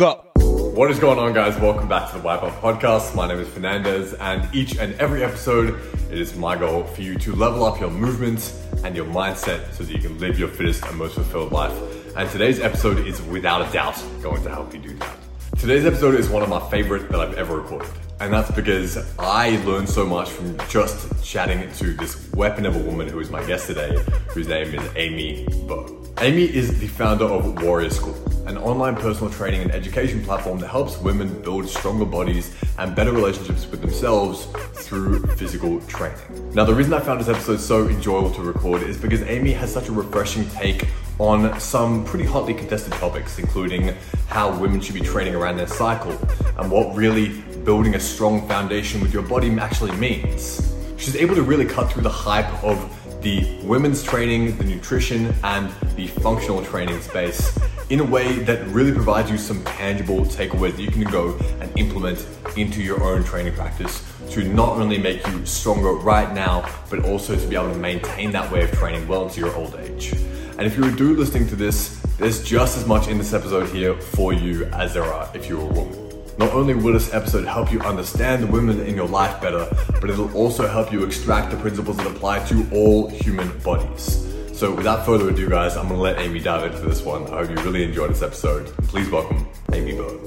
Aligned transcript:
Go. 0.00 0.24
What 0.38 0.90
is 0.90 0.98
going 0.98 1.18
on, 1.18 1.34
guys? 1.34 1.58
Welcome 1.58 1.86
back 1.86 2.10
to 2.10 2.16
the 2.16 2.22
Wipe 2.22 2.42
Up 2.42 2.58
Podcast. 2.62 3.14
My 3.14 3.28
name 3.28 3.38
is 3.38 3.48
Fernandez, 3.48 4.14
and 4.14 4.48
each 4.54 4.78
and 4.78 4.94
every 4.94 5.22
episode, 5.22 5.78
it 6.10 6.18
is 6.18 6.34
my 6.36 6.56
goal 6.56 6.84
for 6.84 7.02
you 7.02 7.16
to 7.16 7.36
level 7.36 7.64
up 7.64 7.78
your 7.78 7.90
movement 7.90 8.50
and 8.82 8.96
your 8.96 9.04
mindset 9.04 9.74
so 9.74 9.84
that 9.84 9.92
you 9.92 9.98
can 9.98 10.18
live 10.18 10.38
your 10.38 10.48
fittest 10.48 10.86
and 10.86 10.96
most 10.96 11.16
fulfilled 11.16 11.52
life. 11.52 11.74
And 12.16 12.30
today's 12.30 12.60
episode 12.60 13.06
is 13.06 13.20
without 13.20 13.68
a 13.68 13.70
doubt 13.74 14.02
going 14.22 14.42
to 14.42 14.48
help 14.48 14.72
you 14.72 14.80
do 14.80 14.94
that. 14.94 15.18
Today's 15.58 15.84
episode 15.84 16.14
is 16.14 16.30
one 16.30 16.42
of 16.42 16.48
my 16.48 16.66
favorite 16.70 17.10
that 17.10 17.20
I've 17.20 17.34
ever 17.34 17.60
recorded. 17.60 17.90
And 18.20 18.32
that's 18.32 18.50
because 18.52 18.96
I 19.18 19.62
learned 19.66 19.90
so 19.90 20.06
much 20.06 20.30
from 20.30 20.56
just 20.70 21.22
chatting 21.22 21.70
to 21.74 21.92
this 21.92 22.32
weapon 22.32 22.64
of 22.64 22.74
a 22.74 22.78
woman 22.78 23.06
who 23.06 23.20
is 23.20 23.28
my 23.28 23.44
guest 23.44 23.66
today, 23.66 24.02
whose 24.28 24.48
name 24.48 24.74
is 24.74 24.90
Amy 24.96 25.46
Bowe. 25.68 25.94
Amy 26.22 26.44
is 26.44 26.80
the 26.80 26.86
founder 26.86 27.26
of 27.26 27.62
Warrior 27.62 27.90
School, 27.90 28.14
an 28.50 28.58
online 28.58 28.96
personal 28.96 29.32
training 29.32 29.62
and 29.62 29.70
education 29.70 30.22
platform 30.24 30.58
that 30.58 30.66
helps 30.68 30.98
women 30.98 31.40
build 31.42 31.68
stronger 31.68 32.04
bodies 32.04 32.52
and 32.78 32.96
better 32.96 33.12
relationships 33.12 33.64
with 33.70 33.80
themselves 33.80 34.46
through 34.74 35.24
physical 35.36 35.80
training. 35.82 36.18
Now, 36.52 36.64
the 36.64 36.74
reason 36.74 36.92
I 36.92 36.98
found 36.98 37.20
this 37.20 37.28
episode 37.28 37.60
so 37.60 37.86
enjoyable 37.86 38.32
to 38.32 38.42
record 38.42 38.82
is 38.82 38.96
because 38.96 39.22
Amy 39.22 39.52
has 39.52 39.72
such 39.72 39.88
a 39.88 39.92
refreshing 39.92 40.48
take 40.50 40.88
on 41.20 41.58
some 41.60 42.04
pretty 42.04 42.24
hotly 42.24 42.52
contested 42.52 42.92
topics, 42.94 43.38
including 43.38 43.94
how 44.26 44.58
women 44.58 44.80
should 44.80 44.94
be 44.94 45.00
training 45.00 45.36
around 45.36 45.56
their 45.56 45.68
cycle 45.68 46.12
and 46.58 46.70
what 46.70 46.94
really 46.96 47.40
building 47.64 47.94
a 47.94 48.00
strong 48.00 48.48
foundation 48.48 49.00
with 49.00 49.12
your 49.14 49.22
body 49.22 49.48
actually 49.60 49.92
means. 49.92 50.74
She's 50.96 51.14
able 51.14 51.36
to 51.36 51.42
really 51.42 51.66
cut 51.66 51.92
through 51.92 52.02
the 52.02 52.10
hype 52.10 52.64
of 52.64 52.78
the 53.20 53.58
women's 53.62 54.02
training, 54.02 54.56
the 54.56 54.64
nutrition, 54.64 55.34
and 55.44 55.70
the 55.96 56.06
functional 56.06 56.64
training 56.64 57.00
space 57.02 57.58
in 57.90 58.00
a 58.00 58.04
way 58.04 58.34
that 58.44 58.66
really 58.68 58.92
provides 58.92 59.30
you 59.30 59.36
some 59.36 59.62
tangible 59.64 60.20
takeaways 60.20 60.76
that 60.76 60.82
you 60.82 60.90
can 60.90 61.02
go 61.02 61.36
and 61.60 61.76
implement 61.78 62.26
into 62.56 62.82
your 62.82 63.02
own 63.02 63.24
training 63.24 63.52
practice 63.52 64.04
to 64.30 64.44
not 64.44 64.78
only 64.78 64.96
make 64.96 65.26
you 65.26 65.44
stronger 65.44 65.92
right 65.92 66.32
now, 66.32 66.68
but 66.88 67.04
also 67.04 67.36
to 67.36 67.46
be 67.48 67.56
able 67.56 67.72
to 67.72 67.78
maintain 67.78 68.30
that 68.30 68.50
way 68.50 68.62
of 68.62 68.70
training 68.72 69.06
well 69.08 69.24
into 69.24 69.40
your 69.40 69.54
old 69.56 69.74
age. 69.80 70.12
And 70.56 70.62
if 70.62 70.76
you're 70.76 70.88
a 70.88 70.96
dude 70.96 71.18
listening 71.18 71.48
to 71.48 71.56
this, 71.56 72.00
there's 72.18 72.44
just 72.44 72.76
as 72.76 72.86
much 72.86 73.08
in 73.08 73.18
this 73.18 73.32
episode 73.32 73.68
here 73.70 73.94
for 73.94 74.32
you 74.32 74.66
as 74.66 74.94
there 74.94 75.04
are 75.04 75.28
if 75.34 75.48
you're 75.48 75.62
a 75.62 75.64
woman. 75.64 76.09
Not 76.40 76.54
only 76.54 76.72
will 76.72 76.94
this 76.94 77.12
episode 77.12 77.44
help 77.44 77.70
you 77.70 77.80
understand 77.80 78.42
the 78.42 78.46
women 78.46 78.80
in 78.80 78.94
your 78.94 79.06
life 79.06 79.42
better, 79.42 79.68
but 80.00 80.08
it'll 80.08 80.34
also 80.34 80.66
help 80.66 80.90
you 80.90 81.04
extract 81.04 81.50
the 81.50 81.58
principles 81.58 81.98
that 81.98 82.06
apply 82.06 82.42
to 82.46 82.66
all 82.72 83.10
human 83.10 83.58
bodies. 83.58 84.26
So 84.54 84.74
without 84.74 85.04
further 85.04 85.28
ado, 85.28 85.50
guys, 85.50 85.76
I'm 85.76 85.88
gonna 85.88 86.00
let 86.00 86.18
Amy 86.18 86.40
dive 86.40 86.72
into 86.72 86.88
this 86.88 87.02
one. 87.02 87.26
I 87.26 87.44
hope 87.44 87.50
you 87.50 87.56
really 87.56 87.84
enjoyed 87.84 88.12
this 88.12 88.22
episode. 88.22 88.68
Please 88.88 89.10
welcome 89.10 89.46
Amy 89.74 89.92
Bowe. 89.92 90.18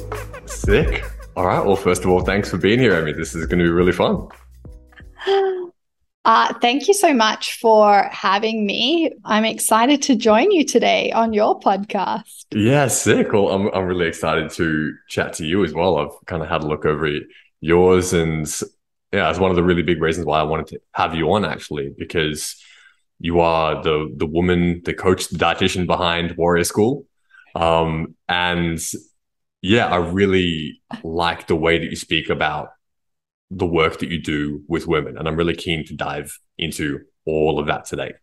Sick. 0.46 1.04
All 1.36 1.48
right. 1.48 1.66
Well, 1.66 1.76
first 1.76 2.04
of 2.04 2.12
all, 2.12 2.22
thanks 2.22 2.48
for 2.48 2.58
being 2.58 2.78
here, 2.78 2.94
Amy. 2.94 3.14
This 3.14 3.34
is 3.34 3.48
going 3.48 3.58
to 3.58 3.66
be 3.66 3.72
really 3.72 3.92
fun. 3.92 4.28
Uh, 6.26 6.54
thank 6.62 6.88
you 6.88 6.94
so 6.94 7.14
much 7.14 7.60
for 7.60 8.08
having 8.12 8.66
me. 8.66 9.12
I'm 9.26 9.44
excited 9.44 10.02
to 10.04 10.16
join 10.16 10.52
you 10.52 10.64
today 10.64 11.12
on 11.12 11.34
your 11.34 11.60
podcast. 11.60 12.46
Yeah, 12.52 12.88
sick. 12.88 13.34
Well, 13.34 13.50
I'm, 13.50 13.68
I'm 13.74 13.86
really 13.86 14.08
excited 14.08 14.50
to 14.52 14.94
chat 15.10 15.34
to 15.34 15.46
you 15.46 15.66
as 15.66 15.74
well. 15.74 15.98
I've 15.98 16.26
kind 16.26 16.42
of 16.42 16.48
had 16.48 16.64
a 16.64 16.68
look 16.68 16.86
over 16.86 17.10
yours, 17.60 18.14
and 18.14 18.48
yeah, 19.12 19.30
it's 19.30 19.40
one 19.40 19.52
of 19.52 19.58
the 19.58 19.64
really 19.64 19.84
big 19.84 20.02
reasons 20.02 20.26
why 20.26 20.40
I 20.40 20.44
wanted 20.44 20.68
to 20.68 20.80
have 20.94 21.14
you 21.14 21.34
on 21.34 21.44
actually, 21.44 21.94
because 21.98 22.56
you 23.20 23.42
are 23.42 23.84
the 23.84 24.10
the 24.16 24.26
woman, 24.26 24.82
the 24.86 24.94
coach, 24.94 25.28
the 25.28 25.38
dietitian 25.38 25.88
behind 25.88 26.38
Warrior 26.38 26.64
School, 26.64 27.06
um, 27.54 28.16
and 28.30 28.80
yeah, 29.62 29.88
I 29.88 29.98
really 29.98 30.82
like 31.04 31.48
the 31.48 31.56
way 31.56 31.80
that 31.80 31.90
you 31.90 31.98
speak 31.98 32.30
about 32.30 32.70
the 33.52 33.66
work 33.66 34.00
that 34.00 34.10
you 34.10 34.22
do 34.22 34.64
with 34.68 34.88
women. 34.88 35.18
And 35.18 35.28
I'm 35.28 35.36
really 35.36 35.56
keen 35.56 35.86
to 35.86 35.96
dive 35.96 36.40
into 36.58 37.02
all 37.26 37.60
of 37.60 37.68
that 37.68 37.86
today. 37.86 38.14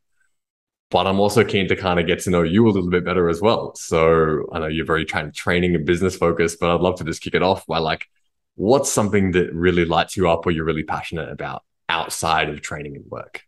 But 0.91 1.07
I'm 1.07 1.21
also 1.21 1.45
keen 1.45 1.69
to 1.69 1.77
kind 1.77 2.01
of 2.01 2.07
get 2.07 2.21
to 2.21 2.31
know 2.31 2.43
you 2.43 2.67
a 2.67 2.71
little 2.71 2.91
bit 2.91 3.05
better 3.05 3.29
as 3.29 3.41
well. 3.41 3.75
So 3.77 4.49
I 4.53 4.59
know 4.59 4.67
you're 4.67 4.85
very 4.85 5.05
tra- 5.05 5.31
training 5.31 5.77
and 5.77 5.87
business 5.87 6.17
focused, 6.17 6.59
but 6.59 6.75
I'd 6.75 6.81
love 6.81 6.97
to 6.99 7.05
just 7.05 7.23
kick 7.23 7.35
it 7.35 7.43
off 7.43 7.65
by 7.67 7.79
like, 7.79 8.09
what's 8.57 8.91
something 8.91 9.31
that 9.33 9.55
really 9.55 9.85
lights 9.85 10.17
you 10.17 10.29
up 10.29 10.47
or 10.47 10.51
you're 10.51 10.65
really 10.65 10.83
passionate 10.83 11.31
about 11.31 11.63
outside 11.89 12.49
of 12.49 12.61
training 12.61 12.97
and 12.97 13.05
work? 13.09 13.45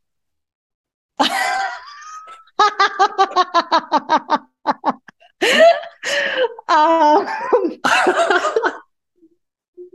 um, 6.68 7.26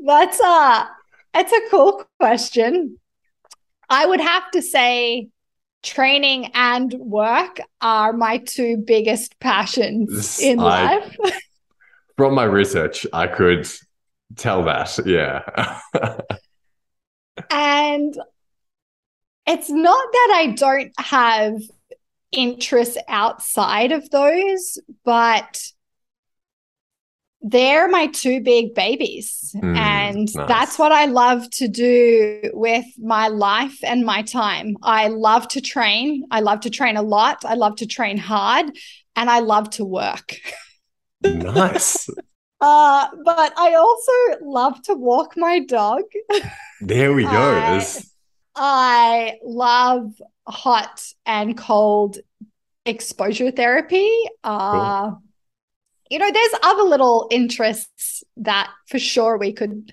that's 0.05 0.39
a 0.41 0.96
it's 1.39 1.51
a 1.51 1.69
cool 1.69 2.03
question. 2.19 2.97
I 3.89 4.05
would 4.05 4.19
have 4.19 4.51
to 4.51 4.61
say 4.61 5.29
training 5.83 6.51
and 6.53 6.93
work 6.93 7.59
are 7.81 8.11
my 8.13 8.39
two 8.39 8.77
biggest 8.77 9.39
passions 9.39 10.39
in 10.41 10.59
I, 10.59 10.95
life. 10.95 11.17
from 12.17 12.33
my 12.33 12.43
research, 12.43 13.05
I 13.13 13.27
could 13.27 13.67
tell 14.35 14.63
that. 14.65 14.97
Yeah. 15.05 15.79
and 17.51 18.17
it's 19.45 19.69
not 19.69 20.11
that 20.11 20.33
I 20.35 20.53
don't 20.55 20.91
have 20.97 21.61
interests 22.31 22.97
outside 23.07 23.91
of 23.91 24.09
those, 24.09 24.79
but 25.05 25.63
they're 27.41 27.87
my 27.87 28.07
two 28.07 28.41
big 28.41 28.73
babies. 28.73 29.55
Mm, 29.55 29.77
and 29.77 30.35
nice. 30.35 30.47
that's 30.47 30.79
what 30.79 30.91
I 30.91 31.05
love 31.05 31.49
to 31.51 31.67
do 31.67 32.41
with 32.53 32.85
my 32.97 33.27
life 33.27 33.77
and 33.83 34.05
my 34.05 34.23
time. 34.23 34.77
I 34.81 35.07
love 35.07 35.47
to 35.49 35.61
train. 35.61 36.25
I 36.31 36.39
love 36.39 36.61
to 36.61 36.69
train 36.69 36.97
a 36.97 37.01
lot. 37.01 37.45
I 37.45 37.53
love 37.53 37.77
to 37.77 37.85
train 37.85 38.17
hard 38.17 38.65
and 39.15 39.29
I 39.29 39.39
love 39.39 39.69
to 39.71 39.85
work. 39.85 40.37
nice. 41.23 42.09
Uh, 42.59 43.07
but 43.23 43.53
I 43.55 43.75
also 43.75 44.43
love 44.43 44.81
to 44.81 44.95
walk 44.95 45.37
my 45.37 45.59
dog. 45.59 46.01
There 46.81 47.13
we 47.13 47.21
go. 47.21 47.29
I, 47.29 47.85
I 48.55 49.37
love 49.43 50.11
hot 50.47 51.03
and 51.27 51.55
cold 51.55 52.17
exposure 52.83 53.51
therapy. 53.51 54.11
Uh, 54.43 55.11
cool 55.11 55.21
you 56.09 56.19
know 56.19 56.31
there's 56.31 56.53
other 56.63 56.83
little 56.83 57.27
interests 57.31 58.23
that 58.37 58.69
for 58.87 58.99
sure 58.99 59.37
we 59.37 59.53
could 59.53 59.91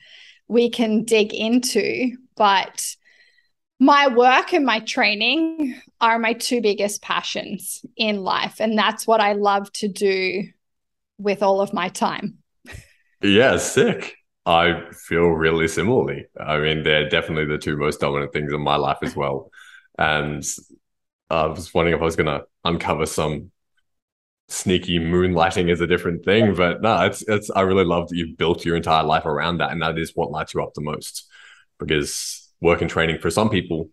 we 0.48 0.70
can 0.70 1.04
dig 1.04 1.32
into 1.32 2.16
but 2.36 2.94
my 3.80 4.08
work 4.08 4.52
and 4.52 4.64
my 4.64 4.80
training 4.80 5.74
are 6.00 6.18
my 6.18 6.32
two 6.32 6.60
biggest 6.60 7.02
passions 7.02 7.84
in 7.96 8.22
life 8.22 8.60
and 8.60 8.78
that's 8.78 9.06
what 9.06 9.20
i 9.20 9.32
love 9.32 9.70
to 9.72 9.88
do 9.88 10.44
with 11.18 11.42
all 11.42 11.60
of 11.60 11.72
my 11.72 11.88
time. 11.88 12.38
Yeah 13.22 13.56
sick. 13.56 14.16
I 14.46 14.82
feel 14.92 15.28
really 15.28 15.68
similarly. 15.68 16.26
I 16.38 16.58
mean 16.58 16.82
they're 16.82 17.08
definitely 17.08 17.46
the 17.46 17.58
two 17.58 17.76
most 17.76 18.00
dominant 18.00 18.32
things 18.32 18.52
in 18.52 18.60
my 18.60 18.76
life 18.76 18.98
as 19.02 19.16
well. 19.16 19.50
And 19.98 20.44
i 21.30 21.46
was 21.46 21.72
wondering 21.72 21.96
if 21.96 22.02
i 22.02 22.04
was 22.04 22.16
going 22.16 22.26
to 22.26 22.44
uncover 22.64 23.06
some 23.06 23.50
sneaky 24.54 24.98
moonlighting 24.98 25.70
is 25.70 25.80
a 25.80 25.86
different 25.86 26.24
thing. 26.24 26.54
But 26.54 26.82
no, 26.82 27.04
it's 27.04 27.22
it's 27.28 27.50
I 27.50 27.62
really 27.62 27.84
love 27.84 28.08
that 28.08 28.16
you've 28.16 28.38
built 28.38 28.64
your 28.64 28.76
entire 28.76 29.04
life 29.04 29.26
around 29.26 29.58
that, 29.58 29.72
and 29.72 29.82
that 29.82 29.98
is 29.98 30.12
what 30.14 30.30
lights 30.30 30.54
you 30.54 30.62
up 30.62 30.74
the 30.74 30.80
most. 30.80 31.28
Because 31.78 32.52
work 32.60 32.80
and 32.80 32.90
training 32.90 33.18
for 33.18 33.30
some 33.30 33.50
people 33.50 33.90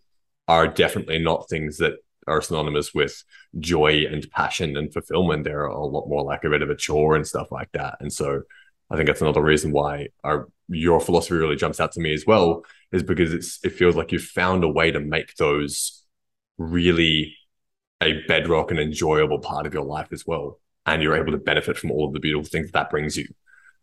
are 0.48 0.68
definitely 0.68 1.18
not 1.18 1.48
things 1.48 1.78
that 1.78 1.94
are 2.26 2.40
synonymous 2.40 2.94
with 2.94 3.24
joy 3.58 4.04
and 4.10 4.30
passion 4.30 4.76
and 4.76 4.92
fulfillment. 4.92 5.44
They're 5.44 5.66
a 5.66 5.84
lot 5.84 6.08
more 6.08 6.22
like 6.22 6.44
a 6.44 6.50
bit 6.50 6.62
of 6.62 6.70
a 6.70 6.76
chore 6.76 7.16
and 7.16 7.26
stuff 7.26 7.50
like 7.50 7.70
that. 7.72 7.96
And 8.00 8.12
so 8.12 8.42
I 8.90 8.96
think 8.96 9.08
that's 9.08 9.22
another 9.22 9.42
reason 9.42 9.72
why 9.72 10.08
our 10.22 10.48
your 10.68 11.00
philosophy 11.00 11.34
really 11.34 11.56
jumps 11.56 11.80
out 11.80 11.92
to 11.92 12.00
me 12.00 12.14
as 12.14 12.26
well, 12.26 12.64
is 12.92 13.02
because 13.02 13.32
it's 13.32 13.58
it 13.64 13.72
feels 13.72 13.96
like 13.96 14.12
you've 14.12 14.22
found 14.22 14.64
a 14.64 14.68
way 14.68 14.90
to 14.90 15.00
make 15.00 15.34
those 15.36 16.04
really 16.58 17.34
a 18.02 18.26
bedrock 18.26 18.70
and 18.70 18.80
enjoyable 18.80 19.38
part 19.38 19.66
of 19.66 19.74
your 19.74 19.84
life 19.84 20.08
as 20.12 20.26
well. 20.26 20.58
And 20.84 21.02
you're 21.02 21.16
able 21.16 21.32
to 21.32 21.38
benefit 21.38 21.78
from 21.78 21.90
all 21.90 22.06
of 22.06 22.12
the 22.12 22.20
beautiful 22.20 22.48
things 22.50 22.66
that, 22.66 22.72
that 22.72 22.90
brings 22.90 23.16
you. 23.16 23.26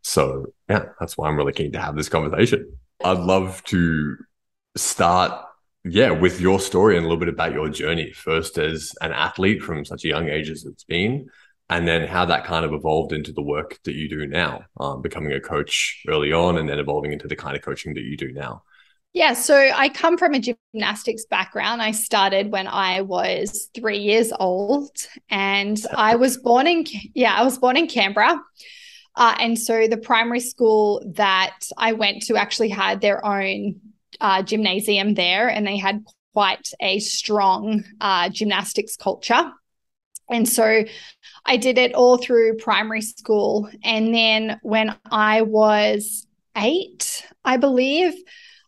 So, 0.01 0.53
yeah, 0.69 0.85
that's 0.99 1.17
why 1.17 1.27
I'm 1.27 1.37
really 1.37 1.53
keen 1.53 1.71
to 1.71 1.79
have 1.79 1.95
this 1.95 2.09
conversation. 2.09 2.77
I'd 3.03 3.19
love 3.19 3.63
to 3.65 4.17
start, 4.75 5.45
yeah, 5.83 6.11
with 6.11 6.41
your 6.41 6.59
story 6.59 6.97
and 6.97 7.05
a 7.05 7.07
little 7.07 7.19
bit 7.19 7.29
about 7.29 7.53
your 7.53 7.69
journey. 7.69 8.11
First, 8.11 8.57
as 8.57 8.93
an 9.01 9.13
athlete 9.13 9.61
from 9.61 9.85
such 9.85 10.05
a 10.05 10.09
young 10.09 10.29
age 10.29 10.49
as 10.49 10.65
it's 10.65 10.83
been, 10.83 11.29
and 11.69 11.87
then 11.87 12.07
how 12.07 12.25
that 12.25 12.45
kind 12.45 12.65
of 12.65 12.73
evolved 12.73 13.13
into 13.13 13.31
the 13.31 13.41
work 13.41 13.77
that 13.83 13.93
you 13.93 14.09
do 14.09 14.25
now, 14.25 14.63
um, 14.79 15.01
becoming 15.01 15.33
a 15.33 15.39
coach 15.39 16.03
early 16.07 16.33
on, 16.33 16.57
and 16.57 16.67
then 16.67 16.79
evolving 16.79 17.13
into 17.13 17.27
the 17.27 17.35
kind 17.35 17.55
of 17.55 17.61
coaching 17.61 17.93
that 17.93 18.03
you 18.03 18.17
do 18.17 18.31
now. 18.31 18.63
Yeah, 19.13 19.33
so 19.33 19.55
I 19.57 19.89
come 19.89 20.17
from 20.17 20.35
a 20.35 20.39
gymnastics 20.39 21.25
background. 21.25 21.81
I 21.81 21.91
started 21.91 22.51
when 22.51 22.67
I 22.67 23.01
was 23.01 23.69
three 23.73 23.97
years 23.97 24.31
old, 24.39 24.91
and 25.29 25.79
I 25.95 26.15
was 26.15 26.37
born 26.37 26.67
in 26.67 26.85
yeah, 27.15 27.33
I 27.33 27.43
was 27.43 27.57
born 27.57 27.75
in 27.75 27.87
Canberra. 27.87 28.39
Uh, 29.15 29.35
and 29.39 29.57
so 29.57 29.87
the 29.87 29.97
primary 29.97 30.39
school 30.39 31.03
that 31.15 31.57
I 31.77 31.93
went 31.93 32.23
to 32.23 32.37
actually 32.37 32.69
had 32.69 33.01
their 33.01 33.25
own 33.25 33.81
uh, 34.21 34.43
gymnasium 34.43 35.15
there, 35.15 35.49
and 35.49 35.65
they 35.65 35.77
had 35.77 36.05
quite 36.33 36.69
a 36.79 36.99
strong 36.99 37.83
uh, 37.99 38.29
gymnastics 38.29 38.95
culture. 38.95 39.51
And 40.29 40.47
so 40.47 40.85
I 41.45 41.57
did 41.57 41.77
it 41.77 41.93
all 41.95 42.17
through 42.17 42.57
primary 42.57 43.01
school. 43.01 43.69
And 43.83 44.13
then 44.13 44.59
when 44.63 44.95
I 45.11 45.41
was 45.43 46.27
eight, 46.55 47.25
I 47.43 47.57
believe, 47.57 48.13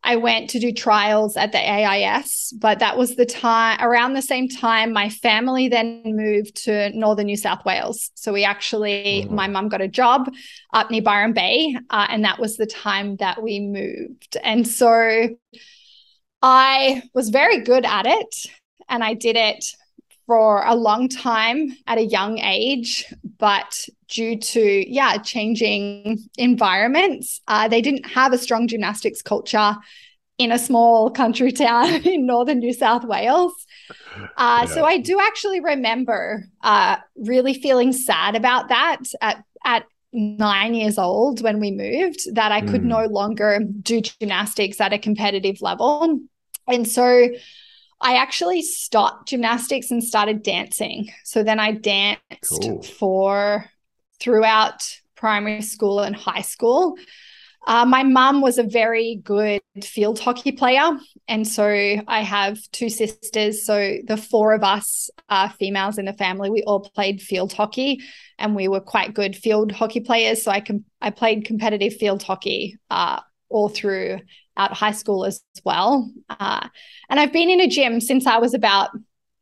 I 0.04 0.16
went 0.16 0.50
to 0.52 0.60
do 0.60 0.72
trials 0.72 1.38
at 1.38 1.52
the 1.52 1.60
AIS, 1.60 2.54
but 2.58 2.80
that 2.80 2.98
was 2.98 3.16
the 3.16 3.26
time 3.26 3.80
around 3.82 4.14
the 4.14 4.22
same 4.22 4.48
time 4.48 4.94
my 4.94 5.10
family 5.10 5.68
then 5.68 6.02
moved 6.06 6.64
to 6.64 6.90
northern 6.98 7.28
New 7.28 7.38
South 7.38 7.64
Wales. 7.66 8.10
So 8.16 8.34
we 8.34 8.44
actually, 8.44 9.26
mm-hmm. 9.26 9.36
my 9.36 9.48
mum 9.48 9.70
got 9.70 9.82
a 9.82 9.88
job 9.88 10.32
up 10.74 10.90
near 10.90 11.04
Byron 11.04 11.34
Bay, 11.34 11.76
uh, 11.92 12.08
and 12.10 12.24
that 12.26 12.40
was 12.40 12.58
the 12.58 12.66
time 12.66 13.18
that 13.18 13.44
we 13.44 13.60
moved. 13.60 14.38
And 14.44 14.68
so 14.68 15.30
I 16.42 17.04
was 17.14 17.30
very 17.30 17.60
good 17.60 17.86
at 17.86 18.08
it, 18.08 18.36
and 18.90 19.04
I 19.04 19.14
did 19.14 19.36
it 19.36 19.66
for 20.32 20.64
a 20.66 20.76
long 20.76 21.10
time 21.10 21.76
at 21.88 21.98
a 21.98 22.06
young 22.06 22.40
age, 22.40 23.06
but 23.38 23.86
due 24.08 24.38
to 24.38 24.90
yeah 24.90 25.18
changing 25.18 26.20
environments, 26.38 27.42
uh, 27.50 27.68
they 27.68 27.82
didn't 27.82 28.06
have 28.06 28.32
a 28.32 28.38
strong 28.38 28.66
gymnastics 28.66 29.22
culture 29.22 29.76
in 30.38 30.54
a 30.54 30.58
small 30.58 31.12
country 31.12 31.52
town 31.66 31.90
in 32.08 32.26
northern 32.26 32.60
New 32.60 32.72
South 32.72 33.04
Wales. 33.04 33.52
Uh, 34.38 34.64
yeah. 34.64 34.66
So 34.68 34.86
I 34.86 35.00
do 35.00 35.20
actually 35.20 35.60
remember 35.60 36.46
uh, 36.64 36.96
really 37.18 37.54
feeling 37.54 37.92
sad 37.92 38.38
about 38.38 38.70
that 38.70 39.00
at 39.20 39.44
at 39.66 39.84
nine 40.14 40.74
years 40.76 40.98
old 40.98 41.42
when 41.42 41.60
we 41.60 41.72
moved 41.72 42.22
that 42.36 42.54
I 42.54 42.62
could 42.62 42.84
mm. 42.84 42.96
no 42.96 43.06
longer 43.08 43.60
do 43.82 44.00
gymnastics 44.00 44.80
at 44.80 44.94
a 44.94 44.98
competitive 44.98 45.62
level, 45.62 46.22
and 46.70 46.88
so 46.88 47.28
I 48.02 48.16
actually 48.16 48.64
stopped 48.64 49.30
gymnastics 49.30 49.92
and 49.92 50.04
started 50.04 50.44
dancing. 50.44 51.10
So 51.24 51.44
then 51.44 51.60
I 51.60 51.74
danced 51.74 52.62
cool. 52.62 52.82
for 52.82 53.70
throughout 54.20 54.84
primary 55.16 55.62
school 55.62 56.00
and 56.00 56.16
high 56.16 56.42
school. 56.42 56.96
Uh, 57.68 57.86
my 57.86 58.02
mum 58.02 58.42
was 58.42 58.58
a 58.58 58.64
very 58.64 59.22
good 59.24 59.62
field 59.84 60.20
hockey 60.20 60.52
player. 60.52 60.98
And 61.28 61.48
so 61.48 61.64
I 61.66 62.22
have 62.22 62.60
two 62.72 62.90
sisters. 62.90 63.64
So 63.64 63.98
the 64.08 64.18
four 64.18 64.54
of 64.54 64.64
us 64.64 65.12
are 65.30 65.52
females 65.52 66.00
in 66.00 66.06
the 66.06 66.14
family. 66.14 66.50
We 66.50 66.64
all 66.64 66.80
played 66.80 67.22
field 67.22 67.54
hockey 67.54 68.02
and 68.40 68.56
we 68.56 68.68
were 68.68 68.82
quite 68.82 69.14
good 69.14 69.36
field 69.36 69.72
hockey 69.72 70.00
players. 70.00 70.44
So 70.44 70.50
I, 70.50 70.62
com- 70.62 70.86
I 71.02 71.12
played 71.12 71.46
competitive 71.46 71.98
field 71.98 72.24
hockey 72.24 72.80
uh, 72.90 73.20
all 73.50 73.70
through 73.70 74.22
at 74.58 74.74
high 74.74 74.92
school 74.92 75.26
as 75.26 75.42
well. 75.64 76.12
Uh, 76.30 76.68
and 77.10 77.20
I've 77.20 77.34
been 77.34 77.50
in 77.50 77.62
a 77.62 77.68
gym 77.68 78.02
since 78.02 78.28
I 78.28 78.38
was 78.38 78.54
about 78.54 78.90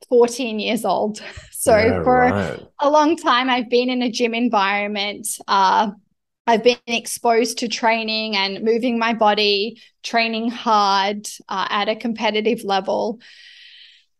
14 0.09 0.59
years 0.59 0.85
old. 0.85 1.21
So 1.61 1.75
yeah, 1.75 2.03
for 2.03 2.19
right. 2.21 2.67
a 2.79 2.89
long 2.89 3.17
time, 3.17 3.49
I've 3.49 3.69
been 3.69 3.89
in 3.89 4.01
a 4.01 4.09
gym 4.09 4.33
environment. 4.33 5.27
Uh, 5.45 5.91
I've 6.47 6.63
been 6.63 6.77
exposed 6.87 7.57
to 7.57 7.67
training 7.67 8.37
and 8.37 8.63
moving 8.63 8.97
my 8.97 9.13
body, 9.13 9.81
training 10.01 10.51
hard 10.51 11.27
uh, 11.49 11.67
at 11.69 11.89
a 11.89 11.97
competitive 11.97 12.63
level. 12.63 13.19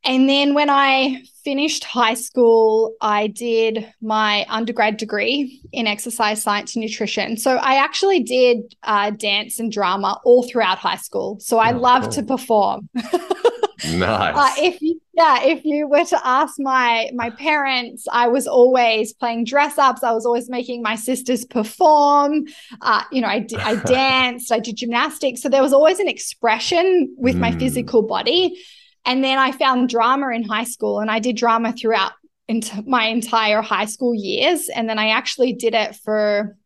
And 0.04 0.30
then 0.30 0.54
when 0.54 0.70
I 0.70 1.24
finished 1.44 1.84
high 1.84 2.14
school, 2.14 2.94
I 3.02 3.28
did 3.28 3.92
my 4.02 4.46
undergrad 4.48 4.98
degree 4.98 5.62
in 5.72 5.88
exercise 5.88 6.42
science 6.42 6.76
and 6.76 6.84
nutrition. 6.84 7.38
So 7.38 7.58
I 7.58 7.76
actually 7.76 8.24
did 8.24 8.76
uh, 8.84 9.12
dance 9.12 9.60
and 9.60 9.72
drama 9.72 10.20
all 10.24 10.44
throughout 10.44 10.78
high 10.78 10.98
school. 10.98 11.40
So 11.40 11.58
I 11.58 11.74
oh, 11.74 11.80
love 11.80 12.04
cool. 12.04 12.12
to 12.12 12.24
perform. 12.24 12.90
nice. 12.96 14.36
Uh, 14.38 14.52
if 14.64 14.82
you, 14.82 15.02
yeah, 15.14 15.44
if 15.44 15.66
you 15.66 15.88
were 15.88 16.06
to 16.06 16.20
ask 16.26 16.56
my 16.60 17.10
my 17.14 17.30
parents, 17.32 18.06
I 18.10 18.30
was 18.30 18.48
always 18.48 19.12
playing 19.14 19.44
dress 19.46 19.78
ups. 19.78 20.02
I 20.02 20.14
was 20.14 20.26
always 20.26 20.50
making 20.50 20.82
my 20.82 20.96
sisters 20.96 21.44
perform. 21.44 22.46
Uh, 22.82 23.04
you 23.12 23.22
know, 23.22 23.28
I 23.28 23.46
I 23.58 23.76
danced. 23.86 24.52
I 24.52 24.60
did 24.60 24.78
gymnastics. 24.78 25.42
So 25.42 25.50
there 25.50 25.62
was 25.62 25.74
always 25.74 26.00
an 26.00 26.08
expression 26.08 27.14
with 27.18 27.36
mm. 27.36 27.40
my 27.40 27.52
physical 27.52 28.02
body. 28.02 28.58
And 29.06 29.24
then 29.24 29.38
I 29.38 29.52
found 29.52 29.90
drama 29.90 30.30
in 30.30 30.44
high 30.44 30.66
school 30.66 31.00
and 31.00 31.10
I 31.10 31.20
did 31.20 31.36
drama 31.36 31.74
throughout 31.74 32.14
into 32.48 32.84
my 32.86 33.06
entire 33.06 33.62
high 33.62 33.86
school 33.86 34.14
years. 34.14 34.70
And 34.70 34.90
then 34.90 35.00
I 35.00 35.10
actually 35.10 35.54
did 35.54 35.74
it 35.74 35.96
for 35.96 36.58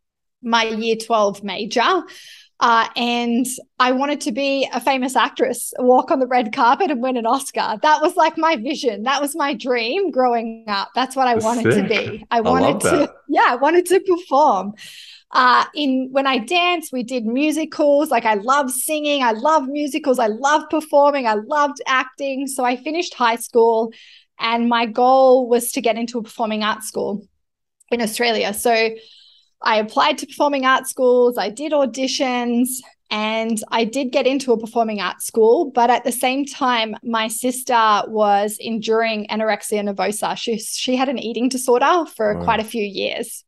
my 0.41 0.63
year 0.63 0.95
12 0.95 1.43
major. 1.43 2.03
Uh, 2.59 2.87
and 2.95 3.45
I 3.77 3.91
wanted 3.91 4.21
to 4.21 4.31
be 4.31 4.69
a 4.71 4.79
famous 4.79 5.17
actress, 5.17 5.73
walk 5.79 6.11
on 6.11 6.19
the 6.19 6.27
red 6.27 6.53
carpet 6.53 6.91
and 6.91 7.01
win 7.01 7.17
an 7.17 7.25
Oscar. 7.25 7.77
That 7.81 8.01
was 8.01 8.15
like 8.15 8.37
my 8.37 8.55
vision. 8.55 9.03
That 9.03 9.21
was 9.21 9.35
my 9.35 9.53
dream 9.53 10.11
growing 10.11 10.63
up. 10.69 10.89
That's 10.95 11.15
what 11.15 11.27
I 11.27 11.35
wanted 11.35 11.73
Sick. 11.73 11.83
to 11.83 11.89
be. 11.89 12.25
I 12.31 12.39
wanted 12.39 12.77
I 12.87 13.05
to, 13.05 13.13
yeah, 13.27 13.47
I 13.49 13.55
wanted 13.55 13.85
to 13.87 13.99
perform 13.99 14.75
uh, 15.33 15.65
in 15.73 16.09
when 16.11 16.27
I 16.27 16.37
dance, 16.37 16.91
we 16.91 17.03
did 17.03 17.25
musicals. 17.25 18.11
Like 18.11 18.25
I 18.25 18.35
love 18.35 18.71
singing, 18.71 19.23
I 19.23 19.31
love 19.31 19.67
musicals, 19.67 20.19
I 20.19 20.27
love 20.27 20.63
performing, 20.69 21.27
I 21.27 21.33
loved 21.33 21.81
acting. 21.87 22.47
So 22.47 22.63
I 22.63 22.75
finished 22.77 23.15
high 23.15 23.37
school, 23.37 23.91
and 24.39 24.69
my 24.69 24.85
goal 24.85 25.49
was 25.49 25.71
to 25.73 25.81
get 25.81 25.97
into 25.97 26.19
a 26.19 26.23
performing 26.23 26.63
arts 26.63 26.87
school 26.87 27.27
in 27.91 28.01
Australia. 28.01 28.53
So 28.53 28.89
I 29.61 29.77
applied 29.77 30.19
to 30.19 30.27
performing 30.27 30.65
arts 30.65 30.91
schools, 30.91 31.37
I 31.37 31.49
did 31.49 31.71
auditions, 31.71 32.67
and 33.09 33.59
I 33.71 33.85
did 33.85 34.11
get 34.11 34.27
into 34.27 34.53
a 34.53 34.59
performing 34.59 35.01
arts 35.01 35.25
school. 35.25 35.71
But 35.71 35.89
at 35.89 36.03
the 36.03 36.11
same 36.11 36.45
time, 36.45 36.95
my 37.03 37.27
sister 37.27 38.03
was 38.07 38.57
enduring 38.59 39.25
anorexia 39.27 39.81
nervosa. 39.83 40.37
She, 40.37 40.59
she 40.59 40.95
had 40.95 41.09
an 41.09 41.17
eating 41.17 41.49
disorder 41.49 42.05
for 42.15 42.35
wow. 42.35 42.43
quite 42.43 42.59
a 42.59 42.63
few 42.63 42.83
years. 42.83 43.43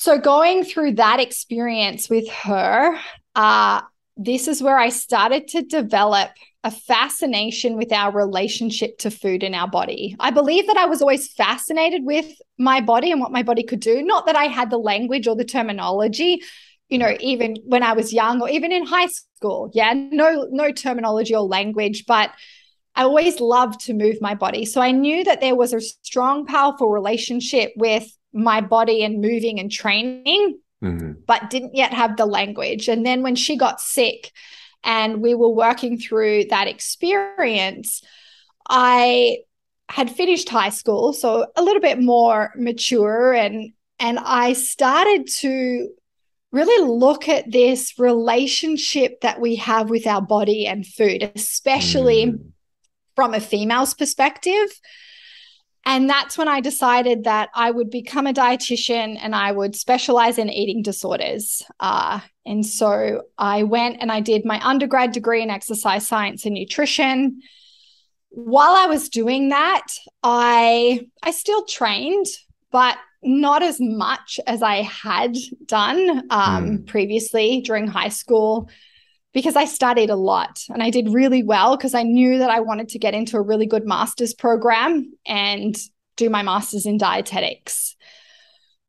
So, 0.00 0.16
going 0.16 0.62
through 0.62 0.92
that 0.92 1.18
experience 1.18 2.08
with 2.08 2.28
her, 2.30 2.96
uh, 3.34 3.80
this 4.16 4.46
is 4.46 4.62
where 4.62 4.78
I 4.78 4.90
started 4.90 5.48
to 5.48 5.62
develop 5.62 6.30
a 6.62 6.70
fascination 6.70 7.76
with 7.76 7.90
our 7.90 8.12
relationship 8.12 8.98
to 8.98 9.10
food 9.10 9.42
in 9.42 9.56
our 9.56 9.66
body. 9.66 10.14
I 10.20 10.30
believe 10.30 10.68
that 10.68 10.76
I 10.76 10.86
was 10.86 11.02
always 11.02 11.32
fascinated 11.32 12.04
with 12.04 12.32
my 12.60 12.80
body 12.80 13.10
and 13.10 13.20
what 13.20 13.32
my 13.32 13.42
body 13.42 13.64
could 13.64 13.80
do. 13.80 14.00
Not 14.00 14.26
that 14.26 14.36
I 14.36 14.44
had 14.44 14.70
the 14.70 14.78
language 14.78 15.26
or 15.26 15.34
the 15.34 15.44
terminology, 15.44 16.42
you 16.88 16.98
know, 16.98 17.16
even 17.18 17.56
when 17.64 17.82
I 17.82 17.94
was 17.94 18.12
young 18.12 18.40
or 18.40 18.48
even 18.48 18.70
in 18.70 18.86
high 18.86 19.08
school. 19.08 19.68
Yeah, 19.74 19.94
no, 19.94 20.46
no 20.52 20.70
terminology 20.70 21.34
or 21.34 21.42
language, 21.42 22.06
but 22.06 22.30
I 22.94 23.02
always 23.02 23.40
loved 23.40 23.80
to 23.86 23.94
move 23.94 24.18
my 24.20 24.36
body. 24.36 24.64
So 24.64 24.80
I 24.80 24.92
knew 24.92 25.24
that 25.24 25.40
there 25.40 25.56
was 25.56 25.72
a 25.72 25.80
strong, 25.80 26.46
powerful 26.46 26.88
relationship 26.88 27.72
with 27.74 28.08
my 28.32 28.60
body 28.60 29.02
and 29.04 29.20
moving 29.20 29.58
and 29.58 29.70
training, 29.70 30.58
mm-hmm. 30.82 31.12
but 31.26 31.50
didn't 31.50 31.74
yet 31.74 31.92
have 31.92 32.16
the 32.16 32.26
language. 32.26 32.88
And 32.88 33.04
then 33.04 33.22
when 33.22 33.34
she 33.34 33.56
got 33.56 33.80
sick 33.80 34.32
and 34.84 35.22
we 35.22 35.34
were 35.34 35.48
working 35.48 35.98
through 35.98 36.46
that 36.46 36.68
experience, 36.68 38.02
I 38.68 39.38
had 39.88 40.10
finished 40.10 40.48
high 40.48 40.68
school, 40.68 41.12
so 41.12 41.46
a 41.56 41.62
little 41.62 41.80
bit 41.80 42.00
more 42.00 42.52
mature 42.56 43.32
and 43.32 43.72
and 44.00 44.18
I 44.20 44.52
started 44.52 45.26
to 45.38 45.88
really 46.52 46.88
look 46.88 47.28
at 47.28 47.50
this 47.50 47.98
relationship 47.98 49.20
that 49.22 49.40
we 49.40 49.56
have 49.56 49.90
with 49.90 50.06
our 50.06 50.22
body 50.22 50.66
and 50.66 50.86
food, 50.86 51.30
especially 51.34 52.26
mm. 52.26 52.52
from 53.16 53.34
a 53.34 53.40
female's 53.40 53.94
perspective. 53.94 54.68
And 55.84 56.08
that's 56.08 56.36
when 56.36 56.48
I 56.48 56.60
decided 56.60 57.24
that 57.24 57.48
I 57.54 57.70
would 57.70 57.90
become 57.90 58.26
a 58.26 58.34
dietitian 58.34 59.18
and 59.20 59.34
I 59.34 59.52
would 59.52 59.74
specialize 59.74 60.36
in 60.36 60.50
eating 60.50 60.82
disorders. 60.82 61.62
Uh, 61.80 62.20
and 62.44 62.64
so 62.66 63.22
I 63.38 63.62
went 63.62 63.98
and 64.00 64.12
I 64.12 64.20
did 64.20 64.44
my 64.44 64.60
undergrad 64.66 65.12
degree 65.12 65.42
in 65.42 65.50
exercise 65.50 66.06
science 66.06 66.44
and 66.44 66.54
nutrition. 66.54 67.40
While 68.30 68.72
I 68.72 68.86
was 68.86 69.08
doing 69.08 69.48
that, 69.48 69.86
I 70.22 71.06
I 71.22 71.30
still 71.30 71.64
trained, 71.64 72.26
but 72.70 72.98
not 73.22 73.62
as 73.62 73.80
much 73.80 74.38
as 74.46 74.62
I 74.62 74.82
had 74.82 75.36
done 75.66 76.26
um, 76.30 76.66
mm. 76.66 76.86
previously 76.86 77.62
during 77.62 77.86
high 77.86 78.10
school 78.10 78.68
because 79.34 79.56
I 79.56 79.66
studied 79.66 80.10
a 80.10 80.16
lot 80.16 80.62
and 80.68 80.82
I 80.82 80.90
did 80.90 81.12
really 81.12 81.42
well 81.42 81.76
because 81.76 81.94
I 81.94 82.02
knew 82.02 82.38
that 82.38 82.50
I 82.50 82.60
wanted 82.60 82.88
to 82.90 82.98
get 82.98 83.14
into 83.14 83.36
a 83.36 83.42
really 83.42 83.66
good 83.66 83.86
master's 83.86 84.34
program 84.34 85.12
and 85.26 85.76
do 86.16 86.30
my 86.30 86.42
master's 86.42 86.86
in 86.86 86.98
dietetics. 86.98 87.96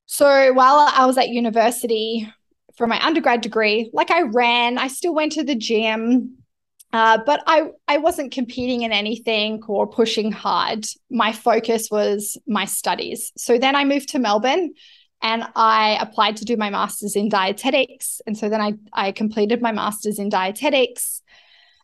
So 0.06 0.54
while 0.54 0.90
I 0.92 1.06
was 1.06 1.18
at 1.18 1.30
university 1.30 2.28
for 2.76 2.88
my 2.88 3.00
undergrad 3.06 3.42
degree, 3.42 3.90
like 3.94 4.10
I 4.10 4.24
ran, 4.24 4.78
I 4.78 4.88
still 4.88 5.14
went 5.14 5.34
to 5.34 5.44
the 5.44 5.56
gym, 5.56 6.38
uh, 6.92 7.20
but 7.24 7.44
I 7.46 7.70
I 7.88 7.98
wasn't 7.98 8.32
competing 8.32 8.82
in 8.82 8.92
anything 8.92 9.62
or 9.68 9.86
pushing 9.86 10.32
hard. 10.32 10.86
My 11.12 11.32
focus 11.32 11.90
was 11.92 12.38
my 12.48 12.66
studies. 12.66 13.32
So 13.38 13.60
then 13.60 13.76
I 13.76 13.86
moved 13.86 14.10
to 14.10 14.20
Melbourne 14.20 14.74
and 15.22 15.44
I 15.56 15.98
applied 16.00 16.38
to 16.38 16.46
do 16.46 16.56
my 16.56 16.70
master's 16.70 17.16
in 17.16 17.30
dietetics. 17.30 18.22
And 18.26 18.38
so 18.38 18.50
then 18.50 18.62
I, 18.62 18.74
I 18.94 19.12
completed 19.12 19.62
my 19.62 19.72
master's 19.72 20.20
in 20.20 20.30
dietetics. 20.30 21.22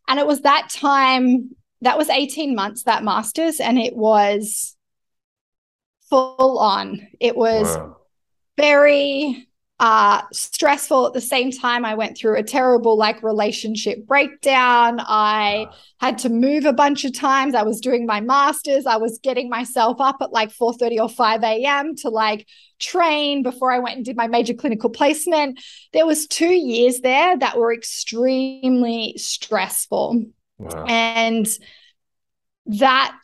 And 0.08 0.20
it 0.20 0.28
was 0.28 0.42
that 0.42 0.70
time, 0.70 1.56
that 1.82 1.98
was 1.98 2.10
18 2.10 2.56
months, 2.56 2.84
that 2.84 3.04
master's, 3.04 3.60
and 3.60 3.78
it 3.78 3.96
was 3.96 4.76
full 6.10 6.60
on. 6.60 7.08
It 7.20 7.36
was 7.36 7.76
wow. 7.76 7.98
very 8.58 9.48
uh 9.80 10.22
stressful 10.32 11.08
at 11.08 11.14
the 11.14 11.22
same 11.22 11.52
time. 11.52 11.84
I 11.84 11.96
went 11.96 12.18
through 12.18 12.38
a 12.38 12.44
terrible 12.44 12.98
like 12.98 13.22
relationship 13.24 14.06
breakdown. 14.08 15.00
I 15.02 15.68
had 16.00 16.18
to 16.20 16.30
move 16.30 16.66
a 16.66 16.74
bunch 16.74 17.04
of 17.04 17.14
times. 17.14 17.56
I 17.56 17.64
was 17.64 17.82
doing 17.82 18.06
my 18.06 18.22
masters. 18.22 18.86
I 18.86 18.98
was 18.98 19.20
getting 19.20 19.50
myself 19.50 20.00
up 20.00 20.18
at 20.22 20.32
like 20.32 20.52
4 20.52 20.74
30 20.74 21.00
or 21.00 21.10
5 21.10 21.44
a.m 21.44 21.96
to 21.98 22.10
like 22.10 22.48
train 22.78 23.42
before 23.42 23.72
i 23.72 23.80
went 23.80 23.96
and 23.96 24.04
did 24.06 24.18
my 24.18 24.28
major 24.28 24.54
clinical 24.54 24.90
placement. 24.90 25.60
There 25.94 26.06
was 26.06 26.28
two 26.28 26.54
years 26.54 27.00
there 27.00 27.38
that 27.38 27.58
were 27.58 27.74
extremely 27.74 29.16
stressful. 29.18 30.26
Wow. 30.58 30.86
and 30.86 31.46
that 32.68 33.20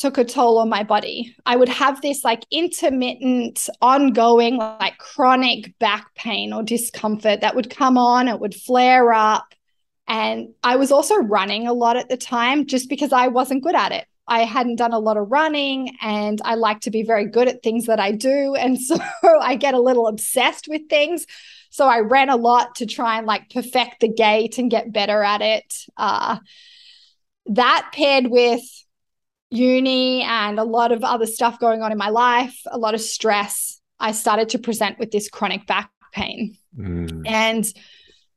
took 0.00 0.16
a 0.16 0.24
toll 0.24 0.58
on 0.58 0.70
my 0.70 0.82
body. 0.82 1.36
I 1.44 1.56
would 1.56 1.68
have 1.68 2.00
this 2.00 2.24
like 2.24 2.46
intermittent, 2.50 3.68
ongoing, 3.82 4.56
like 4.56 4.96
chronic 4.96 5.78
back 5.78 6.14
pain 6.14 6.54
or 6.54 6.62
discomfort 6.62 7.42
that 7.42 7.54
would 7.54 7.68
come 7.68 7.98
on, 7.98 8.26
it 8.26 8.40
would 8.40 8.54
flare 8.54 9.12
up. 9.12 9.54
And 10.08 10.54
I 10.64 10.76
was 10.76 10.90
also 10.90 11.16
running 11.16 11.66
a 11.66 11.74
lot 11.74 11.98
at 11.98 12.08
the 12.08 12.16
time 12.16 12.66
just 12.66 12.88
because 12.88 13.12
I 13.12 13.28
wasn't 13.28 13.62
good 13.62 13.74
at 13.74 13.92
it. 13.92 14.06
I 14.26 14.44
hadn't 14.44 14.76
done 14.76 14.94
a 14.94 14.98
lot 14.98 15.18
of 15.18 15.30
running 15.30 15.94
and 16.00 16.40
I 16.46 16.54
like 16.54 16.80
to 16.80 16.90
be 16.90 17.02
very 17.02 17.26
good 17.26 17.46
at 17.46 17.62
things 17.62 17.84
that 17.84 18.00
I 18.00 18.12
do. 18.12 18.54
And 18.58 18.80
so 18.80 18.98
I 19.22 19.54
get 19.56 19.74
a 19.74 19.80
little 19.80 20.06
obsessed 20.06 20.66
with 20.66 20.88
things. 20.88 21.26
So 21.68 21.86
I 21.86 21.98
ran 21.98 22.30
a 22.30 22.36
lot 22.36 22.76
to 22.76 22.86
try 22.86 23.18
and 23.18 23.26
like 23.26 23.50
perfect 23.50 24.00
the 24.00 24.08
gait 24.08 24.56
and 24.56 24.70
get 24.70 24.94
better 24.94 25.22
at 25.22 25.42
it. 25.42 25.74
Uh, 25.98 26.38
that 27.46 27.90
paired 27.92 28.28
with 28.28 28.62
uni 29.50 30.22
and 30.22 30.58
a 30.58 30.64
lot 30.64 30.92
of 30.92 31.04
other 31.04 31.26
stuff 31.26 31.58
going 31.58 31.82
on 31.82 31.92
in 31.92 31.98
my 31.98 32.08
life, 32.08 32.58
a 32.66 32.78
lot 32.78 32.94
of 32.94 33.00
stress, 33.00 33.80
I 33.98 34.12
started 34.12 34.48
to 34.50 34.58
present 34.58 34.98
with 34.98 35.10
this 35.10 35.28
chronic 35.28 35.66
back 35.66 35.90
pain. 36.12 36.56
Mm. 36.76 37.26
And 37.26 37.66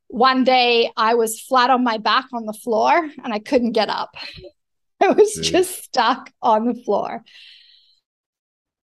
one 0.07 0.43
day 0.43 0.91
I 0.97 1.15
was 1.15 1.39
flat 1.39 1.69
on 1.69 1.83
my 1.83 1.97
back 1.97 2.25
on 2.33 2.45
the 2.45 2.53
floor 2.53 3.09
and 3.23 3.33
I 3.33 3.39
couldn't 3.39 3.71
get 3.71 3.89
up. 3.89 4.15
I 5.01 5.07
was 5.07 5.37
Jeez. 5.37 5.43
just 5.43 5.83
stuck 5.83 6.31
on 6.41 6.65
the 6.65 6.75
floor. 6.75 7.23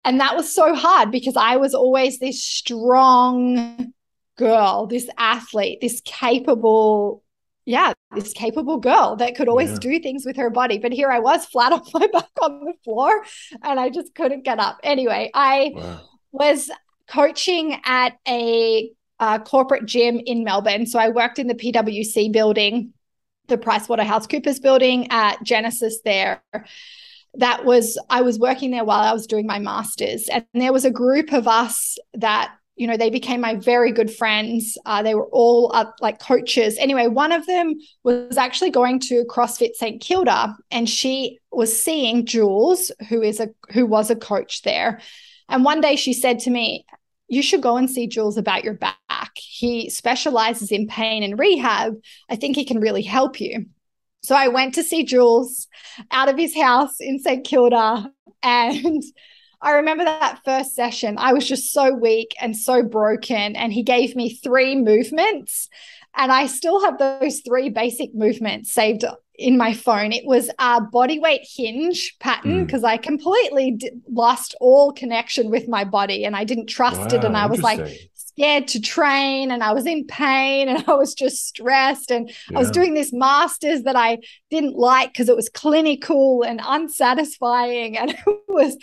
And 0.05 0.19
that 0.21 0.35
was 0.35 0.53
so 0.53 0.73
hard 0.73 1.11
because 1.11 1.35
I 1.35 1.57
was 1.57 1.73
always 1.73 2.19
this 2.19 2.43
strong 2.43 3.93
girl, 4.37 4.87
this 4.87 5.09
athlete, 5.17 5.79
this 5.81 6.01
capable 6.05 7.23
yeah, 7.65 7.93
this 8.15 8.33
capable 8.33 8.77
girl 8.77 9.15
that 9.17 9.35
could 9.35 9.47
always 9.47 9.71
yeah. 9.71 9.77
do 9.79 9.99
things 9.99 10.25
with 10.25 10.37
her 10.37 10.49
body. 10.49 10.79
But 10.79 10.91
here 10.91 11.11
I 11.11 11.19
was 11.19 11.45
flat 11.51 11.71
on 11.71 11.81
my 11.93 12.07
back 12.07 12.29
on 12.41 12.65
the 12.65 12.73
floor 12.83 13.23
and 13.63 13.79
I 13.79 13.89
just 13.89 14.15
couldn't 14.15 14.43
get 14.43 14.59
up. 14.59 14.79
Anyway, 14.83 15.29
I 15.33 15.73
wow. 15.75 16.01
was 16.31 16.71
coaching 17.07 17.79
at 17.83 18.17
a 18.27 18.91
uh, 19.19 19.39
corporate 19.39 19.85
gym 19.85 20.19
in 20.25 20.43
Melbourne. 20.43 20.85
So 20.85 20.97
I 20.97 21.09
worked 21.09 21.39
in 21.39 21.47
the 21.47 21.55
PwC 21.55 22.31
building, 22.31 22.93
the 23.47 23.57
PricewaterhouseCoopers 23.57 24.61
building 24.61 25.11
at 25.11 25.43
Genesis 25.43 25.99
there. 26.05 26.41
That 27.35 27.65
was, 27.65 27.99
I 28.09 28.21
was 28.21 28.39
working 28.39 28.71
there 28.71 28.85
while 28.85 29.01
I 29.01 29.13
was 29.13 29.27
doing 29.27 29.45
my 29.45 29.59
master's. 29.59 30.27
And 30.29 30.45
there 30.53 30.73
was 30.73 30.85
a 30.85 30.91
group 30.91 31.33
of 31.33 31.47
us 31.47 31.97
that 32.13 32.55
you 32.79 32.87
know, 32.87 32.95
they 32.95 33.09
became 33.09 33.41
my 33.41 33.55
very 33.55 33.91
good 33.91 34.09
friends. 34.09 34.77
Uh, 34.85 35.03
they 35.03 35.13
were 35.13 35.27
all 35.27 35.69
uh, 35.73 35.91
like 35.99 36.19
coaches. 36.19 36.77
Anyway, 36.79 37.07
one 37.07 37.33
of 37.33 37.45
them 37.45 37.75
was 38.03 38.37
actually 38.37 38.71
going 38.71 39.01
to 39.01 39.25
CrossFit 39.25 39.73
St 39.73 40.01
Kilda, 40.01 40.55
and 40.71 40.89
she 40.89 41.39
was 41.51 41.77
seeing 41.77 42.25
Jules, 42.25 42.89
who 43.09 43.21
is 43.21 43.41
a 43.41 43.49
who 43.73 43.85
was 43.85 44.09
a 44.09 44.15
coach 44.15 44.61
there. 44.61 45.01
And 45.49 45.65
one 45.65 45.81
day 45.81 45.97
she 45.97 46.13
said 46.13 46.39
to 46.39 46.49
me, 46.49 46.85
"You 47.27 47.41
should 47.41 47.61
go 47.61 47.75
and 47.75 47.89
see 47.89 48.07
Jules 48.07 48.37
about 48.37 48.63
your 48.63 48.75
back. 48.75 48.95
He 49.35 49.89
specializes 49.89 50.71
in 50.71 50.87
pain 50.87 51.21
and 51.21 51.37
rehab. 51.37 51.95
I 52.29 52.37
think 52.37 52.55
he 52.55 52.63
can 52.63 52.79
really 52.79 53.03
help 53.03 53.41
you." 53.41 53.65
So 54.23 54.35
I 54.35 54.47
went 54.47 54.75
to 54.75 54.83
see 54.83 55.03
Jules 55.03 55.67
out 56.11 56.29
of 56.29 56.37
his 56.37 56.55
house 56.55 57.01
in 57.01 57.19
St 57.19 57.45
Kilda, 57.45 58.09
and 58.41 59.03
I 59.61 59.71
remember 59.71 60.05
that 60.05 60.39
first 60.45 60.73
session. 60.73 61.17
I 61.17 61.33
was 61.33 61.47
just 61.47 61.73
so 61.73 61.93
weak 61.93 62.35
and 62.39 62.55
so 62.55 62.81
broken. 62.83 63.55
And 63.55 63.73
he 63.73 63.83
gave 63.83 64.15
me 64.15 64.33
three 64.33 64.75
movements. 64.75 65.69
And 66.15 66.31
I 66.31 66.47
still 66.47 66.83
have 66.83 66.97
those 66.97 67.41
three 67.41 67.69
basic 67.69 68.15
movements 68.15 68.71
saved 68.71 69.03
in 69.35 69.57
my 69.57 69.73
phone. 69.73 70.11
It 70.11 70.25
was 70.25 70.49
a 70.59 70.81
body 70.81 71.19
weight 71.19 71.41
hinge 71.43 72.15
pattern 72.19 72.65
because 72.65 72.83
mm. 72.83 72.87
I 72.87 72.97
completely 72.97 73.71
d- 73.71 73.91
lost 74.09 74.55
all 74.59 74.91
connection 74.91 75.49
with 75.49 75.67
my 75.67 75.83
body 75.85 76.25
and 76.25 76.35
I 76.35 76.43
didn't 76.43 76.67
trust 76.67 76.99
wow, 76.99 77.07
it. 77.07 77.23
And 77.23 77.37
I 77.37 77.45
was 77.45 77.61
like 77.61 78.11
scared 78.13 78.67
to 78.69 78.81
train 78.81 79.51
and 79.51 79.63
I 79.63 79.73
was 79.73 79.85
in 79.85 80.05
pain 80.05 80.67
and 80.67 80.83
I 80.87 80.93
was 80.93 81.13
just 81.13 81.47
stressed. 81.47 82.11
And 82.11 82.29
yeah. 82.49 82.57
I 82.57 82.59
was 82.59 82.71
doing 82.71 82.93
this 82.93 83.13
master's 83.13 83.83
that 83.83 83.95
I 83.95 84.19
didn't 84.49 84.75
like 84.75 85.13
because 85.13 85.29
it 85.29 85.35
was 85.35 85.49
clinical 85.49 86.43
and 86.43 86.61
unsatisfying. 86.63 87.97
And 87.97 88.11
it 88.11 88.39
was 88.47 88.77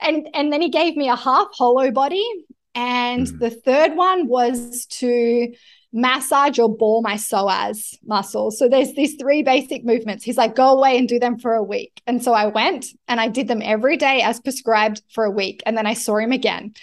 and 0.00 0.28
and 0.34 0.52
then 0.52 0.60
he 0.60 0.68
gave 0.68 0.96
me 0.96 1.08
a 1.08 1.16
half 1.16 1.48
hollow 1.52 1.90
body 1.90 2.26
and 2.74 3.26
mm. 3.26 3.38
the 3.38 3.50
third 3.50 3.96
one 3.96 4.26
was 4.26 4.86
to 4.86 5.52
massage 5.92 6.58
or 6.58 6.76
ball 6.76 7.02
my 7.02 7.14
psoas 7.14 7.96
muscles. 8.04 8.58
So 8.58 8.68
there's 8.68 8.94
these 8.94 9.14
three 9.14 9.44
basic 9.44 9.84
movements. 9.84 10.24
He's 10.24 10.36
like, 10.36 10.56
go 10.56 10.76
away 10.76 10.98
and 10.98 11.08
do 11.08 11.20
them 11.20 11.38
for 11.38 11.54
a 11.54 11.62
week. 11.62 12.02
And 12.06 12.22
so 12.22 12.32
I 12.32 12.46
went 12.46 12.86
and 13.06 13.20
I 13.20 13.28
did 13.28 13.46
them 13.46 13.62
every 13.62 13.96
day 13.96 14.20
as 14.20 14.40
prescribed 14.40 15.02
for 15.12 15.24
a 15.24 15.30
week. 15.30 15.62
And 15.64 15.78
then 15.78 15.86
I 15.86 15.94
saw 15.94 16.16
him 16.16 16.32
again. 16.32 16.74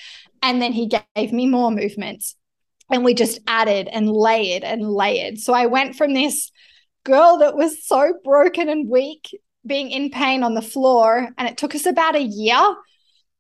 And 0.42 0.62
then 0.62 0.72
he 0.72 0.88
gave 1.16 1.34
me 1.34 1.46
more 1.46 1.72
movements. 1.72 2.36
And 2.90 3.04
we 3.04 3.14
just 3.14 3.40
added 3.48 3.90
and 3.92 4.10
layered 4.10 4.64
and 4.64 4.82
layered. 4.82 5.40
So 5.40 5.54
I 5.54 5.66
went 5.66 5.96
from 5.96 6.14
this 6.14 6.52
girl 7.04 7.38
that 7.40 7.56
was 7.56 7.86
so 7.86 8.14
broken 8.24 8.70
and 8.70 8.90
weak, 8.90 9.30
being 9.66 9.92
in 9.92 10.10
pain 10.10 10.42
on 10.42 10.54
the 10.54 10.62
floor. 10.62 11.30
And 11.38 11.50
it 11.50 11.58
took 11.58 11.76
us 11.76 11.86
about 11.86 12.16
a 12.16 12.22
year 12.22 12.76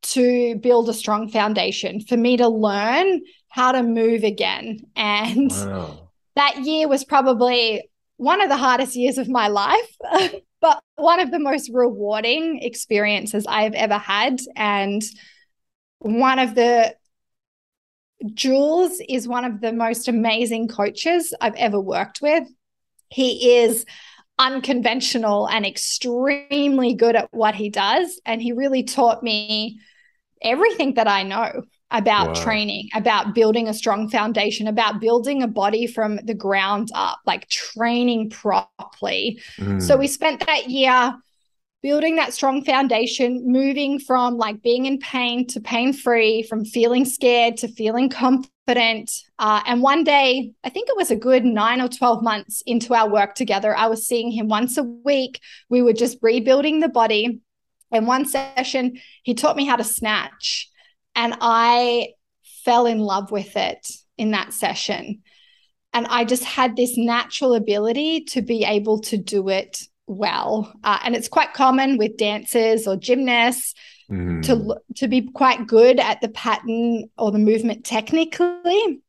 to 0.01 0.55
build 0.55 0.89
a 0.89 0.93
strong 0.93 1.29
foundation 1.29 2.01
for 2.01 2.17
me 2.17 2.37
to 2.37 2.47
learn 2.47 3.21
how 3.49 3.71
to 3.71 3.83
move 3.83 4.23
again. 4.23 4.79
And 4.95 5.51
wow. 5.51 6.09
that 6.35 6.59
year 6.59 6.87
was 6.87 7.03
probably 7.03 7.89
one 8.17 8.41
of 8.41 8.49
the 8.49 8.57
hardest 8.57 8.95
years 8.95 9.17
of 9.17 9.27
my 9.27 9.47
life, 9.47 9.97
but 10.61 10.81
one 10.95 11.19
of 11.19 11.31
the 11.31 11.39
most 11.39 11.69
rewarding 11.73 12.59
experiences 12.61 13.45
I've 13.47 13.73
ever 13.73 13.97
had. 13.97 14.39
And 14.55 15.03
one 15.99 16.39
of 16.39 16.55
the 16.55 16.95
Jules 18.33 19.01
is 19.09 19.27
one 19.27 19.45
of 19.45 19.61
the 19.61 19.73
most 19.73 20.07
amazing 20.07 20.67
coaches 20.67 21.33
I've 21.41 21.55
ever 21.55 21.79
worked 21.79 22.21
with. 22.21 22.47
He 23.09 23.57
is 23.57 23.85
unconventional 24.37 25.47
and 25.47 25.65
extremely 25.65 26.93
good 26.93 27.15
at 27.15 27.29
what 27.31 27.55
he 27.55 27.69
does. 27.69 28.21
And 28.25 28.41
he 28.41 28.51
really 28.51 28.83
taught 28.83 29.23
me 29.23 29.79
everything 30.41 30.95
that 30.95 31.07
I 31.07 31.23
know 31.23 31.63
about 31.91 32.29
wow. 32.29 32.43
training, 32.43 32.89
about 32.95 33.35
building 33.35 33.67
a 33.67 33.73
strong 33.73 34.09
foundation, 34.09 34.67
about 34.67 35.01
building 35.01 35.43
a 35.43 35.47
body 35.47 35.87
from 35.87 36.17
the 36.23 36.33
ground 36.33 36.89
up, 36.93 37.19
like 37.25 37.49
training 37.49 38.29
properly. 38.29 39.41
Mm. 39.57 39.81
So 39.81 39.97
we 39.97 40.07
spent 40.07 40.45
that 40.45 40.69
year 40.69 41.13
building 41.81 42.15
that 42.15 42.33
strong 42.33 42.63
foundation, 42.63 43.43
moving 43.45 43.99
from 43.99 44.37
like 44.37 44.61
being 44.61 44.85
in 44.85 44.99
pain 44.99 45.47
to 45.47 45.59
pain 45.59 45.93
free, 45.93 46.43
from 46.43 46.63
feeling 46.63 47.05
scared 47.05 47.57
to 47.57 47.67
feeling 47.67 48.07
confident. 48.09 49.11
Uh, 49.39 49.61
and 49.65 49.81
one 49.81 50.03
day, 50.03 50.53
I 50.63 50.69
think 50.69 50.89
it 50.89 50.95
was 50.95 51.11
a 51.11 51.15
good 51.15 51.43
nine 51.43 51.81
or 51.81 51.87
12 51.87 52.23
months 52.23 52.61
into 52.65 52.93
our 52.93 53.09
work 53.09 53.35
together, 53.35 53.75
I 53.75 53.87
was 53.87 54.05
seeing 54.05 54.31
him 54.31 54.47
once 54.47 54.77
a 54.77 54.83
week. 54.83 55.41
We 55.69 55.81
were 55.81 55.93
just 55.93 56.17
rebuilding 56.21 56.79
the 56.79 56.89
body. 56.89 57.41
In 57.91 58.05
one 58.05 58.25
session, 58.25 58.99
he 59.23 59.33
taught 59.33 59.55
me 59.55 59.65
how 59.65 59.75
to 59.75 59.83
snatch, 59.83 60.69
and 61.15 61.35
I 61.41 62.09
fell 62.63 62.85
in 62.85 62.99
love 62.99 63.31
with 63.31 63.55
it 63.57 63.87
in 64.17 64.31
that 64.31 64.53
session. 64.53 65.21
And 65.93 66.07
I 66.07 66.23
just 66.23 66.43
had 66.43 66.75
this 66.75 66.97
natural 66.97 67.53
ability 67.53 68.21
to 68.25 68.41
be 68.41 68.63
able 68.63 68.99
to 69.01 69.17
do 69.17 69.49
it 69.49 69.81
well. 70.07 70.71
Uh, 70.83 70.99
and 71.03 71.15
it's 71.15 71.27
quite 71.27 71.53
common 71.53 71.97
with 71.97 72.17
dancers 72.17 72.87
or 72.87 72.95
gymnasts 72.95 73.73
mm. 74.09 74.43
to 74.43 74.77
to 74.97 75.07
be 75.07 75.29
quite 75.31 75.67
good 75.67 75.99
at 75.99 76.21
the 76.21 76.29
pattern 76.29 77.09
or 77.17 77.31
the 77.31 77.39
movement 77.39 77.83
technically. 77.85 79.01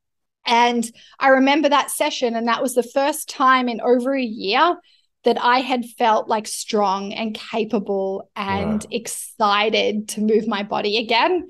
And 0.45 0.91
I 1.21 1.29
remember 1.29 1.69
that 1.69 1.91
session, 1.91 2.35
and 2.35 2.49
that 2.49 2.62
was 2.62 2.75
the 2.75 2.83
first 2.83 3.29
time 3.29 3.69
in 3.69 3.81
over 3.81 4.15
a 4.15 4.23
year 4.23 4.77
that 5.25 5.38
I 5.41 5.61
had 5.61 5.85
felt 5.85 6.29
like 6.29 6.47
strong 6.47 7.12
and 7.12 7.35
capable 7.35 8.31
and 8.35 8.83
wow. 8.83 8.88
excited 8.91 10.09
to 10.11 10.21
move 10.21 10.49
my 10.49 10.62
body 10.62 10.99
again. 10.99 11.47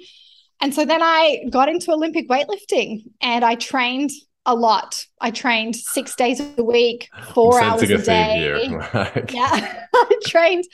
And 0.61 0.75
so 0.75 0.85
then 0.85 1.03
I 1.03 1.45
got 1.51 1.69
into 1.69 1.91
Olympic 1.93 2.29
weightlifting 2.29 3.05
and 3.21 3.45
I 3.45 3.55
trained 3.57 4.11
a 4.45 4.55
lot. 4.55 5.07
I 5.21 5.31
trained 5.31 5.77
six 5.77 6.15
days 6.15 6.41
a 6.41 6.63
week, 6.63 7.09
4 7.33 7.63
hours 7.63 7.91
a, 7.91 7.95
a 7.95 7.99
day. 7.99 8.69
yeah, 9.33 9.85
I 9.95 10.21
trained 10.27 10.65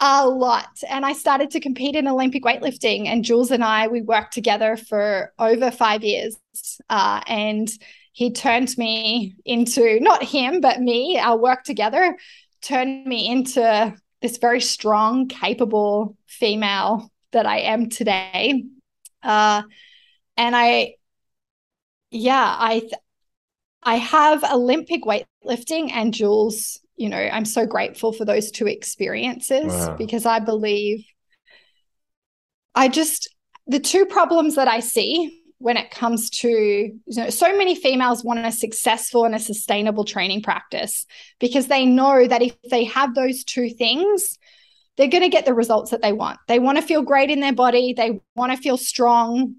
a 0.00 0.26
lot. 0.26 0.82
And 0.88 1.04
I 1.04 1.12
started 1.12 1.50
to 1.50 1.60
compete 1.60 1.96
in 1.96 2.08
Olympic 2.08 2.44
weightlifting. 2.44 3.06
And 3.06 3.24
Jules 3.24 3.50
and 3.50 3.64
I, 3.64 3.88
we 3.88 4.00
worked 4.00 4.32
together 4.32 4.76
for 4.76 5.32
over 5.38 5.70
five 5.70 6.02
years. 6.02 6.36
Uh, 6.88 7.20
and 7.26 7.70
he 8.12 8.32
turned 8.32 8.76
me 8.76 9.36
into 9.44 10.00
not 10.00 10.22
him, 10.22 10.60
but 10.60 10.80
me, 10.80 11.18
our 11.18 11.36
work 11.36 11.64
together 11.64 12.16
turned 12.62 13.06
me 13.06 13.28
into 13.28 13.94
this 14.20 14.38
very 14.38 14.60
strong, 14.60 15.28
capable 15.28 16.16
female 16.26 17.10
that 17.32 17.46
I 17.46 17.60
am 17.60 17.88
today. 17.88 18.64
Uh, 19.22 19.62
and 20.36 20.56
I, 20.56 20.94
yeah, 22.10 22.56
I, 22.58 22.88
I 23.82 23.96
have 23.96 24.44
Olympic 24.44 25.04
weightlifting 25.04 25.90
and 25.92 26.12
Jules. 26.12 26.80
You 26.96 27.08
know, 27.08 27.18
I'm 27.18 27.46
so 27.46 27.64
grateful 27.64 28.12
for 28.12 28.24
those 28.24 28.50
two 28.50 28.66
experiences 28.66 29.72
wow. 29.72 29.96
because 29.96 30.26
I 30.26 30.38
believe 30.40 31.04
I 32.74 32.88
just 32.88 33.34
the 33.66 33.80
two 33.80 34.04
problems 34.04 34.56
that 34.56 34.68
I 34.68 34.80
see 34.80 35.39
when 35.60 35.76
it 35.76 35.90
comes 35.90 36.30
to 36.30 36.48
you 36.48 37.00
know 37.06 37.28
so 37.28 37.56
many 37.56 37.74
females 37.74 38.24
want 38.24 38.44
a 38.44 38.50
successful 38.50 39.26
and 39.26 39.34
a 39.34 39.38
sustainable 39.38 40.04
training 40.04 40.42
practice 40.42 41.06
because 41.38 41.68
they 41.68 41.84
know 41.84 42.26
that 42.26 42.42
if 42.42 42.56
they 42.70 42.84
have 42.84 43.14
those 43.14 43.44
two 43.44 43.68
things 43.68 44.38
they're 44.96 45.08
going 45.08 45.22
to 45.22 45.28
get 45.28 45.46
the 45.46 45.54
results 45.54 45.92
that 45.92 46.02
they 46.02 46.12
want. 46.12 46.38
They 46.46 46.58
want 46.58 46.76
to 46.76 46.82
feel 46.82 47.00
great 47.00 47.30
in 47.30 47.40
their 47.40 47.52
body 47.52 47.92
they 47.92 48.20
want 48.34 48.52
to 48.52 48.58
feel 48.58 48.76
strong 48.76 49.56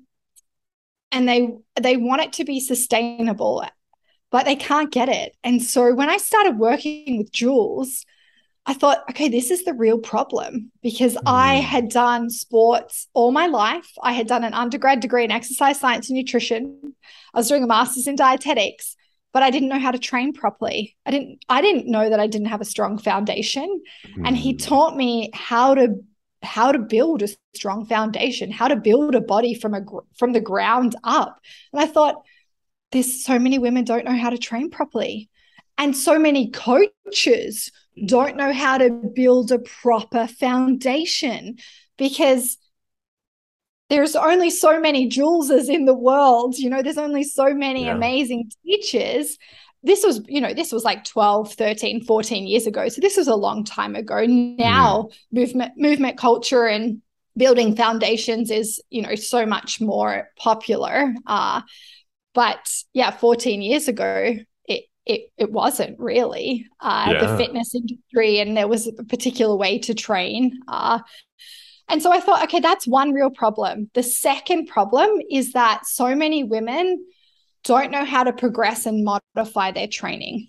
and 1.12 1.29
they 1.29 1.50
they 1.79 1.98
want 1.98 2.22
it 2.24 2.34
to 2.34 2.46
be 2.46 2.60
sustainable 2.60 3.63
but 4.31 4.46
they 4.46 4.55
can't 4.55 4.91
get 4.91 5.10
it. 5.10 5.36
And 5.43 5.62
so 5.62 5.93
when 5.93 6.10
i 6.10 6.17
started 6.17 6.58
working 6.58 7.20
with 7.20 7.31
jules 7.31 8.05
I 8.65 8.73
thought, 8.73 9.03
okay, 9.09 9.27
this 9.27 9.49
is 9.49 9.65
the 9.65 9.73
real 9.73 9.97
problem 9.97 10.71
because 10.83 11.15
mm. 11.15 11.21
I 11.25 11.55
had 11.55 11.89
done 11.89 12.29
sports 12.29 13.07
all 13.13 13.31
my 13.31 13.47
life. 13.47 13.89
I 14.01 14.13
had 14.13 14.27
done 14.27 14.43
an 14.43 14.53
undergrad 14.53 14.99
degree 14.99 15.23
in 15.23 15.31
exercise 15.31 15.79
science 15.79 16.09
and 16.09 16.17
nutrition. 16.17 16.93
I 17.33 17.39
was 17.39 17.47
doing 17.47 17.63
a 17.63 17.67
master's 17.67 18.07
in 18.07 18.15
dietetics, 18.15 18.95
but 19.33 19.41
I 19.41 19.49
didn't 19.49 19.69
know 19.69 19.79
how 19.79 19.91
to 19.91 19.97
train 19.97 20.31
properly. 20.31 20.95
I 21.05 21.11
didn't 21.11 21.43
I 21.49 21.61
didn't 21.61 21.87
know 21.87 22.09
that 22.09 22.19
I 22.19 22.27
didn't 22.27 22.47
have 22.47 22.61
a 22.61 22.65
strong 22.65 22.99
foundation. 22.99 23.81
Mm. 24.15 24.27
And 24.27 24.37
he 24.37 24.53
mm. 24.53 24.63
taught 24.63 24.95
me 24.95 25.31
how 25.33 25.73
to 25.73 25.95
how 26.43 26.71
to 26.71 26.79
build 26.79 27.23
a 27.23 27.29
strong 27.55 27.85
foundation, 27.85 28.51
how 28.51 28.67
to 28.67 28.75
build 28.75 29.15
a 29.15 29.21
body 29.21 29.55
from 29.55 29.73
a 29.73 29.81
from 30.17 30.33
the 30.33 30.39
ground 30.39 30.95
up. 31.03 31.39
And 31.73 31.81
I 31.81 31.87
thought 31.87 32.21
there's 32.91 33.23
so 33.23 33.39
many 33.39 33.57
women 33.57 33.85
don't 33.85 34.05
know 34.05 34.15
how 34.15 34.29
to 34.29 34.37
train 34.37 34.69
properly. 34.69 35.30
And 35.77 35.95
so 35.95 36.19
many 36.19 36.51
coaches 36.51 37.71
don't 38.05 38.37
know 38.37 38.53
how 38.53 38.77
to 38.77 38.89
build 38.89 39.51
a 39.51 39.59
proper 39.59 40.27
foundation 40.27 41.57
because 41.97 42.57
there's 43.89 44.15
only 44.15 44.49
so 44.49 44.79
many 44.79 45.09
Juleses 45.09 45.67
in 45.67 45.85
the 45.85 45.93
world. 45.93 46.57
You 46.57 46.69
know, 46.69 46.81
there's 46.81 46.97
only 46.97 47.23
so 47.23 47.53
many 47.53 47.85
yeah. 47.85 47.95
amazing 47.95 48.49
teachers. 48.65 49.37
This 49.83 50.03
was, 50.03 50.21
you 50.27 50.39
know, 50.39 50.53
this 50.53 50.71
was 50.71 50.85
like 50.85 51.03
12, 51.03 51.53
13, 51.53 52.05
14 52.05 52.47
years 52.47 52.67
ago. 52.67 52.87
So 52.87 53.01
this 53.01 53.17
was 53.17 53.27
a 53.27 53.35
long 53.35 53.65
time 53.65 53.95
ago. 53.95 54.25
Now, 54.25 55.09
mm. 55.09 55.13
movement, 55.33 55.73
movement 55.75 56.17
culture 56.17 56.67
and 56.67 57.01
building 57.35 57.75
foundations 57.75 58.49
is, 58.49 58.81
you 58.89 59.01
know, 59.01 59.15
so 59.15 59.45
much 59.45 59.81
more 59.81 60.29
popular. 60.37 61.13
Uh, 61.27 61.61
but 62.33 62.73
yeah, 62.93 63.11
14 63.11 63.61
years 63.61 63.89
ago, 63.89 64.37
it 65.05 65.31
it 65.37 65.51
wasn't 65.51 66.00
really 66.00 66.68
uh, 66.79 67.09
yeah. 67.11 67.25
the 67.25 67.37
fitness 67.37 67.74
industry, 67.75 68.40
and 68.40 68.55
there 68.55 68.68
was 68.68 68.87
a 68.87 69.03
particular 69.03 69.55
way 69.55 69.79
to 69.79 69.94
train. 69.94 70.59
Uh, 70.68 71.00
and 71.90 72.01
so 72.01 72.11
I 72.11 72.20
thought, 72.20 72.44
okay, 72.44 72.59
that's 72.59 72.87
one 72.87 73.11
real 73.11 73.29
problem. 73.29 73.90
The 73.94 74.03
second 74.03 74.68
problem 74.68 75.09
is 75.29 75.53
that 75.53 75.85
so 75.85 76.16
many 76.16 76.44
women 76.44 77.05
don't 77.64 77.92
know 77.92 78.05
how 78.05 78.24
to 78.24 78.33
progress 78.33 78.85
and 78.85 79.03
modify 79.03 79.72
their 79.72 79.87
training. 79.87 80.48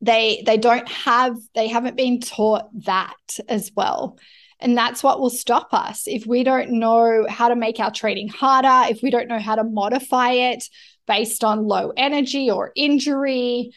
They 0.00 0.42
they 0.46 0.56
don't 0.56 0.88
have 0.88 1.36
they 1.54 1.66
haven't 1.66 1.96
been 1.96 2.20
taught 2.20 2.68
that 2.84 3.16
as 3.48 3.72
well. 3.74 4.18
And 4.60 4.76
that's 4.76 5.02
what 5.02 5.20
will 5.20 5.30
stop 5.30 5.68
us. 5.72 6.04
If 6.06 6.26
we 6.26 6.42
don't 6.42 6.72
know 6.72 7.26
how 7.28 7.48
to 7.48 7.56
make 7.56 7.78
our 7.78 7.92
training 7.92 8.28
harder, 8.28 8.90
if 8.92 9.02
we 9.02 9.10
don't 9.10 9.28
know 9.28 9.38
how 9.38 9.54
to 9.54 9.64
modify 9.64 10.32
it 10.32 10.64
based 11.08 11.42
on 11.42 11.66
low 11.66 11.92
energy 11.96 12.50
or 12.50 12.70
injury, 12.76 13.72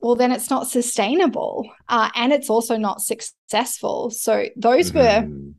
well, 0.00 0.14
then 0.14 0.32
it's 0.32 0.48
not 0.48 0.68
sustainable 0.68 1.70
uh, 1.88 2.08
and 2.14 2.32
it's 2.32 2.48
also 2.48 2.78
not 2.78 3.02
successful. 3.02 4.08
So, 4.10 4.46
those 4.56 4.92
mm-hmm. 4.92 4.98
were 4.98 5.52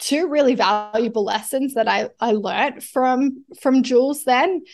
two 0.00 0.28
really 0.28 0.54
valuable 0.54 1.24
lessons 1.24 1.74
that 1.74 1.88
I, 1.88 2.10
I 2.20 2.32
learned 2.32 2.82
from 2.82 3.44
from 3.60 3.82
Jules 3.82 4.24
then. 4.24 4.64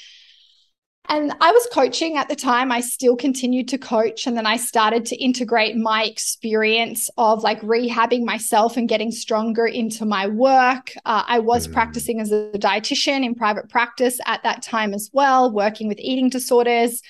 And 1.09 1.33
I 1.41 1.53
was 1.53 1.69
coaching 1.73 2.17
at 2.17 2.29
the 2.29 2.37
time. 2.37 2.73
I 2.73 2.81
still 2.81 3.17
continued 3.17 3.69
to 3.69 3.79
coach. 3.79 4.27
And 4.27 4.37
then 4.37 4.47
I 4.47 4.57
started 4.57 5.05
to 5.07 5.17
integrate 5.17 5.77
my 5.77 6.05
experience 6.05 7.09
of 7.17 7.43
like 7.43 7.61
rehabbing 7.61 8.25
myself 8.25 8.77
and 8.77 8.89
getting 8.89 9.11
stronger 9.13 9.67
into 9.67 10.05
my 10.05 10.27
work. 10.27 10.93
Uh, 11.05 11.23
I 11.27 11.39
was 11.39 11.69
mm. 11.69 11.73
practicing 11.73 12.21
as 12.21 12.33
a 12.33 12.51
dietitian 12.55 13.25
in 13.25 13.35
private 13.35 13.69
practice 13.69 14.19
at 14.27 14.43
that 14.43 14.63
time 14.63 14.95
as 14.95 15.11
well, 15.13 15.51
working 15.53 15.89
with 15.89 16.01
eating 16.01 16.29
disorders. 16.29 17.03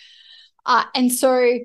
Uh, 0.67 0.85
and 0.95 1.13
so 1.13 1.59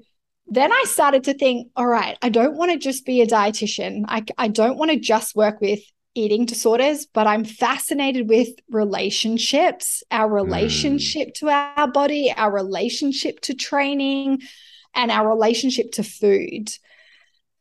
then 0.48 0.72
I 0.72 0.84
started 0.88 1.24
to 1.26 1.34
think, 1.34 1.70
all 1.76 1.88
right, 1.88 2.17
I 2.22 2.30
don't 2.30 2.56
want 2.56 2.72
to 2.72 2.78
just 2.78 3.06
be 3.06 3.22
a 3.22 3.28
dietitian. 3.28 4.04
I, 4.08 4.24
I 4.38 4.48
don't 4.48 4.78
want 4.78 4.91
to 4.91 5.00
just 5.00 5.36
work 5.36 5.60
with 5.62 5.80
eating 6.13 6.45
disorders, 6.45 7.06
but 7.06 7.28
I'm 7.28 7.45
fascinated 7.45 8.28
with 8.28 8.50
relationships, 8.69 10.04
our 10.12 10.28
hmm. 10.28 10.36
relationship 10.36 11.30
mm. 11.30 11.34
to 11.36 11.50
our 11.50 11.88
body, 11.88 12.34
our 12.36 12.52
relationship 12.52 13.39
to 13.41 13.54
training, 13.54 14.41
and 14.93 15.12
our 15.12 15.30
relationship 15.30 15.91
to 15.93 16.04
food. 16.04 16.69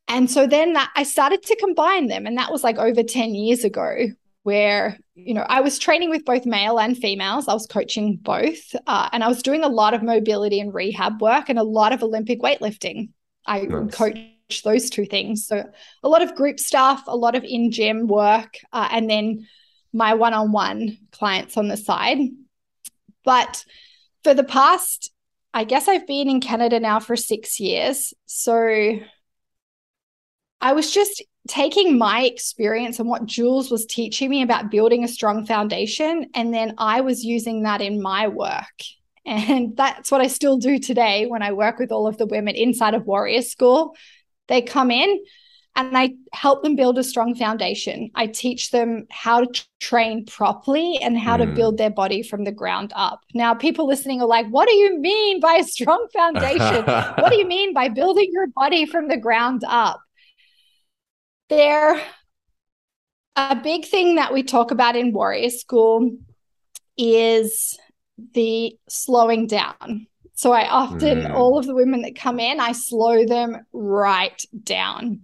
And 0.09 0.29
so 0.29 0.47
then 0.47 0.73
that, 0.73 0.91
I 0.97 1.05
started 1.05 1.43
to 1.45 1.57
combine 1.57 2.09
them. 2.09 2.27
And 2.27 2.37
that 2.37 2.51
was 2.51 2.65
like 2.65 2.79
over 2.79 3.05
10 3.05 3.35
years 3.35 3.63
ago, 3.63 4.09
where, 4.43 4.99
you 5.15 5.35
know, 5.35 5.47
I 5.49 5.61
was 5.61 5.79
training 5.79 6.11
with 6.11 6.25
both 6.25 6.47
male 6.47 6.81
and 6.81 6.99
females. 6.99 7.47
I 7.47 7.55
was 7.55 7.67
coaching 7.67 8.19
both. 8.21 8.75
Uh, 8.89 9.09
and 9.13 9.23
I 9.23 9.29
was 9.29 9.43
doing 9.43 9.63
a 9.63 9.69
lot 9.69 9.95
of 9.95 10.03
mobility 10.03 10.59
and 10.59 10.75
rehab 10.75 11.23
work 11.23 11.49
and 11.49 11.61
a 11.61 11.63
lot 11.63 11.93
of 11.93 12.03
Olympic 12.03 12.41
weightlifting. 12.41 13.11
I 13.47 13.61
nice. 13.61 13.95
coach 13.95 14.19
those 14.63 14.91
two 14.91 15.07
things. 15.07 15.47
So 15.47 15.65
a 16.03 16.09
lot 16.09 16.23
of 16.23 16.35
group 16.35 16.61
stuff, 16.61 17.05
a 17.07 17.17
lot 17.17 17.35
of 17.35 17.45
in 17.45 17.71
gym 17.71 18.07
work, 18.07 18.57
uh, 18.73 18.89
and 18.91 19.09
then 19.09 19.47
my 19.93 20.15
one 20.15 20.35
on 20.35 20.53
one 20.53 20.99
clients 21.13 21.57
on 21.57 21.69
the 21.69 21.77
side. 21.77 22.19
But 23.25 23.65
for 24.25 24.35
the 24.35 24.45
past, 24.45 25.13
I 25.53 25.65
guess 25.65 25.89
I've 25.89 26.07
been 26.07 26.29
in 26.29 26.41
Canada 26.41 26.79
now 26.79 27.01
for 27.01 27.17
six 27.17 27.59
years. 27.59 28.15
So 28.27 28.99
I 30.61 30.73
was 30.73 30.91
just 30.93 31.23
taking 31.49 31.99
my 31.99 32.23
experience 32.23 32.99
and 32.99 33.09
what 33.09 33.27
Jules 33.27 33.71
was 33.71 33.87
teaching 33.87 34.31
me 34.31 34.43
about 34.43 34.71
building 34.71 35.05
a 35.05 35.09
strong 35.09 35.47
foundation. 35.47 36.27
And 36.35 36.53
then 36.53 36.75
I 36.79 37.01
was 37.01 37.25
using 37.25 37.63
that 37.63 37.81
in 37.81 38.03
my 38.03 38.29
work. 38.29 38.65
And 39.27 39.77
that's 39.77 40.11
what 40.11 40.21
I 40.21 40.29
still 40.29 40.59
do 40.59 40.79
today 40.79 41.27
when 41.27 41.43
I 41.43 41.53
work 41.53 41.79
with 41.79 41.93
all 41.93 42.07
of 42.07 42.19
the 42.19 42.27
women 42.27 42.55
inside 42.55 42.95
of 42.95 43.07
Warrior 43.07 43.43
School 43.43 43.97
they 44.51 44.61
come 44.61 44.91
in 44.91 45.21
and 45.77 45.97
I 45.97 46.15
help 46.33 46.63
them 46.63 46.75
build 46.75 46.99
a 46.99 47.05
strong 47.05 47.35
foundation. 47.35 48.11
I 48.15 48.27
teach 48.27 48.71
them 48.71 49.07
how 49.11 49.45
to 49.45 49.67
train 49.79 50.27
properly 50.27 50.99
and 51.01 51.17
how 51.17 51.37
mm. 51.37 51.47
to 51.47 51.55
build 51.55 51.79
their 51.79 51.91
body 51.91 52.23
from 52.23 52.45
the 52.45 52.53
ground 52.53 52.93
up. 52.97 53.21
Now, 53.33 53.55
people 53.55 53.87
listening 53.87 54.21
are 54.21 54.27
like, 54.27 54.49
what 54.49 54.69
do 54.69 54.75
you 54.75 54.99
mean 54.99 55.41
by 55.41 55.55
a 55.55 55.65
strong 55.65 56.09
foundation? 56.13 56.85
what 56.85 57.31
do 57.31 57.39
you 57.39 57.47
mean 57.57 57.73
by 57.73 57.89
building 57.89 58.29
your 58.33 58.49
body 58.49 58.85
from 58.85 59.09
the 59.09 59.17
ground 59.17 59.63
up? 59.67 60.01
There, 61.49 62.01
a 63.37 63.57
big 63.57 63.87
thing 63.87 64.17
that 64.17 64.33
we 64.33 64.43
talk 64.43 64.73
about 64.73 64.97
in 64.97 65.13
Warrior 65.13 65.51
School 65.51 66.17
is 66.99 67.79
the 68.35 68.77
slowing 68.89 69.47
down. 69.47 70.09
So 70.41 70.53
I 70.53 70.67
often, 70.71 71.25
mm. 71.25 71.35
all 71.35 71.59
of 71.59 71.67
the 71.67 71.75
women 71.75 72.01
that 72.01 72.17
come 72.17 72.41
in, 72.41 72.61
I 72.61 72.73
slow 72.73 73.27
them 73.27 73.59
right 73.75 74.43
down. 74.63 75.21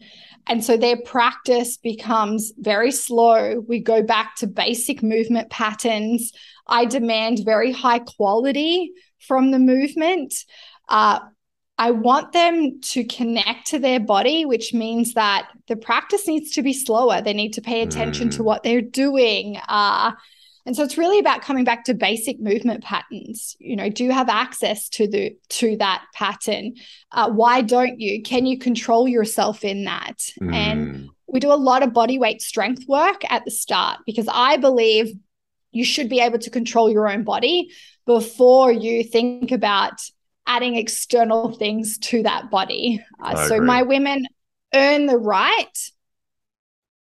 And 0.46 0.62
so 0.62 0.76
their 0.76 0.98
practice 0.98 1.78
becomes 1.78 2.52
very 2.58 2.92
slow. 2.92 3.64
We 3.66 3.80
go 3.80 4.02
back 4.02 4.36
to 4.36 4.46
basic 4.46 5.02
movement 5.02 5.48
patterns. 5.48 6.32
I 6.66 6.84
demand 6.84 7.46
very 7.46 7.72
high 7.72 8.00
quality 8.00 8.92
from 9.26 9.52
the 9.52 9.58
movement. 9.58 10.34
Uh, 10.86 11.20
I 11.78 11.92
want 11.92 12.32
them 12.32 12.82
to 12.82 13.02
connect 13.04 13.68
to 13.68 13.78
their 13.78 14.00
body, 14.00 14.44
which 14.44 14.74
means 14.74 15.14
that 15.14 15.48
the 15.66 15.76
practice 15.76 16.28
needs 16.28 16.50
to 16.56 16.62
be 16.62 16.74
slower. 16.74 17.22
They 17.22 17.32
need 17.32 17.54
to 17.54 17.62
pay 17.62 17.80
attention 17.80 18.28
mm. 18.28 18.36
to 18.36 18.42
what 18.42 18.62
they're 18.62 18.82
doing. 18.82 19.56
Uh, 19.66 20.12
And 20.66 20.74
so 20.74 20.82
it's 20.82 20.98
really 20.98 21.20
about 21.20 21.42
coming 21.42 21.64
back 21.64 21.84
to 21.84 21.94
basic 21.94 22.40
movement 22.40 22.82
patterns. 22.82 23.56
You 23.60 23.76
know, 23.76 23.88
do 23.88 24.04
you 24.04 24.10
have 24.10 24.28
access 24.28 24.88
to 24.90 25.06
the 25.06 25.36
to 25.50 25.76
that 25.76 26.04
pattern? 26.12 26.74
Uh, 27.12 27.30
why 27.30 27.62
don't 27.62 28.00
you? 28.00 28.22
Can 28.22 28.46
you 28.46 28.58
control 28.58 29.06
yourself 29.06 29.64
in 29.64 29.84
that? 29.84 30.18
Mm. 30.42 30.54
And 30.54 31.08
we 31.28 31.38
do 31.38 31.52
a 31.52 31.54
lot 31.54 31.84
of 31.84 31.92
body 31.92 32.18
weight 32.18 32.42
strength 32.42 32.84
work 32.88 33.22
at 33.30 33.44
the 33.44 33.50
start 33.50 34.00
because 34.06 34.28
I 34.30 34.56
believe 34.56 35.14
you 35.70 35.84
should 35.84 36.08
be 36.08 36.20
able 36.20 36.38
to 36.40 36.50
control 36.50 36.90
your 36.90 37.08
own 37.08 37.22
body 37.22 37.70
before 38.04 38.72
you 38.72 39.04
think 39.04 39.52
about 39.52 40.00
adding 40.46 40.76
external 40.76 41.52
things 41.52 41.98
to 41.98 42.22
that 42.22 42.50
body. 42.50 43.04
Uh, 43.22 43.46
so 43.48 43.56
agree. 43.56 43.66
my 43.66 43.82
women 43.82 44.26
earn 44.74 45.06
the 45.06 45.18
right 45.18 45.90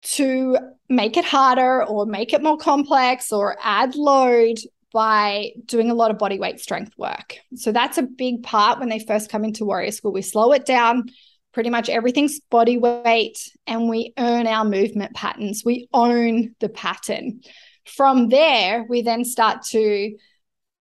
to 0.01 0.57
make 0.89 1.17
it 1.17 1.25
harder 1.25 1.85
or 1.85 2.05
make 2.05 2.33
it 2.33 2.41
more 2.41 2.57
complex 2.57 3.31
or 3.31 3.55
add 3.61 3.95
load 3.95 4.57
by 4.91 5.51
doing 5.65 5.91
a 5.91 5.93
lot 5.93 6.09
of 6.09 6.17
body 6.17 6.39
weight 6.39 6.59
strength 6.59 6.93
work. 6.97 7.37
So 7.55 7.71
that's 7.71 7.99
a 7.99 8.03
big 8.03 8.41
part 8.41 8.79
when 8.79 8.89
they 8.89 8.99
first 8.99 9.29
come 9.29 9.43
into 9.43 9.65
Warrior 9.65 9.91
School. 9.91 10.11
We 10.11 10.23
slow 10.23 10.51
it 10.51 10.65
down. 10.65 11.09
Pretty 11.51 11.69
much 11.69 11.89
everything's 11.89 12.39
body 12.39 12.77
weight, 12.77 13.39
and 13.65 13.89
we 13.89 14.13
earn 14.19 14.45
our 14.45 14.63
movement 14.63 15.15
patterns. 15.15 15.63
We 15.65 15.89
own 15.93 16.55
the 16.59 16.69
pattern. 16.69 17.41
From 17.85 18.29
there, 18.29 18.85
we 18.87 19.01
then 19.01 19.25
start 19.25 19.63
to 19.69 20.15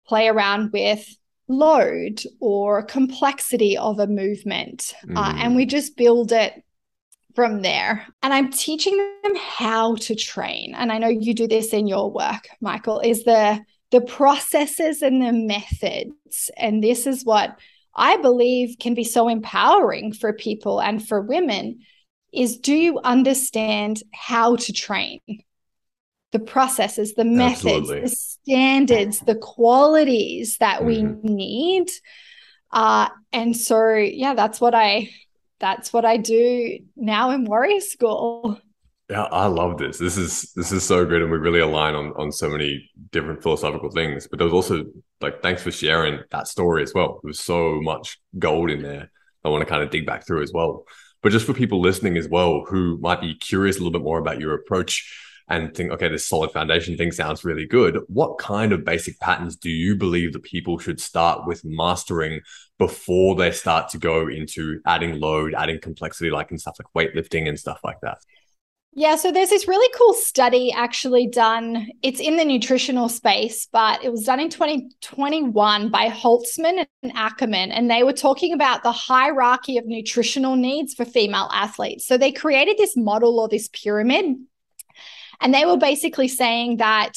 play 0.09 0.27
around 0.27 0.73
with 0.73 1.07
load 1.49 2.21
or 2.41 2.83
complexity 2.83 3.79
of 3.79 4.01
a 4.01 4.09
movement. 4.09 4.93
Mm. 5.07 5.17
Uh, 5.17 5.35
and 5.37 5.55
we 5.55 5.67
mm. 5.67 5.71
just 5.71 5.97
build 5.97 6.33
it 6.33 6.65
from 7.37 7.63
there. 7.63 8.05
And 8.23 8.33
I'm 8.35 8.51
teaching 8.51 8.97
them 9.23 9.37
how 9.37 9.95
to 9.97 10.17
train. 10.17 10.75
And 10.75 10.91
I 10.91 10.99
know 10.99 11.09
you 11.09 11.35
do 11.35 11.47
this 11.47 11.73
in 11.73 11.87
your 11.87 12.11
work, 12.11 12.49
Michael, 12.61 12.99
is 13.01 13.23
the 13.23 13.61
the 13.93 14.01
processes 14.01 15.01
and 15.03 15.23
the 15.23 15.33
methods. 15.33 16.51
And 16.57 16.83
this 16.83 17.07
is 17.07 17.25
what 17.25 17.57
I 17.95 18.17
believe 18.17 18.79
can 18.81 18.95
be 18.95 19.05
so 19.05 19.29
empowering 19.29 20.13
for 20.13 20.33
people 20.33 20.81
and 20.81 21.07
for 21.07 21.21
women 21.21 21.81
is 22.33 22.59
do 22.59 22.75
you 22.75 22.99
understand 22.99 24.03
how 24.13 24.57
to 24.57 24.73
train? 24.73 25.21
The 26.33 26.41
processes, 26.41 27.15
the 27.15 27.25
methods, 27.25 27.65
Absolutely. 27.65 28.01
the 28.01 28.09
standards, 28.09 29.21
the 29.21 29.37
qualities 29.37 30.59
that 30.59 30.81
mm-hmm. 30.81 31.23
we 31.23 31.35
need. 31.35 31.89
Uh, 32.73 33.09
and 33.33 33.57
so, 33.57 33.95
yeah, 33.95 34.35
that's 34.35 34.61
what 34.61 34.75
I 34.75 35.11
that's 35.59 35.93
what 35.93 36.05
I 36.05 36.17
do 36.17 36.79
now 36.97 37.31
in 37.31 37.45
Warrior 37.45 37.81
School. 37.81 38.61
Yeah, 39.09 39.23
I 39.23 39.47
love 39.47 39.79
this. 39.79 39.99
This 39.99 40.19
is 40.19 40.53
this 40.55 40.73
is 40.73 40.83
so 40.85 41.05
good, 41.05 41.23
and 41.23 41.31
we 41.31 41.39
really 41.39 41.61
align 41.61 41.95
on 41.95 42.13
on 42.17 42.33
so 42.33 42.49
many 42.49 42.91
different 43.13 43.43
philosophical 43.43 43.91
things. 43.91 44.27
But 44.27 44.39
there 44.39 44.47
was 44.47 44.55
also 44.55 44.85
like, 45.21 45.43
thanks 45.43 45.63
for 45.63 45.71
sharing 45.71 46.21
that 46.31 46.49
story 46.49 46.83
as 46.83 46.93
well. 46.93 47.21
There 47.23 47.29
was 47.29 47.41
so 47.41 47.81
much 47.81 48.19
gold 48.39 48.71
in 48.71 48.83
there. 48.83 49.11
I 49.45 49.49
want 49.49 49.63
to 49.63 49.71
kind 49.71 49.83
of 49.83 49.91
dig 49.91 50.07
back 50.07 50.27
through 50.27 50.43
as 50.43 50.53
well. 50.53 50.85
But 51.23 51.31
just 51.31 51.47
for 51.47 51.55
people 51.55 51.81
listening 51.81 52.17
as 52.17 52.29
well, 52.29 52.65
who 52.69 52.99
might 52.99 53.21
be 53.21 53.37
curious 53.37 53.77
a 53.77 53.79
little 53.79 53.93
bit 53.93 54.03
more 54.03 54.19
about 54.19 54.41
your 54.41 54.55
approach 54.55 55.26
and 55.49 55.75
think, 55.75 55.93
okay, 55.93 56.09
this 56.09 56.29
solid 56.29 56.51
foundation 56.51 56.97
thing 56.97 57.13
sounds 57.13 57.45
really 57.45 57.67
good. 57.67 58.01
What 58.09 58.39
kind 58.39 58.73
of 58.73 58.85
basic 58.85 59.19
patterns 59.21 59.57
do 59.57 59.71
you 59.71 59.95
believe 59.95 60.33
that 60.33 60.43
people 60.43 60.79
should 60.79 61.01
start 61.01 61.47
with 61.47 61.65
mastering 61.65 62.41
before 62.79 63.37
they 63.37 63.53
start 63.53 63.91
to 63.91 63.99
go 63.99 64.29
into 64.29 64.81
adding 64.87 65.21
load, 65.21 65.55
adding 65.55 65.81
complexity, 65.81 66.31
like 66.31 66.51
in 66.51 66.59
stuff 66.59 66.77
like 66.79 67.09
weightlifting 67.09 67.49
and 67.49 67.59
stuff 67.59 67.81
like 67.85 68.01
that? 68.03 68.19
Yeah, 68.99 69.17
so 69.17 69.31
there's 69.31 69.51
this 69.51 69.69
really 69.69 69.95
cool 69.95 70.15
study 70.15 70.73
actually 70.73 71.27
done. 71.27 71.87
It's 72.03 72.19
in 72.19 72.39
the 72.39 72.47
nutritional 72.47 73.11
space, 73.11 73.69
but 73.71 74.03
it 74.03 74.11
was 74.11 74.25
done 74.25 74.41
in 74.41 74.49
2021 74.49 75.91
by 75.91 76.09
Holtzman 76.09 76.87
and 77.03 77.13
Ackerman. 77.15 77.73
And 77.73 77.91
they 77.91 78.05
were 78.05 78.15
talking 78.15 78.55
about 78.55 78.83
the 78.83 78.93
hierarchy 78.93 79.77
of 79.77 79.85
nutritional 79.85 80.57
needs 80.57 80.95
for 80.95 81.05
female 81.05 81.51
athletes. 81.53 82.07
So 82.07 82.17
they 82.17 82.33
created 82.33 82.79
this 82.79 82.97
model 82.97 83.39
or 83.39 83.51
this 83.51 83.69
pyramid 83.69 84.37
and 85.41 85.53
they 85.53 85.65
were 85.65 85.77
basically 85.77 86.29
saying 86.29 86.79
that 86.79 87.15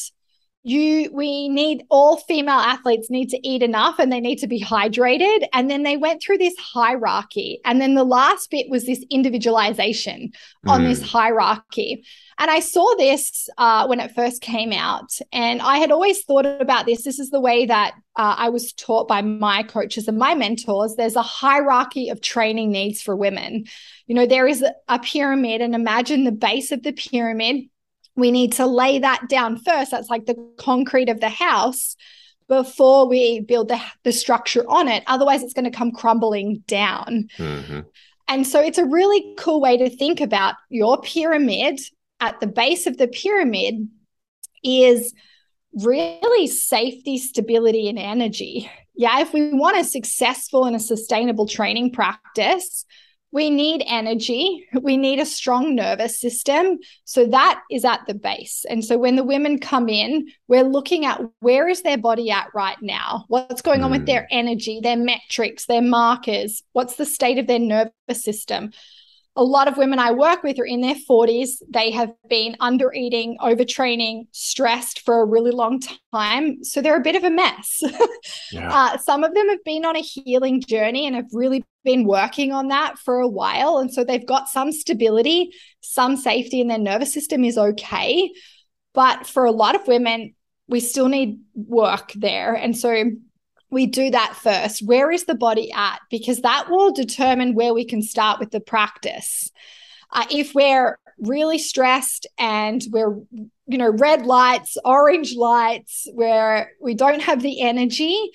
you 0.62 1.10
we 1.14 1.48
need 1.48 1.84
all 1.88 2.18
female 2.18 2.58
athletes 2.58 3.08
need 3.08 3.30
to 3.30 3.48
eat 3.48 3.62
enough 3.62 3.98
and 3.98 4.12
they 4.12 4.20
need 4.20 4.36
to 4.36 4.46
be 4.46 4.60
hydrated. 4.60 5.46
And 5.54 5.70
then 5.70 5.84
they 5.84 5.96
went 5.96 6.22
through 6.22 6.38
this 6.38 6.56
hierarchy. 6.58 7.60
And 7.64 7.80
then 7.80 7.94
the 7.94 8.04
last 8.04 8.50
bit 8.50 8.68
was 8.68 8.84
this 8.84 9.02
individualization 9.10 10.32
on 10.66 10.84
this 10.84 11.00
mm. 11.00 11.06
hierarchy. 11.06 12.04
And 12.38 12.50
i 12.50 12.60
saw 12.60 12.94
this 12.96 13.48
uh, 13.58 13.86
when 13.86 14.00
it 14.00 14.14
first 14.14 14.42
came 14.42 14.72
out. 14.72 15.18
And 15.32 15.62
i 15.62 15.78
had 15.78 15.90
always 15.90 16.24
thought 16.24 16.44
about 16.44 16.84
this. 16.84 17.04
This 17.04 17.18
is 17.18 17.30
the 17.30 17.40
way 17.40 17.64
that 17.64 17.94
uh, 18.16 18.34
i 18.36 18.50
was 18.50 18.74
taught 18.74 19.08
by 19.08 19.22
my 19.22 19.62
coaches 19.62 20.08
and 20.08 20.18
my 20.18 20.34
mentors. 20.34 20.94
There's 20.94 21.16
a 21.16 21.22
hierarchy 21.22 22.10
of 22.10 22.20
training 22.20 22.70
needs 22.70 23.00
for 23.00 23.16
women. 23.16 23.64
You 24.06 24.14
know 24.14 24.26
there 24.26 24.46
is 24.46 24.62
a 24.88 24.98
pyramid 24.98 25.62
and 25.62 25.74
imagine 25.74 26.24
the 26.24 26.32
base 26.32 26.70
of 26.70 26.82
the 26.82 26.92
pyramid 26.92 27.70
we 28.16 28.30
need 28.30 28.52
to 28.54 28.66
lay 28.66 28.98
that 28.98 29.28
down 29.28 29.56
first. 29.56 29.90
That's 29.90 30.10
like 30.10 30.26
the 30.26 30.36
concrete 30.58 31.08
of 31.08 31.20
the 31.20 31.28
house 31.28 31.96
before 32.48 33.08
we 33.08 33.40
build 33.40 33.68
the, 33.68 33.80
the 34.02 34.12
structure 34.12 34.68
on 34.68 34.88
it. 34.88 35.04
Otherwise, 35.06 35.42
it's 35.42 35.54
going 35.54 35.70
to 35.70 35.76
come 35.76 35.92
crumbling 35.92 36.62
down. 36.66 37.28
Mm-hmm. 37.38 37.80
And 38.28 38.46
so 38.46 38.60
it's 38.60 38.78
a 38.78 38.84
really 38.84 39.34
cool 39.38 39.60
way 39.60 39.76
to 39.76 39.88
think 39.88 40.20
about 40.20 40.54
your 40.68 41.00
pyramid. 41.00 41.80
At 42.20 42.38
the 42.40 42.46
base 42.46 42.86
of 42.86 42.98
the 42.98 43.08
pyramid 43.08 43.88
is 44.62 45.14
really 45.72 46.46
safety, 46.46 47.18
stability, 47.18 47.88
and 47.88 47.98
energy. 47.98 48.70
Yeah, 48.94 49.20
if 49.20 49.32
we 49.32 49.52
want 49.54 49.78
a 49.78 49.84
successful 49.84 50.64
and 50.64 50.76
a 50.76 50.80
sustainable 50.80 51.46
training 51.46 51.92
practice, 51.92 52.84
we 53.32 53.50
need 53.50 53.84
energy. 53.86 54.66
We 54.80 54.96
need 54.96 55.20
a 55.20 55.26
strong 55.26 55.74
nervous 55.74 56.20
system. 56.20 56.78
So 57.04 57.26
that 57.26 57.62
is 57.70 57.84
at 57.84 58.00
the 58.06 58.14
base. 58.14 58.64
And 58.68 58.84
so 58.84 58.98
when 58.98 59.16
the 59.16 59.24
women 59.24 59.58
come 59.58 59.88
in, 59.88 60.28
we're 60.48 60.64
looking 60.64 61.04
at 61.04 61.20
where 61.40 61.68
is 61.68 61.82
their 61.82 61.98
body 61.98 62.30
at 62.30 62.48
right 62.54 62.80
now? 62.82 63.24
What's 63.28 63.62
going 63.62 63.80
mm. 63.80 63.84
on 63.84 63.90
with 63.92 64.06
their 64.06 64.22
hmm. 64.22 64.38
energy, 64.38 64.80
their 64.82 64.96
metrics, 64.96 65.66
their 65.66 65.82
markers? 65.82 66.62
What's 66.72 66.96
the 66.96 67.06
state 67.06 67.38
of 67.38 67.46
their 67.46 67.58
nervous 67.58 67.92
system? 68.10 68.72
A 69.36 69.44
lot 69.44 69.68
of 69.68 69.76
women 69.76 69.98
I 69.98 70.10
work 70.10 70.42
with 70.42 70.58
are 70.58 70.64
in 70.64 70.80
their 70.80 70.96
40s. 71.08 71.62
They 71.68 71.92
have 71.92 72.12
been 72.28 72.56
under 72.60 72.92
eating, 72.92 73.36
overtraining, 73.40 74.26
stressed 74.32 75.00
for 75.00 75.20
a 75.20 75.24
really 75.24 75.52
long 75.52 75.80
time. 76.12 76.64
So 76.64 76.82
they're 76.82 76.96
a 76.96 77.02
bit 77.02 77.16
of 77.16 77.24
a 77.24 77.30
mess. 77.30 77.82
Yeah. 78.52 78.68
Uh, 78.74 78.98
some 78.98 79.22
of 79.22 79.32
them 79.32 79.48
have 79.48 79.62
been 79.64 79.84
on 79.84 79.94
a 79.94 80.00
healing 80.00 80.60
journey 80.60 81.06
and 81.06 81.14
have 81.14 81.28
really 81.32 81.64
been 81.84 82.04
working 82.04 82.50
on 82.50 82.66
that 82.68 82.98
for 82.98 83.20
a 83.20 83.28
while. 83.28 83.78
And 83.78 83.94
so 83.94 84.02
they've 84.02 84.26
got 84.26 84.48
some 84.48 84.72
stability, 84.72 85.52
some 85.80 86.16
safety, 86.16 86.60
and 86.60 86.68
their 86.68 86.78
nervous 86.78 87.14
system 87.14 87.44
is 87.44 87.56
okay. 87.56 88.32
But 88.92 89.26
for 89.26 89.44
a 89.44 89.52
lot 89.52 89.76
of 89.76 89.86
women, 89.86 90.34
we 90.66 90.80
still 90.80 91.08
need 91.08 91.40
work 91.54 92.12
there. 92.14 92.54
And 92.54 92.76
so 92.76 93.12
we 93.70 93.86
do 93.86 94.10
that 94.10 94.36
first. 94.36 94.84
Where 94.84 95.10
is 95.10 95.24
the 95.24 95.34
body 95.34 95.72
at? 95.72 96.00
Because 96.10 96.40
that 96.42 96.68
will 96.68 96.92
determine 96.92 97.54
where 97.54 97.72
we 97.72 97.84
can 97.84 98.02
start 98.02 98.40
with 98.40 98.50
the 98.50 98.60
practice. 98.60 99.50
Uh, 100.12 100.26
if 100.30 100.54
we're 100.54 100.98
really 101.20 101.58
stressed 101.58 102.26
and 102.38 102.82
we're, 102.90 103.16
you 103.66 103.78
know, 103.78 103.90
red 103.90 104.26
lights, 104.26 104.76
orange 104.84 105.34
lights, 105.36 106.08
where 106.14 106.72
we 106.80 106.94
don't 106.94 107.22
have 107.22 107.42
the 107.42 107.60
energy, 107.60 108.30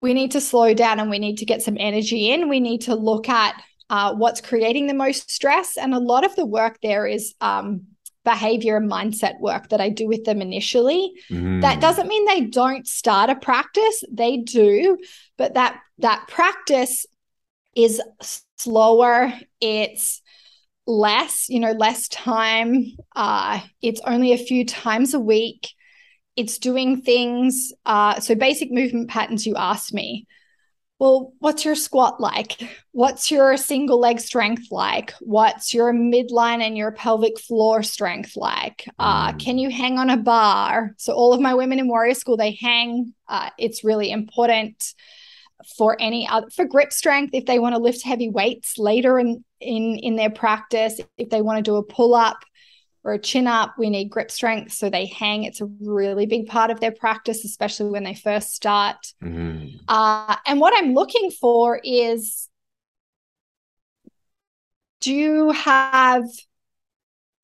we 0.00 0.14
need 0.14 0.32
to 0.32 0.40
slow 0.40 0.74
down 0.74 1.00
and 1.00 1.10
we 1.10 1.18
need 1.18 1.38
to 1.38 1.46
get 1.46 1.62
some 1.62 1.76
energy 1.80 2.30
in. 2.30 2.48
We 2.48 2.60
need 2.60 2.82
to 2.82 2.94
look 2.94 3.28
at 3.28 3.60
uh, 3.90 4.14
what's 4.14 4.40
creating 4.40 4.86
the 4.86 4.94
most 4.94 5.30
stress. 5.30 5.76
And 5.76 5.94
a 5.94 5.98
lot 5.98 6.24
of 6.24 6.36
the 6.36 6.46
work 6.46 6.78
there 6.82 7.06
is 7.06 7.34
um, 7.40 7.86
behavior 8.24 8.76
and 8.76 8.90
mindset 8.90 9.38
work 9.40 9.68
that 9.68 9.80
I 9.80 9.90
do 9.90 10.06
with 10.06 10.24
them 10.24 10.40
initially. 10.40 11.12
Mm. 11.30 11.60
That 11.60 11.80
doesn't 11.80 12.08
mean 12.08 12.24
they 12.24 12.42
don't 12.42 12.86
start 12.86 13.30
a 13.30 13.36
practice, 13.36 14.02
they 14.10 14.38
do, 14.38 14.98
but 15.36 15.54
that 15.54 15.78
that 15.98 16.26
practice 16.28 17.06
is 17.76 18.00
slower, 18.56 19.32
it's 19.60 20.22
less, 20.86 21.48
you 21.48 21.60
know, 21.60 21.72
less 21.72 22.08
time. 22.08 22.86
Uh 23.14 23.60
it's 23.82 24.00
only 24.06 24.32
a 24.32 24.38
few 24.38 24.64
times 24.64 25.14
a 25.14 25.20
week. 25.20 25.68
It's 26.36 26.58
doing 26.58 27.02
things 27.02 27.72
uh 27.84 28.20
so 28.20 28.34
basic 28.34 28.72
movement 28.72 29.10
patterns 29.10 29.46
you 29.46 29.54
asked 29.56 29.92
me 29.92 30.26
well, 30.98 31.32
what's 31.40 31.64
your 31.64 31.74
squat 31.74 32.20
like? 32.20 32.62
What's 32.92 33.30
your 33.30 33.56
single 33.56 33.98
leg 33.98 34.20
strength 34.20 34.68
like? 34.70 35.12
What's 35.20 35.74
your 35.74 35.92
midline 35.92 36.62
and 36.62 36.76
your 36.76 36.92
pelvic 36.92 37.38
floor 37.40 37.82
strength 37.82 38.36
like? 38.36 38.88
Uh, 38.98 39.32
mm. 39.32 39.40
Can 39.40 39.58
you 39.58 39.70
hang 39.70 39.98
on 39.98 40.10
a 40.10 40.16
bar? 40.16 40.94
So, 40.96 41.12
all 41.12 41.32
of 41.32 41.40
my 41.40 41.54
women 41.54 41.78
in 41.80 41.88
Warrior 41.88 42.14
School, 42.14 42.36
they 42.36 42.52
hang. 42.60 43.12
Uh, 43.28 43.50
it's 43.58 43.82
really 43.82 44.10
important 44.10 44.94
for 45.78 45.96
any 46.00 46.28
other 46.28 46.48
for 46.50 46.64
grip 46.64 46.92
strength 46.92 47.30
if 47.32 47.46
they 47.46 47.58
want 47.58 47.74
to 47.74 47.80
lift 47.80 48.02
heavy 48.02 48.28
weights 48.28 48.78
later 48.78 49.18
in 49.18 49.42
in 49.60 49.96
in 49.96 50.16
their 50.16 50.30
practice 50.30 51.00
if 51.16 51.30
they 51.30 51.40
want 51.40 51.56
to 51.56 51.62
do 51.62 51.76
a 51.76 51.82
pull 51.82 52.14
up 52.14 52.44
or 53.04 53.12
a 53.12 53.18
chin 53.18 53.46
up, 53.46 53.74
we 53.78 53.90
need 53.90 54.08
grip 54.08 54.30
strength. 54.30 54.72
So 54.72 54.88
they 54.88 55.06
hang. 55.06 55.44
It's 55.44 55.60
a 55.60 55.66
really 55.82 56.24
big 56.24 56.46
part 56.46 56.70
of 56.70 56.80
their 56.80 56.90
practice, 56.90 57.44
especially 57.44 57.90
when 57.90 58.02
they 58.02 58.14
first 58.14 58.54
start. 58.54 58.96
Mm-hmm. 59.22 59.76
Uh, 59.86 60.36
and 60.46 60.58
what 60.58 60.72
I'm 60.76 60.94
looking 60.94 61.30
for 61.30 61.78
is 61.84 62.48
do 65.02 65.12
you 65.12 65.50
have 65.50 66.24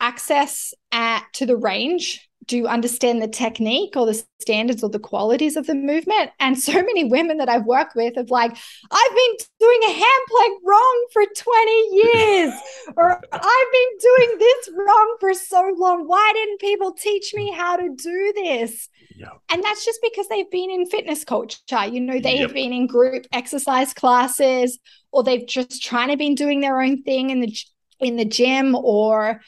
access 0.01 0.73
at, 0.91 1.27
to 1.35 1.45
the 1.45 1.59
range 1.59 2.30
do 2.51 2.57
you 2.57 2.67
understand 2.67 3.23
the 3.23 3.29
technique 3.29 3.97
or 3.97 4.07
the 4.07 4.25
standards 4.41 4.83
or 4.83 4.91
the 4.91 4.99
qualities 4.99 5.57
of 5.57 5.69
the 5.69 5.75
movement? 5.75 6.33
And 6.41 6.59
so 6.59 6.73
many 6.73 7.05
women 7.05 7.37
that 7.37 7.49
I've 7.49 7.65
worked 7.65 7.95
with 7.95 8.17
have 8.17 8.31
like, 8.31 8.51
I've 8.91 9.15
been 9.15 9.37
doing 9.61 9.81
a 9.85 9.93
hand 9.93 10.23
plank 10.29 10.61
wrong 10.65 11.07
for 11.13 11.23
20 11.25 11.71
years, 11.93 12.53
or 12.97 13.23
I've 13.33 13.73
been 13.73 13.99
doing 14.01 14.39
this 14.41 14.71
wrong 14.77 15.17
for 15.21 15.33
so 15.33 15.73
long. 15.79 16.09
Why 16.09 16.33
didn't 16.35 16.61
people 16.61 16.93
teach 16.93 17.33
me 17.35 17.53
how 17.53 17.77
to 17.77 17.89
do 17.97 18.33
this? 18.35 18.89
Yep. 19.15 19.41
And 19.53 19.63
that's 19.63 19.85
just 19.85 20.01
because 20.03 20.27
they've 20.27 20.51
been 20.51 20.73
in 20.73 20.87
fitness 20.87 21.23
culture. 21.23 21.87
You 21.87 22.01
know, 22.01 22.15
they've 22.15 22.41
yep. 22.41 22.53
been 22.53 22.73
in 22.73 22.89
group 22.89 23.29
exercise 23.33 23.95
classes, 23.95 24.77
or 25.13 25.23
they've 25.23 25.47
just 25.47 25.85
trying 25.85 26.09
to 26.09 26.17
been 26.17 26.35
doing 26.35 26.61
their 26.61 26.81
own 26.81 27.05
thing 27.05 27.31
in 27.31 27.41
the 27.41 27.57
in 28.01 28.17
the 28.17 28.25
gym 28.25 28.75
or 28.75 29.41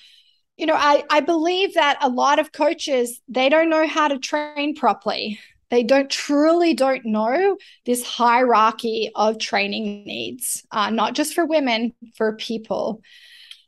you 0.56 0.66
know, 0.66 0.76
I, 0.76 1.04
I 1.10 1.20
believe 1.20 1.74
that 1.74 1.98
a 2.02 2.08
lot 2.08 2.38
of 2.38 2.52
coaches, 2.52 3.20
they 3.28 3.48
don't 3.48 3.70
know 3.70 3.86
how 3.86 4.08
to 4.08 4.18
train 4.18 4.74
properly. 4.74 5.38
They 5.70 5.82
don't 5.82 6.10
truly 6.10 6.74
don't 6.74 7.06
know 7.06 7.56
this 7.86 8.04
hierarchy 8.04 9.10
of 9.14 9.38
training 9.38 10.04
needs, 10.04 10.66
uh, 10.70 10.90
not 10.90 11.14
just 11.14 11.32
for 11.34 11.46
women, 11.46 11.94
for 12.14 12.36
people. 12.36 13.00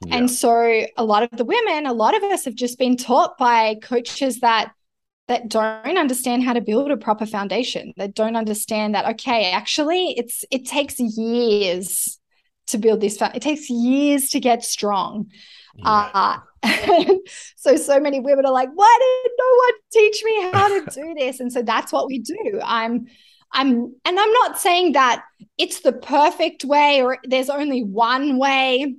Yeah. 0.07 0.16
And 0.16 0.31
so 0.31 0.85
a 0.99 1.05
lot 1.05 1.23
of 1.23 1.31
the 1.31 1.47
women, 1.47 1.87
a 1.87 1.94
lot 1.94 2.14
of 2.14 2.23
us 2.23 2.44
have 2.44 2.55
just 2.55 2.79
been 2.79 2.99
taught 2.99 3.38
by 3.38 3.77
coaches 3.77 4.40
that 4.40 4.73
that 5.29 5.49
don't 5.49 5.97
understand 5.97 6.42
how 6.42 6.53
to 6.53 6.61
build 6.61 6.90
a 6.90 6.97
proper 6.97 7.25
foundation 7.25 7.94
that 7.97 8.14
don't 8.14 8.37
understand 8.37 8.94
that 8.94 9.07
okay 9.07 9.51
actually 9.53 10.14
it's 10.18 10.44
it 10.51 10.66
takes 10.66 11.01
years 11.01 12.20
to 12.66 12.79
build 12.79 13.01
this 13.01 13.20
it 13.20 13.40
takes 13.40 13.70
years 13.70 14.29
to 14.29 14.40
get 14.40 14.62
strong 14.62 15.27
yeah. 15.77 16.11
uh, 16.12 16.38
so 17.57 17.77
so 17.77 18.00
many 18.00 18.20
women 18.20 18.46
are 18.46 18.53
like 18.53 18.70
why 18.74 18.98
did 19.00 19.33
no 19.38 19.57
one 19.57 19.72
teach 19.92 20.22
me 20.24 20.50
how 20.53 20.68
to 20.68 20.90
do 20.90 21.14
this? 21.18 21.40
And 21.40 21.53
so 21.53 21.62
that's 21.62 21.92
what 21.92 22.07
we 22.07 22.18
do. 22.18 22.61
I'm 22.62 23.07
i'm 23.53 23.94
and 24.05 24.18
i'm 24.18 24.33
not 24.33 24.59
saying 24.59 24.92
that 24.92 25.22
it's 25.59 25.81
the 25.81 25.92
perfect 25.92 26.64
way 26.64 27.03
or 27.03 27.18
there's 27.24 27.50
only 27.50 27.83
one 27.83 28.38
way. 28.38 28.96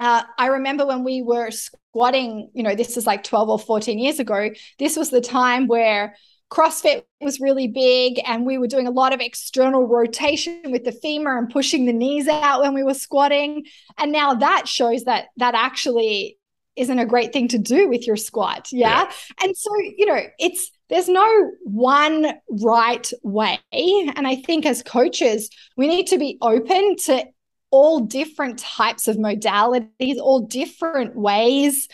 Uh, 0.00 0.22
i 0.38 0.48
remember 0.48 0.84
when 0.84 1.04
we 1.04 1.22
were 1.22 1.50
squatting 1.52 2.50
you 2.52 2.64
know 2.64 2.74
this 2.74 2.96
is 2.96 3.06
like 3.06 3.22
12 3.22 3.48
or 3.48 3.58
14 3.60 3.96
years 3.96 4.18
ago 4.18 4.50
this 4.80 4.96
was 4.96 5.10
the 5.10 5.20
time 5.20 5.68
where 5.68 6.16
CrossFit 6.50 7.02
was 7.20 7.40
really 7.40 7.66
big, 7.66 8.20
and 8.24 8.46
we 8.46 8.58
were 8.58 8.68
doing 8.68 8.86
a 8.86 8.92
lot 8.92 9.12
of 9.12 9.20
external 9.20 9.88
rotation 9.88 10.62
with 10.66 10.84
the 10.84 10.92
femur 10.92 11.36
and 11.36 11.50
pushing 11.50 11.84
the 11.84 11.92
knees 11.92 12.28
out 12.28 12.60
when 12.60 12.74
we 12.74 12.84
were 12.84 12.94
squatting. 12.94 13.64
And 13.98 14.12
now 14.12 14.34
that 14.34 14.68
shows 14.68 15.04
that 15.04 15.26
that 15.38 15.54
actually 15.54 16.38
isn't 16.76 16.98
a 16.98 17.06
great 17.06 17.32
thing 17.32 17.48
to 17.48 17.58
do 17.58 17.88
with 17.88 18.06
your 18.06 18.16
squat. 18.16 18.68
Yeah? 18.72 19.04
yeah. 19.04 19.12
And 19.42 19.56
so, 19.56 19.70
you 19.78 20.06
know, 20.06 20.20
it's 20.38 20.70
there's 20.88 21.08
no 21.08 21.50
one 21.62 22.34
right 22.48 23.10
way. 23.22 23.58
And 23.72 24.26
I 24.26 24.36
think 24.36 24.66
as 24.66 24.82
coaches, 24.82 25.50
we 25.76 25.88
need 25.88 26.08
to 26.08 26.18
be 26.18 26.38
open 26.40 26.96
to 27.04 27.24
all 27.70 28.00
different 28.00 28.58
types 28.58 29.08
of 29.08 29.16
modalities, 29.16 30.18
all 30.18 30.40
different 30.40 31.16
ways. 31.16 31.88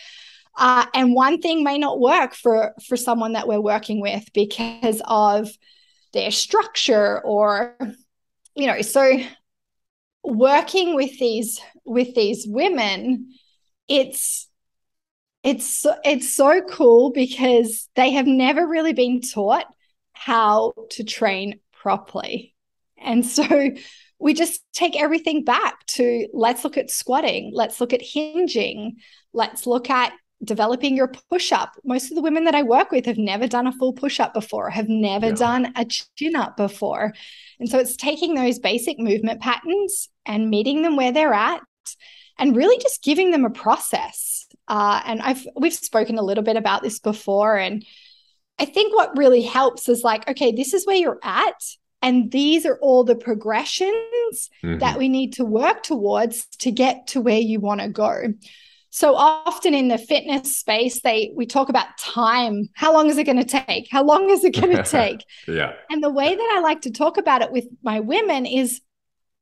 Uh, 0.56 0.84
and 0.94 1.14
one 1.14 1.40
thing 1.40 1.64
may 1.64 1.78
not 1.78 2.00
work 2.00 2.34
for 2.34 2.74
for 2.86 2.96
someone 2.96 3.32
that 3.32 3.48
we're 3.48 3.60
working 3.60 4.00
with 4.00 4.28
because 4.34 5.00
of 5.06 5.48
their 6.12 6.30
structure 6.30 7.20
or 7.20 7.78
you 8.54 8.66
know 8.66 8.82
so 8.82 9.18
working 10.24 10.96
with 10.96 11.18
these 11.18 11.60
with 11.84 12.14
these 12.14 12.46
women 12.48 13.32
it's 13.88 14.49
it's 15.42 15.86
it's 16.04 16.34
so 16.34 16.60
cool 16.62 17.10
because 17.12 17.88
they 17.96 18.10
have 18.12 18.26
never 18.26 18.66
really 18.66 18.92
been 18.92 19.20
taught 19.20 19.66
how 20.12 20.74
to 20.90 21.04
train 21.04 21.60
properly. 21.72 22.54
And 22.98 23.24
so 23.24 23.70
we 24.18 24.34
just 24.34 24.60
take 24.74 25.00
everything 25.00 25.44
back 25.44 25.86
to 25.86 26.28
let's 26.34 26.62
look 26.62 26.76
at 26.76 26.90
squatting, 26.90 27.52
let's 27.54 27.80
look 27.80 27.92
at 27.92 28.02
hinging, 28.02 28.96
let's 29.32 29.66
look 29.66 29.88
at 29.88 30.12
developing 30.44 30.96
your 30.96 31.12
push 31.30 31.52
up. 31.52 31.72
Most 31.84 32.10
of 32.10 32.16
the 32.16 32.22
women 32.22 32.44
that 32.44 32.54
I 32.54 32.62
work 32.62 32.90
with 32.90 33.06
have 33.06 33.18
never 33.18 33.46
done 33.46 33.66
a 33.66 33.72
full 33.72 33.92
push 33.92 34.20
up 34.20 34.34
before, 34.34 34.70
have 34.70 34.88
never 34.88 35.28
yeah. 35.28 35.34
done 35.34 35.72
a 35.76 35.84
chin 35.84 36.36
up 36.36 36.56
before. 36.56 37.12
And 37.58 37.68
so 37.68 37.78
it's 37.78 37.96
taking 37.96 38.34
those 38.34 38.58
basic 38.58 38.98
movement 38.98 39.40
patterns 39.40 40.08
and 40.26 40.50
meeting 40.50 40.82
them 40.82 40.96
where 40.96 41.12
they're 41.12 41.34
at 41.34 41.62
and 42.38 42.56
really 42.56 42.78
just 42.78 43.02
giving 43.02 43.30
them 43.30 43.44
a 43.44 43.50
process 43.50 44.46
uh, 44.70 45.02
and 45.04 45.20
I've 45.20 45.44
we've 45.56 45.74
spoken 45.74 46.16
a 46.16 46.22
little 46.22 46.44
bit 46.44 46.56
about 46.56 46.82
this 46.82 47.00
before, 47.00 47.56
and 47.56 47.84
I 48.56 48.66
think 48.66 48.94
what 48.94 49.18
really 49.18 49.42
helps 49.42 49.88
is 49.88 50.04
like, 50.04 50.28
okay, 50.30 50.52
this 50.52 50.72
is 50.72 50.86
where 50.86 50.94
you're 50.94 51.18
at, 51.24 51.60
and 52.00 52.30
these 52.30 52.64
are 52.64 52.78
all 52.80 53.02
the 53.02 53.16
progressions 53.16 54.48
mm-hmm. 54.62 54.78
that 54.78 54.96
we 54.96 55.08
need 55.08 55.32
to 55.34 55.44
work 55.44 55.82
towards 55.82 56.46
to 56.58 56.70
get 56.70 57.08
to 57.08 57.20
where 57.20 57.40
you 57.40 57.58
want 57.58 57.80
to 57.80 57.88
go. 57.88 58.32
So 58.90 59.16
often 59.16 59.74
in 59.74 59.88
the 59.88 59.98
fitness 59.98 60.56
space, 60.56 61.00
they 61.00 61.32
we 61.34 61.46
talk 61.46 61.68
about 61.68 61.98
time. 61.98 62.68
How 62.74 62.92
long 62.92 63.10
is 63.10 63.18
it 63.18 63.24
going 63.24 63.44
to 63.44 63.62
take? 63.64 63.88
How 63.90 64.04
long 64.04 64.30
is 64.30 64.44
it 64.44 64.54
going 64.54 64.76
to 64.76 64.84
take? 64.84 65.24
yeah. 65.48 65.72
And 65.90 66.00
the 66.00 66.12
way 66.12 66.32
that 66.32 66.54
I 66.56 66.60
like 66.60 66.82
to 66.82 66.92
talk 66.92 67.16
about 67.16 67.42
it 67.42 67.50
with 67.50 67.66
my 67.82 67.98
women 67.98 68.46
is 68.46 68.80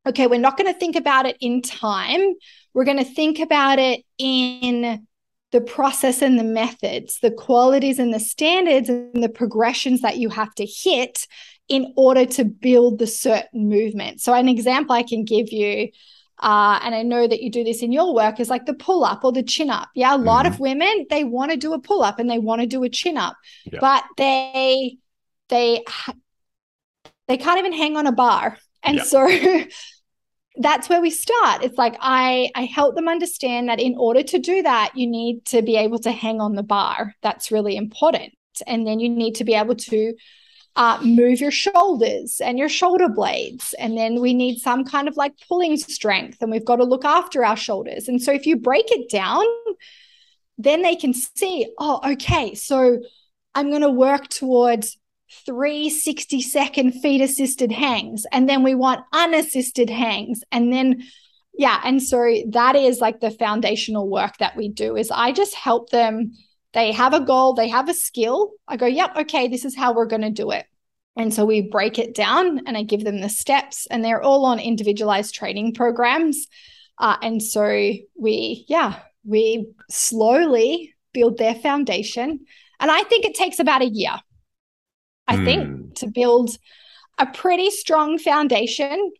okay, 0.06 0.26
we're 0.26 0.40
not 0.40 0.56
going 0.56 0.72
to 0.72 0.78
think 0.78 0.96
about 0.96 1.26
it 1.26 1.36
in 1.40 1.60
time. 1.60 2.32
We're 2.72 2.84
going 2.84 2.96
to 2.96 3.04
think 3.04 3.40
about 3.40 3.78
it 3.78 4.06
in 4.16 5.06
the 5.50 5.60
process 5.60 6.20
and 6.20 6.38
the 6.38 6.44
methods, 6.44 7.20
the 7.20 7.30
qualities 7.30 7.98
and 7.98 8.12
the 8.12 8.20
standards 8.20 8.88
and 8.88 9.22
the 9.22 9.28
progressions 9.28 10.02
that 10.02 10.18
you 10.18 10.28
have 10.28 10.54
to 10.56 10.66
hit 10.66 11.26
in 11.68 11.92
order 11.96 12.26
to 12.26 12.44
build 12.44 12.98
the 12.98 13.06
certain 13.06 13.68
movement. 13.68 14.20
So, 14.20 14.34
an 14.34 14.48
example 14.48 14.94
I 14.94 15.02
can 15.02 15.24
give 15.24 15.50
you, 15.50 15.88
uh, 16.38 16.80
and 16.82 16.94
I 16.94 17.02
know 17.02 17.26
that 17.26 17.42
you 17.42 17.50
do 17.50 17.64
this 17.64 17.82
in 17.82 17.92
your 17.92 18.14
work, 18.14 18.40
is 18.40 18.50
like 18.50 18.66
the 18.66 18.74
pull 18.74 19.04
up 19.04 19.24
or 19.24 19.32
the 19.32 19.42
chin 19.42 19.70
up. 19.70 19.88
Yeah, 19.94 20.14
a 20.14 20.18
lot 20.18 20.44
mm-hmm. 20.44 20.54
of 20.54 20.60
women 20.60 21.06
they 21.10 21.24
want 21.24 21.50
to 21.50 21.56
do 21.56 21.72
a 21.72 21.80
pull 21.80 22.02
up 22.02 22.18
and 22.18 22.30
they 22.30 22.38
want 22.38 22.60
to 22.60 22.66
do 22.66 22.84
a 22.84 22.88
chin 22.88 23.16
up, 23.16 23.36
yeah. 23.64 23.80
but 23.80 24.04
they 24.16 24.98
they 25.48 25.84
they 27.26 27.36
can't 27.36 27.58
even 27.58 27.72
hang 27.72 27.96
on 27.96 28.06
a 28.06 28.12
bar, 28.12 28.58
and 28.82 28.98
yeah. 28.98 29.02
so 29.02 29.28
that's 30.58 30.88
where 30.88 31.00
we 31.00 31.10
start. 31.10 31.62
It's 31.62 31.78
like 31.78 31.96
i 32.00 32.50
i 32.54 32.64
help 32.64 32.94
them 32.94 33.08
understand 33.08 33.68
that 33.68 33.80
in 33.80 33.94
order 33.96 34.22
to 34.22 34.38
do 34.38 34.62
that 34.62 34.90
you 34.94 35.06
need 35.06 35.44
to 35.46 35.62
be 35.62 35.76
able 35.76 35.98
to 36.00 36.12
hang 36.12 36.40
on 36.40 36.54
the 36.54 36.62
bar. 36.62 37.14
That's 37.22 37.50
really 37.50 37.76
important. 37.76 38.32
And 38.66 38.86
then 38.86 38.98
you 39.00 39.08
need 39.08 39.36
to 39.36 39.44
be 39.44 39.54
able 39.54 39.76
to 39.76 40.14
uh, 40.76 40.98
move 41.02 41.40
your 41.40 41.50
shoulders 41.50 42.40
and 42.40 42.58
your 42.58 42.68
shoulder 42.68 43.08
blades. 43.08 43.74
And 43.78 43.96
then 43.96 44.20
we 44.20 44.34
need 44.34 44.58
some 44.58 44.84
kind 44.84 45.08
of 45.08 45.16
like 45.16 45.32
pulling 45.48 45.76
strength 45.76 46.38
and 46.40 46.50
we've 46.50 46.64
got 46.64 46.76
to 46.76 46.84
look 46.84 47.04
after 47.04 47.44
our 47.44 47.56
shoulders. 47.56 48.08
And 48.08 48.22
so 48.22 48.32
if 48.32 48.46
you 48.46 48.56
break 48.56 48.90
it 48.90 49.08
down 49.08 49.44
then 50.58 50.82
they 50.82 50.96
can 50.96 51.14
see 51.14 51.66
oh 51.78 52.00
okay 52.12 52.54
so 52.54 53.00
i'm 53.54 53.70
going 53.70 53.82
to 53.82 53.90
work 53.90 54.28
towards 54.28 54.97
three 55.44 55.90
60 55.90 56.40
second 56.40 56.92
feet 56.92 57.20
assisted 57.20 57.70
hangs 57.70 58.26
and 58.32 58.48
then 58.48 58.62
we 58.62 58.74
want 58.74 59.04
unassisted 59.12 59.90
hangs 59.90 60.42
and 60.50 60.72
then 60.72 61.02
yeah 61.56 61.80
and 61.84 62.02
so 62.02 62.34
that 62.50 62.76
is 62.76 63.00
like 63.00 63.20
the 63.20 63.30
foundational 63.30 64.08
work 64.08 64.36
that 64.38 64.56
we 64.56 64.68
do 64.68 64.96
is 64.96 65.10
i 65.10 65.32
just 65.32 65.54
help 65.54 65.90
them. 65.90 66.32
They 66.74 66.92
have 66.92 67.14
a 67.14 67.20
goal 67.20 67.54
they 67.54 67.68
have 67.68 67.88
a 67.88 67.94
skill. 67.94 68.52
I 68.66 68.76
go 68.76 68.86
yep 68.86 69.16
okay 69.16 69.48
this 69.48 69.64
is 69.64 69.76
how 69.76 69.94
we're 69.94 70.06
going 70.06 70.22
to 70.22 70.30
do 70.30 70.50
it. 70.50 70.66
And 71.16 71.34
so 71.34 71.44
we 71.44 71.62
break 71.62 71.98
it 71.98 72.14
down 72.14 72.66
and 72.66 72.76
i 72.76 72.82
give 72.82 73.04
them 73.04 73.20
the 73.20 73.28
steps 73.28 73.86
and 73.90 74.04
they're 74.04 74.22
all 74.22 74.44
on 74.44 74.60
individualized 74.60 75.34
training 75.34 75.74
programs. 75.74 76.46
Uh, 76.98 77.16
and 77.22 77.42
so 77.42 77.64
we 78.16 78.64
yeah 78.68 79.00
we 79.24 79.68
slowly 79.90 80.94
build 81.12 81.38
their 81.38 81.54
foundation. 81.54 82.40
And 82.80 82.90
i 82.90 83.02
think 83.04 83.24
it 83.24 83.34
takes 83.34 83.58
about 83.58 83.82
a 83.82 83.88
year 83.88 84.14
I 85.28 85.36
mm. 85.36 85.44
think, 85.44 85.66
hmm. 85.68 85.92
to 85.96 86.06
build 86.08 86.50
a 87.18 87.26
pretty 87.26 87.70
strong 87.70 88.18
foundation 88.18 89.12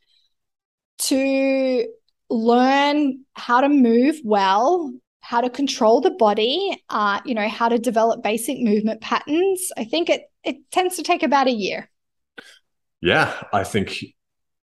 to 0.99 1.87
learn 2.31 3.25
how 3.35 3.61
to 3.61 3.69
move 3.69 4.17
well, 4.25 4.93
how 5.21 5.41
to 5.41 5.51
control 5.51 6.01
the 6.01 6.11
body, 6.11 6.83
uh, 6.89 7.21
you 7.25 7.35
know, 7.35 7.49
how 7.49 7.69
to 7.69 7.79
develop 7.79 8.23
basic 8.23 8.59
movement 8.59 9.01
patterns. 9.01 9.71
I 9.77 9.85
think 9.85 10.11
it 10.11 10.23
it 10.45 10.57
tends 10.71 10.97
to 10.97 11.03
take 11.03 11.23
about 11.23 11.47
a 11.47 11.53
year. 11.53 11.91
Yeah, 13.01 13.35
I 13.53 13.65
think 13.65 14.05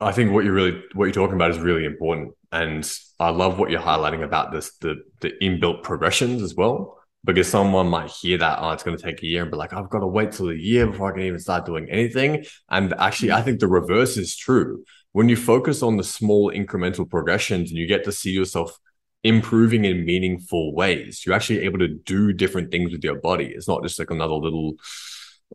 I 0.01 0.13
think 0.13 0.33
what 0.33 0.45
you're 0.45 0.55
really 0.55 0.83
what 0.95 1.07
you're 1.07 1.13
talking 1.13 1.37
about 1.37 1.51
is 1.51 1.59
really 1.59 1.85
important, 1.85 2.33
and 2.53 2.91
I 3.19 3.31
love 3.31 3.59
what 3.59 3.71
you're 3.71 3.81
highlighting 3.81 4.23
about 4.23 4.53
this 4.53 4.77
the 4.79 4.97
the 5.21 5.33
inbuilt 5.43 5.83
progressions 5.83 6.43
as 6.43 6.55
well. 6.55 7.00
Because 7.25 7.49
someone 7.49 7.89
might 7.89 8.11
hear 8.11 8.39
that, 8.39 8.59
oh, 8.61 8.71
it's 8.71 8.83
going 8.83 8.97
to 8.97 9.03
take 9.03 9.23
a 9.23 9.27
year 9.27 9.43
and 9.43 9.51
be 9.51 9.57
like, 9.57 9.73
I've 9.73 9.91
got 9.91 10.01
to 10.01 10.07
wait 10.07 10.33
till 10.33 10.49
a 10.49 10.55
year 10.55 10.87
before 10.87 11.11
I 11.11 11.15
can 11.15 11.23
even 11.23 11.39
start 11.39 11.67
doing 11.67 11.89
anything. 11.91 12.45
And 12.71 12.95
actually, 12.95 13.33
I 13.33 13.43
think 13.43 13.61
the 13.61 13.69
reverse 13.69 14.17
is 14.17 14.37
true. 14.37 14.85
When 15.13 15.29
you 15.29 15.37
focus 15.37 15.83
on 15.83 15.97
the 15.97 16.05
small 16.05 16.51
incremental 16.51 17.09
progressions 17.09 17.71
and 17.71 17.79
you 17.79 17.87
get 17.87 18.05
to 18.05 18.13
see 18.13 18.31
yourself 18.31 18.79
improving 19.23 19.85
in 19.85 20.07
meaningful 20.07 20.75
ways, 20.75 21.25
you're 21.27 21.35
actually 21.35 21.61
able 21.61 21.79
to 21.81 21.89
do 21.89 22.33
different 22.33 22.71
things 22.71 22.93
with 22.93 23.05
your 23.05 23.21
body. 23.21 23.53
It's 23.55 23.69
not 23.69 23.83
just 23.83 23.99
like 23.99 24.11
another 24.11 24.35
little 24.35 24.77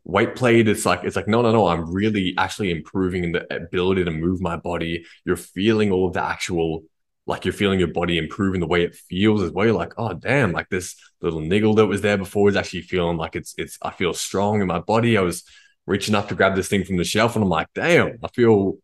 weight 0.04 0.36
plate. 0.36 0.68
It's 0.68 0.86
like, 0.86 1.04
it's 1.04 1.16
like, 1.16 1.28
no, 1.28 1.42
no, 1.42 1.52
no, 1.52 1.68
I'm 1.68 1.92
really 1.92 2.36
actually 2.38 2.70
improving 2.70 3.24
in 3.24 3.32
the 3.32 3.52
ability 3.52 4.04
to 4.04 4.12
move 4.12 4.40
my 4.40 4.56
body. 4.56 5.06
You're 5.26 5.36
feeling 5.36 5.92
all 5.92 6.08
of 6.08 6.14
the 6.14 6.24
actual 6.24 6.84
like 7.28 7.46
you're 7.46 7.54
feeling 7.54 7.80
your 7.80 7.88
body 7.88 8.18
improving 8.18 8.60
the 8.62 8.68
way 8.68 8.84
it 8.84 8.96
feels 8.96 9.42
as 9.42 9.52
well. 9.52 9.66
You're 9.66 9.76
like, 9.76 9.94
oh 9.98 10.14
damn, 10.14 10.52
like 10.52 10.70
this 10.70 10.96
little 11.22 11.40
niggle 11.40 11.76
that 11.76 11.88
was 11.88 12.02
there 12.02 12.18
before 12.18 12.50
is 12.50 12.56
actually 12.56 12.82
feeling 12.82 13.18
like 13.18 13.36
it's 13.36 13.54
it's 13.58 13.78
I 13.82 13.92
feel 13.92 14.14
strong 14.14 14.62
in 14.62 14.68
my 14.68 14.80
body. 14.80 15.18
I 15.18 15.22
was 15.22 15.44
reaching 15.88 16.16
up 16.16 16.28
to 16.30 16.36
grab 16.36 16.56
this 16.56 16.68
thing 16.68 16.84
from 16.84 16.98
the 16.98 17.04
shelf 17.04 17.36
and 17.36 17.44
I'm 17.44 17.50
like, 17.50 17.68
damn, 17.74 18.20
I 18.24 18.28
feel 18.30 18.78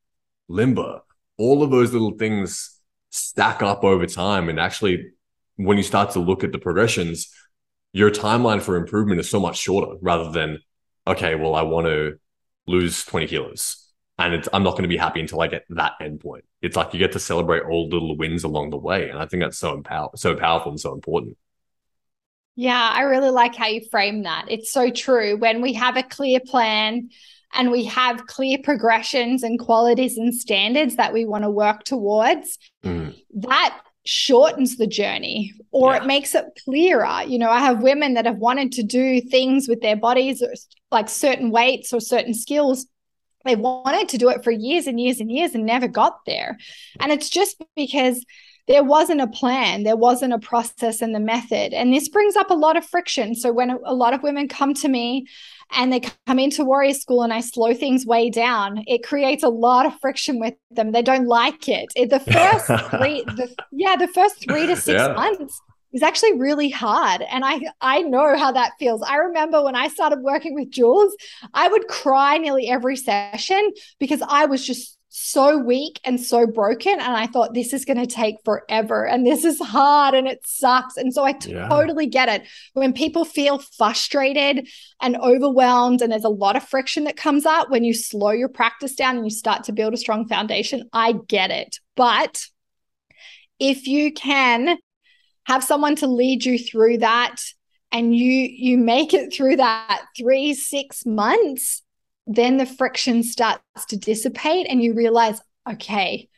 limber. 0.48 1.02
All 1.38 1.64
of 1.64 1.72
those 1.72 1.94
little 1.94 2.18
things 2.18 2.80
stack 3.10 3.62
up 3.62 3.84
over 3.84 4.06
time. 4.06 4.50
And 4.50 4.60
actually, 4.60 5.12
when 5.56 5.78
you 5.78 5.84
start 5.84 6.12
to 6.12 6.20
look 6.20 6.44
at 6.44 6.52
the 6.52 6.60
progressions, 6.60 7.32
your 7.94 8.12
timeline 8.12 8.62
for 8.62 8.76
improvement 8.76 9.20
is 9.20 9.30
so 9.30 9.40
much 9.40 9.58
shorter 9.58 9.98
rather 10.02 10.32
than, 10.32 10.60
okay, 11.06 11.36
well, 11.36 11.56
I 11.56 11.64
want 11.64 11.88
to 11.88 12.20
lose 12.68 13.04
20 13.06 13.28
kilos 13.28 13.81
and 14.28 14.48
I'm 14.54 14.64
not 14.64 14.72
going 14.72 14.84
to 14.84 14.90
be 14.90 14.98
happy 14.98 15.20
until 15.20 15.42
I 15.42 15.48
get 15.48 15.66
that 15.70 15.94
endpoint. 16.02 16.42
It's 16.62 16.76
like 16.76 16.94
you 16.94 17.00
get 17.00 17.12
to 17.14 17.20
celebrate 17.20 17.64
all 17.64 17.88
little 17.88 18.16
wins 18.18 18.44
along 18.44 18.70
the 18.70 18.78
way, 18.78 19.10
and 19.10 19.20
I 19.20 19.26
think 19.26 19.44
that's 19.44 19.58
so 19.58 19.74
empower- 19.74 20.12
so 20.16 20.36
powerful 20.36 20.72
and 20.72 20.80
so 20.80 20.94
important. 20.94 21.38
Yeah, 22.56 22.92
I 22.94 23.02
really 23.02 23.30
like 23.30 23.56
how 23.56 23.68
you 23.68 23.82
frame 23.90 24.24
that. 24.24 24.46
It's 24.50 24.72
so 24.72 24.90
true. 24.90 25.38
When 25.38 25.62
we 25.62 25.74
have 25.74 25.98
a 25.98 26.04
clear 26.04 26.40
plan 26.40 27.10
and 27.54 27.72
we 27.72 27.86
have 27.86 28.28
clear 28.28 28.58
progressions 28.64 29.44
and 29.44 29.58
qualities 29.58 30.18
and 30.18 30.34
standards 30.34 30.98
that 30.98 31.14
we 31.14 31.26
want 31.26 31.44
to 31.44 31.50
work 31.50 31.84
towards, 31.84 32.58
mm. 32.84 33.16
that 33.36 33.80
shortens 34.04 34.78
the 34.78 34.88
journey 34.88 35.54
or 35.72 35.92
yeah. 35.92 36.02
it 36.02 36.08
makes 36.08 36.36
it 36.36 36.46
clearer. 36.66 37.22
You 37.26 37.40
know, 37.40 37.50
I 37.50 37.60
have 37.60 37.84
women 37.84 38.16
that 38.16 38.26
have 38.26 38.38
wanted 38.38 38.74
to 38.74 38.84
do 38.84 39.22
things 39.22 39.68
with 39.68 39.82
their 39.82 39.96
bodies, 39.96 40.44
like 40.92 41.08
certain 41.08 41.52
weights 41.52 41.94
or 41.94 42.00
certain 42.00 42.34
skills 42.34 42.86
they 43.46 43.56
wanted 43.56 44.10
to 44.10 44.18
do 44.18 44.30
it 44.30 44.44
for 44.44 44.52
years 44.52 44.88
and 44.88 45.00
years 45.00 45.20
and 45.20 45.32
years 45.32 45.56
and 45.56 45.66
never 45.66 45.88
got 45.88 46.20
there. 46.26 46.58
And 47.00 47.12
it's 47.12 47.30
just 47.30 47.62
because 47.76 48.24
there 48.68 48.84
wasn't 48.84 49.22
a 49.22 49.28
plan, 49.28 49.84
there 49.84 49.98
wasn't 49.98 50.34
a 50.34 50.40
process 50.40 51.02
and 51.02 51.14
the 51.14 51.20
method. 51.20 51.74
And 51.74 51.94
this 51.94 52.08
brings 52.08 52.36
up 52.36 52.50
a 52.50 52.56
lot 52.56 52.78
of 52.78 52.86
friction. 52.86 53.36
So 53.36 53.52
when 53.52 53.72
a 53.72 53.94
lot 53.94 54.14
of 54.14 54.24
women 54.24 54.48
come 54.48 54.74
to 54.76 54.88
me 54.88 55.28
and 55.72 55.92
they 55.92 56.02
come 56.28 56.40
into 56.40 56.64
warrior 56.64 56.94
school 56.94 57.24
and 57.24 57.34
I 57.34 57.42
slow 57.42 57.74
things 57.74 58.06
way 58.06 58.30
down, 58.30 58.84
it 58.88 59.04
creates 59.04 59.44
a 59.44 59.50
lot 59.50 59.86
of 59.86 60.00
friction 60.00 60.40
with 60.40 60.54
them. 60.70 60.92
They 60.92 61.02
don't 61.02 61.28
like 61.28 61.68
it. 61.68 61.90
The 61.96 62.20
first 62.32 62.68
three, 62.92 63.24
the, 63.24 63.54
yeah, 63.72 63.96
the 63.96 64.08
first 64.08 64.42
three 64.42 64.68
to 64.68 64.76
six 64.76 65.02
yeah. 65.02 65.14
months 65.14 65.60
is 65.94 66.04
actually 66.04 66.40
really 66.40 66.70
hard 66.70 67.22
and 67.22 67.44
i 67.46 67.60
i 67.82 68.02
know 68.02 68.38
how 68.38 68.52
that 68.52 68.74
feels. 68.80 69.02
I 69.02 69.18
remember 69.18 69.64
when 69.64 69.76
i 69.76 69.88
started 69.88 70.20
working 70.22 70.56
with 70.56 70.70
jules 70.70 71.16
i 71.54 71.68
would 71.68 71.88
cry 71.88 72.38
nearly 72.38 72.68
every 72.68 72.96
session 72.96 73.72
because 74.00 74.22
i 74.28 74.46
was 74.46 74.66
just 74.66 74.98
so 75.14 75.58
weak 75.58 76.00
and 76.06 76.22
so 76.22 76.48
broken 76.48 76.94
and 76.94 77.02
i 77.02 77.28
thought 77.28 77.54
this 77.54 77.74
is 77.74 77.84
going 77.84 77.98
to 77.98 78.08
take 78.08 78.38
forever 78.46 79.06
and 79.06 79.28
this 79.28 79.44
is 79.44 79.60
hard 79.60 80.16
and 80.16 80.26
it 80.26 80.40
sucks. 80.46 80.96
And 80.96 81.14
so 81.14 81.26
i 81.26 81.36
yeah. 81.46 81.68
totally 81.68 82.08
get 82.08 82.30
it. 82.30 82.48
When 82.74 82.94
people 82.94 83.26
feel 83.26 83.60
frustrated 83.60 84.70
and 85.02 85.18
overwhelmed 85.18 86.02
and 86.02 86.12
there's 86.12 86.24
a 86.24 86.30
lot 86.30 86.56
of 86.56 86.64
friction 86.64 87.04
that 87.04 87.18
comes 87.18 87.46
up 87.46 87.70
when 87.70 87.84
you 87.84 87.94
slow 87.94 88.32
your 88.32 88.48
practice 88.48 88.96
down 88.96 89.18
and 89.18 89.26
you 89.26 89.32
start 89.32 89.66
to 89.66 89.74
build 89.74 89.94
a 89.94 89.98
strong 89.98 90.28
foundation 90.30 90.90
i 90.94 91.14
get 91.28 91.52
it. 91.52 91.80
But 91.98 92.46
if 93.60 93.88
you 93.88 94.14
can 94.14 94.78
have 95.46 95.64
someone 95.64 95.96
to 95.96 96.08
lead 96.08 96.46
you 96.46 96.58
through 96.58 96.98
that 96.98 97.38
and 97.92 98.16
you 98.16 98.32
you 98.32 98.78
make 98.78 99.14
it 99.14 99.34
through 99.34 99.58
that 99.58 100.02
3 100.18 100.54
6 100.54 101.06
months 101.06 101.84
then 102.28 102.58
the 102.58 102.66
friction 102.66 103.24
starts 103.24 103.86
to 103.88 103.98
dissipate 103.98 104.68
and 104.70 104.84
you 104.84 104.94
realize 104.94 105.40
okay 105.70 106.30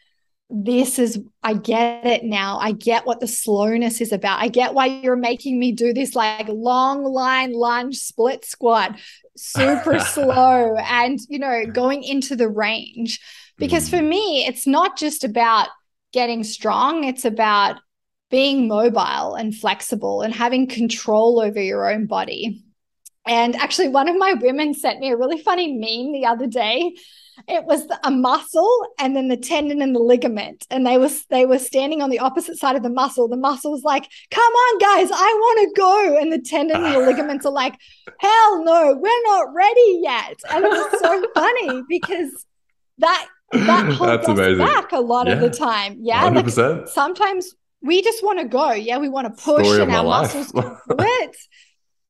this 0.55 0.99
is 0.99 1.19
I 1.41 1.55
get 1.55 2.05
it 2.05 2.23
now. 2.23 2.59
I 2.59 2.73
get 2.73 3.07
what 3.07 3.19
the 3.19 3.27
slowness 3.27 4.01
is 4.01 4.11
about. 4.11 4.39
I 4.39 4.49
get 4.49 4.75
why 4.75 4.85
you're 4.85 5.15
making 5.15 5.59
me 5.59 5.71
do 5.71 5.93
this 5.93 6.15
like 6.15 6.47
long 6.47 7.03
line 7.03 7.53
lunge 7.53 7.97
split 7.97 8.45
squat, 8.45 8.99
super 9.35 9.99
slow 10.13 10.75
and 10.77 11.19
you 11.27 11.39
know, 11.39 11.65
going 11.65 12.03
into 12.03 12.35
the 12.35 12.49
range. 12.49 13.19
Because 13.57 13.89
for 13.89 13.97
mm. 13.97 14.09
me, 14.09 14.45
it's 14.45 14.67
not 14.67 14.95
just 14.95 15.23
about 15.23 15.69
getting 16.11 16.43
strong, 16.43 17.03
it's 17.03 17.25
about 17.25 17.77
being 18.33 18.67
mobile 18.67 19.35
and 19.35 19.55
flexible 19.55 20.23
and 20.23 20.33
having 20.33 20.65
control 20.65 21.39
over 21.39 21.61
your 21.61 21.87
own 21.87 22.07
body. 22.07 22.63
And 23.27 23.55
actually, 23.55 23.89
one 23.89 24.09
of 24.09 24.17
my 24.17 24.33
women 24.33 24.73
sent 24.73 24.99
me 24.99 25.11
a 25.11 25.15
really 25.15 25.37
funny 25.37 25.71
meme 25.71 26.11
the 26.11 26.25
other 26.25 26.47
day. 26.47 26.95
It 27.47 27.65
was 27.65 27.87
a 28.03 28.09
muscle 28.09 28.87
and 28.99 29.15
then 29.15 29.27
the 29.27 29.37
tendon 29.37 29.83
and 29.83 29.95
the 29.95 29.99
ligament, 29.99 30.65
and 30.71 30.83
they 30.83 30.97
was 30.97 31.27
they 31.27 31.45
were 31.45 31.59
standing 31.59 32.01
on 32.01 32.09
the 32.09 32.17
opposite 32.17 32.57
side 32.57 32.75
of 32.75 32.81
the 32.81 32.89
muscle. 32.89 33.27
The 33.27 33.37
muscle 33.37 33.71
was 33.71 33.83
like, 33.83 34.09
"Come 34.31 34.41
on, 34.41 34.77
guys, 34.79 35.11
I 35.13 35.31
want 35.39 35.59
to 35.59 35.79
go," 35.79 36.17
and 36.19 36.33
the 36.33 36.39
tendon 36.39 36.83
and 36.83 36.95
the 36.95 36.99
ligaments 37.11 37.45
are 37.45 37.51
like, 37.51 37.75
"Hell 38.17 38.63
no, 38.63 38.97
we're 38.99 39.23
not 39.25 39.53
ready 39.53 39.99
yet." 40.01 40.37
And 40.49 40.65
it's 40.67 40.99
so 40.99 41.23
funny 41.35 41.83
because 41.87 42.47
that 42.97 43.27
that 43.51 43.93
holds 43.93 44.27
us 44.27 44.57
back 44.57 44.91
a 44.91 44.99
lot 44.99 45.27
yeah. 45.27 45.33
of 45.33 45.39
the 45.39 45.51
time. 45.51 45.99
Yeah, 46.01 46.27
100%. 46.27 46.79
like 46.79 46.87
sometimes 46.87 47.53
we 47.83 48.01
just 48.01 48.23
want 48.23 48.39
to 48.39 48.45
go. 48.45 48.71
Yeah, 48.71 48.97
we 48.97 49.09
want 49.09 49.27
to 49.27 49.43
push 49.43 49.65
Story 49.65 49.83
and 49.83 49.91
our 49.91 50.03
muscles 50.03 50.51
quit. 50.51 51.37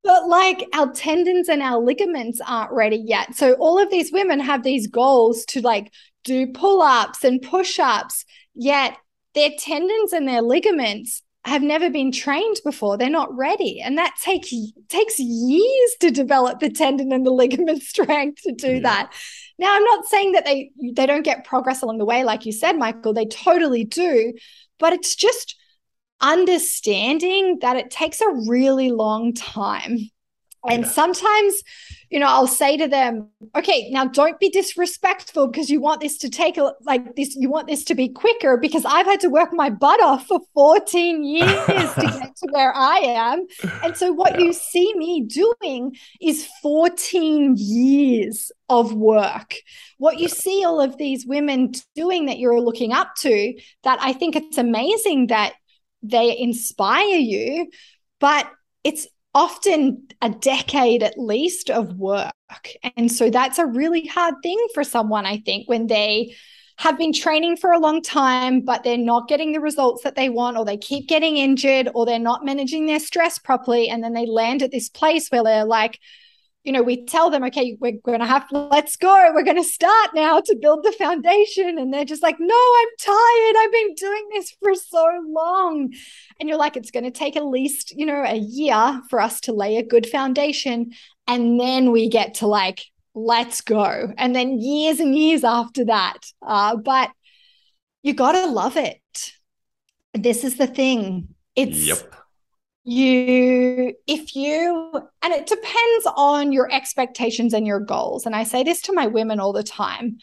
but 0.03 0.27
like 0.27 0.67
our 0.73 0.91
tendons 0.91 1.49
and 1.49 1.61
our 1.61 1.79
ligaments 1.79 2.39
aren't 2.45 2.71
ready 2.71 2.97
yet. 2.97 3.35
So 3.35 3.53
all 3.53 3.79
of 3.79 3.89
these 3.89 4.11
women 4.11 4.39
have 4.39 4.63
these 4.63 4.87
goals 4.87 5.45
to 5.45 5.61
like 5.61 5.91
do 6.23 6.47
pull-ups 6.47 7.23
and 7.23 7.41
push-ups, 7.41 8.23
yet 8.53 8.97
their 9.33 9.49
tendons 9.57 10.13
and 10.13 10.27
their 10.27 10.41
ligaments 10.41 11.23
have 11.45 11.61
never 11.61 11.89
been 11.89 12.11
trained 12.11 12.57
before. 12.63 12.97
They're 12.97 13.09
not 13.09 13.35
ready. 13.35 13.81
And 13.81 13.97
that 13.97 14.15
takes 14.21 14.53
takes 14.89 15.19
years 15.19 15.95
to 15.99 16.11
develop 16.11 16.59
the 16.59 16.69
tendon 16.69 17.11
and 17.11 17.25
the 17.25 17.31
ligament 17.31 17.81
strength 17.83 18.43
to 18.43 18.53
do 18.53 18.75
yeah. 18.75 18.79
that. 18.81 19.13
Now, 19.57 19.75
I'm 19.75 19.83
not 19.83 20.05
saying 20.05 20.33
that 20.33 20.45
they 20.45 20.71
they 20.93 21.05
don't 21.05 21.23
get 21.23 21.45
progress 21.45 21.81
along 21.81 21.97
the 21.97 22.05
way, 22.05 22.23
like 22.23 22.45
you 22.45 22.51
said, 22.51 22.77
Michael. 22.77 23.13
They 23.13 23.25
totally 23.25 23.83
do, 23.83 24.33
but 24.79 24.93
it's 24.93 25.15
just 25.15 25.55
understanding 26.23 27.59
that 27.61 27.75
it 27.75 27.91
takes 27.91 28.21
a 28.21 28.29
really 28.47 28.89
long 28.89 29.33
time. 29.33 30.09
And 30.65 30.83
yeah. 30.83 30.89
sometimes, 30.89 31.61
you 32.09 32.19
know, 32.19 32.27
I'll 32.27 32.47
say 32.47 32.77
to 32.77 32.87
them, 32.87 33.27
okay, 33.53 33.89
now 33.89 34.05
don't 34.05 34.39
be 34.39 34.49
disrespectful 34.49 35.47
because 35.47 35.69
you 35.69 35.81
want 35.81 35.99
this 35.99 36.17
to 36.19 36.29
take 36.29 36.57
a, 36.57 36.73
like 36.83 37.17
this, 37.17 37.35
you 37.35 37.49
want 37.49 37.67
this 37.67 37.83
to 37.85 37.95
be 37.95 38.07
quicker 38.07 38.55
because 38.55 38.85
I've 38.85 39.05
had 39.05 39.19
to 39.21 39.29
work 39.29 39.49
my 39.51 39.69
butt 39.69 40.01
off 40.01 40.27
for 40.27 40.39
14 40.53 41.23
years 41.25 41.93
to 41.95 42.01
get 42.01 42.35
to 42.37 42.47
where 42.51 42.73
I 42.73 42.99
am. 42.99 43.45
And 43.83 43.97
so 43.97 44.13
what 44.13 44.39
yeah. 44.39 44.45
you 44.45 44.53
see 44.53 44.93
me 44.95 45.25
doing 45.25 45.97
is 46.21 46.47
14 46.61 47.55
years 47.57 48.49
of 48.69 48.93
work. 48.93 49.55
What 49.97 50.17
you 50.17 50.29
see 50.29 50.63
all 50.63 50.79
of 50.79 50.97
these 50.97 51.25
women 51.25 51.73
doing 51.93 52.27
that 52.27 52.39
you're 52.39 52.61
looking 52.61 52.93
up 52.93 53.15
to, 53.17 53.53
that 53.83 53.99
I 54.01 54.13
think 54.13 54.37
it's 54.37 54.57
amazing 54.57 55.27
that 55.27 55.55
they 56.03 56.37
inspire 56.37 57.17
you, 57.17 57.69
but 58.19 58.49
it's 58.83 59.07
often 59.33 60.07
a 60.21 60.29
decade 60.29 61.01
at 61.01 61.17
least 61.17 61.69
of 61.69 61.97
work. 61.97 62.33
And 62.95 63.11
so 63.11 63.29
that's 63.29 63.57
a 63.57 63.65
really 63.65 64.05
hard 64.05 64.35
thing 64.43 64.63
for 64.73 64.83
someone, 64.83 65.25
I 65.25 65.37
think, 65.37 65.67
when 65.67 65.87
they 65.87 66.35
have 66.77 66.97
been 66.97 67.13
training 67.13 67.57
for 67.57 67.71
a 67.71 67.79
long 67.79 68.01
time, 68.01 68.61
but 68.61 68.83
they're 68.83 68.97
not 68.97 69.27
getting 69.27 69.51
the 69.53 69.59
results 69.59 70.03
that 70.03 70.15
they 70.15 70.29
want, 70.29 70.57
or 70.57 70.65
they 70.65 70.77
keep 70.77 71.07
getting 71.07 71.37
injured, 71.37 71.89
or 71.95 72.05
they're 72.05 72.19
not 72.19 72.45
managing 72.45 72.85
their 72.85 72.99
stress 72.99 73.39
properly. 73.39 73.89
And 73.89 74.03
then 74.03 74.13
they 74.13 74.25
land 74.25 74.61
at 74.61 74.71
this 74.71 74.89
place 74.89 75.29
where 75.29 75.43
they're 75.43 75.65
like, 75.65 75.99
you 76.63 76.71
know, 76.71 76.81
we 76.81 77.03
tell 77.05 77.29
them, 77.29 77.43
okay, 77.43 77.77
we're 77.79 77.99
going 78.05 78.21
to 78.21 78.25
have, 78.25 78.45
let's 78.51 78.95
go. 78.95 79.31
We're 79.33 79.43
going 79.43 79.57
to 79.57 79.63
start 79.63 80.11
now 80.15 80.39
to 80.39 80.55
build 80.61 80.83
the 80.83 80.93
foundation. 80.93 81.77
And 81.77 81.93
they're 81.93 82.05
just 82.05 82.23
like, 82.23 82.37
no, 82.39 82.55
I'm 82.55 82.87
tired. 82.99 83.55
I've 83.59 83.71
been 83.71 83.93
doing 83.95 84.29
this 84.31 84.55
for 84.61 84.73
so 84.73 85.05
long. 85.27 85.93
And 86.39 86.47
you're 86.47 86.57
like, 86.57 86.77
it's 86.77 86.91
going 86.91 87.03
to 87.03 87.11
take 87.11 87.35
at 87.35 87.45
least, 87.45 87.91
you 87.91 88.05
know, 88.05 88.23
a 88.23 88.37
year 88.37 89.01
for 89.09 89.19
us 89.19 89.41
to 89.41 89.53
lay 89.53 89.75
a 89.75 89.83
good 89.83 90.07
foundation. 90.07 90.91
And 91.27 91.59
then 91.59 91.91
we 91.91 92.07
get 92.07 92.35
to 92.35 92.47
like, 92.47 92.81
let's 93.13 93.59
go. 93.59 94.13
And 94.17 94.33
then 94.33 94.61
years 94.61 95.01
and 95.01 95.13
years 95.13 95.43
after 95.43 95.85
that. 95.85 96.19
Uh, 96.41 96.77
but 96.77 97.11
you 98.03 98.13
got 98.13 98.33
to 98.33 98.47
love 98.47 98.77
it. 98.77 99.01
This 100.13 100.45
is 100.45 100.55
the 100.55 100.67
thing. 100.67 101.35
It's, 101.55 101.85
yep 101.85 102.22
you 102.83 103.93
if 104.07 104.35
you 104.35 104.91
and 105.21 105.33
it 105.33 105.47
depends 105.47 106.07
on 106.15 106.51
your 106.51 106.71
expectations 106.71 107.53
and 107.53 107.65
your 107.65 107.79
goals. 107.79 108.25
And 108.25 108.35
i 108.35 108.43
say 108.43 108.63
this 108.63 108.81
to 108.81 108.93
my 108.93 109.07
women 109.07 109.39
all 109.39 109.53
the 109.53 109.63
time. 109.63 110.17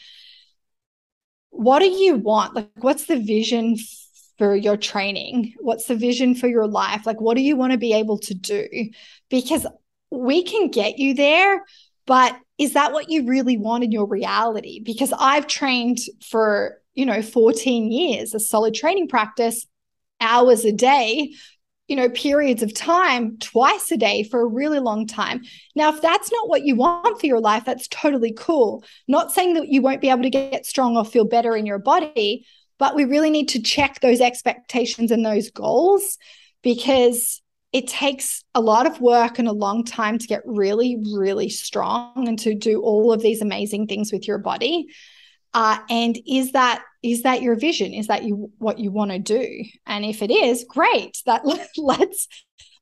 What 1.50 1.80
do 1.80 1.86
you 1.86 2.16
want? 2.16 2.54
Like 2.54 2.70
what's 2.76 3.06
the 3.06 3.18
vision 3.18 3.76
for 4.38 4.54
your 4.54 4.76
training? 4.76 5.54
What's 5.58 5.86
the 5.86 5.96
vision 5.96 6.34
for 6.34 6.48
your 6.48 6.66
life? 6.66 7.06
Like 7.06 7.20
what 7.20 7.36
do 7.36 7.42
you 7.42 7.56
want 7.56 7.72
to 7.72 7.78
be 7.78 7.94
able 7.94 8.18
to 8.18 8.34
do? 8.34 8.66
Because 9.30 9.66
we 10.10 10.42
can 10.42 10.68
get 10.68 10.98
you 10.98 11.14
there 11.14 11.64
but 12.10 12.36
is 12.58 12.72
that 12.72 12.92
what 12.92 13.08
you 13.08 13.24
really 13.24 13.56
want 13.56 13.84
in 13.84 13.92
your 13.92 14.06
reality? 14.06 14.80
Because 14.82 15.12
i've 15.18 15.46
trained 15.46 15.98
for 16.28 16.80
you 16.94 17.06
know 17.06 17.22
14 17.22 17.92
years 17.92 18.34
a 18.34 18.40
solid 18.40 18.74
training 18.74 19.06
practice 19.06 19.66
hours 20.20 20.64
a 20.64 20.72
day 20.72 21.32
you 21.90 21.96
know, 21.96 22.08
periods 22.10 22.62
of 22.62 22.72
time 22.72 23.36
twice 23.38 23.90
a 23.90 23.96
day 23.96 24.22
for 24.22 24.40
a 24.40 24.46
really 24.46 24.78
long 24.78 25.08
time. 25.08 25.42
Now, 25.74 25.92
if 25.92 26.00
that's 26.00 26.30
not 26.30 26.48
what 26.48 26.62
you 26.62 26.76
want 26.76 27.18
for 27.18 27.26
your 27.26 27.40
life, 27.40 27.64
that's 27.64 27.88
totally 27.88 28.32
cool. 28.32 28.84
Not 29.08 29.32
saying 29.32 29.54
that 29.54 29.66
you 29.66 29.82
won't 29.82 30.00
be 30.00 30.08
able 30.08 30.22
to 30.22 30.30
get 30.30 30.64
strong 30.64 30.96
or 30.96 31.04
feel 31.04 31.24
better 31.24 31.56
in 31.56 31.66
your 31.66 31.80
body, 31.80 32.46
but 32.78 32.94
we 32.94 33.06
really 33.06 33.28
need 33.28 33.48
to 33.48 33.60
check 33.60 33.98
those 33.98 34.20
expectations 34.20 35.10
and 35.10 35.26
those 35.26 35.50
goals 35.50 36.16
because 36.62 37.42
it 37.72 37.88
takes 37.88 38.44
a 38.54 38.60
lot 38.60 38.86
of 38.86 39.00
work 39.00 39.40
and 39.40 39.48
a 39.48 39.52
long 39.52 39.82
time 39.82 40.16
to 40.16 40.28
get 40.28 40.42
really, 40.44 40.96
really 41.12 41.48
strong 41.48 42.28
and 42.28 42.38
to 42.38 42.54
do 42.54 42.82
all 42.82 43.12
of 43.12 43.20
these 43.20 43.42
amazing 43.42 43.88
things 43.88 44.12
with 44.12 44.28
your 44.28 44.38
body. 44.38 44.86
Uh, 45.52 45.78
and 45.88 46.18
is 46.26 46.52
that 46.52 46.84
is 47.02 47.22
that 47.22 47.42
your 47.42 47.56
vision? 47.56 47.94
Is 47.94 48.08
that 48.08 48.24
you 48.24 48.52
what 48.58 48.78
you 48.78 48.90
want 48.90 49.10
to 49.10 49.18
do? 49.18 49.64
And 49.86 50.04
if 50.04 50.22
it 50.22 50.30
is 50.30 50.64
great. 50.68 51.22
That 51.26 51.42
let's 51.76 52.28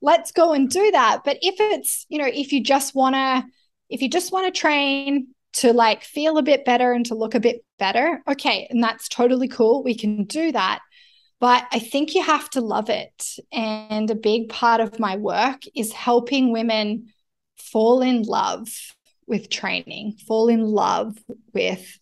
let's 0.03 0.33
go 0.33 0.53
and 0.53 0.69
do 0.69 0.91
that. 0.91 1.23
But 1.25 1.39
if 1.41 1.57
it's 1.59 2.07
you 2.09 2.19
know 2.19 2.27
if 2.27 2.53
you 2.53 2.63
just 2.63 2.95
want 2.95 3.15
to 3.15 3.45
if 3.89 4.03
you 4.03 4.11
just 4.11 4.33
want 4.33 4.53
to 4.53 4.61
train 4.61 5.29
to 5.55 5.73
like 5.73 6.05
feel 6.05 6.37
a 6.37 6.43
bit 6.43 6.65
better 6.65 6.93
and 6.93 7.07
to 7.07 7.15
look 7.15 7.35
a 7.35 7.41
bit 7.41 7.65
better 7.79 8.23
okay 8.29 8.67
and 8.71 8.83
that's 8.83 9.09
totally 9.09 9.49
cool. 9.49 9.83
We 9.83 9.95
can 9.95 10.25
do 10.25 10.53
that. 10.53 10.81
But 11.41 11.67
i 11.71 11.79
think 11.79 12.15
you 12.15 12.23
have 12.23 12.51
to 12.51 12.61
love 12.61 12.91
it. 12.91 13.25
And 13.53 14.11
a 14.11 14.15
big 14.15 14.49
part 14.49 14.81
of 14.81 14.99
my 14.99 15.17
work 15.17 15.63
is 15.75 15.93
helping 15.93 16.53
women 16.53 17.13
fall 17.57 18.03
in 18.03 18.23
love 18.23 18.69
with 19.27 19.51
training 19.51 20.17
fall 20.27 20.49
in 20.49 20.65
love 20.65 21.17
with 21.53 21.99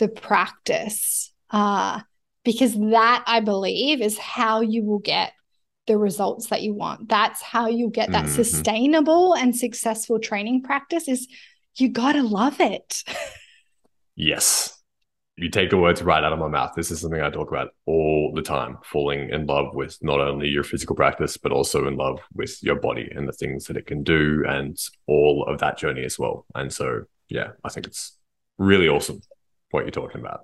the 0.00 0.08
practice 0.08 1.32
uh, 1.50 2.00
because 2.42 2.74
that 2.74 3.22
I 3.26 3.40
believe 3.40 4.00
is 4.00 4.18
how 4.18 4.62
you 4.62 4.82
will 4.82 4.98
get 4.98 5.32
the 5.86 5.98
results 5.98 6.48
that 6.48 6.62
you 6.62 6.74
want. 6.74 7.08
That's 7.08 7.42
how 7.42 7.68
you 7.68 7.90
get 7.90 8.10
that 8.12 8.24
mm-hmm. 8.24 8.34
sustainable 8.34 9.34
and 9.34 9.54
successful 9.54 10.18
training 10.18 10.62
practice 10.62 11.06
is 11.06 11.28
you 11.76 11.90
got 11.90 12.12
to 12.12 12.22
love 12.22 12.60
it. 12.60 13.04
yes. 14.16 14.76
You 15.36 15.48
take 15.48 15.70
the 15.70 15.78
words 15.78 16.02
right 16.02 16.22
out 16.22 16.32
of 16.32 16.38
my 16.38 16.48
mouth. 16.48 16.72
This 16.76 16.90
is 16.90 17.00
something 17.00 17.20
I 17.20 17.30
talk 17.30 17.50
about 17.50 17.68
all 17.86 18.32
the 18.34 18.42
time, 18.42 18.78
falling 18.84 19.30
in 19.30 19.46
love 19.46 19.74
with 19.74 19.98
not 20.02 20.20
only 20.20 20.48
your 20.48 20.64
physical 20.64 20.96
practice, 20.96 21.36
but 21.36 21.52
also 21.52 21.86
in 21.88 21.96
love 21.96 22.20
with 22.34 22.62
your 22.62 22.76
body 22.76 23.10
and 23.14 23.26
the 23.26 23.32
things 23.32 23.64
that 23.66 23.76
it 23.76 23.86
can 23.86 24.02
do 24.02 24.44
and 24.46 24.78
all 25.06 25.46
of 25.48 25.58
that 25.60 25.78
journey 25.78 26.04
as 26.04 26.18
well. 26.18 26.46
And 26.54 26.72
so, 26.72 27.04
yeah, 27.28 27.48
I 27.64 27.70
think 27.70 27.86
it's 27.86 28.18
really 28.58 28.88
awesome 28.88 29.22
what 29.70 29.84
you're 29.84 29.90
talking 29.90 30.20
about. 30.20 30.42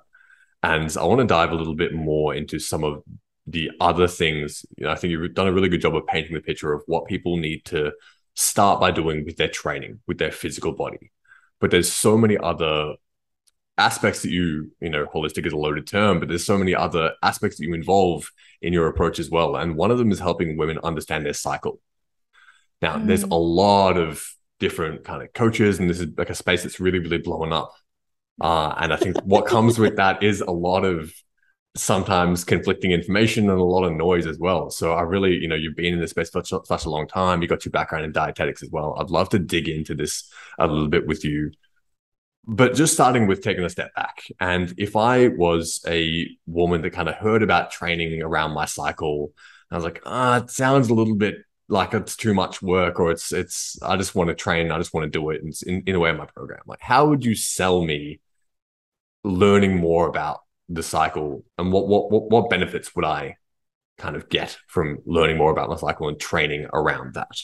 And 0.63 0.95
I 0.99 1.05
want 1.05 1.21
to 1.21 1.27
dive 1.27 1.53
a 1.53 1.55
little 1.55 1.75
bit 1.75 1.95
more 1.95 2.35
into 2.35 2.59
some 2.59 2.85
of 2.85 3.03
the 3.47 3.71
other 3.81 4.09
things. 4.09 4.65
You 4.77 4.87
know, 4.87 4.91
I 4.91 4.97
think 4.97 5.11
you've 5.11 5.35
done 5.35 5.47
a 5.47 5.53
really 5.53 5.69
good 5.69 5.81
job 5.81 5.95
of 5.95 6.07
painting 6.07 6.35
the 6.35 6.41
picture 6.41 6.73
of 6.73 6.83
what 6.87 7.07
people 7.07 7.37
need 7.37 7.65
to 7.67 7.93
start 8.35 8.81
by 8.81 8.91
doing 8.91 9.25
with 9.25 9.37
their 9.37 9.49
training, 9.49 10.01
with 10.07 10.19
their 10.19 10.33
physical 10.33 10.73
body. 10.73 11.13
But 11.61 11.71
there's 11.71 11.91
so 11.91 12.19
many 12.19 12.37
other 12.37 12.95
aspects 13.79 14.23
that 14.23 14.31
you, 14.31 14.73
you 14.81 14.91
know, 14.91 15.07
holistic 15.07 15.47
is 15.47 15.53
a 15.53 15.57
loaded 15.57 15.87
term, 15.87 16.19
but 16.19 16.29
there's 16.29 16.45
so 16.45 16.59
many 16.59 16.75
other 16.75 17.13
aspects 17.23 17.59
that 17.59 17.65
you 17.65 17.75
involve 17.75 18.31
in 18.63 18.73
your 18.73 18.89
approach 18.89 19.19
as 19.19 19.31
well. 19.31 19.57
And 19.57 19.77
one 19.77 19.91
of 19.91 19.99
them 19.99 20.11
is 20.11 20.19
helping 20.19 20.57
women 20.57 20.79
understand 20.83 21.25
their 21.25 21.35
cycle. 21.35 21.81
Now, 22.83 22.97
mm. 22.97 23.07
there's 23.07 23.23
a 23.23 23.35
lot 23.35 23.97
of 23.97 24.27
different 24.59 25.05
kind 25.05 25.23
of 25.23 25.33
coaches, 25.33 25.79
and 25.79 25.89
this 25.89 26.01
is 26.01 26.09
like 26.17 26.31
a 26.31 26.35
space 26.35 26.63
that's 26.63 26.81
really, 26.81 26.99
really 26.99 27.19
blowing 27.19 27.53
up 27.53 27.73
uh, 28.41 28.75
and 28.79 28.93
I 28.93 28.97
think 28.97 29.17
what 29.25 29.47
comes 29.47 29.79
with 29.79 29.97
that 29.97 30.23
is 30.23 30.41
a 30.41 30.51
lot 30.51 30.85
of 30.85 31.13
sometimes 31.77 32.45
conflicting 32.45 32.91
information 32.91 33.51
and 33.51 33.59
a 33.59 33.65
lot 33.65 33.85
of 33.85 33.93
noise 33.93 34.27
as 34.27 34.39
well. 34.39 34.71
So 34.71 34.93
I 34.93 35.03
really, 35.03 35.35
you 35.35 35.49
know, 35.49 35.55
you've 35.55 35.77
been 35.77 35.95
in 35.95 36.01
this 36.01 36.11
space 36.11 36.31
for 36.31 36.43
such, 36.45 36.85
a 36.85 36.91
long 36.91 37.07
time. 37.07 37.43
You 37.43 37.49
got 37.49 37.65
your 37.65 37.73
background 37.73 38.05
in 38.05 38.13
dietetics 38.13 38.63
as 38.63 38.71
well. 38.71 38.97
I'd 38.99 39.11
love 39.11 39.29
to 39.31 39.39
dig 39.39 39.69
into 39.69 39.95
this 39.95 40.31
a 40.59 40.67
little 40.67 40.89
bit 40.89 41.07
with 41.07 41.25
you. 41.25 41.53
But 42.49 42.75
just 42.75 42.95
starting 42.95 43.27
with 43.27 43.43
taking 43.43 43.65
a 43.65 43.69
step 43.69 43.95
back. 43.95 44.23
And 44.41 44.73
if 44.79 44.97
I 44.97 45.29
was 45.29 45.85
a 45.87 46.29
woman 46.47 46.83
that 46.83 46.91
kind 46.91 47.09
of 47.09 47.17
heard 47.17 47.43
about 47.43 47.73
training 47.73 48.23
around 48.23 48.53
my 48.53 48.67
cycle, 48.67 49.33
I 49.71 49.75
was 49.75 49.85
like, 49.85 50.01
ah, 50.07 50.39
it 50.39 50.51
sounds 50.51 50.89
a 50.89 50.95
little 50.95 51.17
bit 51.17 51.37
like 51.69 51.93
it's 51.93 52.17
too 52.17 52.33
much 52.33 52.63
work 52.63 53.01
or 53.01 53.11
it's 53.11 53.33
it's 53.33 53.77
I 53.83 53.97
just 53.97 54.15
want 54.15 54.29
to 54.29 54.35
train, 54.35 54.71
I 54.71 54.79
just 54.79 54.95
want 54.95 55.05
to 55.05 55.19
do 55.19 55.31
it 55.31 55.43
in, 55.67 55.83
in 55.87 55.97
a 55.97 55.99
way 55.99 56.11
in 56.11 56.17
my 56.17 56.27
program. 56.27 56.61
Like 56.67 56.81
how 56.81 57.09
would 57.09 57.25
you 57.25 57.35
sell 57.35 57.85
me 57.85 58.21
learning 59.27 59.77
more 59.77 60.09
about 60.09 60.41
the 60.69 60.83
cycle 60.83 61.45
and 61.59 61.73
what 61.73 61.87
what 61.87 62.11
what, 62.11 62.31
what 62.31 62.51
benefits 62.51 62.95
would 62.97 63.05
I 63.05 63.37
kind 63.99 64.17
of 64.17 64.29
get 64.29 64.57
from 64.69 64.99
learning 65.07 65.39
more 65.39 65.51
about 65.51 65.71
the 65.71 65.77
cycle 65.77 66.09
and 66.09 66.19
training 66.19 66.67
around 66.73 67.15
that? 67.15 67.41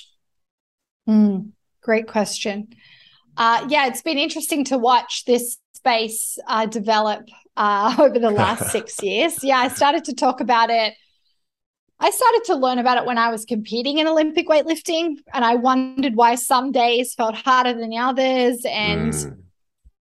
Mm, 1.09 1.51
great 1.83 2.07
question. 2.07 2.69
Uh, 3.37 3.67
yeah, 3.69 3.87
it's 3.87 4.03
been 4.03 4.19
interesting 4.19 4.65
to 4.65 4.77
watch 4.77 5.25
this 5.25 5.59
space 5.75 6.39
uh, 6.47 6.67
develop 6.67 7.27
uh, 7.57 7.97
over 7.99 8.19
the 8.19 8.31
last 8.31 8.71
six 8.71 8.97
years. 9.03 9.43
Yeah, 9.43 9.59
I 9.59 9.69
started 9.69 10.05
to 10.05 10.15
talk 10.15 10.41
about 10.41 10.71
it. 10.71 10.95
I 11.99 12.11
started 12.11 12.43
to 12.47 12.57
learn 12.57 12.79
about 12.79 12.99
it 12.99 13.07
when 13.07 13.17
I 13.17 13.31
was 13.31 13.45
competing 13.45 13.99
in 13.99 14.09
Olympic 14.09 14.49
weightlifting, 14.49 15.19
and 15.33 15.45
I 15.45 15.55
wondered 15.55 16.17
why 16.17 16.35
some 16.35 16.73
days 16.73 17.15
felt 17.15 17.37
harder 17.37 17.73
than 17.73 17.91
the 17.91 17.99
others. 17.99 18.65
And 18.69 19.13
mm. 19.13 19.37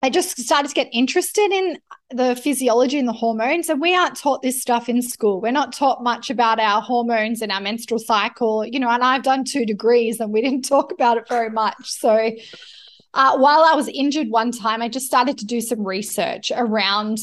I 0.03 0.11
just 0.11 0.39
started 0.39 0.69
to 0.69 0.75
get 0.75 0.89
interested 0.93 1.51
in 1.51 1.79
the 2.11 2.37
physiology 2.37 2.99
and 2.99 3.09
the 3.09 3.13
hormones. 3.13 3.69
And 3.69 3.81
we 3.81 3.95
aren't 3.95 4.17
taught 4.17 4.43
this 4.43 4.61
stuff 4.61 4.89
in 4.89 5.03
school. 5.03 5.41
We're 5.41 5.53
not 5.53 5.73
taught 5.73 6.03
much 6.03 6.31
about 6.31 6.61
our 6.61 6.81
hormones 6.81 7.43
and 7.43 7.51
our 7.51 7.61
menstrual 7.61 7.99
cycle, 7.99 8.65
you 8.65 8.79
know. 8.79 8.91
And 8.91 9.03
I've 9.03 9.23
done 9.23 9.45
two 9.45 9.65
degrees 9.65 10.21
and 10.21 10.33
we 10.33 10.43
didn't 10.43 10.63
talk 10.69 10.93
about 10.93 11.17
it 11.17 11.29
very 11.29 11.51
much. 11.51 11.77
So 11.83 12.31
uh, 13.15 13.39
while 13.39 13.63
I 13.63 13.75
was 13.75 13.89
injured 13.89 14.29
one 14.29 14.53
time, 14.53 14.83
I 14.83 14.89
just 14.89 15.07
started 15.07 15.39
to 15.39 15.47
do 15.47 15.61
some 15.61 15.85
research 15.85 16.53
around 16.55 17.19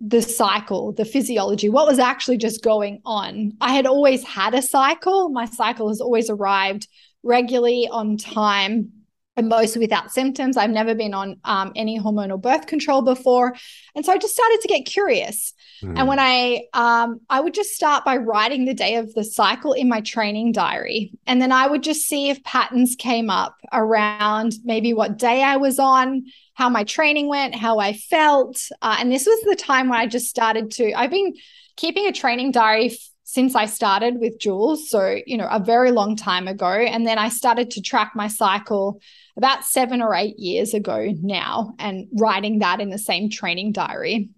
the 0.00 0.20
cycle, 0.20 0.92
the 0.92 1.04
physiology, 1.04 1.68
what 1.68 1.86
was 1.86 2.00
actually 2.00 2.36
just 2.36 2.64
going 2.64 3.00
on. 3.04 3.52
I 3.60 3.72
had 3.72 3.86
always 3.86 4.24
had 4.24 4.52
a 4.52 4.60
cycle. 4.60 5.28
My 5.28 5.44
cycle 5.44 5.88
has 5.88 6.00
always 6.00 6.28
arrived 6.28 6.88
regularly 7.22 7.88
on 7.88 8.16
time 8.16 8.90
and 9.36 9.48
mostly 9.48 9.80
without 9.80 10.12
symptoms. 10.12 10.56
I've 10.56 10.70
never 10.70 10.94
been 10.94 11.14
on 11.14 11.40
um, 11.44 11.72
any 11.74 11.98
hormonal 11.98 12.40
birth 12.40 12.66
control 12.66 13.02
before, 13.02 13.54
and 13.94 14.04
so 14.04 14.12
I 14.12 14.18
just 14.18 14.34
started 14.34 14.60
to 14.62 14.68
get 14.68 14.84
curious. 14.84 15.54
Mm. 15.82 15.98
And 15.98 16.08
when 16.08 16.18
I 16.18 16.64
um, 16.74 17.20
I 17.30 17.40
would 17.40 17.54
just 17.54 17.70
start 17.70 18.04
by 18.04 18.16
writing 18.16 18.64
the 18.64 18.74
day 18.74 18.96
of 18.96 19.12
the 19.14 19.24
cycle 19.24 19.72
in 19.72 19.88
my 19.88 20.00
training 20.00 20.52
diary, 20.52 21.12
and 21.26 21.40
then 21.40 21.52
I 21.52 21.66
would 21.66 21.82
just 21.82 22.02
see 22.02 22.30
if 22.30 22.44
patterns 22.44 22.94
came 22.98 23.30
up 23.30 23.56
around 23.72 24.54
maybe 24.64 24.92
what 24.92 25.18
day 25.18 25.42
I 25.42 25.56
was 25.56 25.78
on, 25.78 26.26
how 26.54 26.68
my 26.68 26.84
training 26.84 27.28
went, 27.28 27.54
how 27.54 27.78
I 27.78 27.94
felt, 27.94 28.60
uh, 28.82 28.96
and 28.98 29.10
this 29.10 29.26
was 29.26 29.40
the 29.44 29.56
time 29.56 29.88
when 29.88 29.98
I 29.98 30.06
just 30.06 30.26
started 30.26 30.70
to. 30.72 30.92
I've 30.92 31.10
been 31.10 31.34
keeping 31.76 32.06
a 32.06 32.12
training 32.12 32.52
diary 32.52 32.96
since 33.32 33.54
I 33.54 33.64
started 33.64 34.20
with 34.20 34.38
Jules. 34.38 34.90
So, 34.90 35.18
you 35.26 35.38
know, 35.38 35.48
a 35.50 35.58
very 35.58 35.90
long 35.90 36.16
time 36.16 36.46
ago. 36.46 36.66
And 36.66 37.06
then 37.06 37.16
I 37.16 37.30
started 37.30 37.70
to 37.70 37.80
track 37.80 38.12
my 38.14 38.28
cycle 38.28 39.00
about 39.36 39.64
seven 39.64 40.02
or 40.02 40.14
eight 40.14 40.38
years 40.38 40.74
ago 40.74 41.08
now 41.22 41.74
and 41.78 42.08
writing 42.18 42.58
that 42.60 42.80
in 42.80 42.90
the 42.90 42.98
same 42.98 43.30
training 43.30 43.72
diary. 43.72 44.30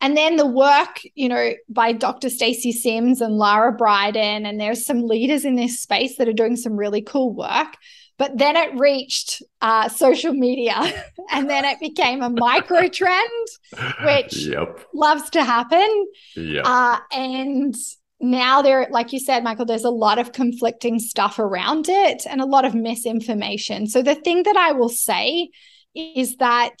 And 0.00 0.16
then 0.16 0.36
the 0.36 0.46
work, 0.46 1.00
you 1.14 1.28
know, 1.28 1.54
by 1.68 1.92
Dr. 1.92 2.28
Stacy 2.28 2.72
Sims 2.72 3.20
and 3.20 3.38
Lara 3.38 3.76
Briden, 3.76 4.46
and 4.46 4.60
there's 4.60 4.84
some 4.84 5.06
leaders 5.06 5.44
in 5.44 5.56
this 5.56 5.80
space 5.80 6.16
that 6.16 6.28
are 6.28 6.32
doing 6.32 6.56
some 6.56 6.76
really 6.76 7.00
cool 7.00 7.32
work. 7.32 7.76
But 8.16 8.38
then 8.38 8.56
it 8.56 8.78
reached 8.78 9.42
uh, 9.60 9.88
social 9.88 10.32
media 10.32 10.74
and 11.32 11.50
then 11.50 11.64
it 11.64 11.80
became 11.80 12.22
a 12.22 12.30
micro 12.30 12.88
trend, 12.88 13.48
which 14.04 14.36
yep. 14.36 14.86
loves 14.92 15.30
to 15.30 15.42
happen. 15.42 16.06
Yep. 16.36 16.64
Uh, 16.66 16.98
and 17.12 17.74
now 18.20 18.62
there, 18.62 18.86
like 18.90 19.12
you 19.12 19.18
said, 19.18 19.44
Michael, 19.44 19.66
there's 19.66 19.84
a 19.84 19.90
lot 19.90 20.18
of 20.18 20.32
conflicting 20.32 20.98
stuff 20.98 21.38
around 21.38 21.88
it 21.88 22.24
and 22.28 22.40
a 22.40 22.46
lot 22.46 22.64
of 22.64 22.74
misinformation. 22.74 23.86
So 23.86 24.02
the 24.02 24.14
thing 24.14 24.44
that 24.44 24.56
I 24.56 24.72
will 24.72 24.88
say 24.88 25.50
is 25.94 26.36
that 26.36 26.74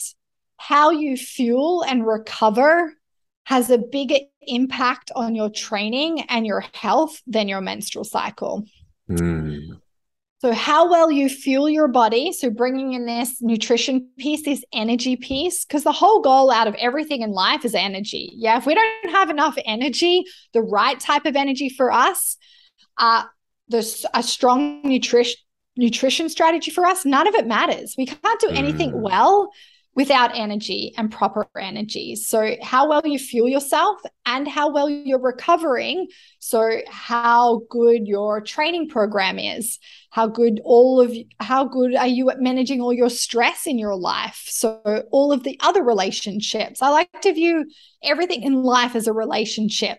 how 0.56 0.90
you 0.90 1.16
fuel 1.16 1.82
and 1.82 2.06
recover 2.06 2.94
has 3.44 3.68
a 3.68 3.78
bigger 3.78 4.16
impact 4.42 5.10
on 5.14 5.34
your 5.34 5.50
training 5.50 6.22
and 6.28 6.46
your 6.46 6.64
health 6.72 7.20
than 7.26 7.48
your 7.48 7.60
menstrual 7.60 8.04
cycle. 8.04 8.64
Mm. 9.10 9.80
So, 10.44 10.52
how 10.52 10.90
well 10.90 11.10
you 11.10 11.30
fuel 11.30 11.70
your 11.70 11.88
body. 11.88 12.30
So, 12.30 12.50
bringing 12.50 12.92
in 12.92 13.06
this 13.06 13.40
nutrition 13.40 14.10
piece, 14.18 14.42
this 14.42 14.62
energy 14.74 15.16
piece, 15.16 15.64
because 15.64 15.84
the 15.84 15.92
whole 15.92 16.20
goal 16.20 16.50
out 16.50 16.68
of 16.68 16.74
everything 16.74 17.22
in 17.22 17.30
life 17.30 17.64
is 17.64 17.74
energy. 17.74 18.30
Yeah. 18.36 18.58
If 18.58 18.66
we 18.66 18.74
don't 18.74 19.10
have 19.12 19.30
enough 19.30 19.56
energy, 19.64 20.24
the 20.52 20.60
right 20.60 21.00
type 21.00 21.24
of 21.24 21.34
energy 21.34 21.70
for 21.70 21.90
us, 21.90 22.36
uh, 22.98 23.22
there's 23.68 24.04
a 24.12 24.22
strong 24.22 24.82
nutrition 24.84 25.40
nutrition 25.78 26.28
strategy 26.28 26.70
for 26.70 26.84
us, 26.84 27.06
none 27.06 27.26
of 27.26 27.34
it 27.34 27.46
matters. 27.46 27.94
We 27.96 28.04
can't 28.04 28.40
do 28.40 28.50
anything 28.50 28.92
mm. 28.92 29.00
well 29.00 29.50
without 29.94 30.36
energy 30.36 30.92
and 30.96 31.10
proper 31.10 31.46
energy. 31.58 32.16
So, 32.16 32.56
how 32.62 32.88
well 32.88 33.02
you 33.04 33.18
fuel 33.18 33.48
yourself 33.48 34.00
and 34.26 34.48
how 34.48 34.72
well 34.72 34.88
you're 34.88 35.20
recovering. 35.20 36.08
So, 36.40 36.80
how 36.88 37.62
good 37.70 38.06
your 38.06 38.40
training 38.40 38.88
program 38.88 39.38
is, 39.38 39.78
how 40.10 40.26
good 40.26 40.60
all 40.64 41.00
of 41.00 41.14
how 41.40 41.64
good 41.64 41.94
are 41.94 42.06
you 42.06 42.30
at 42.30 42.40
managing 42.40 42.80
all 42.80 42.92
your 42.92 43.10
stress 43.10 43.66
in 43.66 43.78
your 43.78 43.96
life. 43.96 44.44
So, 44.46 45.04
all 45.12 45.32
of 45.32 45.44
the 45.44 45.58
other 45.60 45.82
relationships. 45.82 46.82
I 46.82 46.88
like 46.88 47.20
to 47.22 47.32
view 47.32 47.66
everything 48.02 48.42
in 48.42 48.62
life 48.62 48.96
as 48.96 49.06
a 49.06 49.12
relationship. 49.12 49.98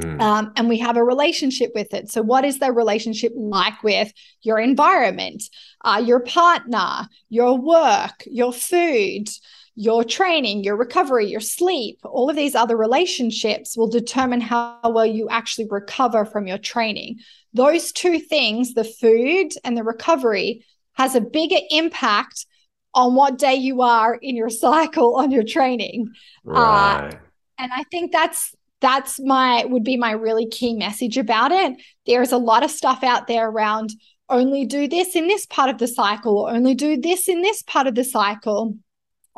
Mm. 0.00 0.20
Um, 0.20 0.52
and 0.56 0.68
we 0.68 0.78
have 0.78 0.96
a 0.96 1.04
relationship 1.04 1.72
with 1.74 1.94
it. 1.94 2.10
So, 2.10 2.22
what 2.22 2.44
is 2.44 2.58
the 2.58 2.72
relationship 2.72 3.32
like 3.34 3.82
with 3.82 4.12
your 4.42 4.58
environment, 4.58 5.44
uh, 5.84 6.02
your 6.04 6.20
partner, 6.20 7.08
your 7.28 7.56
work, 7.58 8.24
your 8.26 8.52
food, 8.52 9.28
your 9.74 10.04
training, 10.04 10.64
your 10.64 10.76
recovery, 10.76 11.26
your 11.26 11.40
sleep? 11.40 11.98
All 12.04 12.28
of 12.28 12.36
these 12.36 12.54
other 12.54 12.76
relationships 12.76 13.76
will 13.76 13.88
determine 13.88 14.40
how 14.40 14.80
well 14.84 15.06
you 15.06 15.28
actually 15.28 15.68
recover 15.70 16.24
from 16.24 16.46
your 16.46 16.58
training. 16.58 17.20
Those 17.54 17.92
two 17.92 18.18
things, 18.18 18.74
the 18.74 18.84
food 18.84 19.52
and 19.64 19.76
the 19.76 19.84
recovery, 19.84 20.64
has 20.94 21.14
a 21.14 21.20
bigger 21.20 21.60
impact 21.70 22.46
on 22.94 23.14
what 23.14 23.38
day 23.38 23.54
you 23.54 23.82
are 23.82 24.14
in 24.14 24.34
your 24.36 24.50
cycle 24.64 25.16
on 25.16 25.30
your 25.30 25.44
training. 25.44 26.12
Uh, 26.46 26.52
right. 26.52 27.14
Uh, 27.14 27.16
and 27.58 27.72
I 27.72 27.84
think 27.84 28.12
that's 28.12 28.54
that's 28.80 29.18
my 29.20 29.64
would 29.64 29.84
be 29.84 29.96
my 29.96 30.12
really 30.12 30.46
key 30.46 30.74
message 30.74 31.16
about 31.16 31.52
it 31.52 31.80
there's 32.06 32.32
a 32.32 32.38
lot 32.38 32.62
of 32.62 32.70
stuff 32.70 33.02
out 33.02 33.26
there 33.26 33.48
around 33.48 33.90
only 34.28 34.64
do 34.64 34.88
this 34.88 35.14
in 35.14 35.28
this 35.28 35.46
part 35.46 35.70
of 35.70 35.78
the 35.78 35.88
cycle 35.88 36.38
or 36.38 36.50
only 36.50 36.74
do 36.74 37.00
this 37.00 37.28
in 37.28 37.42
this 37.42 37.62
part 37.62 37.86
of 37.86 37.94
the 37.94 38.04
cycle 38.04 38.76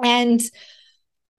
and 0.02 0.42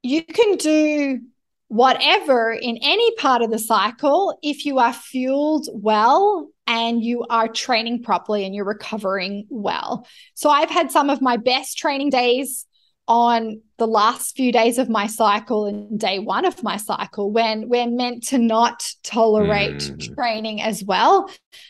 you 0.03 0.23
can 0.23 0.55
do 0.55 1.19
whatever 1.67 2.51
in 2.51 2.77
any 2.81 3.15
part 3.15 3.41
of 3.41 3.51
the 3.51 3.59
cycle 3.59 4.37
if 4.41 4.65
you 4.65 4.79
are 4.79 4.93
fueled 4.93 5.67
well 5.71 6.49
and 6.65 7.03
you 7.03 7.25
are 7.29 7.47
training 7.47 8.03
properly 8.03 8.45
and 8.45 8.53
you're 8.53 8.65
recovering 8.65 9.45
well. 9.49 10.07
So 10.33 10.49
I've 10.49 10.69
had 10.69 10.91
some 10.91 11.09
of 11.09 11.21
my 11.21 11.37
best 11.37 11.77
training 11.77 12.09
days 12.09 12.65
on 13.09 13.59
the 13.79 13.87
last 13.87 14.35
few 14.35 14.51
days 14.51 14.77
of 14.77 14.87
my 14.87 15.07
cycle 15.07 15.65
and 15.65 15.99
day 15.99 16.19
one 16.19 16.45
of 16.45 16.61
my 16.61 16.77
cycle 16.77 17.31
when 17.31 17.67
we're 17.67 17.89
meant 17.89 18.27
to 18.27 18.37
not 18.37 18.87
tolerate 19.03 19.77
mm. 19.77 20.15
training 20.15 20.61
as 20.61 20.83
well. 20.83 21.27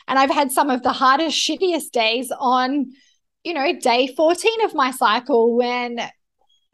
And 0.10 0.20
I've 0.20 0.30
had 0.30 0.52
some 0.52 0.70
of 0.70 0.84
the 0.84 0.92
hardest, 0.92 1.38
shittiest 1.38 1.92
days 1.92 2.30
on, 2.38 2.92
you 3.46 3.54
know, 3.54 3.74
day 3.80 4.08
14 4.08 4.66
of 4.66 4.76
my 4.76 4.92
cycle 4.92 5.56
when 5.56 6.02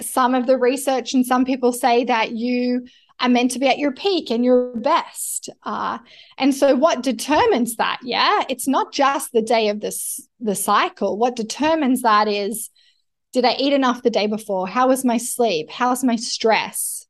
some 0.02 0.34
of 0.34 0.48
the 0.48 0.58
research 0.58 1.14
and 1.14 1.24
some 1.24 1.46
people 1.46 1.72
say 1.72 2.04
that 2.06 2.32
you 2.32 2.88
are 3.20 3.30
meant 3.30 3.52
to 3.52 3.60
be 3.60 3.68
at 3.68 3.78
your 3.78 3.94
peak 3.94 4.32
and 4.32 4.44
your 4.44 4.76
best. 4.78 5.48
Uh, 5.64 6.00
and 6.40 6.56
so 6.56 6.76
what 6.76 7.04
determines 7.04 7.76
that? 7.76 8.00
Yeah, 8.02 8.42
it's 8.50 8.68
not 8.68 8.92
just 8.92 9.32
the 9.32 9.44
day 9.44 9.70
of 9.70 9.80
this 9.80 10.28
the 10.40 10.56
cycle. 10.56 11.20
What 11.20 11.36
determines 11.36 12.02
that 12.02 12.28
is 12.28 12.72
did 13.36 13.44
I 13.44 13.56
eat 13.60 13.74
enough 13.74 14.02
the 14.02 14.10
day 14.10 14.28
before? 14.28 14.66
How 14.66 14.88
was 14.88 15.04
my 15.04 15.18
sleep? 15.18 15.70
How's 15.70 16.06
my 16.06 16.16
stress? 16.16 17.06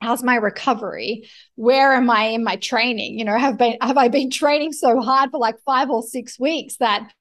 How's 0.00 0.20
my 0.20 0.34
recovery? 0.34 1.28
Where 1.54 1.94
am 1.94 2.10
I 2.10 2.24
in 2.24 2.42
my 2.42 2.56
training? 2.56 3.16
You 3.16 3.24
know, 3.24 3.38
have 3.38 3.58
been 3.58 3.76
have 3.80 3.96
I 3.96 4.08
been 4.08 4.28
training 4.42 4.72
so 4.72 5.00
hard 5.00 5.30
for 5.30 5.38
like 5.38 5.54
5 5.64 5.88
or 5.90 6.02
6 6.02 6.40
weeks 6.40 6.78
that 6.78 7.12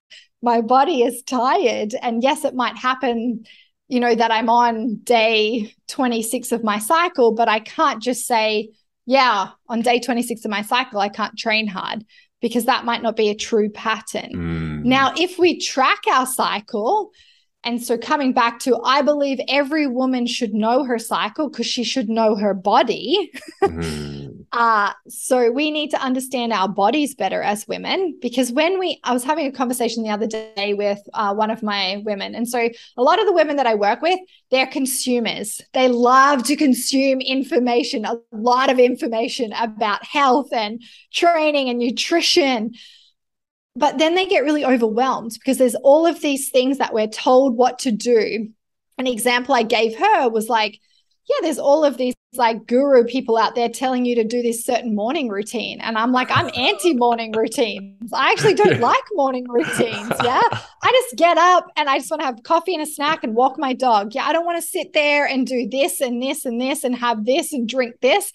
my 0.42 0.62
body 0.62 1.04
is 1.04 1.22
tired 1.22 1.94
and 2.02 2.24
yes 2.24 2.44
it 2.44 2.56
might 2.56 2.76
happen 2.76 3.46
you 3.88 4.00
know 4.00 4.16
that 4.16 4.32
I'm 4.32 4.50
on 4.50 4.96
day 5.04 5.76
26 5.90 6.52
of 6.52 6.64
my 6.64 6.80
cycle 6.80 7.34
but 7.34 7.48
I 7.48 7.60
can't 7.60 8.02
just 8.02 8.26
say 8.26 8.72
yeah 9.06 9.50
on 9.70 9.82
day 9.82 10.00
26 10.00 10.46
of 10.46 10.50
my 10.50 10.64
cycle 10.64 11.00
I 11.00 11.10
can't 11.10 11.38
train 11.38 11.68
hard 11.68 12.04
because 12.42 12.66
that 12.66 12.86
might 12.86 13.04
not 13.04 13.16
be 13.16 13.30
a 13.30 13.36
true 13.36 13.70
pattern. 13.70 14.32
Mm. 14.34 14.86
Now 14.86 15.14
if 15.16 15.38
we 15.38 15.60
track 15.60 16.00
our 16.12 16.26
cycle 16.26 17.12
and 17.64 17.82
so, 17.82 17.96
coming 17.96 18.34
back 18.34 18.60
to, 18.62 18.80
I 18.84 19.04
believe 19.04 19.40
every 19.48 19.86
woman 19.86 20.26
should 20.26 20.54
know 20.54 20.84
her 20.84 20.98
cycle 20.98 21.48
because 21.48 21.68
she 21.68 21.84
should 21.84 22.10
know 22.10 22.36
her 22.36 22.56
body. 22.56 23.32
mm. 23.62 24.46
uh, 24.52 24.94
so, 25.08 25.52
we 25.52 25.70
need 25.70 25.92
to 25.92 26.02
understand 26.02 26.54
our 26.54 26.68
bodies 26.68 27.14
better 27.14 27.44
as 27.44 27.68
women 27.68 28.18
because 28.20 28.52
when 28.52 28.80
we, 28.80 29.00
I 29.04 29.14
was 29.14 29.24
having 29.24 29.46
a 29.46 29.52
conversation 29.52 30.02
the 30.02 30.10
other 30.10 30.26
day 30.26 30.74
with 30.74 31.00
uh, 31.14 31.36
one 31.36 31.52
of 31.52 31.62
my 31.62 32.02
women. 32.04 32.34
And 32.34 32.50
so, 32.50 32.68
a 32.98 33.04
lot 33.04 33.20
of 33.20 33.28
the 33.28 33.34
women 33.34 33.58
that 33.58 33.68
I 33.68 33.76
work 33.76 34.02
with, 34.02 34.20
they're 34.50 34.66
consumers. 34.66 35.62
They 35.74 35.88
love 35.88 36.44
to 36.46 36.56
consume 36.56 37.22
information, 37.22 38.06
a 38.06 38.18
lot 38.32 38.72
of 38.72 38.80
information 38.80 39.54
about 39.54 40.04
health 40.04 40.52
and 40.52 40.82
training 41.12 41.70
and 41.70 41.78
nutrition 41.78 42.74
but 43.76 43.98
then 43.98 44.16
they 44.16 44.26
get 44.26 44.44
really 44.44 44.66
overwhelmed 44.66 45.32
because 45.34 45.58
there's 45.58 45.76
all 45.76 46.06
of 46.06 46.22
these 46.22 46.50
things 46.50 46.78
that 46.78 46.94
we're 46.94 47.08
told 47.08 47.56
what 47.56 47.80
to 47.80 47.92
do. 47.92 48.50
An 48.98 49.08
example 49.08 49.56
I 49.56 49.64
gave 49.64 49.98
her 49.98 50.30
was 50.30 50.50
like, 50.50 50.80
yeah, 51.30 51.38
there's 51.42 51.60
all 51.60 51.86
of 51.86 51.98
these 51.98 52.14
like 52.34 52.66
guru 52.66 53.04
people 53.04 53.38
out 53.38 53.56
there 53.56 53.70
telling 53.70 54.06
you 54.06 54.16
to 54.16 54.24
do 54.24 54.42
this 54.42 54.64
certain 54.64 54.96
morning 54.96 55.30
routine. 55.30 55.80
And 55.82 55.98
I'm 55.98 56.12
like, 56.12 56.30
I'm 56.32 56.50
anti 56.56 56.94
morning 56.94 57.34
routines. 57.34 58.12
I 58.14 58.32
actually 58.32 58.54
don't 58.54 58.74
yeah. 58.74 58.80
like 58.88 59.04
morning 59.14 59.46
routines. 59.50 60.14
Yeah. 60.24 60.42
I 60.84 60.92
just 60.92 61.16
get 61.18 61.38
up 61.38 61.68
and 61.76 61.90
I 61.90 62.00
just 62.00 62.10
want 62.10 62.22
to 62.22 62.26
have 62.26 62.44
coffee 62.44 62.74
and 62.74 62.84
a 62.84 62.86
snack 62.86 63.24
and 63.24 63.36
walk 63.36 63.58
my 63.58 63.74
dog. 63.74 64.14
Yeah. 64.16 64.26
I 64.26 64.34
don't 64.34 64.46
want 64.46 64.62
to 64.62 64.68
sit 64.68 64.94
there 64.94 65.26
and 65.26 65.46
do 65.46 65.68
this 65.70 66.02
and 66.02 66.22
this 66.22 66.46
and 66.46 66.60
this 66.60 66.84
and 66.84 66.96
have 66.96 67.26
this 67.26 67.54
and 67.54 67.68
drink 67.68 67.96
this 68.02 68.32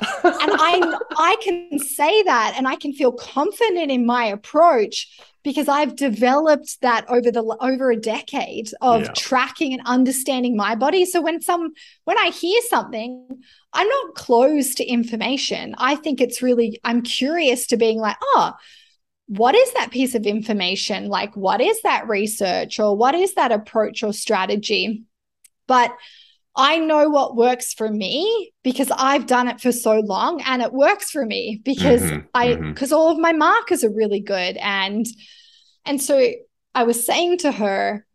and 0.00 0.08
I 0.24 0.98
I 1.16 1.36
can 1.42 1.78
say 1.78 2.22
that 2.24 2.54
and 2.56 2.66
I 2.66 2.76
can 2.76 2.92
feel 2.92 3.12
confident 3.12 3.90
in 3.90 4.06
my 4.06 4.24
approach 4.24 5.08
because 5.44 5.68
I've 5.68 5.94
developed 5.94 6.80
that 6.80 7.04
over 7.08 7.30
the 7.30 7.42
over 7.60 7.90
a 7.90 7.96
decade 7.96 8.70
of 8.80 9.02
yeah. 9.02 9.12
tracking 9.12 9.72
and 9.72 9.82
understanding 9.86 10.56
my 10.56 10.74
body. 10.74 11.04
So 11.04 11.20
when 11.20 11.40
some 11.40 11.72
when 12.04 12.18
I 12.18 12.30
hear 12.30 12.60
something, 12.68 13.26
I'm 13.72 13.88
not 13.88 14.14
closed 14.14 14.78
to 14.78 14.84
information. 14.84 15.74
I 15.78 15.96
think 15.96 16.20
it's 16.20 16.42
really 16.42 16.80
I'm 16.82 17.02
curious 17.02 17.66
to 17.68 17.76
being 17.76 17.98
like, 17.98 18.16
oh, 18.20 18.52
what 19.26 19.54
is 19.54 19.72
that 19.74 19.90
piece 19.90 20.14
of 20.14 20.26
information? 20.26 21.08
Like 21.08 21.36
what 21.36 21.60
is 21.60 21.80
that 21.82 22.08
research 22.08 22.80
or 22.80 22.96
what 22.96 23.14
is 23.14 23.34
that 23.34 23.52
approach 23.52 24.02
or 24.02 24.12
strategy? 24.12 25.04
But 25.66 25.92
I 26.56 26.78
know 26.78 27.08
what 27.08 27.36
works 27.36 27.74
for 27.74 27.88
me 27.88 28.52
because 28.62 28.90
I've 28.96 29.26
done 29.26 29.48
it 29.48 29.60
for 29.60 29.72
so 29.72 30.00
long 30.00 30.40
and 30.42 30.62
it 30.62 30.72
works 30.72 31.10
for 31.10 31.26
me 31.26 31.60
because 31.64 32.02
mm-hmm, 32.02 32.26
I 32.32 32.54
because 32.54 32.90
mm-hmm. 32.90 32.98
all 32.98 33.10
of 33.10 33.18
my 33.18 33.32
markers 33.32 33.82
are 33.82 33.92
really 33.92 34.20
good 34.20 34.56
and 34.58 35.04
and 35.84 36.00
so 36.00 36.30
I 36.74 36.84
was 36.84 37.04
saying 37.04 37.38
to 37.38 37.50
her 37.50 38.06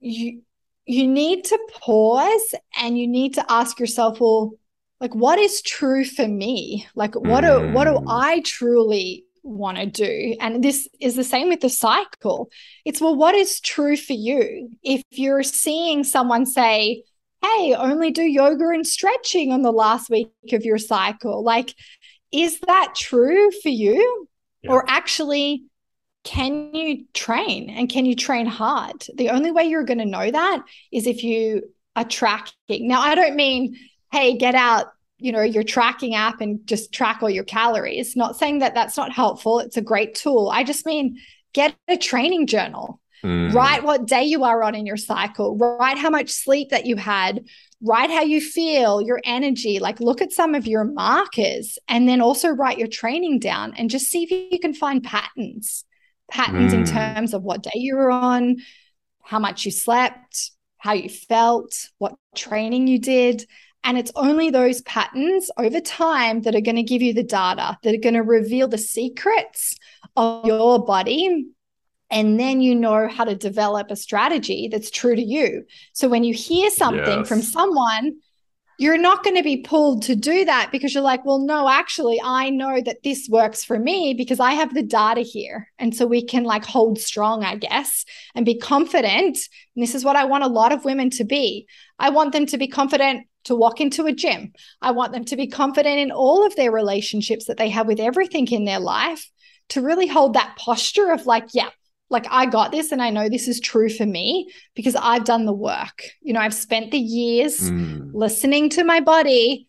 you 0.00 0.42
you 0.86 1.06
need 1.06 1.44
to 1.44 1.58
pause 1.72 2.54
and 2.76 2.98
you 2.98 3.06
need 3.06 3.34
to 3.34 3.44
ask 3.48 3.78
yourself 3.78 4.20
well 4.20 4.52
like 5.00 5.14
what 5.14 5.38
is 5.38 5.62
true 5.62 6.04
for 6.04 6.26
me 6.26 6.86
like 6.96 7.14
what 7.14 7.44
mm. 7.44 7.68
do 7.68 7.72
what 7.72 7.84
do 7.84 7.92
mm. 7.92 8.04
I 8.08 8.40
truly 8.40 9.24
want 9.44 9.78
to 9.78 9.86
do 9.86 10.36
and 10.40 10.62
this 10.62 10.88
is 11.00 11.14
the 11.14 11.24
same 11.24 11.48
with 11.48 11.60
the 11.60 11.68
cycle 11.68 12.48
it's 12.84 13.00
well 13.00 13.14
what 13.14 13.34
is 13.34 13.60
true 13.60 13.96
for 13.96 14.12
you 14.12 14.70
if 14.82 15.02
you're 15.10 15.42
seeing 15.42 16.02
someone 16.04 16.46
say 16.46 17.02
hey, 17.44 17.74
only 17.74 18.10
do 18.10 18.22
yoga 18.22 18.68
and 18.68 18.86
stretching 18.86 19.52
on 19.52 19.62
the 19.62 19.72
last 19.72 20.10
week 20.10 20.30
of 20.52 20.64
your 20.64 20.78
cycle. 20.78 21.42
Like, 21.42 21.74
is 22.30 22.60
that 22.60 22.94
true 22.96 23.50
for 23.62 23.68
you? 23.68 24.28
Yeah. 24.62 24.72
Or 24.72 24.84
actually, 24.88 25.64
can 26.24 26.74
you 26.74 27.04
train 27.14 27.68
and 27.70 27.88
can 27.88 28.06
you 28.06 28.14
train 28.14 28.46
hard? 28.46 29.04
The 29.14 29.30
only 29.30 29.50
way 29.50 29.64
you're 29.64 29.84
going 29.84 29.98
to 29.98 30.04
know 30.04 30.30
that 30.30 30.62
is 30.92 31.06
if 31.06 31.24
you 31.24 31.62
are 31.96 32.04
tracking. 32.04 32.88
Now, 32.88 33.00
I 33.00 33.14
don't 33.14 33.36
mean, 33.36 33.76
hey, 34.10 34.36
get 34.36 34.54
out 34.54 34.92
you 35.22 35.30
know 35.30 35.42
your 35.42 35.62
tracking 35.62 36.16
app 36.16 36.40
and 36.40 36.66
just 36.66 36.92
track 36.92 37.22
all 37.22 37.30
your 37.30 37.44
calories 37.44 38.16
not 38.16 38.36
saying 38.36 38.58
that 38.58 38.74
that's 38.74 38.96
not 38.96 39.12
helpful 39.12 39.60
it's 39.60 39.76
a 39.76 39.82
great 39.82 40.16
tool 40.16 40.50
i 40.52 40.64
just 40.64 40.84
mean 40.84 41.16
get 41.52 41.76
a 41.86 41.96
training 41.96 42.46
journal 42.46 43.00
Mm. 43.24 43.52
Write 43.54 43.84
what 43.84 44.06
day 44.06 44.24
you 44.24 44.44
are 44.44 44.62
on 44.62 44.74
in 44.74 44.84
your 44.84 44.96
cycle. 44.96 45.56
Write 45.56 45.98
how 45.98 46.10
much 46.10 46.30
sleep 46.30 46.70
that 46.70 46.86
you 46.86 46.96
had. 46.96 47.44
Write 47.80 48.10
how 48.10 48.22
you 48.22 48.40
feel, 48.40 49.00
your 49.00 49.20
energy. 49.24 49.78
Like 49.78 50.00
look 50.00 50.20
at 50.20 50.32
some 50.32 50.54
of 50.54 50.66
your 50.66 50.84
markers 50.84 51.78
and 51.88 52.08
then 52.08 52.20
also 52.20 52.48
write 52.48 52.78
your 52.78 52.88
training 52.88 53.38
down 53.38 53.74
and 53.76 53.90
just 53.90 54.06
see 54.06 54.24
if 54.24 54.30
you 54.30 54.58
can 54.58 54.74
find 54.74 55.02
patterns. 55.02 55.84
patterns 56.30 56.72
mm. 56.72 56.78
in 56.78 56.84
terms 56.84 57.34
of 57.34 57.42
what 57.42 57.62
day 57.62 57.70
you 57.74 57.94
were 57.94 58.10
on, 58.10 58.56
how 59.22 59.38
much 59.38 59.64
you 59.64 59.70
slept, 59.70 60.50
how 60.78 60.92
you 60.92 61.08
felt, 61.08 61.88
what 61.98 62.16
training 62.34 62.86
you 62.88 62.98
did. 62.98 63.46
And 63.84 63.98
it's 63.98 64.12
only 64.14 64.50
those 64.50 64.80
patterns 64.82 65.50
over 65.58 65.80
time 65.80 66.42
that 66.42 66.54
are 66.54 66.60
going 66.60 66.76
to 66.76 66.82
give 66.82 67.02
you 67.02 67.14
the 67.14 67.22
data, 67.22 67.78
that 67.82 67.94
are 67.94 67.98
going 67.98 68.14
to 68.14 68.22
reveal 68.22 68.68
the 68.68 68.78
secrets 68.78 69.76
of 70.16 70.44
your 70.46 70.84
body. 70.84 71.46
And 72.12 72.38
then 72.38 72.60
you 72.60 72.74
know 72.74 73.08
how 73.08 73.24
to 73.24 73.34
develop 73.34 73.90
a 73.90 73.96
strategy 73.96 74.68
that's 74.70 74.90
true 74.90 75.16
to 75.16 75.22
you. 75.22 75.64
So 75.94 76.08
when 76.08 76.22
you 76.22 76.34
hear 76.34 76.70
something 76.70 77.20
Yes. 77.20 77.28
from 77.28 77.40
someone, 77.42 78.18
you're 78.78 78.98
not 78.98 79.22
going 79.24 79.36
to 79.36 79.42
be 79.42 79.58
pulled 79.58 80.02
to 80.02 80.16
do 80.16 80.44
that 80.44 80.70
because 80.72 80.92
you're 80.92 81.02
like, 81.02 81.24
well, 81.24 81.38
no, 81.38 81.68
actually, 81.68 82.20
I 82.22 82.50
know 82.50 82.80
that 82.82 83.02
this 83.02 83.28
works 83.30 83.64
for 83.64 83.78
me 83.78 84.12
because 84.12 84.40
I 84.40 84.52
have 84.52 84.74
the 84.74 84.82
data 84.82 85.20
here. 85.20 85.68
And 85.78 85.94
so 85.94 86.06
we 86.06 86.22
can 86.24 86.44
like 86.44 86.64
hold 86.64 86.98
strong, 86.98 87.44
I 87.44 87.56
guess, 87.56 88.04
and 88.34 88.44
be 88.44 88.58
confident. 88.58 89.38
And 89.74 89.82
this 89.82 89.94
is 89.94 90.04
what 90.04 90.16
I 90.16 90.24
want 90.24 90.44
a 90.44 90.48
lot 90.48 90.72
of 90.72 90.84
women 90.84 91.10
to 91.10 91.24
be. 91.24 91.66
I 91.98 92.10
want 92.10 92.32
them 92.32 92.46
to 92.46 92.58
be 92.58 92.68
confident 92.68 93.26
to 93.44 93.54
walk 93.54 93.80
into 93.80 94.06
a 94.06 94.12
gym. 94.12 94.52
I 94.80 94.90
want 94.90 95.12
them 95.12 95.24
to 95.26 95.36
be 95.36 95.46
confident 95.46 95.98
in 95.98 96.10
all 96.10 96.44
of 96.44 96.56
their 96.56 96.72
relationships 96.72 97.46
that 97.46 97.56
they 97.56 97.70
have 97.70 97.86
with 97.86 98.00
everything 98.00 98.48
in 98.48 98.64
their 98.64 98.80
life 98.80 99.30
to 99.70 99.80
really 99.80 100.06
hold 100.06 100.34
that 100.34 100.56
posture 100.56 101.10
of 101.12 101.26
like, 101.26 101.48
yeah, 101.52 101.70
like 102.12 102.26
I 102.30 102.46
got 102.46 102.70
this 102.70 102.92
and 102.92 103.02
I 103.02 103.10
know 103.10 103.28
this 103.28 103.48
is 103.48 103.60
true 103.60 103.88
for 103.88 104.06
me 104.06 104.50
because 104.74 104.94
I've 104.94 105.24
done 105.24 105.46
the 105.46 105.52
work. 105.52 106.04
You 106.20 106.32
know, 106.34 106.40
I've 106.40 106.54
spent 106.54 106.90
the 106.90 106.98
years 106.98 107.70
Mm. 107.70 108.10
listening 108.14 108.68
to 108.70 108.84
my 108.84 109.00
body, 109.00 109.68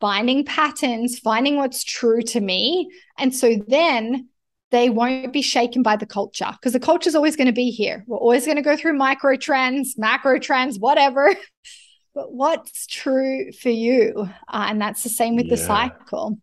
finding 0.00 0.44
patterns, 0.44 1.18
finding 1.18 1.56
what's 1.56 1.82
true 1.84 2.22
to 2.22 2.40
me. 2.40 2.90
And 3.18 3.34
so 3.34 3.56
then 3.66 4.28
they 4.70 4.90
won't 4.90 5.32
be 5.32 5.42
shaken 5.42 5.82
by 5.82 5.96
the 5.96 6.06
culture 6.06 6.50
because 6.52 6.74
the 6.74 6.80
culture 6.80 7.08
is 7.08 7.14
always 7.14 7.36
going 7.36 7.46
to 7.46 7.52
be 7.52 7.70
here. 7.70 8.04
We're 8.06 8.18
always 8.18 8.44
going 8.44 8.56
to 8.56 8.62
go 8.62 8.76
through 8.76 8.94
micro 8.98 9.36
trends, 9.36 9.96
macro 9.96 10.38
trends, 10.38 10.78
whatever. 10.78 11.34
but 12.14 12.32
what's 12.32 12.86
true 12.86 13.50
for 13.52 13.70
you? 13.70 14.28
Uh, 14.46 14.66
and 14.68 14.80
that's 14.80 15.02
the 15.02 15.08
same 15.08 15.36
with 15.36 15.48
the 15.48 15.56
cycle. 15.56 16.38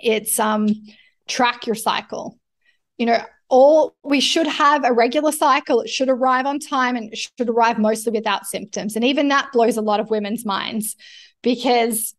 It's 0.00 0.38
um 0.38 0.68
track 1.26 1.66
your 1.66 1.74
cycle. 1.74 2.38
You 2.98 3.06
know, 3.06 3.22
all 3.48 3.94
we 4.02 4.20
should 4.20 4.46
have 4.46 4.84
a 4.84 4.92
regular 4.92 5.32
cycle. 5.32 5.80
It 5.80 5.88
should 5.88 6.08
arrive 6.08 6.46
on 6.46 6.58
time 6.58 6.96
and 6.96 7.12
it 7.12 7.18
should 7.18 7.48
arrive 7.48 7.78
mostly 7.78 8.12
without 8.12 8.46
symptoms. 8.46 8.96
And 8.96 9.04
even 9.04 9.28
that 9.28 9.52
blows 9.52 9.76
a 9.76 9.82
lot 9.82 10.00
of 10.00 10.10
women's 10.10 10.44
minds 10.44 10.96
because 11.42 12.14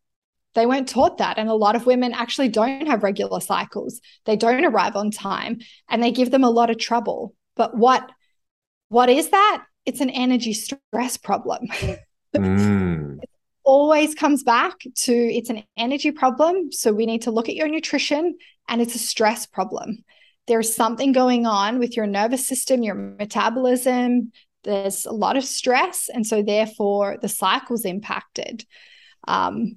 they 0.55 0.65
weren't 0.65 0.88
taught 0.88 1.17
that. 1.17 1.38
And 1.38 1.49
a 1.49 1.53
lot 1.53 1.75
of 1.75 1.86
women 1.86 2.13
actually 2.13 2.49
don't 2.49 2.88
have 2.88 3.03
regular 3.03 3.41
cycles. 3.41 3.99
They 4.25 4.36
don't 4.36 4.65
arrive 4.65 4.95
on 4.95 5.11
time 5.11 5.59
and 5.89 6.01
they 6.01 6.11
give 6.11 6.32
them 6.32 6.43
a 6.43 6.49
lot 6.49 6.69
of 6.69 6.78
trouble. 6.78 7.36
But 7.55 7.75
what 7.75 8.09
what 8.89 9.09
is 9.09 9.30
that? 9.30 9.65
It's 9.86 10.01
an 10.01 10.09
energy 10.09 10.53
stress 10.53 11.17
problem. 11.17 11.67
Mm. 12.36 13.19
always 13.63 14.13
comes 14.13 14.43
back 14.43 14.73
to 14.95 15.13
it's 15.13 15.49
an 15.49 15.63
energy 15.75 16.11
problem. 16.11 16.71
So 16.71 16.93
we 16.93 17.07
need 17.07 17.23
to 17.23 17.32
look 17.32 17.49
at 17.49 17.55
your 17.55 17.67
nutrition 17.67 18.38
and 18.67 18.82
it's 18.82 18.93
a 18.93 18.99
stress 18.99 19.47
problem. 19.47 20.03
There's 20.47 20.73
something 20.73 21.11
going 21.11 21.45
on 21.45 21.79
with 21.79 21.95
your 21.95 22.07
nervous 22.07 22.47
system, 22.47 22.83
your 22.83 22.95
metabolism. 22.95 24.31
There's 24.63 25.05
a 25.05 25.11
lot 25.11 25.37
of 25.37 25.43
stress. 25.43 26.09
And 26.13 26.25
so 26.25 26.41
therefore 26.41 27.17
the 27.21 27.29
cycle's 27.29 27.85
impacted. 27.85 28.65
Um, 29.27 29.75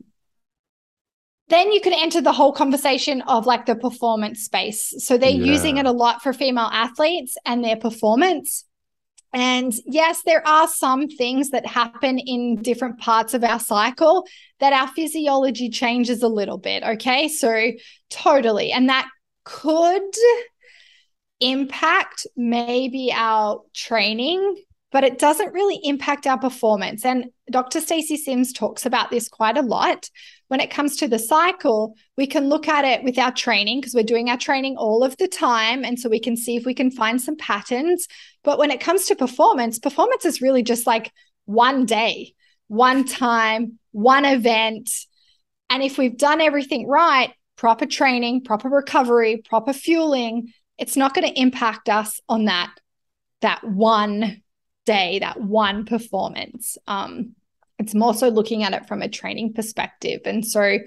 then 1.49 1.73
you 1.73 1.81
can 1.81 1.93
enter 1.93 2.21
the 2.21 2.33
whole 2.33 2.53
conversation 2.53 3.23
of 3.23 3.45
like 3.45 3.67
the 3.67 3.75
performance 3.75 4.45
space. 4.45 4.95
So 4.99 5.19
they're 5.19 5.31
using 5.31 5.79
it 5.79 5.87
a 5.87 5.91
lot 5.91 6.23
for 6.23 6.33
female 6.33 6.71
athletes 6.73 7.37
and 7.45 7.65
their 7.65 7.77
performance. 7.77 8.65
And 9.33 9.73
yes, 9.85 10.23
there 10.25 10.47
are 10.47 10.67
some 10.69 11.09
things 11.09 11.51
that 11.51 11.67
happen 11.67 12.19
in 12.19 12.63
different 12.63 12.99
parts 12.99 13.35
of 13.35 13.45
our 13.45 13.61
cycle 13.61 14.27
that 14.61 14.73
our 14.73 14.89
physiology 14.89 15.71
changes 15.71 16.23
a 16.23 16.29
little 16.29 16.59
bit. 16.59 16.83
Okay. 16.83 17.29
So, 17.29 17.73
totally. 18.11 18.73
And 18.73 18.89
that 18.89 19.09
could 19.45 20.03
impact 21.41 22.27
maybe 22.37 23.13
our 23.15 23.63
training, 23.75 24.57
but 24.93 25.05
it 25.05 25.19
doesn't 25.19 25.55
really 25.55 25.81
impact 25.85 26.27
our 26.27 26.39
performance. 26.39 27.05
And 27.05 27.27
Dr. 27.51 27.81
stacy 27.81 28.17
Sims 28.17 28.53
talks 28.53 28.87
about 28.87 29.11
this 29.11 29.29
quite 29.29 29.57
a 29.57 29.63
lot. 29.63 30.11
When 30.49 30.61
it 30.61 30.71
comes 30.71 30.97
to 30.97 31.09
the 31.09 31.19
cycle, 31.19 31.95
we 32.17 32.27
can 32.27 32.49
look 32.49 32.69
at 32.69 32.85
it 32.85 33.05
with 33.05 33.17
our 33.19 33.33
training 33.33 33.81
because 33.81 33.95
we're 33.95 34.03
doing 34.03 34.29
our 34.29 34.37
training 34.37 34.77
all 34.77 35.05
of 35.05 35.17
the 35.17 35.29
time. 35.29 35.85
And 35.85 35.99
so 35.99 36.09
we 36.09 36.21
can 36.21 36.37
see 36.37 36.57
if 36.57 36.65
we 36.65 36.75
can 36.75 36.91
find 36.91 37.21
some 37.21 37.37
patterns. 37.37 38.09
But 38.43 38.59
when 38.59 38.71
it 38.71 38.81
comes 38.81 39.07
to 39.07 39.17
performance, 39.17 39.79
performance 39.79 40.25
is 40.25 40.43
really 40.43 40.63
just 40.63 40.87
like 40.87 41.13
one 41.45 41.87
day, 41.87 42.35
one 42.67 43.05
time, 43.05 43.79
one 43.93 44.25
event. 44.25 44.91
And 45.69 45.85
if 45.85 45.99
we've 45.99 46.19
done 46.19 46.41
everything 46.41 46.89
right, 46.89 47.33
proper 47.57 47.87
training, 47.87 48.43
proper 48.43 48.69
recovery, 48.69 49.43
proper 49.49 49.73
fueling, 49.73 50.53
it's 50.81 50.97
not 50.97 51.15
going 51.15 51.29
to 51.29 51.41
impact 51.41 51.89
us 51.89 52.21
on 52.29 52.47
that 52.47 52.75
that 53.43 53.63
one 53.63 54.43
day, 54.87 55.19
that 55.21 55.41
one 55.41 55.85
performance. 55.85 56.77
Um, 56.87 57.35
it's 57.79 57.95
more 57.95 58.13
so 58.13 58.29
looking 58.29 58.65
at 58.65 58.73
it 58.73 58.87
from 58.89 59.01
a 59.03 59.09
training 59.09 59.55
perspective. 59.55 60.21
And 60.25 60.45
so 60.45 60.79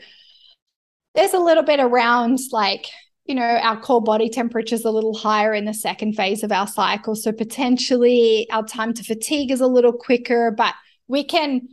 there's 1.16 1.34
a 1.34 1.40
little 1.40 1.64
bit 1.64 1.80
around 1.80 2.40
like, 2.52 2.88
you 3.26 3.34
know, 3.34 3.42
our 3.42 3.80
core 3.80 4.04
body 4.04 4.30
temperature 4.30 4.76
is 4.76 4.86
a 4.86 4.92
little 4.92 5.16
higher 5.16 5.54
in 5.54 5.66
the 5.66 5.74
second 5.74 6.14
phase 6.14 6.44
of 6.44 6.52
our 6.52 6.68
cycle. 6.68 7.16
So 7.16 7.32
potentially 7.32 8.48
our 8.52 8.64
time 8.64 8.94
to 8.94 9.04
fatigue 9.04 9.52
is 9.52 9.62
a 9.62 9.68
little 9.68 9.94
quicker, 9.94 10.52
but 10.52 10.76
we 11.08 11.24
can 11.24 11.68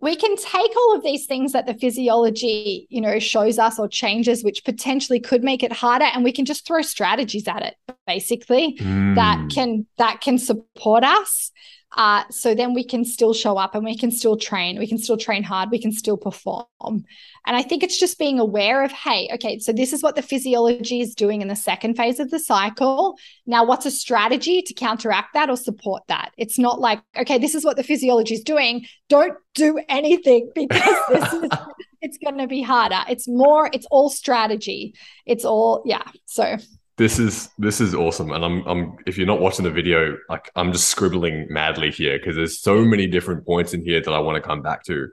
we 0.00 0.14
can 0.14 0.36
take 0.36 0.76
all 0.76 0.94
of 0.96 1.02
these 1.02 1.26
things 1.26 1.52
that 1.52 1.66
the 1.66 1.74
physiology 1.74 2.86
you 2.90 3.00
know 3.00 3.18
shows 3.18 3.58
us 3.58 3.78
or 3.78 3.88
changes 3.88 4.44
which 4.44 4.64
potentially 4.64 5.20
could 5.20 5.42
make 5.42 5.62
it 5.62 5.72
harder 5.72 6.04
and 6.06 6.22
we 6.24 6.32
can 6.32 6.44
just 6.44 6.66
throw 6.66 6.82
strategies 6.82 7.48
at 7.48 7.62
it 7.62 7.74
basically 8.06 8.76
that 8.78 9.38
Mm. 9.38 9.54
can 9.54 9.86
that 9.98 10.20
can 10.20 10.38
support 10.38 11.02
us 11.04 11.50
uh, 11.92 12.24
so 12.30 12.54
then 12.54 12.74
we 12.74 12.84
can 12.84 13.04
still 13.04 13.32
show 13.32 13.56
up 13.56 13.74
and 13.74 13.84
we 13.84 13.96
can 13.96 14.10
still 14.10 14.36
train. 14.36 14.78
We 14.78 14.86
can 14.86 14.98
still 14.98 15.16
train 15.16 15.42
hard. 15.42 15.70
We 15.70 15.80
can 15.80 15.92
still 15.92 16.16
perform. 16.16 16.66
And 16.80 17.56
i 17.56 17.62
think 17.62 17.82
it's 17.82 17.98
just 17.98 18.18
being 18.18 18.38
aware 18.38 18.84
of 18.84 18.90
hey 18.90 19.28
okay 19.32 19.58
so 19.58 19.72
this 19.72 19.92
is 19.92 20.02
what 20.02 20.16
the 20.16 20.22
physiology 20.22 21.00
is 21.00 21.14
doing 21.14 21.42
in 21.42 21.48
the 21.48 21.56
second 21.56 21.94
phase 21.96 22.20
of 22.20 22.30
the 22.30 22.38
cycle. 22.38 23.16
Now 23.46 23.64
what's 23.64 23.86
a 23.86 23.90
strategy 23.90 24.62
to 24.62 24.74
counteract 24.74 25.34
that 25.34 25.48
or 25.48 25.56
support 25.56 26.02
that? 26.08 26.32
It's 26.36 26.58
not 26.58 26.80
like 26.80 27.00
okay 27.16 27.38
this 27.38 27.54
is 27.54 27.64
what 27.64 27.76
the 27.76 27.84
physiology 27.84 28.34
is 28.34 28.42
doing. 28.42 28.86
Don't 29.08 29.36
do 29.54 29.80
anything 29.88 30.50
because 30.54 30.98
this 31.08 31.32
is 31.32 31.50
it's 32.02 32.18
going 32.18 32.38
to 32.38 32.46
be 32.46 32.62
harder. 32.62 33.00
It's 33.08 33.26
more 33.26 33.70
it's 33.72 33.86
all 33.90 34.10
strategy. 34.10 34.94
It's 35.24 35.44
all 35.44 35.82
yeah 35.86 36.06
so 36.26 36.56
This 36.98 37.18
is 37.18 37.50
this 37.58 37.82
is 37.82 37.94
awesome, 37.94 38.32
and 38.32 38.42
I'm 38.42 38.66
I'm 38.66 38.96
if 39.06 39.18
you're 39.18 39.26
not 39.26 39.40
watching 39.40 39.64
the 39.64 39.70
video, 39.70 40.16
like 40.30 40.50
I'm 40.56 40.72
just 40.72 40.88
scribbling 40.88 41.46
madly 41.50 41.90
here 41.90 42.18
because 42.18 42.36
there's 42.36 42.60
so 42.60 42.84
many 42.86 43.06
different 43.06 43.44
points 43.44 43.74
in 43.74 43.84
here 43.84 44.00
that 44.00 44.10
I 44.10 44.18
want 44.18 44.42
to 44.42 44.46
come 44.46 44.62
back 44.62 44.82
to. 44.84 45.08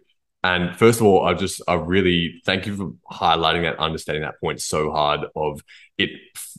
And 0.46 0.78
first 0.78 1.02
of 1.02 1.06
all, 1.06 1.26
I 1.26 1.34
just 1.34 1.62
I 1.68 1.74
really 1.74 2.42
thank 2.46 2.68
you 2.68 2.76
for 2.76 2.94
highlighting 3.14 3.64
that, 3.64 3.80
understanding 3.80 4.24
that 4.24 4.40
point 4.40 4.62
so 4.62 4.92
hard. 4.92 5.22
Of 5.36 5.62
it, 5.98 6.12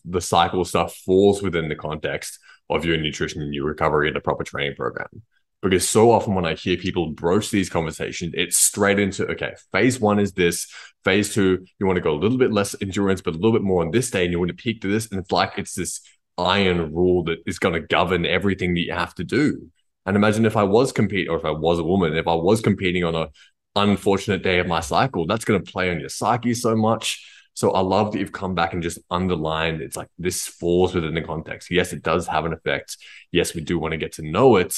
the 0.05 0.21
cycle 0.21 0.65
stuff 0.65 0.95
falls 0.95 1.43
within 1.43 1.71
the 1.71 1.77
context 1.77 2.39
of 2.69 2.85
your 2.85 2.99
nutrition 2.99 3.41
and 3.41 3.55
your 3.55 3.65
recovery 3.65 4.09
and 4.09 4.17
a 4.19 4.21
proper 4.21 4.45
training 4.45 4.77
program. 4.77 5.23
Because 5.65 5.89
so 5.89 6.11
often 6.11 6.35
when 6.35 6.45
I 6.45 6.55
hear 6.55 6.77
people 6.77 7.13
broach 7.13 7.51
these 7.51 7.71
conversations, 7.71 8.35
it's 8.37 8.59
straight 8.59 8.99
into 8.99 9.27
okay, 9.29 9.55
phase 9.73 9.99
one 9.99 10.19
is 10.19 10.33
this, 10.33 10.71
phase 11.05 11.33
two, 11.33 11.65
you 11.79 11.87
want 11.87 11.97
to 11.97 12.03
go 12.03 12.13
a 12.13 12.21
little 12.21 12.37
bit 12.37 12.53
less 12.53 12.77
endurance, 12.83 13.23
but 13.23 13.33
a 13.33 13.39
little 13.39 13.53
bit 13.53 13.63
more 13.63 13.83
on 13.83 13.91
this 13.91 14.11
day, 14.11 14.25
and 14.25 14.33
you 14.33 14.39
want 14.39 14.51
to 14.51 14.55
peak 14.55 14.83
to 14.83 14.93
this. 14.93 15.11
And 15.11 15.19
it's 15.19 15.33
like 15.33 15.53
it's 15.57 15.75
this 15.75 16.03
iron 16.37 16.93
rule 16.93 17.25
that 17.25 17.39
is 17.47 17.59
going 17.59 17.73
to 17.73 17.81
govern 17.81 18.27
everything 18.27 18.75
that 18.75 18.83
you 18.83 18.93
have 18.93 19.15
to 19.15 19.25
do. 19.25 19.71
And 20.05 20.17
imagine 20.17 20.45
if 20.45 20.57
I 20.57 20.65
was 20.65 20.93
competing, 20.93 21.31
or 21.31 21.39
if 21.39 21.47
I 21.47 21.51
was 21.51 21.79
a 21.79 21.85
woman, 21.85 22.15
if 22.15 22.29
I 22.29 22.35
was 22.35 22.61
competing 22.61 23.05
on 23.05 23.15
a 23.15 23.29
unfortunate 23.75 24.43
day 24.43 24.59
of 24.59 24.67
my 24.67 24.81
cycle, 24.81 25.27
that's 25.27 25.47
going 25.47 25.65
to 25.65 25.73
play 25.73 25.91
on 25.91 25.99
your 25.99 26.11
psyche 26.11 26.53
so 26.53 26.77
much. 26.77 27.27
So 27.55 27.71
I 27.71 27.81
love 27.81 28.13
that 28.13 28.19
you've 28.19 28.33
come 28.33 28.55
back 28.55 28.75
and 28.75 28.83
just 28.83 28.99
underlined 29.11 29.81
it's 29.81 29.97
like 29.97 30.09
this 30.19 30.47
falls 30.47 30.95
within 30.95 31.15
the 31.15 31.23
context. 31.23 31.71
Yes, 31.71 31.95
it 31.95 32.03
does 32.03 32.27
have 32.27 32.45
an 32.45 32.53
effect. 32.53 32.99
Yes, 33.33 33.55
we 33.55 33.63
do 33.63 33.79
want 33.79 33.93
to 33.93 33.99
get 33.99 34.13
to 34.15 34.23
know 34.23 34.57
it, 34.57 34.75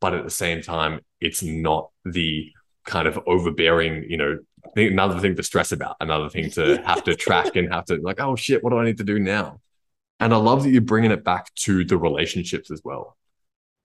but 0.00 0.14
at 0.14 0.24
the 0.24 0.30
same 0.30 0.62
time, 0.62 1.00
it's 1.20 1.42
not 1.42 1.90
the 2.04 2.52
kind 2.84 3.06
of 3.06 3.18
overbearing, 3.26 4.04
you 4.08 4.16
know, 4.16 4.38
thing, 4.74 4.88
another 4.88 5.20
thing 5.20 5.36
to 5.36 5.42
stress 5.42 5.72
about, 5.72 5.96
another 6.00 6.28
thing 6.28 6.50
to 6.52 6.82
have 6.86 7.04
to 7.04 7.14
track 7.14 7.56
and 7.56 7.72
have 7.72 7.84
to 7.86 7.96
like, 7.96 8.20
oh 8.20 8.36
shit, 8.36 8.62
what 8.62 8.70
do 8.70 8.78
I 8.78 8.84
need 8.84 8.98
to 8.98 9.04
do 9.04 9.18
now? 9.18 9.60
And 10.20 10.32
I 10.34 10.36
love 10.36 10.64
that 10.64 10.70
you're 10.70 10.80
bringing 10.82 11.10
it 11.10 11.24
back 11.24 11.54
to 11.54 11.84
the 11.84 11.96
relationships 11.96 12.70
as 12.70 12.82
well. 12.84 13.16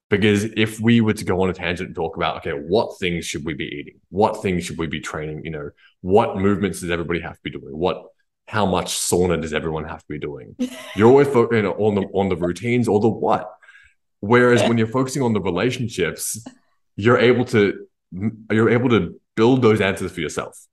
Because 0.09 0.43
if 0.43 0.79
we 0.79 1.01
were 1.01 1.13
to 1.13 1.25
go 1.25 1.41
on 1.41 1.49
a 1.49 1.53
tangent 1.53 1.87
and 1.87 1.95
talk 1.95 2.17
about, 2.17 2.37
okay, 2.37 2.51
what 2.51 2.99
things 2.99 3.25
should 3.25 3.45
we 3.45 3.53
be 3.53 3.65
eating? 3.65 3.99
What 4.09 4.41
things 4.41 4.65
should 4.65 4.77
we 4.77 4.87
be 4.87 4.99
training? 4.99 5.43
You 5.43 5.51
know, 5.51 5.69
what 6.01 6.37
movements 6.37 6.81
does 6.81 6.91
everybody 6.91 7.19
have 7.21 7.35
to 7.35 7.41
be 7.43 7.51
doing? 7.51 7.75
What 7.75 8.03
how 8.47 8.65
much 8.65 8.93
sauna 8.93 9.41
does 9.41 9.53
everyone 9.53 9.85
have 9.85 10.01
to 10.01 10.09
be 10.09 10.19
doing? 10.19 10.55
You're 10.95 11.09
always 11.09 11.27
you 11.27 11.61
know, 11.61 11.73
on 11.73 11.95
the 11.95 12.01
on 12.13 12.29
the 12.29 12.35
routines 12.35 12.87
or 12.87 12.99
the 12.99 13.09
what. 13.09 13.51
Whereas 14.23 14.63
when 14.63 14.77
you're 14.77 14.87
focusing 14.87 15.21
on 15.21 15.33
the 15.33 15.41
relationships, 15.41 16.41
you're 16.95 17.17
able 17.17 17.43
to 17.43 17.85
you're 18.49 18.69
able 18.69 18.87
to 18.91 19.19
build 19.35 19.61
those 19.61 19.81
answers 19.81 20.13
for 20.13 20.21
yourself. 20.21 20.65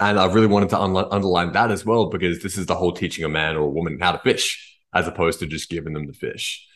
And 0.00 0.18
I 0.18 0.26
really 0.26 0.48
wanted 0.48 0.70
to 0.70 0.80
un- 0.80 1.06
underline 1.12 1.52
that 1.52 1.70
as 1.70 1.86
well 1.86 2.10
because 2.10 2.42
this 2.42 2.58
is 2.58 2.66
the 2.66 2.74
whole 2.74 2.90
teaching 2.90 3.24
a 3.24 3.28
man 3.28 3.54
or 3.54 3.60
a 3.60 3.70
woman 3.70 4.00
how 4.00 4.10
to 4.10 4.18
fish, 4.18 4.76
as 4.92 5.06
opposed 5.06 5.38
to 5.38 5.46
just 5.46 5.70
giving 5.70 5.92
them 5.92 6.08
the 6.08 6.12
fish. 6.12 6.66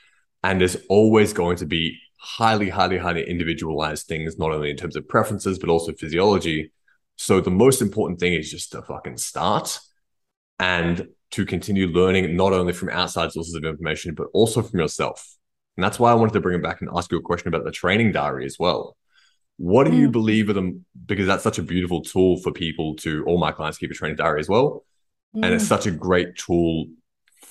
And 0.44 0.60
there's 0.60 0.76
always 0.88 1.32
going 1.32 1.56
to 1.56 1.66
be 1.66 1.98
highly, 2.16 2.68
highly, 2.68 2.98
highly 2.98 3.28
individualized 3.28 4.06
things, 4.06 4.38
not 4.38 4.52
only 4.52 4.70
in 4.70 4.76
terms 4.76 4.94
of 4.94 5.08
preferences, 5.08 5.58
but 5.58 5.68
also 5.68 5.92
physiology. 5.94 6.70
So 7.16 7.40
the 7.40 7.50
most 7.50 7.82
important 7.82 8.20
thing 8.20 8.34
is 8.34 8.52
just 8.52 8.70
to 8.70 8.82
fucking 8.82 9.16
start 9.16 9.80
and 10.60 11.08
to 11.32 11.44
continue 11.44 11.88
learning 11.88 12.36
not 12.36 12.52
only 12.52 12.72
from 12.72 12.90
outside 12.90 13.32
sources 13.32 13.54
of 13.56 13.64
information, 13.64 14.14
but 14.14 14.28
also 14.32 14.62
from 14.62 14.78
yourself. 14.78 15.38
And 15.76 15.84
that's 15.84 15.98
why 15.98 16.10
I 16.10 16.14
wanted 16.14 16.34
to 16.34 16.40
bring 16.40 16.58
it 16.58 16.62
back 16.62 16.80
and 16.80 16.90
ask 16.94 17.10
you 17.10 17.18
a 17.18 17.22
question 17.22 17.48
about 17.48 17.64
the 17.64 17.70
training 17.70 18.12
diary 18.12 18.44
as 18.44 18.58
well. 18.58 18.96
What 19.56 19.86
do 19.86 19.96
you 19.96 20.08
mm. 20.08 20.12
believe 20.12 20.50
are 20.50 20.54
them? 20.54 20.84
Because 21.06 21.26
that's 21.26 21.42
such 21.42 21.58
a 21.58 21.62
beautiful 21.62 22.02
tool 22.02 22.38
for 22.38 22.52
people 22.52 22.96
to, 22.96 23.24
all 23.24 23.38
my 23.38 23.52
clients 23.52 23.78
keep 23.78 23.90
a 23.90 23.94
training 23.94 24.16
diary 24.16 24.40
as 24.40 24.48
well. 24.48 24.84
Mm. 25.34 25.44
And 25.44 25.54
it's 25.54 25.64
mm. 25.64 25.68
such 25.68 25.86
a 25.86 25.90
great 25.90 26.36
tool 26.36 26.88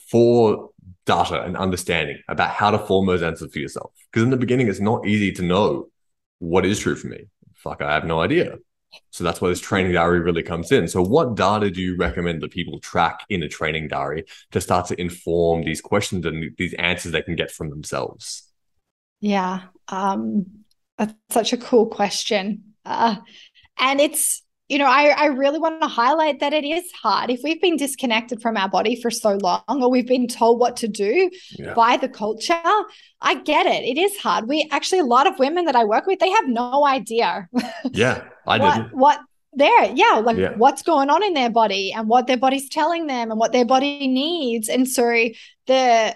for 0.10 0.70
data 1.06 1.42
and 1.42 1.58
understanding 1.58 2.22
about 2.28 2.50
how 2.52 2.72
to 2.72 2.80
form 2.80 3.08
those 3.08 3.24
answers 3.24 3.52
for 3.52 3.60
yourself. 3.60 3.92
Because 4.12 4.24
in 4.24 4.30
the 4.30 4.38
beginning, 4.38 4.68
it's 4.68 4.80
not 4.80 5.08
easy 5.08 5.32
to 5.34 5.42
know 5.42 5.88
what 6.40 6.66
is 6.66 6.80
true 6.80 6.96
for 6.96 7.08
me. 7.08 7.28
Fuck, 7.56 7.82
I 7.82 7.94
have 7.94 8.06
no 8.06 8.20
idea. 8.20 8.58
So 9.12 9.24
that's 9.24 9.42
where 9.42 9.50
this 9.50 9.60
training 9.60 9.94
diary 9.94 10.20
really 10.20 10.44
comes 10.44 10.72
in. 10.72 10.88
So, 10.88 11.02
what 11.02 11.36
data 11.36 11.70
do 11.70 11.82
you 11.82 11.96
recommend 11.98 12.42
that 12.42 12.52
people 12.52 12.80
track 12.80 13.22
in 13.30 13.44
a 13.44 13.48
training 13.48 13.88
diary 13.88 14.26
to 14.52 14.62
start 14.62 14.88
to 14.88 15.00
inform 15.00 15.64
these 15.64 15.82
questions 15.82 16.26
and 16.26 16.56
these 16.58 16.74
answers 16.76 17.12
they 17.12 17.22
can 17.22 17.36
get 17.36 17.52
from 17.52 17.70
themselves? 17.70 18.44
Yeah, 19.20 19.62
um, 19.88 20.46
that's 20.98 21.14
such 21.30 21.54
a 21.54 21.58
cool 21.58 21.88
question. 21.88 22.74
Uh, 22.86 23.18
and 23.78 24.02
it's 24.02 24.44
you 24.72 24.78
know, 24.78 24.86
I, 24.86 25.10
I 25.10 25.26
really 25.26 25.60
want 25.60 25.82
to 25.82 25.88
highlight 25.90 26.40
that 26.40 26.54
it 26.54 26.64
is 26.64 26.90
hard. 26.94 27.30
If 27.30 27.42
we've 27.44 27.62
been 27.62 27.76
disconnected 27.76 28.42
from 28.42 28.56
our 28.56 28.70
body 28.70 28.96
for 28.96 29.12
so 29.12 29.34
long, 29.34 29.64
or 29.68 29.92
we've 29.92 30.08
been 30.08 30.30
told 30.30 30.62
what 30.62 30.78
to 30.78 30.88
do 30.88 31.30
yeah. 31.60 31.74
by 31.74 31.98
the 31.98 32.08
culture, 32.08 32.54
I 33.20 33.42
get 33.44 33.66
it. 33.66 33.84
It 33.84 34.00
is 34.00 34.16
hard. 34.16 34.48
We 34.48 34.70
actually, 34.72 35.00
a 35.00 35.04
lot 35.04 35.28
of 35.28 35.38
women 35.38 35.66
that 35.66 35.76
I 35.76 35.84
work 35.84 36.08
with, 36.08 36.20
they 36.20 36.30
have 36.30 36.48
no 36.48 36.86
idea. 36.86 37.50
Yeah, 37.92 38.24
I 38.48 38.60
what, 38.60 38.76
did. 38.76 38.92
What 38.94 39.20
there, 39.54 39.92
yeah, 39.94 40.22
like 40.24 40.38
yeah. 40.38 40.56
what's 40.56 40.84
going 40.84 41.10
on 41.10 41.24
in 41.24 41.34
their 41.34 41.50
body 41.50 41.92
and 41.92 42.08
what 42.08 42.28
their 42.28 42.38
body's 42.38 42.70
telling 42.70 43.08
them 43.08 43.32
and 43.32 43.40
what 43.40 43.52
their 43.52 43.66
body 43.66 44.08
needs. 44.08 44.70
And 44.70 44.88
so 44.88 45.04
the 45.68 46.16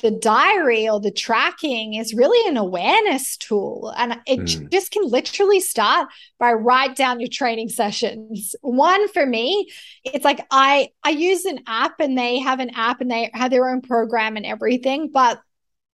the 0.00 0.10
diary 0.10 0.88
or 0.88 1.00
the 1.00 1.10
tracking 1.10 1.94
is 1.94 2.14
really 2.14 2.48
an 2.48 2.56
awareness 2.56 3.36
tool 3.36 3.92
and 3.96 4.12
it 4.26 4.38
mm. 4.38 4.70
just 4.70 4.92
can 4.92 5.02
literally 5.04 5.60
start 5.60 6.08
by 6.38 6.52
write 6.52 6.94
down 6.94 7.20
your 7.20 7.28
training 7.28 7.68
sessions 7.68 8.54
one 8.60 9.08
for 9.08 9.26
me 9.26 9.68
it's 10.04 10.24
like 10.24 10.46
i 10.50 10.88
i 11.02 11.10
use 11.10 11.44
an 11.44 11.58
app 11.66 11.98
and 11.98 12.16
they 12.16 12.38
have 12.38 12.60
an 12.60 12.70
app 12.70 13.00
and 13.00 13.10
they 13.10 13.30
have 13.34 13.50
their 13.50 13.68
own 13.68 13.80
program 13.80 14.36
and 14.36 14.46
everything 14.46 15.10
but 15.12 15.40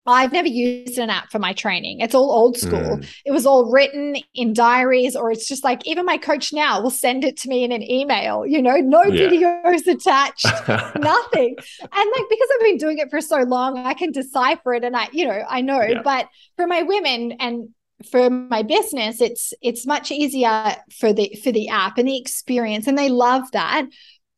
I've 0.06 0.34
never 0.34 0.48
used 0.48 0.98
an 0.98 1.10
app 1.10 1.32
for 1.32 1.40
my 1.40 1.54
training. 1.54 2.02
It's 2.02 2.14
all 2.14 2.30
old 2.30 2.58
school. 2.58 2.98
Mm. 2.98 3.08
It 3.26 3.32
was 3.32 3.46
all 3.46 3.72
written 3.72 4.18
in 4.34 4.54
diaries, 4.54 5.16
or 5.16 5.32
it's 5.32 5.48
just 5.48 5.64
like 5.64 5.88
even 5.88 6.06
my 6.06 6.18
coach 6.18 6.52
now 6.52 6.82
will 6.82 6.92
send 6.92 7.24
it 7.24 7.38
to 7.38 7.50
me 7.50 7.64
in 7.64 7.72
an 7.72 7.90
email, 7.90 8.46
you 8.46 8.62
know, 8.62 8.76
no 8.76 9.04
yeah. 9.04 9.30
videos 9.30 9.88
attached, 9.88 10.46
nothing. 11.00 11.56
And 11.82 12.12
like 12.18 12.30
because 12.30 12.48
I've 12.54 12.66
been 12.66 12.78
doing 12.78 12.98
it 12.98 13.10
for 13.10 13.22
so 13.22 13.38
long, 13.44 13.78
I 13.78 13.94
can 13.94 14.12
decipher 14.12 14.74
it 14.74 14.84
and 14.84 14.96
I, 14.96 15.08
you 15.14 15.26
know, 15.26 15.42
I 15.48 15.62
know. 15.62 15.82
Yeah. 15.82 16.02
But 16.04 16.28
for 16.58 16.68
my 16.68 16.82
women 16.82 17.34
and 17.40 17.70
for 18.12 18.30
my 18.30 18.62
business, 18.62 19.22
it's 19.22 19.54
it's 19.62 19.88
much 19.88 20.12
easier 20.12 20.76
for 20.92 21.14
the 21.14 21.34
for 21.44 21.54
the 21.54 21.70
app 21.70 21.98
and 21.98 22.08
the 22.08 22.18
experience, 22.18 22.88
and 22.88 22.98
they 22.98 23.10
love 23.10 23.50
that. 23.52 23.86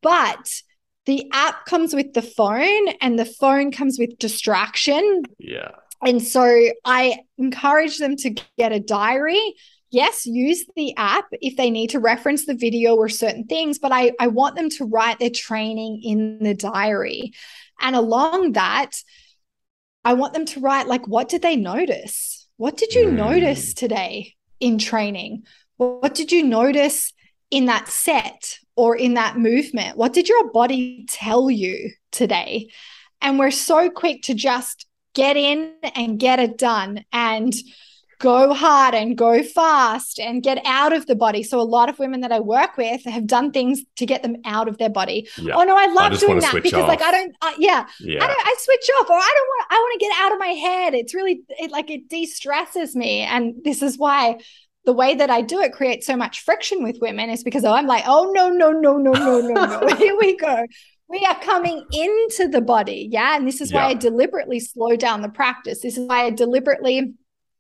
But 0.03 0.61
the 1.05 1.29
app 1.31 1.65
comes 1.65 1.93
with 1.93 2.13
the 2.13 2.21
phone 2.21 2.87
and 3.01 3.17
the 3.17 3.25
phone 3.25 3.71
comes 3.71 3.97
with 3.99 4.17
distraction. 4.17 5.23
Yeah. 5.37 5.71
And 6.03 6.21
so 6.21 6.69
I 6.83 7.19
encourage 7.37 7.97
them 7.97 8.15
to 8.17 8.35
get 8.57 8.71
a 8.71 8.79
diary. 8.79 9.55
Yes, 9.91 10.25
use 10.25 10.65
the 10.75 10.95
app 10.97 11.25
if 11.31 11.55
they 11.55 11.69
need 11.69 11.91
to 11.91 11.99
reference 11.99 12.45
the 12.45 12.55
video 12.55 12.95
or 12.95 13.07
certain 13.07 13.45
things, 13.45 13.79
but 13.79 13.91
I, 13.91 14.11
I 14.19 14.27
want 14.27 14.55
them 14.55 14.69
to 14.71 14.85
write 14.85 15.19
their 15.19 15.29
training 15.29 16.01
in 16.03 16.39
the 16.39 16.53
diary. 16.53 17.31
And 17.79 17.95
along 17.95 18.53
that, 18.53 18.91
I 20.03 20.13
want 20.13 20.33
them 20.33 20.45
to 20.45 20.59
write, 20.59 20.87
like, 20.87 21.07
what 21.07 21.29
did 21.29 21.41
they 21.41 21.55
notice? 21.55 22.47
What 22.57 22.77
did 22.77 22.93
you 22.93 23.07
mm. 23.07 23.13
notice 23.13 23.73
today 23.73 24.35
in 24.59 24.77
training? 24.77 25.43
What 25.77 26.13
did 26.13 26.31
you 26.31 26.43
notice 26.43 27.13
in 27.49 27.65
that 27.65 27.87
set 27.87 28.59
or 28.75 28.95
in 28.95 29.15
that 29.15 29.37
movement? 29.37 29.97
What 29.97 30.13
did 30.13 30.27
your 30.27 30.51
body 30.51 31.05
tell 31.09 31.49
you 31.49 31.91
today? 32.11 32.69
And 33.21 33.39
we're 33.39 33.51
so 33.51 33.89
quick 33.89 34.23
to 34.23 34.33
just 34.33 34.85
get 35.13 35.37
in 35.37 35.73
and 35.95 36.19
get 36.19 36.39
it 36.39 36.57
done 36.57 37.05
and 37.13 37.53
go 38.19 38.53
hard 38.53 38.95
and 38.95 39.17
go 39.17 39.43
fast 39.43 40.19
and 40.19 40.41
get 40.41 40.61
out 40.65 40.93
of 40.93 41.05
the 41.05 41.15
body. 41.15 41.43
So 41.43 41.59
a 41.59 41.63
lot 41.63 41.89
of 41.89 41.99
women 41.99 42.21
that 42.21 42.31
I 42.31 42.39
work 42.39 42.77
with 42.77 43.03
have 43.05 43.27
done 43.27 43.51
things 43.51 43.81
to 43.97 44.05
get 44.05 44.23
them 44.23 44.37
out 44.45 44.67
of 44.67 44.77
their 44.77 44.89
body. 44.89 45.27
Yeah. 45.37 45.55
Oh 45.55 45.63
no, 45.63 45.75
I 45.77 45.87
love 45.87 46.13
I 46.13 46.15
doing 46.15 46.39
that 46.39 46.53
because 46.53 46.83
off. 46.83 46.87
like 46.87 47.01
I 47.01 47.11
don't, 47.11 47.35
uh, 47.41 47.51
yeah, 47.57 47.85
yeah, 47.99 48.23
I, 48.23 48.27
don't, 48.27 48.39
I 48.39 48.55
switch 48.57 48.89
off 48.99 49.09
or 49.09 49.17
I 49.17 49.33
don't 49.35 49.47
want, 49.47 49.67
I 49.69 49.75
want 49.75 49.99
to 49.99 50.05
get 50.05 50.17
out 50.17 50.31
of 50.31 50.39
my 50.39 50.47
head. 50.47 50.93
It's 50.93 51.13
really 51.13 51.41
it, 51.49 51.71
like 51.71 51.89
it 51.89 52.07
de-stresses 52.07 52.95
me, 52.95 53.19
and 53.21 53.55
this 53.63 53.81
is 53.81 53.97
why 53.97 54.39
the 54.85 54.93
way 54.93 55.15
that 55.15 55.29
I 55.29 55.41
do 55.41 55.59
it 55.59 55.73
creates 55.73 56.05
so 56.05 56.15
much 56.15 56.41
friction 56.41 56.83
with 56.83 56.99
women 57.01 57.29
is 57.29 57.43
because 57.43 57.65
I'm 57.65 57.87
like, 57.87 58.03
oh, 58.07 58.31
no, 58.33 58.49
no, 58.49 58.71
no, 58.71 58.97
no, 58.97 59.13
no, 59.13 59.41
no, 59.41 59.79
no. 59.79 59.95
Here 59.95 60.17
we 60.17 60.37
go. 60.37 60.65
We 61.07 61.25
are 61.25 61.39
coming 61.39 61.85
into 61.91 62.47
the 62.47 62.61
body. 62.61 63.07
Yeah. 63.11 63.35
And 63.35 63.47
this 63.47 63.61
is 63.61 63.71
why 63.71 63.85
I 63.85 63.93
deliberately 63.93 64.59
slow 64.59 64.95
down 64.95 65.21
the 65.21 65.29
practice. 65.29 65.81
This 65.81 65.97
is 65.97 66.07
why 66.07 66.23
I 66.23 66.29
deliberately 66.31 67.13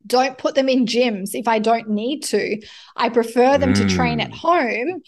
don't 0.07 0.37
put 0.37 0.55
them 0.55 0.69
in 0.69 0.85
gyms 0.85 1.31
if 1.33 1.47
I 1.47 1.59
don't 1.59 1.89
need 1.89 2.23
to. 2.25 2.61
I 2.95 3.09
prefer 3.09 3.57
them 3.57 3.73
mm. 3.73 3.77
to 3.77 3.95
train 3.95 4.19
at 4.19 4.31
mm. 4.31 4.35
home. 4.35 5.01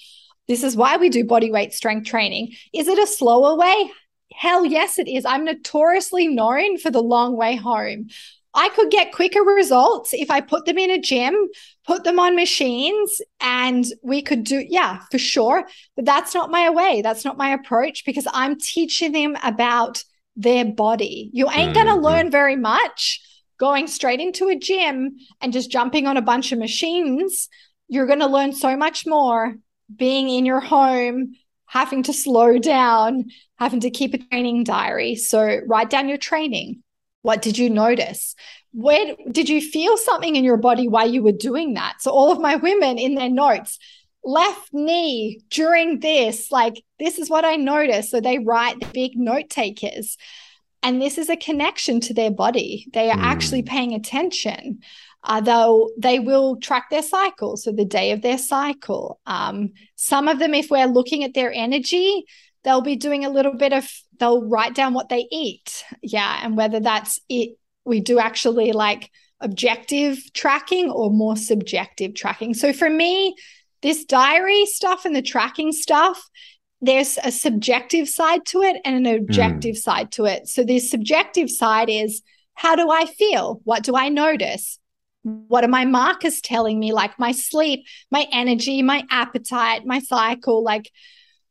This 0.48 0.64
is 0.64 0.76
why 0.76 0.98
we 0.98 1.10
do 1.10 1.24
body 1.26 1.52
weight 1.52 1.74
strength 1.74 2.08
training. 2.08 2.54
Is 2.74 2.88
it 2.88 3.00
a 3.00 3.08
slower 3.08 3.56
way? 3.56 3.92
Hell 4.34 4.66
yes, 4.66 5.00
it 5.00 5.08
is. 5.08 5.26
I'm 5.26 5.46
notoriously 5.46 6.28
known 6.28 6.78
for 6.78 6.92
the 6.92 7.02
long 7.02 7.36
way 7.36 7.56
home. 7.56 8.10
I 8.58 8.70
could 8.70 8.90
get 8.90 9.14
quicker 9.14 9.42
results 9.42 10.14
if 10.14 10.32
I 10.32 10.42
put 10.42 10.66
them 10.66 10.80
in 10.80 10.90
a 10.90 11.00
gym, 11.00 11.36
put 11.86 12.04
them 12.04 12.20
on 12.20 12.36
machines, 12.36 13.22
and 13.40 13.86
we 14.02 14.24
could 14.24 14.44
do, 14.44 14.66
yeah, 14.68 15.02
for 15.12 15.20
sure. 15.20 15.68
But 15.96 16.06
that's 16.06 16.34
not 16.34 16.50
my 16.50 16.72
way. 16.72 17.04
That's 17.04 17.24
not 17.24 17.38
my 17.38 17.52
approach 17.52 18.04
because 18.04 18.28
I'm 18.34 18.60
teaching 18.60 19.12
them 19.12 19.38
about 19.44 20.04
their 20.36 20.66
body. 20.66 21.30
You 21.34 21.48
ain't 21.50 21.74
mm-hmm. 21.76 21.86
going 21.86 21.88
to 21.88 22.02
learn 22.02 22.32
very 22.32 22.56
much 22.56 23.22
going 23.60 23.86
straight 23.86 24.20
into 24.20 24.48
a 24.48 24.56
gym 24.56 25.18
and 25.40 25.54
just 25.54 25.72
jumping 25.72 26.08
on 26.08 26.18
a 26.18 26.22
bunch 26.22 26.52
of 26.52 26.58
machines. 26.58 27.50
You're 27.88 28.08
going 28.08 28.20
to 28.20 28.28
learn 28.28 28.54
so 28.54 28.76
much 28.76 29.06
more 29.06 29.56
being 29.96 30.30
in 30.30 30.48
your 30.48 30.62
home, 30.62 31.36
having 31.68 32.02
to 32.04 32.14
slow 32.14 32.58
down, 32.58 33.26
having 33.60 33.82
to 33.82 33.92
keep 33.92 34.16
a 34.16 34.18
training 34.18 34.64
diary. 34.64 35.16
So 35.16 35.60
write 35.68 35.92
down 35.92 36.10
your 36.10 36.18
training 36.18 36.82
what 37.28 37.42
did 37.42 37.58
you 37.58 37.70
notice? 37.70 38.36
Where 38.72 39.14
did 39.30 39.50
you 39.50 39.60
feel 39.60 39.98
something 39.98 40.38
in 40.38 40.46
your 40.46 40.56
body 40.56 40.88
while 40.88 41.12
you 41.12 41.22
were 41.22 41.34
doing 41.34 41.74
that? 41.74 42.02
So, 42.02 42.10
all 42.10 42.32
of 42.32 42.40
my 42.40 42.56
women 42.56 42.98
in 42.98 43.16
their 43.16 43.30
notes, 43.30 43.80
left 44.24 44.70
knee 44.72 45.42
during 45.50 46.00
this, 46.00 46.54
like, 46.54 46.82
this 47.00 47.20
is 47.20 47.30
what 47.30 47.44
I 47.44 47.58
noticed. 47.58 48.12
So, 48.12 48.22
they 48.22 48.40
write 48.40 48.80
the 48.80 48.88
big 48.94 49.18
note 49.18 49.50
takers. 49.50 50.18
And 50.82 51.02
this 51.02 51.18
is 51.18 51.30
a 51.30 51.36
connection 51.36 52.00
to 52.02 52.14
their 52.14 52.32
body. 52.32 52.88
They 52.94 53.12
are 53.12 53.18
mm. 53.18 53.24
actually 53.24 53.64
paying 53.64 53.94
attention. 53.94 54.80
Uh, 55.22 55.42
they'll 55.42 55.90
they 55.98 56.20
will 56.20 56.56
track 56.62 56.90
their 56.90 57.04
cycle, 57.04 57.58
so 57.58 57.74
the 57.74 57.84
day 57.84 58.12
of 58.14 58.22
their 58.22 58.38
cycle. 58.38 59.20
Um, 59.26 59.74
some 59.96 60.30
of 60.30 60.40
them, 60.40 60.54
if 60.54 60.70
we're 60.70 60.86
looking 60.86 61.26
at 61.26 61.34
their 61.34 61.52
energy, 61.52 62.24
they'll 62.64 62.82
be 62.82 62.96
doing 62.96 63.26
a 63.26 63.30
little 63.30 63.54
bit 63.54 63.74
of 63.74 63.90
they'll 64.20 64.48
write 64.48 64.76
down 64.76 64.94
what 64.94 65.10
they 65.10 65.28
eat. 65.32 65.84
Yeah 66.02 66.40
and 66.44 66.58
whether 66.58 66.80
that's 66.80 67.20
it 67.30 67.58
we 67.86 68.00
do 68.02 68.20
actually 68.20 68.72
like 68.72 69.10
objective 69.40 70.18
tracking 70.34 70.90
or 70.90 71.12
more 71.12 71.38
subjective 71.38 72.14
tracking. 72.16 72.54
So 72.54 72.74
for 72.74 72.90
me 72.90 73.36
this 73.82 74.06
diary 74.06 74.66
stuff 74.66 75.06
and 75.06 75.16
the 75.16 75.22
tracking 75.22 75.72
stuff 75.72 76.22
there's 76.82 77.18
a 77.24 77.32
subjective 77.32 78.08
side 78.08 78.46
to 78.46 78.62
it 78.62 78.80
and 78.86 79.08
an 79.08 79.16
objective 79.16 79.76
mm. 79.76 79.80
side 79.80 80.12
to 80.12 80.26
it. 80.26 80.48
So 80.48 80.64
the 80.64 80.80
subjective 80.80 81.50
side 81.50 81.90
is 81.90 82.22
how 82.54 82.76
do 82.76 82.90
i 82.90 83.06
feel? 83.06 83.62
What 83.64 83.84
do 83.84 83.96
i 83.96 84.10
notice? 84.10 84.80
What 85.24 85.64
are 85.64 85.70
my 85.70 85.86
markers 85.86 86.40
telling 86.42 86.80
me? 86.80 86.94
Like 86.94 87.18
my 87.20 87.32
sleep 87.32 87.86
my 88.12 88.28
energy 88.32 88.82
my 88.82 89.04
appetite 89.10 89.86
my 89.86 90.00
cycle 90.00 90.64
like 90.64 90.92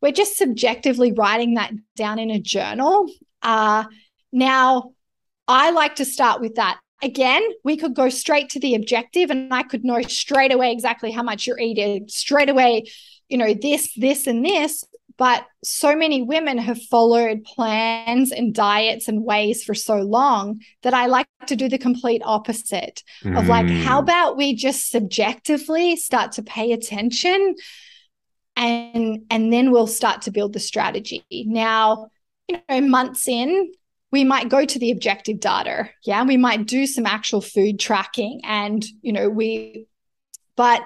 we're 0.01 0.11
just 0.11 0.37
subjectively 0.37 1.11
writing 1.11 1.55
that 1.55 1.71
down 1.95 2.19
in 2.19 2.29
a 2.29 2.39
journal. 2.39 3.09
Uh, 3.41 3.85
now, 4.31 4.91
I 5.47 5.71
like 5.71 5.95
to 5.95 6.05
start 6.05 6.41
with 6.41 6.55
that. 6.55 6.79
Again, 7.01 7.43
we 7.63 7.77
could 7.77 7.93
go 7.93 8.09
straight 8.09 8.49
to 8.49 8.59
the 8.59 8.75
objective 8.75 9.29
and 9.29 9.53
I 9.53 9.63
could 9.63 9.83
know 9.83 10.01
straight 10.01 10.51
away 10.51 10.71
exactly 10.71 11.11
how 11.11 11.23
much 11.23 11.45
you're 11.45 11.59
eating, 11.59 12.07
straight 12.07 12.49
away, 12.49 12.85
you 13.29 13.37
know, 13.37 13.53
this, 13.53 13.93
this, 13.95 14.27
and 14.27 14.43
this. 14.43 14.83
But 15.17 15.45
so 15.63 15.95
many 15.95 16.21
women 16.21 16.59
have 16.59 16.81
followed 16.83 17.43
plans 17.43 18.31
and 18.31 18.53
diets 18.53 19.07
and 19.07 19.23
ways 19.23 19.63
for 19.63 19.73
so 19.73 19.97
long 19.97 20.61
that 20.83 20.93
I 20.93 21.07
like 21.07 21.27
to 21.47 21.55
do 21.55 21.69
the 21.69 21.79
complete 21.79 22.21
opposite 22.23 23.03
mm. 23.23 23.37
of 23.37 23.47
like, 23.47 23.67
how 23.67 23.99
mm. 23.99 24.03
about 24.03 24.37
we 24.37 24.53
just 24.53 24.91
subjectively 24.91 25.95
start 25.95 26.33
to 26.33 26.43
pay 26.43 26.71
attention 26.71 27.55
and 28.57 29.25
and 29.29 29.53
then 29.53 29.71
we'll 29.71 29.87
start 29.87 30.23
to 30.23 30.31
build 30.31 30.53
the 30.53 30.59
strategy. 30.59 31.23
Now, 31.31 32.09
you 32.47 32.59
know, 32.67 32.81
months 32.81 33.27
in, 33.27 33.71
we 34.11 34.23
might 34.23 34.49
go 34.49 34.65
to 34.65 34.79
the 34.79 34.91
objective 34.91 35.39
data. 35.39 35.89
Yeah, 36.03 36.23
we 36.23 36.37
might 36.37 36.65
do 36.65 36.87
some 36.87 37.05
actual 37.05 37.41
food 37.41 37.79
tracking 37.79 38.41
and, 38.43 38.83
you 39.01 39.13
know, 39.13 39.29
we 39.29 39.87
but 40.55 40.81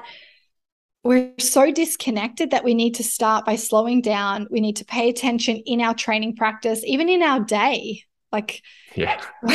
we're 1.04 1.34
so 1.40 1.72
disconnected 1.72 2.52
that 2.52 2.64
we 2.64 2.76
need 2.76 2.96
to 2.96 3.04
start 3.04 3.46
by 3.46 3.56
slowing 3.56 4.02
down. 4.02 4.48
We 4.52 4.60
need 4.60 4.76
to 4.76 4.86
pay 4.86 5.10
attention 5.10 5.58
in 5.66 5.82
our 5.82 5.96
training 5.96 6.36
practice, 6.36 6.84
even 6.86 7.10
in 7.10 7.24
our 7.24 7.40
day. 7.40 8.04
Like, 8.32 8.62
yeah. 8.94 9.20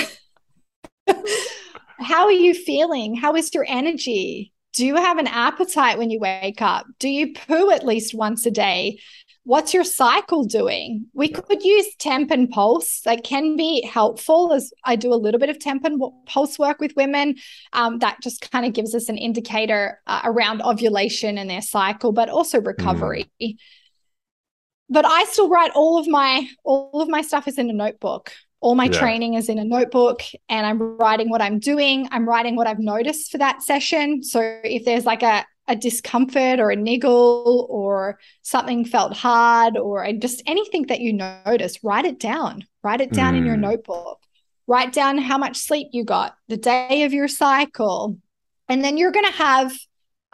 how 2.00 2.24
are 2.24 2.32
you 2.32 2.52
feeling? 2.52 3.14
How 3.14 3.36
is 3.36 3.54
your 3.54 3.64
energy? 3.68 4.52
Do 4.76 4.86
you 4.86 4.96
have 4.96 5.18
an 5.18 5.26
appetite 5.26 5.98
when 5.98 6.10
you 6.10 6.20
wake 6.20 6.62
up? 6.62 6.86
Do 6.98 7.08
you 7.08 7.34
poo 7.34 7.70
at 7.70 7.84
least 7.84 8.14
once 8.14 8.46
a 8.46 8.50
day? 8.50 8.98
what's 9.46 9.72
your 9.72 9.84
cycle 9.84 10.42
doing? 10.42 11.06
We 11.14 11.28
could 11.28 11.62
use 11.62 11.86
temp 12.00 12.32
and 12.32 12.50
pulse. 12.50 13.00
That 13.02 13.22
can 13.22 13.56
be 13.56 13.80
helpful 13.86 14.52
as 14.52 14.72
I 14.84 14.96
do 14.96 15.14
a 15.14 15.14
little 15.14 15.38
bit 15.38 15.48
of 15.48 15.60
temp 15.60 15.84
and 15.84 16.02
pulse 16.26 16.58
work 16.58 16.80
with 16.80 16.92
women. 16.96 17.36
Um, 17.72 18.00
that 18.00 18.20
just 18.22 18.50
kind 18.50 18.66
of 18.66 18.72
gives 18.72 18.92
us 18.92 19.08
an 19.08 19.16
indicator 19.16 20.00
uh, 20.08 20.22
around 20.24 20.62
ovulation 20.62 21.38
and 21.38 21.48
their 21.48 21.62
cycle, 21.62 22.10
but 22.10 22.28
also 22.28 22.60
recovery. 22.60 23.30
Mm. 23.40 23.56
But 24.88 25.06
I 25.06 25.24
still 25.26 25.48
write 25.48 25.72
all 25.74 25.98
of 25.98 26.08
my 26.08 26.48
all 26.64 27.00
of 27.00 27.08
my 27.08 27.22
stuff 27.22 27.48
is 27.48 27.58
in 27.58 27.70
a 27.70 27.72
notebook. 27.72 28.32
All 28.60 28.74
my 28.74 28.84
yeah. 28.84 28.98
training 28.98 29.34
is 29.34 29.48
in 29.48 29.58
a 29.58 29.64
notebook 29.64 30.22
and 30.48 30.66
I'm 30.66 30.80
writing 30.80 31.30
what 31.30 31.42
I'm 31.42 31.58
doing. 31.58 32.08
I'm 32.10 32.28
writing 32.28 32.56
what 32.56 32.66
I've 32.66 32.78
noticed 32.78 33.30
for 33.30 33.38
that 33.38 33.62
session. 33.62 34.22
So 34.22 34.60
if 34.64 34.84
there's 34.84 35.04
like 35.04 35.22
a, 35.22 35.44
a 35.68 35.76
discomfort 35.76 36.58
or 36.58 36.70
a 36.70 36.76
niggle 36.76 37.66
or 37.68 38.18
something 38.42 38.84
felt 38.84 39.14
hard 39.14 39.76
or 39.76 40.10
just 40.12 40.42
anything 40.46 40.86
that 40.86 41.00
you 41.00 41.12
notice, 41.12 41.84
write 41.84 42.06
it 42.06 42.18
down. 42.18 42.64
Write 42.82 43.00
it 43.00 43.12
down 43.12 43.34
mm. 43.34 43.38
in 43.38 43.46
your 43.46 43.56
hmm. 43.56 43.62
notebook. 43.62 44.20
Write 44.66 44.92
down 44.92 45.18
how 45.18 45.38
much 45.38 45.58
sleep 45.58 45.88
you 45.92 46.04
got, 46.04 46.36
the 46.48 46.56
day 46.56 47.02
of 47.02 47.12
your 47.12 47.28
cycle. 47.28 48.18
And 48.68 48.82
then 48.82 48.96
you're 48.96 49.12
going 49.12 49.26
to 49.26 49.32
have 49.32 49.72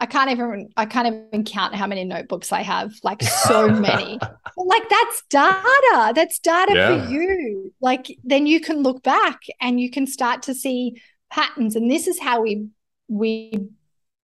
I 0.03 0.05
can't 0.05 0.29
even 0.29 0.69
I 0.75 0.85
can't 0.85 1.07
even 1.07 1.45
count 1.45 1.73
how 1.73 1.87
many 1.87 2.03
notebooks 2.03 2.51
I 2.51 2.61
have, 2.61 2.93
like 3.03 3.23
so 3.47 3.69
many. 3.69 4.19
like 4.57 4.89
that's 4.89 5.23
data. 5.29 6.11
That's 6.13 6.39
data 6.39 6.73
yeah. 6.75 7.05
for 7.05 7.09
you. 7.09 7.73
Like 7.79 8.07
then 8.21 8.45
you 8.45 8.59
can 8.59 8.83
look 8.83 9.01
back 9.01 9.39
and 9.61 9.79
you 9.79 9.89
can 9.89 10.05
start 10.05 10.41
to 10.43 10.53
see 10.53 11.01
patterns 11.31 11.77
and 11.77 11.89
this 11.89 12.07
is 12.07 12.19
how 12.19 12.41
we 12.41 12.67
we 13.07 13.53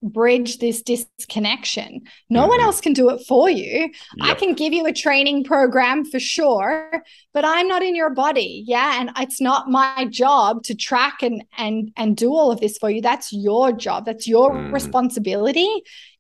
bridge 0.02 0.60
this 0.60 0.82
disconnection. 0.82 2.02
No 2.30 2.42
mm-hmm. 2.42 2.50
one 2.50 2.62
else 2.62 2.82
can 2.82 2.94
do 2.94 3.10
it 3.10 3.22
for 3.28 3.50
you. 3.50 3.82
Yep. 3.82 3.92
I 4.22 4.34
can 4.34 4.54
give 4.54 4.74
you 4.74 4.86
a 4.86 4.94
training 4.94 5.44
program 5.44 6.06
for 6.06 6.20
sure, 6.20 7.04
but 7.34 7.46
I'm 7.46 7.68
not 7.68 7.84
in 7.84 7.96
your 7.96 8.10
body. 8.10 8.64
Yeah, 8.66 9.00
and 9.00 9.12
it's 9.18 9.42
not 9.42 9.70
my 9.70 10.08
job 10.10 10.64
to 10.64 10.76
track 10.76 11.22
and 11.22 11.44
and 11.58 11.92
and 11.98 12.16
do 12.16 12.34
all 12.34 12.52
of 12.52 12.60
this 12.60 12.78
for 12.78 12.90
you. 12.90 13.02
That's 13.02 13.34
your 13.34 13.72
job. 13.72 14.06
That's 14.06 14.28
your 14.28 14.52
mm. 14.52 14.72
responsibility 14.72 15.70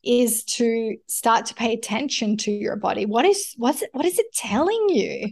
is 0.03 0.43
to 0.45 0.95
start 1.07 1.45
to 1.47 1.53
pay 1.53 1.73
attention 1.73 2.37
to 2.37 2.51
your 2.51 2.75
body. 2.75 3.05
What 3.05 3.25
is 3.25 3.53
what's 3.57 3.81
it, 3.81 3.89
what 3.93 4.05
is 4.05 4.19
it 4.19 4.33
telling 4.33 4.89
you? 4.89 5.31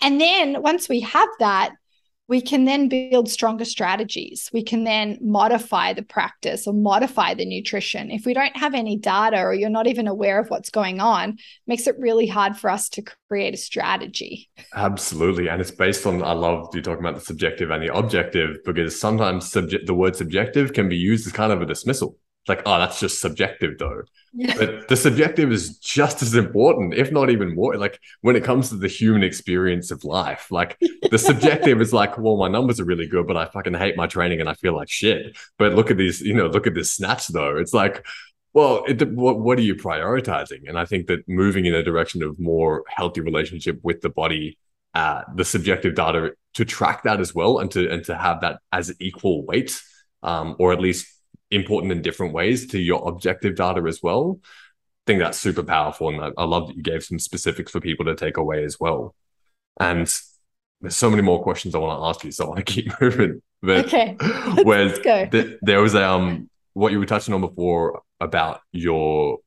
And 0.00 0.20
then 0.20 0.62
once 0.62 0.88
we 0.88 1.00
have 1.00 1.28
that, 1.40 1.72
we 2.30 2.40
can 2.40 2.64
then 2.64 2.88
build 2.88 3.28
stronger 3.28 3.64
strategies. 3.64 4.48
We 4.52 4.62
can 4.62 4.84
then 4.84 5.18
modify 5.20 5.94
the 5.94 6.04
practice 6.04 6.64
or 6.64 6.72
modify 6.72 7.34
the 7.34 7.44
nutrition. 7.44 8.08
If 8.12 8.24
we 8.24 8.34
don't 8.34 8.56
have 8.56 8.72
any 8.72 8.96
data 8.96 9.42
or 9.42 9.52
you're 9.52 9.68
not 9.68 9.88
even 9.88 10.06
aware 10.06 10.38
of 10.38 10.48
what's 10.48 10.70
going 10.70 11.00
on, 11.00 11.38
makes 11.66 11.88
it 11.88 11.98
really 11.98 12.28
hard 12.28 12.56
for 12.56 12.70
us 12.70 12.88
to 12.90 13.02
create 13.28 13.54
a 13.54 13.56
strategy. 13.56 14.48
Absolutely. 14.76 15.48
And 15.48 15.60
it's 15.60 15.72
based 15.72 16.06
on, 16.06 16.22
I 16.22 16.30
love 16.30 16.68
you 16.72 16.80
talking 16.80 17.04
about 17.04 17.16
the 17.16 17.24
subjective 17.24 17.72
and 17.72 17.82
the 17.82 17.92
objective 17.92 18.58
because 18.64 18.98
sometimes 18.98 19.50
the 19.50 19.92
word 19.92 20.14
subjective 20.14 20.72
can 20.72 20.88
be 20.88 20.96
used 20.96 21.26
as 21.26 21.32
kind 21.32 21.52
of 21.52 21.60
a 21.60 21.66
dismissal 21.66 22.16
like, 22.50 22.62
oh, 22.66 22.78
that's 22.78 23.00
just 23.00 23.20
subjective 23.20 23.78
though. 23.78 24.02
Yeah. 24.32 24.54
But 24.56 24.88
the 24.88 24.96
subjective 24.96 25.50
is 25.50 25.78
just 25.78 26.22
as 26.22 26.34
important, 26.34 26.94
if 26.94 27.10
not 27.10 27.30
even 27.30 27.54
more. 27.54 27.76
Like 27.76 27.98
when 28.20 28.36
it 28.36 28.44
comes 28.44 28.68
to 28.68 28.76
the 28.76 28.88
human 28.88 29.22
experience 29.22 29.90
of 29.90 30.04
life, 30.04 30.48
like 30.50 30.78
the 31.10 31.18
subjective 31.18 31.80
is 31.80 31.92
like, 31.92 32.18
well, 32.18 32.36
my 32.36 32.48
numbers 32.48 32.78
are 32.80 32.84
really 32.84 33.06
good, 33.06 33.26
but 33.26 33.36
I 33.36 33.46
fucking 33.46 33.74
hate 33.74 33.96
my 33.96 34.06
training 34.06 34.40
and 34.40 34.48
I 34.48 34.54
feel 34.54 34.76
like 34.76 34.90
shit. 34.90 35.36
But 35.58 35.74
look 35.74 35.90
at 35.90 35.96
these, 35.96 36.20
you 36.20 36.34
know, 36.34 36.48
look 36.48 36.66
at 36.66 36.74
this 36.74 36.92
snatch 36.92 37.28
though. 37.28 37.56
It's 37.56 37.72
like, 37.72 38.04
well, 38.52 38.84
it, 38.86 39.08
what 39.12 39.40
what 39.40 39.58
are 39.58 39.62
you 39.62 39.74
prioritizing? 39.74 40.68
And 40.68 40.78
I 40.78 40.84
think 40.84 41.06
that 41.06 41.28
moving 41.28 41.66
in 41.66 41.74
a 41.74 41.82
direction 41.82 42.22
of 42.22 42.38
more 42.38 42.84
healthy 42.88 43.20
relationship 43.20 43.78
with 43.82 44.00
the 44.00 44.10
body, 44.10 44.58
uh, 44.94 45.22
the 45.36 45.44
subjective 45.44 45.94
data 45.94 46.32
to 46.54 46.64
track 46.64 47.04
that 47.04 47.20
as 47.20 47.34
well, 47.34 47.58
and 47.58 47.70
to 47.72 47.88
and 47.88 48.04
to 48.06 48.16
have 48.16 48.40
that 48.40 48.58
as 48.72 48.92
equal 49.00 49.46
weight, 49.46 49.80
um, 50.22 50.56
or 50.58 50.72
at 50.72 50.80
least 50.80 51.06
important 51.50 51.92
in 51.92 52.02
different 52.02 52.32
ways 52.32 52.68
to 52.68 52.78
your 52.78 53.08
objective 53.08 53.56
data 53.56 53.82
as 53.88 54.02
well. 54.02 54.38
I 54.42 54.46
think 55.06 55.20
that's 55.20 55.38
super 55.38 55.62
powerful. 55.62 56.08
And 56.08 56.20
I, 56.20 56.30
I 56.42 56.44
love 56.44 56.68
that 56.68 56.76
you 56.76 56.82
gave 56.82 57.02
some 57.02 57.18
specifics 57.18 57.72
for 57.72 57.80
people 57.80 58.04
to 58.06 58.14
take 58.14 58.36
away 58.36 58.64
as 58.64 58.78
well. 58.78 59.14
And 59.78 60.12
there's 60.80 60.96
so 60.96 61.10
many 61.10 61.22
more 61.22 61.42
questions 61.42 61.74
I 61.74 61.78
want 61.78 61.98
to 61.98 62.06
ask 62.06 62.24
you, 62.24 62.30
so 62.30 62.44
I 62.44 62.48
want 62.48 62.66
to 62.66 62.72
keep 62.72 63.00
moving. 63.00 63.42
But 63.62 63.86
okay, 63.86 64.16
let's 64.64 64.98
go. 65.00 65.26
Th- 65.26 65.58
there 65.62 65.82
was 65.82 65.94
um 65.94 66.48
what 66.72 66.92
you 66.92 66.98
were 66.98 67.06
touching 67.06 67.34
on 67.34 67.40
before 67.40 68.02
about 68.20 68.60
your 68.72 69.38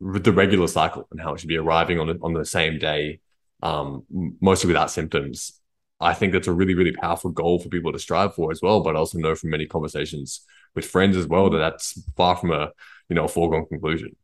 the 0.00 0.32
regular 0.32 0.66
cycle 0.66 1.06
and 1.10 1.20
how 1.20 1.34
it 1.34 1.40
should 1.40 1.48
be 1.48 1.56
arriving 1.56 1.98
on 1.98 2.08
the, 2.08 2.18
on 2.20 2.34
the 2.34 2.44
same 2.44 2.78
day, 2.78 3.20
um, 3.62 4.04
mostly 4.40 4.68
without 4.68 4.90
symptoms. 4.90 5.60
I 6.00 6.12
think 6.12 6.32
that's 6.32 6.48
a 6.48 6.52
really, 6.52 6.74
really 6.74 6.92
powerful 6.92 7.30
goal 7.30 7.58
for 7.58 7.68
people 7.68 7.92
to 7.92 7.98
strive 7.98 8.34
for 8.34 8.50
as 8.50 8.60
well. 8.60 8.82
But 8.82 8.96
I 8.96 8.98
also 8.98 9.18
know 9.18 9.34
from 9.34 9.50
many 9.50 9.66
conversations 9.66 10.44
with 10.74 10.84
friends 10.84 11.16
as 11.16 11.26
well 11.26 11.50
that 11.50 11.58
that's 11.58 12.02
far 12.16 12.36
from 12.36 12.50
a 12.50 12.70
you 13.08 13.16
know 13.16 13.24
a 13.24 13.28
foregone 13.28 13.66
conclusion. 13.66 14.16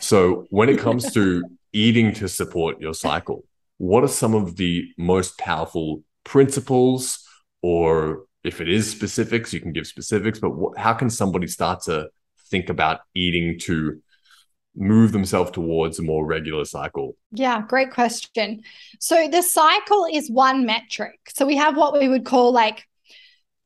So 0.00 0.46
when 0.50 0.68
it 0.68 0.78
comes 0.78 1.12
to 1.12 1.42
eating 1.72 2.12
to 2.14 2.28
support 2.28 2.80
your 2.80 2.94
cycle, 2.94 3.44
what 3.78 4.04
are 4.04 4.08
some 4.08 4.34
of 4.34 4.56
the 4.56 4.86
most 4.96 5.38
powerful 5.38 6.02
principles, 6.24 7.26
or 7.62 8.24
if 8.44 8.60
it 8.60 8.68
is 8.68 8.90
specifics, 8.90 9.52
you 9.52 9.60
can 9.60 9.72
give 9.72 9.86
specifics. 9.86 10.38
But 10.38 10.50
what, 10.50 10.78
how 10.78 10.94
can 10.94 11.10
somebody 11.10 11.46
start 11.46 11.82
to 11.82 12.08
think 12.48 12.68
about 12.68 13.00
eating 13.14 13.58
to 13.60 14.00
move 14.74 15.12
themselves 15.12 15.50
towards 15.50 15.98
a 15.98 16.02
more 16.02 16.24
regular 16.24 16.64
cycle? 16.64 17.16
Yeah, 17.32 17.62
great 17.62 17.90
question. 17.90 18.62
So 19.00 19.28
the 19.28 19.42
cycle 19.42 20.06
is 20.10 20.30
one 20.30 20.64
metric. 20.64 21.18
So 21.34 21.46
we 21.46 21.56
have 21.56 21.76
what 21.76 21.98
we 21.98 22.08
would 22.08 22.24
call 22.24 22.52
like 22.52 22.86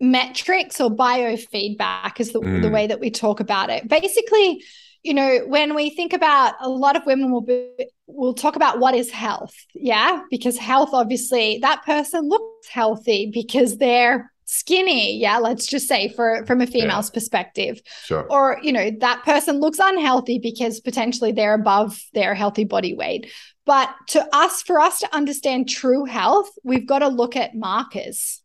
metrics 0.00 0.80
or 0.80 0.90
biofeedback 0.90 2.20
is 2.20 2.32
the, 2.32 2.40
mm. 2.40 2.62
the 2.62 2.70
way 2.70 2.86
that 2.86 3.00
we 3.00 3.10
talk 3.10 3.40
about 3.40 3.70
it. 3.70 3.88
Basically, 3.88 4.62
you 5.02 5.14
know, 5.14 5.40
when 5.46 5.74
we 5.74 5.90
think 5.90 6.12
about 6.12 6.54
a 6.60 6.68
lot 6.68 6.96
of 6.96 7.06
women 7.06 7.30
will 7.30 7.40
be 7.40 7.68
will 8.06 8.34
talk 8.34 8.56
about 8.56 8.78
what 8.78 8.94
is 8.94 9.10
health. 9.10 9.54
Yeah. 9.74 10.22
Because 10.30 10.58
health, 10.58 10.90
obviously, 10.92 11.58
that 11.62 11.84
person 11.84 12.28
looks 12.28 12.68
healthy 12.68 13.30
because 13.32 13.78
they're 13.78 14.32
skinny 14.48 15.18
yeah 15.18 15.38
let's 15.38 15.66
just 15.66 15.88
say 15.88 16.08
for 16.08 16.46
from 16.46 16.60
a 16.60 16.68
female's 16.68 17.08
yeah. 17.08 17.14
perspective 17.14 17.80
sure 18.04 18.28
or 18.30 18.60
you 18.62 18.72
know 18.72 18.92
that 19.00 19.24
person 19.24 19.58
looks 19.58 19.80
unhealthy 19.80 20.38
because 20.38 20.78
potentially 20.78 21.32
they're 21.32 21.54
above 21.54 22.00
their 22.14 22.32
healthy 22.32 22.62
body 22.62 22.94
weight 22.94 23.28
but 23.64 23.92
to 24.06 24.24
us 24.32 24.62
for 24.62 24.78
us 24.78 25.00
to 25.00 25.12
understand 25.12 25.68
true 25.68 26.04
health 26.04 26.48
we've 26.62 26.86
got 26.86 27.00
to 27.00 27.08
look 27.08 27.34
at 27.34 27.56
markers 27.56 28.40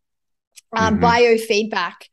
um, 0.72 0.98
mm-hmm. 0.98 1.04
biofeedback 1.04 2.08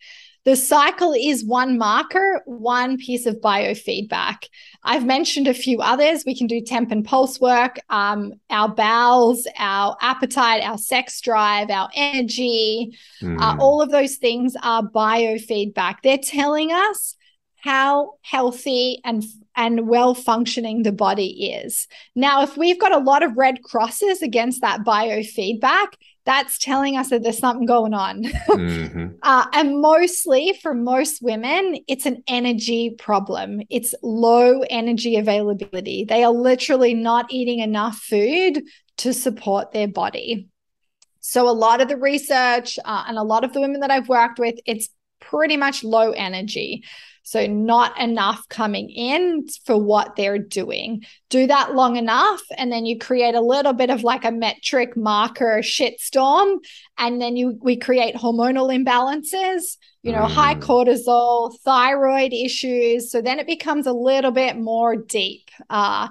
the 0.46 0.56
cycle 0.56 1.14
is 1.14 1.46
one 1.46 1.78
marker, 1.78 2.42
one 2.46 2.98
piece 2.98 3.26
of 3.26 3.36
biofeedback. 3.36 4.46
I've 4.84 5.06
mentioned 5.06 5.48
a 5.48 5.54
few 5.54 5.80
others. 5.80 6.24
We 6.26 6.36
can 6.36 6.48
do 6.48 6.62
temp 6.62 6.92
and 6.92 7.06
pulse 7.06 7.40
work, 7.40 7.78
um, 7.90 8.34
our 8.50 8.70
bowels, 8.70 9.48
our 9.58 9.98
appetite, 10.02 10.64
our 10.64 10.78
sex 10.78 11.20
drive, 11.22 11.70
our 11.70 11.90
energy. 11.94 12.98
Mm. 13.22 13.40
Uh, 13.40 13.58
all 13.60 13.82
of 13.82 13.92
those 13.92 14.16
things 14.16 14.56
are 14.64 14.82
biofeedback. 14.82 15.98
They're 16.04 16.18
telling 16.18 16.72
us 16.72 17.16
how 17.58 18.14
healthy 18.22 19.02
and 19.04 19.24
and 19.56 19.90
well 19.90 20.16
functioning 20.16 20.84
the 20.84 20.94
body 20.94 21.52
is. 21.52 21.88
Now, 22.16 22.44
if 22.44 22.56
we've 22.56 22.80
got 22.80 22.94
a 22.94 23.04
lot 23.04 23.24
of 23.24 23.36
red 23.36 23.62
crosses 23.62 24.22
against 24.22 24.62
that 24.62 24.86
biofeedback, 24.86 25.88
that's 26.30 26.60
telling 26.60 26.96
us 26.96 27.10
that 27.10 27.24
there's 27.24 27.40
something 27.40 27.66
going 27.66 27.96
on. 27.96 28.22
mm-hmm. 28.24 29.08
uh, 29.24 29.48
and 29.52 29.82
mostly 29.82 30.54
for 30.62 30.76
most 30.76 31.24
women, 31.24 31.80
it's 31.88 32.06
an 32.06 32.22
energy 32.28 32.92
problem. 32.92 33.64
It's 33.72 33.96
low 34.04 34.62
energy 34.70 35.16
availability. 35.16 36.04
They 36.04 36.24
are 36.24 36.32
literally 36.32 36.94
not 36.94 37.26
eating 37.32 37.62
enough 37.62 37.98
food 37.98 38.62
to 38.98 39.12
support 39.12 39.72
their 39.72 39.88
body. 39.88 40.50
So, 41.20 41.50
a 41.50 41.52
lot 41.52 41.82
of 41.82 41.88
the 41.88 41.98
research 41.98 42.78
uh, 42.86 43.06
and 43.08 43.18
a 43.18 43.24
lot 43.24 43.44
of 43.44 43.54
the 43.54 43.62
women 43.62 43.80
that 43.80 43.90
I've 43.90 44.08
worked 44.08 44.38
with, 44.38 44.54
it's 44.68 44.90
pretty 45.20 45.58
much 45.58 45.84
low 45.84 46.12
energy. 46.12 46.84
So, 47.24 47.46
not 47.46 48.00
enough 48.00 48.48
coming 48.50 48.90
in 48.90 49.48
for 49.66 49.78
what 49.78 50.16
they're 50.16 50.40
doing. 50.40 51.04
Do 51.30 51.48
that 51.48 51.76
long 51.76 51.96
enough, 51.96 52.42
and 52.58 52.72
then 52.72 52.86
you 52.86 52.98
create 52.98 53.36
a 53.36 53.42
little 53.42 53.74
bit 53.74 53.90
of 53.90 54.04
like 54.04 54.26
a 54.26 54.32
metric 54.32 54.98
marker 54.98 55.60
shitstorm. 55.62 56.58
And 56.98 57.22
then 57.22 57.36
you 57.36 57.58
we 57.62 57.78
create 57.78 58.16
hormonal 58.16 58.70
imbalances, 58.74 59.78
you 60.02 60.12
know, 60.12 60.24
mm. 60.24 60.32
high 60.32 60.56
cortisol, 60.56 61.58
thyroid 61.60 62.34
issues. 62.34 63.12
So 63.12 63.22
then 63.22 63.40
it 63.40 63.48
becomes 63.48 63.88
a 63.88 63.94
little 63.94 64.32
bit 64.32 64.58
more 64.58 64.96
deep. 64.96 65.50
Uh, 65.70 66.10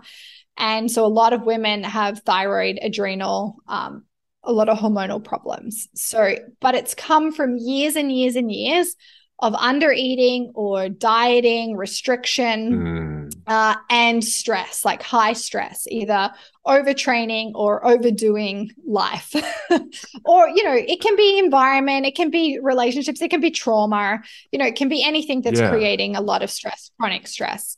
and 0.57 0.91
so 0.91 1.05
a 1.05 1.07
lot 1.07 1.33
of 1.33 1.45
women 1.45 1.85
have 1.85 2.21
thyroid, 2.21 2.79
adrenal, 2.83 3.57
um, 3.69 4.05
a 4.43 4.53
lot 4.53 4.69
of 4.69 4.79
hormonal 4.79 5.23
problems. 5.23 5.89
So, 5.95 6.37
but 6.61 6.75
it's 6.75 6.95
come 6.95 7.33
from 7.33 7.57
years 7.57 7.97
and 7.97 8.11
years 8.11 8.35
and 8.35 8.51
years 8.51 8.95
of 9.41 9.55
under 9.55 9.93
eating 9.93 10.51
or 10.55 10.89
dieting, 10.89 11.77
restriction, 11.77 12.73
mm. 12.73 13.43
uh, 13.47 13.77
and 13.89 14.25
stress, 14.25 14.85
like 14.85 15.03
high 15.03 15.33
stress, 15.33 15.87
either 15.89 16.31
overtraining 16.67 17.53
or 17.55 17.87
overdoing 17.87 18.71
life. 18.87 19.33
or, 20.25 20.49
you 20.49 20.65
know, 20.65 20.75
it 20.75 21.01
can 21.01 21.15
be 21.17 21.39
environment, 21.39 22.05
it 22.05 22.17
can 22.17 22.31
be 22.31 22.59
relationships, 22.61 23.23
it 23.23 23.31
can 23.31 23.41
be 23.41 23.51
trauma, 23.51 24.21
you 24.51 24.59
know, 24.59 24.67
it 24.67 24.75
can 24.75 24.89
be 24.89 25.05
anything 25.05 25.41
that's 25.41 25.61
yeah. 25.61 25.71
creating 25.71 26.17
a 26.17 26.21
lot 26.21 26.43
of 26.43 26.51
stress, 26.51 26.91
chronic 26.99 27.29
stress. 27.29 27.77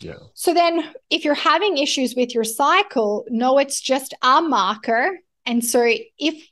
Yeah. 0.00 0.14
So 0.34 0.54
then 0.54 0.92
if 1.10 1.24
you're 1.24 1.34
having 1.34 1.78
issues 1.78 2.14
with 2.16 2.34
your 2.34 2.44
cycle, 2.44 3.24
no, 3.28 3.58
it's 3.58 3.80
just 3.80 4.14
a 4.22 4.40
marker. 4.40 5.18
And 5.44 5.64
so 5.64 5.84
if 6.18 6.48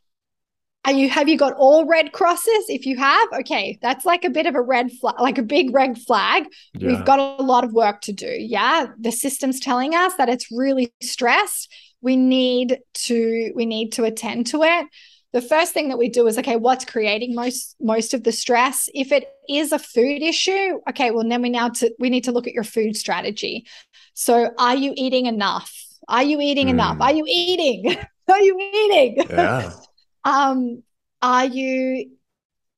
are 0.84 0.92
you 0.92 1.10
have 1.10 1.28
you 1.28 1.36
got 1.36 1.52
all 1.54 1.84
red 1.84 2.12
crosses? 2.12 2.64
If 2.68 2.86
you 2.86 2.96
have, 2.96 3.28
okay, 3.40 3.78
that's 3.82 4.06
like 4.06 4.24
a 4.24 4.30
bit 4.30 4.46
of 4.46 4.54
a 4.54 4.62
red 4.62 4.90
flag, 4.92 5.16
like 5.20 5.36
a 5.36 5.42
big 5.42 5.74
red 5.74 5.98
flag. 5.98 6.46
Yeah. 6.74 6.88
We've 6.88 7.04
got 7.04 7.18
a 7.18 7.42
lot 7.42 7.64
of 7.64 7.72
work 7.72 8.00
to 8.02 8.12
do. 8.12 8.34
Yeah. 8.38 8.86
The 8.98 9.12
system's 9.12 9.60
telling 9.60 9.94
us 9.94 10.14
that 10.14 10.30
it's 10.30 10.50
really 10.50 10.92
stressed. 11.02 11.70
We 12.00 12.16
need 12.16 12.78
to 12.94 13.52
we 13.54 13.66
need 13.66 13.92
to 13.92 14.04
attend 14.04 14.46
to 14.48 14.62
it. 14.62 14.86
The 15.32 15.42
first 15.42 15.74
thing 15.74 15.90
that 15.90 15.98
we 15.98 16.08
do 16.08 16.26
is 16.26 16.38
okay, 16.38 16.56
what's 16.56 16.86
creating 16.86 17.34
most 17.34 17.76
most 17.78 18.14
of 18.14 18.24
the 18.24 18.32
stress? 18.32 18.88
If 18.94 19.12
it 19.12 19.28
is 19.50 19.72
a 19.72 19.78
food 19.78 20.22
issue, 20.22 20.78
okay, 20.88 21.10
well 21.10 21.28
then 21.28 21.42
we 21.42 21.50
now 21.50 21.68
to 21.68 21.94
we 21.98 22.08
need 22.08 22.24
to 22.24 22.32
look 22.32 22.46
at 22.46 22.54
your 22.54 22.64
food 22.64 22.96
strategy. 22.96 23.66
So 24.14 24.50
are 24.58 24.76
you 24.76 24.94
eating 24.96 25.26
enough? 25.26 25.70
Are 26.08 26.22
you 26.22 26.40
eating 26.40 26.68
mm. 26.68 26.70
enough? 26.70 26.96
Are 27.00 27.12
you 27.12 27.24
eating? 27.28 27.96
are 28.30 28.40
you 28.40 28.58
eating? 28.58 29.26
Yeah. 29.28 29.72
Um, 30.24 30.82
are 31.22 31.46
you 31.46 32.10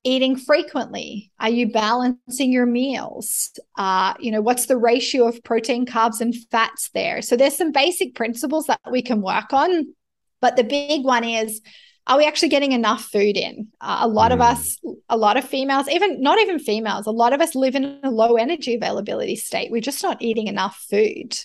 eating 0.05 0.37
frequently? 0.37 1.31
Are 1.39 1.51
you 1.51 1.71
balancing 1.71 2.53
your 2.53 2.67
meals? 2.67 3.51
Uh, 3.77 4.15
you 4.19 4.31
know, 4.31 4.41
what's 4.41 4.67
the 4.67 4.77
ratio 4.77 5.29
of 5.29 5.43
protein, 5.45 5.87
carbs, 5.87 6.21
and 6.21 6.35
fats 6.51 6.91
there? 6.93 7.23
So 7.23 7.37
there's 7.37 7.57
some 7.57 7.73
basic 7.73 8.15
principles 8.15 8.67
that 8.67 8.81
we 8.91 9.03
can 9.03 9.23
work 9.23 9.53
on. 9.53 9.95
But 10.41 10.57
the 10.57 10.65
big 10.65 11.05
one 11.05 11.25
is 11.25 11.61
are 12.09 12.19
we 12.19 12.27
actually 12.27 12.49
getting 12.49 12.73
enough 12.73 13.05
food 13.05 13.37
in? 13.37 13.69
Uh, 13.81 13.99
a 14.01 14.09
lot 14.09 14.33
mm. 14.33 14.35
of 14.35 14.41
us, 14.41 14.79
a 15.09 15.17
lot 15.17 15.37
of 15.37 15.45
females, 15.45 15.89
even 15.89 16.21
not 16.21 16.41
even 16.41 16.59
females, 16.59 17.07
a 17.07 17.13
lot 17.13 17.33
of 17.33 17.41
us 17.41 17.55
live 17.55 17.77
in 17.77 18.01
a 18.03 18.11
low 18.11 18.35
energy 18.35 18.75
availability 18.75 19.37
state. 19.37 19.71
We're 19.71 19.81
just 19.81 20.03
not 20.03 20.21
eating 20.21 20.49
enough 20.49 20.85
food. 20.91 21.39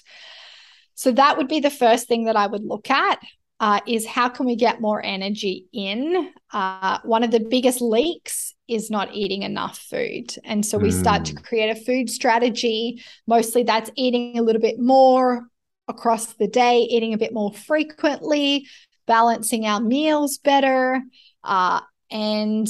So 0.95 1.11
that 1.11 1.37
would 1.37 1.47
be 1.47 1.59
the 1.59 1.69
first 1.69 2.07
thing 2.07 2.25
that 2.25 2.35
I 2.35 2.47
would 2.47 2.63
look 2.63 2.89
at 2.89 3.19
uh, 3.59 3.79
is 3.87 4.05
how 4.05 4.29
can 4.29 4.45
we 4.45 4.55
get 4.55 4.81
more 4.81 5.03
energy 5.03 5.67
in? 5.73 6.31
Uh, 6.53 6.99
one 7.03 7.23
of 7.23 7.31
the 7.31 7.39
biggest 7.39 7.81
leaks 7.81 8.53
is 8.67 8.91
not 8.91 9.13
eating 9.13 9.43
enough 9.43 9.77
food. 9.79 10.35
And 10.43 10.65
so 10.65 10.77
we 10.77 10.89
mm. 10.89 10.99
start 10.99 11.25
to 11.25 11.33
hmm. 11.33 11.39
create 11.39 11.69
a 11.69 11.75
food 11.75 12.09
strategy. 12.09 13.01
Mostly 13.25 13.63
that's 13.63 13.89
eating 13.95 14.37
a 14.37 14.43
little 14.43 14.61
bit 14.61 14.79
more 14.79 15.47
across 15.87 16.33
the 16.33 16.47
day, 16.47 16.81
eating 16.81 17.13
a 17.13 17.17
bit 17.17 17.33
more 17.33 17.53
frequently, 17.53 18.67
balancing 19.07 19.65
our 19.65 19.79
meals 19.79 20.37
better. 20.37 21.01
Uh, 21.43 21.79
and 22.11 22.67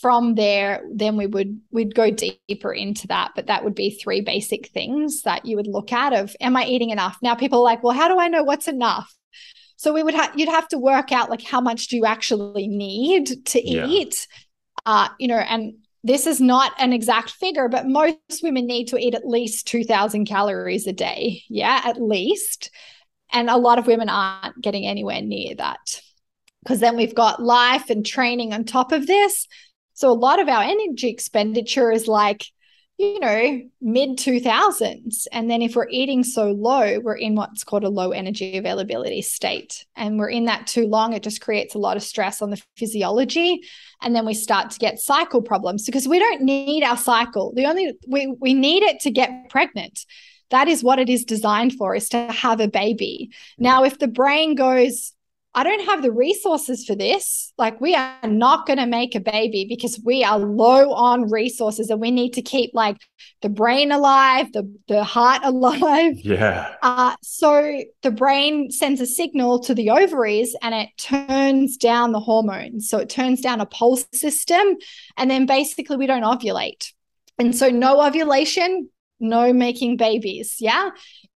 from 0.00 0.34
there 0.34 0.82
then 0.92 1.16
we 1.16 1.26
would 1.26 1.60
we'd 1.70 1.94
go 1.94 2.10
deeper 2.10 2.72
into 2.72 3.06
that 3.06 3.30
but 3.34 3.46
that 3.46 3.64
would 3.64 3.74
be 3.74 3.90
three 3.90 4.20
basic 4.20 4.68
things 4.68 5.22
that 5.22 5.46
you 5.46 5.56
would 5.56 5.66
look 5.66 5.92
at 5.92 6.12
of 6.12 6.34
am 6.40 6.56
i 6.56 6.64
eating 6.64 6.90
enough 6.90 7.18
now 7.22 7.34
people 7.34 7.60
are 7.60 7.64
like 7.64 7.82
well 7.82 7.96
how 7.96 8.08
do 8.08 8.18
i 8.18 8.28
know 8.28 8.42
what's 8.42 8.68
enough 8.68 9.12
so 9.82 9.92
we 9.92 10.04
would 10.04 10.14
have 10.14 10.30
you'd 10.36 10.48
have 10.48 10.68
to 10.68 10.78
work 10.78 11.10
out 11.10 11.28
like 11.28 11.42
how 11.42 11.60
much 11.60 11.88
do 11.88 11.96
you 11.96 12.06
actually 12.06 12.68
need 12.68 13.44
to 13.46 13.68
yeah. 13.68 13.84
eat. 13.84 14.28
Uh, 14.86 15.08
you 15.18 15.26
know, 15.26 15.38
and 15.38 15.74
this 16.04 16.28
is 16.28 16.40
not 16.40 16.72
an 16.78 16.92
exact 16.92 17.30
figure, 17.30 17.68
but 17.68 17.88
most 17.88 18.16
women 18.44 18.68
need 18.68 18.86
to 18.86 18.96
eat 18.96 19.16
at 19.16 19.26
least 19.26 19.66
2000 19.66 20.24
calories 20.24 20.86
a 20.86 20.92
day. 20.92 21.42
Yeah, 21.48 21.80
at 21.84 22.00
least. 22.00 22.70
And 23.32 23.50
a 23.50 23.56
lot 23.56 23.80
of 23.80 23.88
women 23.88 24.08
aren't 24.08 24.60
getting 24.60 24.86
anywhere 24.86 25.20
near 25.20 25.56
that. 25.56 26.00
Because 26.62 26.78
then 26.78 26.96
we've 26.96 27.16
got 27.16 27.42
life 27.42 27.90
and 27.90 28.06
training 28.06 28.52
on 28.52 28.62
top 28.62 28.92
of 28.92 29.08
this. 29.08 29.48
So 29.94 30.10
a 30.10 30.14
lot 30.14 30.38
of 30.38 30.46
our 30.46 30.62
energy 30.62 31.08
expenditure 31.08 31.90
is 31.90 32.06
like 32.06 32.44
you 33.02 33.18
know, 33.18 33.60
mid 33.80 34.10
2000s. 34.10 35.26
And 35.32 35.50
then 35.50 35.60
if 35.60 35.74
we're 35.74 35.88
eating 35.88 36.22
so 36.22 36.52
low, 36.52 37.00
we're 37.00 37.16
in 37.16 37.34
what's 37.34 37.64
called 37.64 37.82
a 37.82 37.88
low 37.88 38.12
energy 38.12 38.56
availability 38.56 39.22
state. 39.22 39.84
And 39.96 40.18
we're 40.18 40.30
in 40.30 40.44
that 40.44 40.68
too 40.68 40.86
long, 40.86 41.12
it 41.12 41.24
just 41.24 41.40
creates 41.40 41.74
a 41.74 41.78
lot 41.78 41.96
of 41.96 42.04
stress 42.04 42.40
on 42.40 42.50
the 42.50 42.62
physiology. 42.76 43.62
And 44.02 44.14
then 44.14 44.24
we 44.24 44.34
start 44.34 44.70
to 44.70 44.78
get 44.78 45.00
cycle 45.00 45.42
problems 45.42 45.84
because 45.84 46.06
we 46.06 46.20
don't 46.20 46.42
need 46.42 46.84
our 46.84 46.96
cycle. 46.96 47.52
The 47.54 47.66
only, 47.66 47.92
we, 48.06 48.28
we 48.38 48.54
need 48.54 48.84
it 48.84 49.00
to 49.00 49.10
get 49.10 49.50
pregnant. 49.50 50.06
That 50.50 50.68
is 50.68 50.84
what 50.84 51.00
it 51.00 51.08
is 51.08 51.24
designed 51.24 51.72
for, 51.72 51.96
is 51.96 52.08
to 52.10 52.30
have 52.30 52.60
a 52.60 52.68
baby. 52.68 53.30
Now, 53.58 53.82
if 53.82 53.98
the 53.98 54.08
brain 54.08 54.54
goes, 54.54 55.12
I 55.54 55.64
don't 55.64 55.84
have 55.84 56.00
the 56.00 56.12
resources 56.12 56.86
for 56.86 56.94
this. 56.94 57.52
Like, 57.58 57.78
we 57.78 57.94
are 57.94 58.16
not 58.24 58.66
going 58.66 58.78
to 58.78 58.86
make 58.86 59.14
a 59.14 59.20
baby 59.20 59.66
because 59.68 60.00
we 60.02 60.24
are 60.24 60.38
low 60.38 60.92
on 60.92 61.30
resources 61.30 61.90
and 61.90 62.00
we 62.00 62.10
need 62.10 62.32
to 62.34 62.42
keep 62.42 62.70
like 62.72 62.96
the 63.42 63.50
brain 63.50 63.92
alive, 63.92 64.50
the, 64.52 64.74
the 64.88 65.04
heart 65.04 65.42
alive. 65.44 66.14
Yeah. 66.20 66.74
Uh, 66.80 67.16
so 67.22 67.82
the 68.02 68.10
brain 68.10 68.70
sends 68.70 69.02
a 69.02 69.06
signal 69.06 69.60
to 69.60 69.74
the 69.74 69.90
ovaries 69.90 70.56
and 70.62 70.74
it 70.74 70.88
turns 70.96 71.76
down 71.76 72.12
the 72.12 72.20
hormones. 72.20 72.88
So 72.88 72.96
it 72.96 73.10
turns 73.10 73.42
down 73.42 73.60
a 73.60 73.66
pulse 73.66 74.06
system. 74.14 74.76
And 75.18 75.30
then 75.30 75.44
basically, 75.44 75.98
we 75.98 76.06
don't 76.06 76.22
ovulate. 76.22 76.92
And 77.38 77.54
so, 77.54 77.68
no 77.68 78.00
ovulation, 78.06 78.88
no 79.20 79.52
making 79.52 79.98
babies. 79.98 80.56
Yeah. 80.60 80.90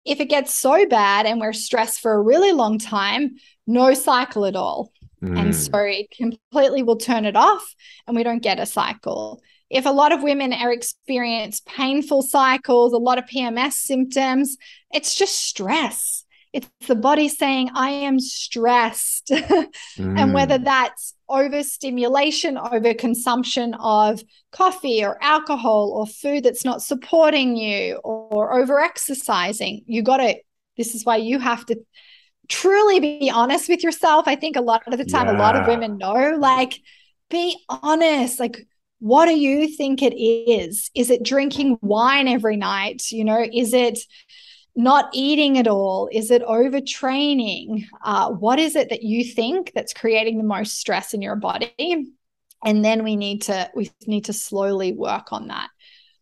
If 0.06 0.20
it 0.20 0.30
gets 0.30 0.54
so 0.54 0.86
bad 0.86 1.26
and 1.26 1.40
we're 1.40 1.52
stressed 1.52 2.00
for 2.00 2.12
a 2.12 2.20
really 2.20 2.52
long 2.52 2.78
time, 2.78 3.36
no 3.66 3.94
cycle 3.94 4.46
at 4.46 4.56
all. 4.56 4.92
Mm. 5.22 5.38
And 5.38 5.56
so 5.56 5.70
it 5.78 6.10
completely 6.10 6.82
will 6.82 6.96
turn 6.96 7.24
it 7.24 7.36
off 7.36 7.74
and 8.06 8.16
we 8.16 8.22
don't 8.22 8.42
get 8.42 8.60
a 8.60 8.66
cycle. 8.66 9.42
If 9.68 9.86
a 9.86 9.90
lot 9.90 10.12
of 10.12 10.22
women 10.22 10.52
are 10.52 10.72
experience 10.72 11.60
painful 11.66 12.22
cycles, 12.22 12.92
a 12.92 12.98
lot 12.98 13.18
of 13.18 13.24
PMS 13.24 13.72
symptoms, 13.72 14.56
it's 14.92 15.14
just 15.14 15.34
stress. 15.40 16.24
It's 16.52 16.68
the 16.86 16.94
body 16.94 17.28
saying, 17.28 17.70
I 17.74 17.90
am 17.90 18.20
stressed. 18.20 19.28
mm. 19.28 19.70
And 19.98 20.32
whether 20.32 20.56
that's 20.56 21.14
overstimulation, 21.28 22.56
overconsumption 22.56 23.76
of 23.80 24.22
coffee 24.52 25.04
or 25.04 25.22
alcohol 25.22 25.90
or 25.94 26.06
food 26.06 26.44
that's 26.44 26.64
not 26.64 26.80
supporting 26.80 27.56
you 27.56 27.96
or 28.04 28.58
over 28.58 28.80
exercising, 28.80 29.82
you 29.86 30.02
got 30.02 30.18
to, 30.18 30.36
this 30.78 30.94
is 30.94 31.04
why 31.04 31.16
you 31.16 31.38
have 31.40 31.66
to 31.66 31.76
truly 32.48 33.00
be 33.00 33.30
honest 33.32 33.68
with 33.68 33.82
yourself. 33.82 34.26
I 34.28 34.36
think 34.36 34.56
a 34.56 34.60
lot 34.60 34.82
of 34.86 34.98
the 34.98 35.04
time, 35.04 35.26
yeah. 35.26 35.36
a 35.36 35.38
lot 35.38 35.56
of 35.56 35.66
women 35.66 35.98
know, 35.98 36.36
like, 36.38 36.80
be 37.30 37.58
honest. 37.68 38.38
Like, 38.40 38.66
what 38.98 39.26
do 39.26 39.38
you 39.38 39.68
think 39.68 40.02
it 40.02 40.14
is? 40.16 40.90
Is 40.94 41.10
it 41.10 41.22
drinking 41.22 41.78
wine 41.82 42.28
every 42.28 42.56
night? 42.56 43.10
You 43.10 43.24
know, 43.24 43.46
is 43.52 43.72
it 43.74 43.98
not 44.74 45.10
eating 45.12 45.58
at 45.58 45.68
all? 45.68 46.08
Is 46.12 46.30
it 46.30 46.42
overtraining? 46.42 47.86
Uh, 48.02 48.30
what 48.30 48.58
is 48.58 48.76
it 48.76 48.90
that 48.90 49.02
you 49.02 49.24
think 49.24 49.72
that's 49.74 49.92
creating 49.92 50.38
the 50.38 50.44
most 50.44 50.78
stress 50.78 51.14
in 51.14 51.22
your 51.22 51.36
body? 51.36 52.12
And 52.64 52.84
then 52.84 53.04
we 53.04 53.16
need 53.16 53.42
to 53.42 53.70
we 53.74 53.90
need 54.06 54.26
to 54.26 54.32
slowly 54.32 54.92
work 54.92 55.32
on 55.32 55.48
that. 55.48 55.68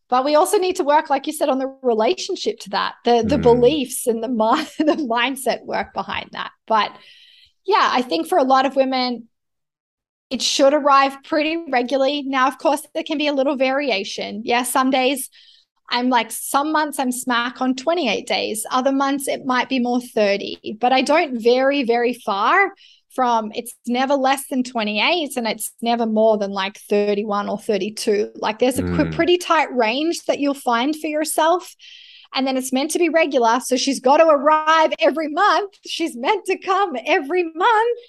But 0.09 0.25
we 0.25 0.35
also 0.35 0.59
need 0.59 0.77
to 0.77 0.85
work 0.85 1.11
like 1.11 1.27
you 1.27 1.33
said 1.33 1.49
on 1.49 1.59
the 1.59 1.75
relationship 1.83 2.59
to 2.61 2.71
that 2.71 2.95
the 3.05 3.23
the 3.27 3.37
mm. 3.37 3.43
beliefs 3.43 4.07
and 4.07 4.23
the 4.23 4.29
the 4.79 5.07
mindset 5.09 5.65
work 5.65 5.93
behind 5.95 6.31
that. 6.33 6.51
But 6.67 6.93
yeah 7.67 7.89
i 7.93 8.03
think 8.03 8.29
for 8.29 8.39
a 8.39 8.45
lot 8.45 8.67
of 8.67 8.77
women 8.77 9.29
it 10.31 10.43
should 10.43 10.75
arrive 10.75 11.17
pretty 11.23 11.65
regularly. 11.69 12.23
Now 12.23 12.49
of 12.49 12.59
course 12.59 12.83
there 12.95 13.05
can 13.05 13.19
be 13.19 13.29
a 13.29 13.33
little 13.33 13.57
variation. 13.57 14.43
Yeah 14.45 14.63
some 14.63 14.91
days 14.91 15.31
i'm 15.91 16.09
like 16.09 16.31
some 16.31 16.73
months 16.73 16.99
i'm 16.99 17.13
smack 17.13 17.61
on 17.61 17.75
28 17.75 18.27
days 18.27 18.67
other 18.71 18.93
months 18.93 19.29
it 19.29 19.45
might 19.45 19.69
be 19.69 19.79
more 19.79 20.01
30 20.01 20.79
but 20.81 20.93
i 20.93 21.03
don't 21.03 21.43
vary 21.43 21.83
very 21.83 22.15
far 22.15 22.73
from 23.15 23.53
it's 23.55 23.75
never 23.87 24.15
less 24.15 24.47
than 24.49 24.63
28 24.63 25.37
and 25.37 25.47
it's 25.47 25.73
never 25.81 26.07
more 26.07 26.37
than 26.39 26.51
like 26.51 26.79
31 26.79 27.49
or 27.49 27.59
32. 27.59 28.33
Like 28.37 28.59
there's 28.59 28.79
a 28.79 28.83
mm. 28.83 29.15
pretty 29.15 29.39
tight 29.39 29.75
range 29.75 30.25
that 30.25 30.39
you'll 30.39 30.55
find 30.55 30.95
for 30.97 31.07
yourself. 31.07 31.75
And 32.35 32.47
then 32.47 32.57
it's 32.57 32.73
meant 32.73 32.91
to 32.93 32.99
be 32.99 33.09
regular. 33.09 33.61
So 33.61 33.77
she's 33.77 34.01
got 34.01 34.17
to 34.17 34.27
arrive 34.27 34.93
every 34.99 35.29
month. 35.29 35.75
She's 35.87 36.17
meant 36.17 36.45
to 36.47 36.59
come 36.59 36.97
every 37.07 37.45
month. 37.45 38.01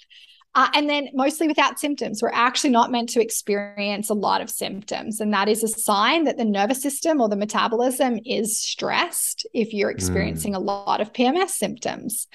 Uh, 0.56 0.70
and 0.72 0.88
then 0.88 1.08
mostly 1.12 1.46
without 1.46 1.78
symptoms. 1.78 2.22
We're 2.22 2.30
actually 2.32 2.70
not 2.70 2.90
meant 2.90 3.10
to 3.10 3.20
experience 3.20 4.08
a 4.08 4.14
lot 4.14 4.40
of 4.40 4.48
symptoms. 4.48 5.20
And 5.20 5.32
that 5.34 5.50
is 5.50 5.62
a 5.62 5.68
sign 5.68 6.24
that 6.24 6.38
the 6.38 6.46
nervous 6.46 6.80
system 6.80 7.20
or 7.20 7.28
the 7.28 7.36
metabolism 7.36 8.18
is 8.24 8.58
stressed 8.58 9.46
if 9.52 9.74
you're 9.74 9.90
hmm. 9.90 9.96
experiencing 9.96 10.54
mm. 10.54 10.56
a 10.56 10.60
lot 10.60 11.02
of 11.02 11.12
PMS 11.12 11.50
symptoms. 11.50 12.26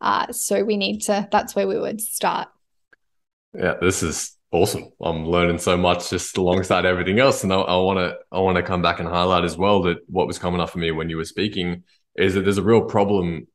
Uh, 0.00 0.32
so 0.32 0.64
we 0.64 0.76
need 0.76 1.00
to, 1.00 1.28
that's 1.30 1.54
where 1.54 1.66
we 1.66 1.78
would 1.78 2.00
start. 2.00 2.48
Yeah, 3.54 3.74
this 3.80 4.02
is 4.02 4.36
awesome. 4.52 4.90
I'm 5.00 5.26
learning 5.26 5.58
so 5.58 5.76
much 5.76 6.10
just 6.10 6.36
alongside 6.36 6.84
everything 6.84 7.18
else. 7.18 7.42
And 7.42 7.52
I 7.52 7.56
want 7.56 7.98
to, 7.98 8.16
I 8.30 8.38
want 8.38 8.56
to 8.56 8.62
come 8.62 8.82
back 8.82 9.00
and 9.00 9.08
highlight 9.08 9.44
as 9.44 9.56
well 9.56 9.82
that 9.82 9.98
what 10.06 10.26
was 10.26 10.38
coming 10.38 10.60
up 10.60 10.70
for 10.70 10.78
me 10.78 10.90
when 10.90 11.10
you 11.10 11.16
were 11.16 11.24
speaking 11.24 11.84
is 12.16 12.34
that 12.34 12.42
there's 12.42 12.58
a 12.58 12.62
real 12.62 12.82
problem. 12.82 13.46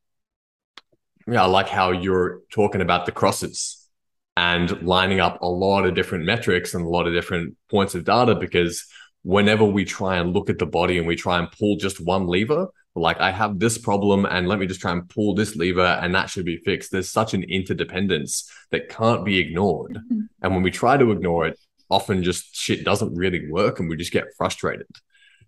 Yeah, 1.27 1.43
I 1.43 1.45
like 1.45 1.69
how 1.69 1.91
you're 1.91 2.41
talking 2.51 2.81
about 2.81 3.05
the 3.05 3.11
crosses 3.11 3.87
and 4.35 4.81
lining 4.81 5.19
up 5.19 5.41
a 5.41 5.47
lot 5.47 5.85
of 5.85 5.95
different 5.95 6.25
metrics 6.25 6.73
and 6.73 6.85
a 6.85 6.89
lot 6.89 7.07
of 7.07 7.13
different 7.13 7.55
points 7.69 7.95
of 7.95 8.03
data 8.03 8.35
because 8.35 8.85
whenever 9.23 9.63
we 9.63 9.85
try 9.85 10.17
and 10.17 10.33
look 10.33 10.49
at 10.49 10.59
the 10.59 10.65
body 10.65 10.97
and 10.97 11.07
we 11.07 11.15
try 11.15 11.39
and 11.39 11.51
pull 11.51 11.77
just 11.77 11.99
one 11.99 12.27
lever, 12.27 12.67
like 12.95 13.19
I 13.19 13.31
have 13.31 13.57
this 13.57 13.77
problem 13.77 14.25
and 14.25 14.47
let 14.47 14.59
me 14.59 14.67
just 14.67 14.81
try 14.81 14.91
and 14.91 15.09
pull 15.09 15.33
this 15.33 15.55
lever 15.55 15.99
and 16.01 16.13
that 16.13 16.29
should 16.29 16.45
be 16.45 16.57
fixed. 16.57 16.91
There's 16.91 17.09
such 17.09 17.33
an 17.33 17.43
interdependence 17.43 18.51
that 18.71 18.89
can't 18.89 19.25
be 19.25 19.39
ignored. 19.39 19.95
Mm-hmm. 19.95 20.21
And 20.41 20.53
when 20.53 20.61
we 20.61 20.71
try 20.71 20.97
to 20.97 21.11
ignore 21.11 21.47
it, 21.47 21.59
often 21.89 22.23
just 22.23 22.55
shit 22.55 22.83
doesn't 22.83 23.15
really 23.15 23.49
work 23.49 23.79
and 23.79 23.89
we 23.89 23.97
just 23.97 24.11
get 24.11 24.33
frustrated. 24.37 24.87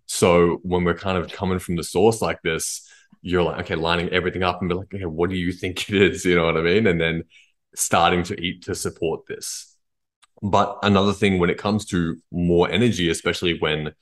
So 0.06 0.60
when 0.62 0.84
we're 0.84 0.94
kind 0.94 1.18
of 1.18 1.30
coming 1.32 1.58
from 1.58 1.76
the 1.76 1.84
source 1.84 2.22
like 2.22 2.40
this, 2.42 2.88
you're 3.22 3.42
like, 3.42 3.60
okay, 3.60 3.74
lining 3.74 4.08
everything 4.10 4.42
up 4.42 4.60
and 4.60 4.68
be 4.68 4.74
like, 4.74 4.92
okay, 4.94 5.04
what 5.04 5.30
do 5.30 5.36
you 5.36 5.52
think 5.52 5.88
it 5.88 6.00
is? 6.00 6.24
You 6.24 6.36
know 6.36 6.46
what 6.46 6.56
I 6.56 6.62
mean? 6.62 6.86
And 6.86 7.00
then 7.00 7.24
starting 7.74 8.22
to 8.24 8.40
eat 8.40 8.64
to 8.64 8.74
support 8.74 9.26
this. 9.26 9.75
But 10.42 10.78
another 10.82 11.12
thing 11.12 11.38
when 11.38 11.50
it 11.50 11.58
comes 11.58 11.84
to 11.86 12.16
more 12.30 12.70
energy, 12.70 13.08
especially 13.08 13.58
when 13.58 13.92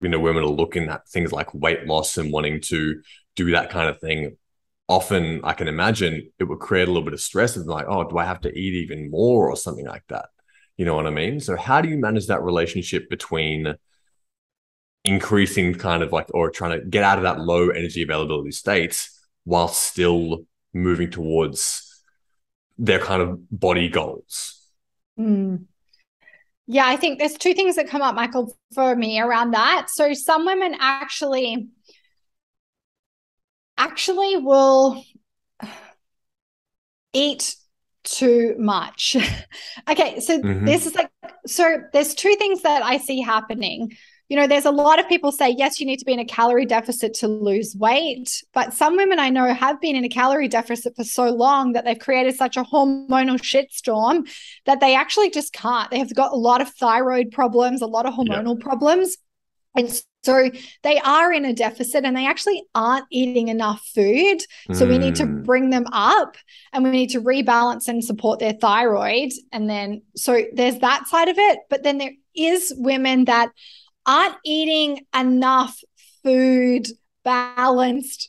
you 0.00 0.08
know 0.08 0.20
women 0.20 0.44
are 0.44 0.48
looking 0.48 0.88
at 0.88 1.08
things 1.08 1.32
like 1.32 1.52
weight 1.52 1.86
loss 1.86 2.16
and 2.16 2.32
wanting 2.32 2.60
to 2.62 3.02
do 3.36 3.50
that 3.52 3.70
kind 3.70 3.88
of 3.88 4.00
thing, 4.00 4.36
often 4.88 5.40
I 5.44 5.52
can 5.52 5.68
imagine 5.68 6.30
it 6.38 6.44
would 6.44 6.60
create 6.60 6.88
a 6.88 6.90
little 6.90 7.04
bit 7.04 7.14
of 7.14 7.20
stress 7.20 7.56
of 7.56 7.66
like, 7.66 7.86
oh, 7.88 8.08
do 8.08 8.18
I 8.18 8.24
have 8.24 8.40
to 8.42 8.50
eat 8.50 8.74
even 8.74 9.10
more 9.10 9.50
or 9.50 9.56
something 9.56 9.86
like 9.86 10.04
that? 10.08 10.26
You 10.76 10.84
know 10.84 10.94
what 10.94 11.06
I 11.06 11.10
mean? 11.10 11.40
So 11.40 11.56
how 11.56 11.80
do 11.80 11.88
you 11.88 11.98
manage 11.98 12.26
that 12.28 12.42
relationship 12.42 13.10
between 13.10 13.74
increasing 15.04 15.74
kind 15.74 16.02
of 16.02 16.12
like 16.12 16.26
or 16.34 16.50
trying 16.50 16.78
to 16.78 16.86
get 16.86 17.04
out 17.04 17.18
of 17.18 17.24
that 17.24 17.40
low 17.40 17.70
energy 17.70 18.02
availability 18.02 18.50
state 18.50 19.08
while 19.44 19.68
still 19.68 20.44
moving 20.72 21.10
towards 21.10 22.02
their 22.78 22.98
kind 22.98 23.22
of 23.22 23.38
body 23.50 23.88
goals. 23.88 24.59
Mm. 25.20 25.66
Yeah, 26.66 26.86
I 26.86 26.96
think 26.96 27.18
there's 27.18 27.34
two 27.34 27.54
things 27.54 27.76
that 27.76 27.88
come 27.88 28.00
up, 28.00 28.14
Michael, 28.14 28.56
for 28.74 28.94
me 28.94 29.20
around 29.20 29.52
that. 29.52 29.88
So 29.90 30.12
some 30.14 30.46
women 30.46 30.76
actually 30.78 31.68
actually 33.76 34.36
will 34.36 35.02
eat 37.12 37.56
too 38.04 38.54
much. 38.58 39.16
okay, 39.90 40.20
so 40.20 40.40
mm-hmm. 40.40 40.64
this 40.64 40.86
is 40.86 40.94
like 40.94 41.10
so 41.46 41.78
there's 41.92 42.14
two 42.14 42.34
things 42.36 42.62
that 42.62 42.82
I 42.82 42.98
see 42.98 43.20
happening 43.20 43.96
you 44.30 44.36
know, 44.36 44.46
there's 44.46 44.64
a 44.64 44.70
lot 44.70 45.00
of 45.00 45.08
people 45.08 45.32
say, 45.32 45.50
yes, 45.50 45.80
you 45.80 45.86
need 45.86 45.98
to 45.98 46.04
be 46.04 46.12
in 46.12 46.20
a 46.20 46.24
calorie 46.24 46.64
deficit 46.64 47.14
to 47.14 47.26
lose 47.26 47.74
weight. 47.76 48.44
But 48.54 48.72
some 48.72 48.96
women 48.96 49.18
I 49.18 49.28
know 49.28 49.52
have 49.52 49.80
been 49.80 49.96
in 49.96 50.04
a 50.04 50.08
calorie 50.08 50.46
deficit 50.46 50.94
for 50.94 51.02
so 51.02 51.30
long 51.30 51.72
that 51.72 51.84
they've 51.84 51.98
created 51.98 52.36
such 52.36 52.56
a 52.56 52.62
hormonal 52.62 53.40
shitstorm 53.40 54.30
that 54.66 54.78
they 54.78 54.94
actually 54.94 55.30
just 55.30 55.52
can't. 55.52 55.90
They 55.90 55.98
have 55.98 56.14
got 56.14 56.30
a 56.30 56.36
lot 56.36 56.60
of 56.60 56.72
thyroid 56.74 57.32
problems, 57.32 57.82
a 57.82 57.86
lot 57.86 58.06
of 58.06 58.14
hormonal 58.14 58.56
yeah. 58.56 58.64
problems. 58.64 59.16
And 59.74 60.00
so 60.22 60.48
they 60.84 61.00
are 61.00 61.32
in 61.32 61.44
a 61.44 61.52
deficit 61.52 62.04
and 62.04 62.16
they 62.16 62.26
actually 62.26 62.62
aren't 62.72 63.06
eating 63.10 63.48
enough 63.48 63.84
food. 63.92 64.38
So 64.72 64.86
mm. 64.86 64.90
we 64.90 64.98
need 64.98 65.16
to 65.16 65.24
mm. 65.24 65.44
bring 65.44 65.70
them 65.70 65.86
up 65.92 66.36
and 66.72 66.84
we 66.84 66.90
need 66.90 67.10
to 67.10 67.20
rebalance 67.20 67.88
and 67.88 68.04
support 68.04 68.38
their 68.38 68.52
thyroid. 68.52 69.32
And 69.50 69.68
then, 69.68 70.02
so 70.14 70.44
there's 70.52 70.78
that 70.78 71.08
side 71.08 71.28
of 71.28 71.36
it. 71.36 71.58
But 71.68 71.82
then 71.82 71.98
there 71.98 72.12
is 72.36 72.72
women 72.76 73.24
that 73.24 73.50
aren't 74.10 74.34
eating 74.44 75.06
enough 75.16 75.78
food 76.24 76.88
balanced 77.24 78.28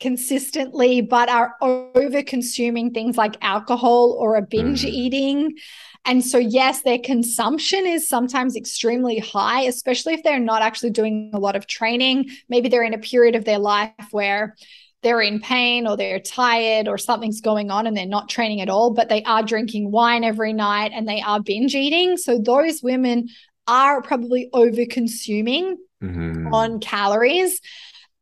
consistently, 0.00 1.00
but 1.00 1.28
are 1.28 1.54
over 1.60 2.22
consuming 2.22 2.92
things 2.92 3.16
like 3.16 3.36
alcohol 3.40 4.16
or 4.20 4.36
a 4.36 4.42
binge 4.42 4.84
mm. 4.84 4.88
eating. 4.88 5.56
And 6.04 6.24
so, 6.24 6.38
yes, 6.38 6.82
their 6.82 7.00
consumption 7.00 7.86
is 7.86 8.08
sometimes 8.08 8.54
extremely 8.54 9.18
high, 9.18 9.62
especially 9.62 10.14
if 10.14 10.22
they're 10.22 10.38
not 10.38 10.62
actually 10.62 10.90
doing 10.90 11.32
a 11.34 11.40
lot 11.40 11.56
of 11.56 11.66
training. 11.66 12.30
Maybe 12.48 12.68
they're 12.68 12.84
in 12.84 12.94
a 12.94 12.98
period 12.98 13.34
of 13.34 13.44
their 13.44 13.58
life 13.58 13.90
where 14.12 14.54
they're 15.02 15.20
in 15.20 15.40
pain 15.40 15.86
or 15.86 15.96
they're 15.96 16.20
tired 16.20 16.88
or 16.88 16.98
something's 16.98 17.40
going 17.40 17.70
on 17.70 17.86
and 17.86 17.96
they're 17.96 18.06
not 18.06 18.28
training 18.28 18.60
at 18.60 18.68
all, 18.68 18.92
but 18.92 19.08
they 19.08 19.24
are 19.24 19.42
drinking 19.42 19.90
wine 19.90 20.24
every 20.24 20.52
night 20.52 20.92
and 20.94 21.08
they 21.08 21.20
are 21.20 21.40
binge 21.40 21.74
eating. 21.74 22.16
So, 22.16 22.38
those 22.38 22.82
women 22.82 23.28
are 23.66 24.02
probably 24.02 24.48
over 24.52 24.84
consuming 24.86 25.76
mm-hmm. 26.02 26.52
on 26.52 26.80
calories. 26.80 27.60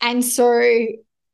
And 0.01 0.25
so 0.25 0.87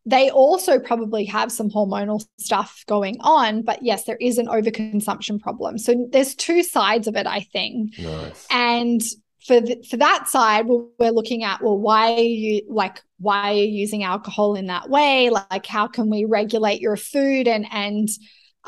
they 0.06 0.30
also 0.30 0.78
probably 0.78 1.24
have 1.26 1.52
some 1.52 1.70
hormonal 1.70 2.24
stuff 2.38 2.84
going 2.86 3.16
on. 3.20 3.62
But 3.62 3.82
yes, 3.82 4.04
there 4.04 4.16
is 4.16 4.38
an 4.38 4.46
overconsumption 4.46 5.40
problem. 5.40 5.78
So 5.78 6.08
there's 6.10 6.34
two 6.34 6.62
sides 6.62 7.06
of 7.06 7.16
it, 7.16 7.26
I 7.26 7.40
think. 7.40 7.98
Nice. 7.98 8.46
And 8.50 9.00
for 9.46 9.60
the, 9.60 9.82
for 9.88 9.96
that 9.96 10.28
side, 10.28 10.66
we're 10.66 11.10
looking 11.10 11.44
at 11.44 11.62
well, 11.62 11.78
why 11.78 12.12
are 12.14 12.18
you 12.18 12.62
like 12.68 13.02
why 13.18 13.50
are 13.50 13.54
you 13.54 13.64
using 13.64 14.02
alcohol 14.02 14.54
in 14.54 14.66
that 14.66 14.88
way? 14.88 15.30
Like, 15.30 15.66
how 15.66 15.86
can 15.86 16.10
we 16.10 16.24
regulate 16.24 16.80
your 16.80 16.96
food 16.96 17.48
and 17.48 17.66
and 17.70 18.08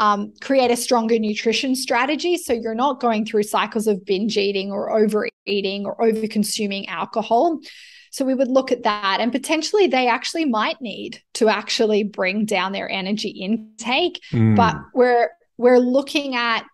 um, 0.02 0.32
create 0.40 0.72
a 0.72 0.76
stronger 0.76 1.16
nutrition 1.16 1.76
strategy. 1.76 2.36
So 2.36 2.52
you're 2.52 2.74
not 2.74 2.98
going 2.98 3.24
through 3.24 3.44
cycles 3.44 3.86
of 3.86 4.04
binge 4.04 4.36
eating 4.36 4.72
or 4.72 4.90
overeating 4.90 5.86
or 5.86 6.02
over 6.02 6.26
consuming 6.26 6.88
alcohol. 6.88 7.60
So 8.10 8.24
we 8.24 8.34
would 8.34 8.48
look 8.48 8.72
at 8.72 8.82
that 8.82 9.20
and 9.20 9.30
potentially 9.30 9.86
they 9.86 10.08
actually 10.08 10.44
might 10.44 10.80
need 10.80 11.22
to 11.34 11.48
actually 11.48 12.02
bring 12.02 12.46
down 12.46 12.72
their 12.72 12.90
energy 12.90 13.28
intake, 13.28 14.20
mm. 14.32 14.56
but 14.56 14.74
we're 14.92 15.30
we're 15.56 15.78
looking 15.78 16.34
at 16.34 16.64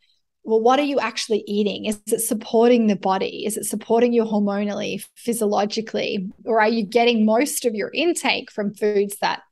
well 0.42 0.62
what 0.62 0.80
are 0.80 0.84
you 0.84 0.98
actually 0.98 1.44
eating? 1.46 1.84
Is 1.84 2.00
it 2.06 2.20
supporting 2.20 2.86
the 2.86 2.96
body? 2.96 3.44
Is 3.44 3.58
it 3.58 3.66
supporting 3.66 4.14
you 4.14 4.24
hormonally 4.24 5.04
physiologically? 5.16 6.30
Or 6.46 6.62
are 6.62 6.68
you 6.68 6.82
getting 6.82 7.26
most 7.26 7.66
of 7.66 7.74
your 7.74 7.90
intake 7.92 8.50
from 8.50 8.72
foods 8.72 9.18
that 9.20 9.42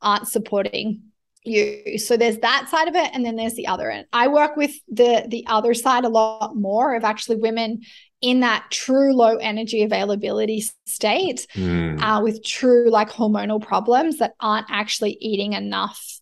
aren't 0.00 0.28
supporting 0.28 1.02
you. 1.44 1.98
So 1.98 2.16
there's 2.16 2.38
that 2.38 2.68
side 2.68 2.88
of 2.88 2.94
it, 2.94 3.10
and 3.12 3.24
then 3.24 3.36
there's 3.36 3.54
the 3.54 3.66
other 3.66 3.90
end. 3.90 4.06
I 4.12 4.28
work 4.28 4.56
with 4.56 4.72
the 4.88 5.24
the 5.28 5.44
other 5.46 5.74
side 5.74 6.04
a 6.04 6.08
lot 6.08 6.56
more 6.56 6.94
of 6.94 7.04
actually 7.04 7.36
women 7.36 7.82
in 8.24 8.40
that 8.40 8.66
true 8.70 9.14
low 9.14 9.36
energy 9.36 9.82
availability 9.82 10.64
state 10.86 11.46
mm. 11.54 12.00
uh, 12.00 12.22
with 12.22 12.42
true 12.42 12.90
like 12.90 13.10
hormonal 13.10 13.62
problems 13.62 14.18
that 14.18 14.32
aren't 14.40 14.66
actually 14.70 15.18
eating 15.20 15.52
enough 15.52 16.20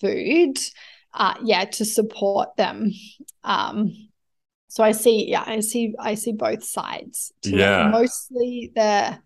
food 0.00 0.58
uh, 1.14 1.34
yeah 1.44 1.64
to 1.64 1.84
support 1.84 2.56
them 2.56 2.90
um 3.44 3.92
so 4.66 4.82
i 4.82 4.90
see 4.90 5.30
yeah 5.30 5.44
i 5.46 5.60
see 5.60 5.94
i 6.00 6.14
see 6.14 6.32
both 6.32 6.64
sides 6.64 7.32
yeah 7.44 7.88
mostly 7.92 8.72
the 8.74 9.16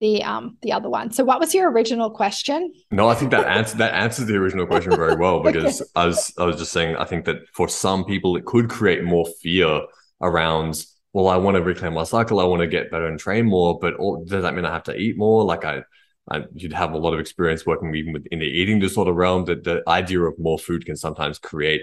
the 0.00 0.22
um 0.22 0.56
the 0.62 0.72
other 0.72 0.88
one. 0.88 1.12
So 1.12 1.24
what 1.24 1.40
was 1.40 1.54
your 1.54 1.70
original 1.70 2.10
question? 2.10 2.72
No, 2.90 3.08
I 3.08 3.14
think 3.14 3.30
that 3.32 3.46
answer 3.46 3.76
that 3.78 3.94
answers 3.94 4.26
the 4.26 4.36
original 4.36 4.66
question 4.66 4.92
very 4.92 5.16
well 5.16 5.40
because 5.44 5.80
okay. 5.80 5.90
I 5.96 6.06
was 6.06 6.32
I 6.38 6.44
was 6.44 6.56
just 6.56 6.72
saying 6.72 6.96
I 6.96 7.04
think 7.04 7.24
that 7.26 7.36
for 7.52 7.68
some 7.68 8.04
people 8.04 8.36
it 8.36 8.44
could 8.44 8.68
create 8.68 9.04
more 9.04 9.26
fear 9.42 9.82
around 10.22 10.84
well, 11.12 11.28
I 11.28 11.36
want 11.36 11.56
to 11.56 11.62
reclaim 11.62 11.94
my 11.94 12.04
cycle. 12.04 12.38
I 12.38 12.44
want 12.44 12.60
to 12.60 12.68
get 12.68 12.90
better 12.90 13.06
and 13.06 13.18
train 13.18 13.46
more, 13.46 13.78
but 13.78 13.94
all, 13.94 14.24
does 14.24 14.42
that 14.42 14.54
mean 14.54 14.64
I 14.64 14.72
have 14.72 14.84
to 14.84 14.96
eat 14.96 15.18
more? 15.18 15.44
Like 15.44 15.64
I, 15.64 15.82
I, 16.30 16.44
you'd 16.54 16.72
have 16.72 16.92
a 16.92 16.98
lot 16.98 17.14
of 17.14 17.20
experience 17.20 17.66
working 17.66 17.92
even 17.94 18.12
with 18.12 18.26
in 18.30 18.38
the 18.38 18.46
eating 18.46 18.78
disorder 18.78 19.12
realm. 19.12 19.44
That 19.46 19.64
the 19.64 19.82
idea 19.88 20.20
of 20.20 20.38
more 20.38 20.58
food 20.58 20.86
can 20.86 20.96
sometimes 20.96 21.38
create 21.38 21.82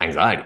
anxiety. 0.00 0.44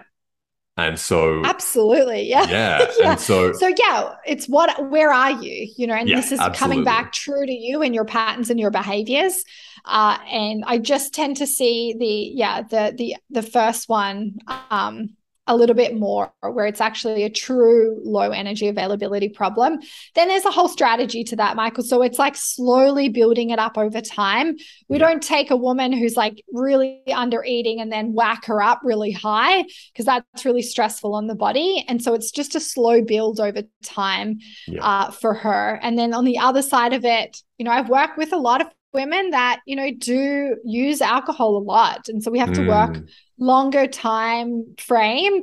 And 0.78 0.98
so 0.98 1.42
absolutely, 1.44 2.28
yeah. 2.28 2.46
yeah. 2.48 2.86
yeah. 3.00 3.10
And 3.12 3.20
so 3.20 3.52
so 3.52 3.68
yeah, 3.68 4.14
it's 4.26 4.46
what 4.46 4.90
where 4.90 5.10
are 5.10 5.30
you? 5.30 5.72
You 5.76 5.86
know, 5.86 5.94
and 5.94 6.08
yeah, 6.08 6.16
this 6.16 6.32
is 6.32 6.38
absolutely. 6.38 6.58
coming 6.58 6.84
back 6.84 7.12
true 7.12 7.46
to 7.46 7.52
you 7.52 7.82
and 7.82 7.94
your 7.94 8.04
patterns 8.04 8.50
and 8.50 8.60
your 8.60 8.70
behaviors. 8.70 9.42
Uh, 9.86 10.18
and 10.30 10.64
I 10.66 10.78
just 10.78 11.14
tend 11.14 11.38
to 11.38 11.46
see 11.46 11.94
the 11.98 12.38
yeah, 12.38 12.62
the 12.62 12.94
the 12.96 13.16
the 13.30 13.42
first 13.42 13.88
one 13.88 14.38
um 14.70 15.16
a 15.46 15.56
little 15.56 15.74
bit 15.74 15.96
more 15.96 16.32
where 16.40 16.66
it's 16.66 16.80
actually 16.80 17.22
a 17.22 17.30
true 17.30 18.00
low 18.04 18.30
energy 18.30 18.68
availability 18.68 19.28
problem 19.28 19.78
then 20.14 20.28
there's 20.28 20.44
a 20.44 20.50
whole 20.50 20.68
strategy 20.68 21.22
to 21.24 21.36
that 21.36 21.56
michael 21.56 21.84
so 21.84 22.02
it's 22.02 22.18
like 22.18 22.36
slowly 22.36 23.08
building 23.08 23.50
it 23.50 23.58
up 23.58 23.78
over 23.78 24.00
time 24.00 24.56
we 24.88 24.98
yeah. 24.98 25.06
don't 25.06 25.22
take 25.22 25.50
a 25.50 25.56
woman 25.56 25.92
who's 25.92 26.16
like 26.16 26.42
really 26.52 27.02
under 27.12 27.44
eating 27.44 27.80
and 27.80 27.92
then 27.92 28.12
whack 28.12 28.44
her 28.44 28.60
up 28.62 28.80
really 28.82 29.12
high 29.12 29.64
because 29.92 30.04
that's 30.04 30.44
really 30.44 30.62
stressful 30.62 31.14
on 31.14 31.26
the 31.26 31.34
body 31.34 31.84
and 31.88 32.02
so 32.02 32.14
it's 32.14 32.30
just 32.30 32.54
a 32.54 32.60
slow 32.60 33.02
build 33.02 33.40
over 33.40 33.62
time 33.84 34.38
yeah. 34.66 34.84
uh, 34.84 35.10
for 35.10 35.34
her 35.34 35.78
and 35.82 35.98
then 35.98 36.12
on 36.12 36.24
the 36.24 36.38
other 36.38 36.62
side 36.62 36.92
of 36.92 37.04
it 37.04 37.42
you 37.58 37.64
know 37.64 37.70
i've 37.70 37.88
worked 37.88 38.18
with 38.18 38.32
a 38.32 38.36
lot 38.36 38.60
of 38.60 38.68
women 38.96 39.30
that 39.30 39.60
you 39.66 39.76
know 39.76 39.90
do 39.92 40.56
use 40.64 41.00
alcohol 41.00 41.58
a 41.58 41.64
lot. 41.74 42.08
And 42.08 42.22
so 42.22 42.30
we 42.30 42.38
have 42.38 42.52
to 42.54 42.66
work 42.66 42.94
mm. 42.94 43.08
longer 43.38 43.86
time 43.86 44.74
frame 44.78 45.42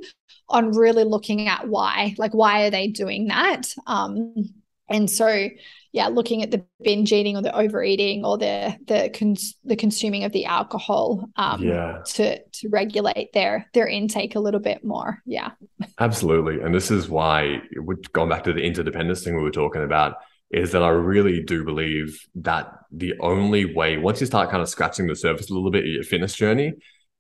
on 0.50 0.72
really 0.72 1.04
looking 1.04 1.48
at 1.48 1.68
why 1.68 2.16
like 2.18 2.34
why 2.34 2.66
are 2.66 2.72
they 2.72 2.88
doing 2.88 3.28
that? 3.28 3.64
Um 3.88 4.34
and 4.90 5.10
so 5.10 5.50
yeah 5.94 6.08
looking 6.08 6.42
at 6.42 6.52
the 6.52 6.66
binge 6.82 7.14
eating 7.14 7.38
or 7.38 7.44
the 7.44 7.56
overeating 7.56 8.26
or 8.26 8.38
the 8.38 8.76
the 8.88 9.12
cons- 9.18 9.56
the 9.64 9.76
consuming 9.76 10.24
of 10.24 10.32
the 10.32 10.46
alcohol 10.46 11.30
um 11.36 11.64
yeah. 11.64 12.02
to 12.06 12.44
to 12.58 12.70
regulate 12.70 13.32
their 13.34 13.70
their 13.74 13.88
intake 13.88 14.36
a 14.36 14.40
little 14.40 14.60
bit 14.60 14.84
more. 14.84 15.22
Yeah. 15.26 15.52
Absolutely. 16.00 16.60
And 16.62 16.74
this 16.74 16.90
is 16.90 17.08
why 17.08 17.62
going 18.14 18.30
back 18.30 18.44
to 18.46 18.54
the 18.54 18.62
interdependence 18.62 19.24
thing 19.24 19.38
we 19.38 19.44
were 19.44 19.52
talking 19.52 19.84
about 19.84 20.16
is 20.54 20.72
that 20.72 20.84
I 20.84 20.90
really 20.90 21.42
do 21.44 21.66
believe 21.66 22.24
that 22.36 22.72
the 22.92 23.16
only 23.20 23.74
way, 23.74 23.98
once 23.98 24.22
you 24.22 24.28
start 24.28 24.52
kind 24.52 24.62
of 24.62 24.70
scratching 24.70 25.08
the 25.08 25.16
surface 25.16 25.50
a 25.50 25.54
little 25.54 25.72
bit 25.72 25.84
of 25.84 25.90
your 25.90 26.04
fitness 26.04 26.36
journey, 26.36 26.74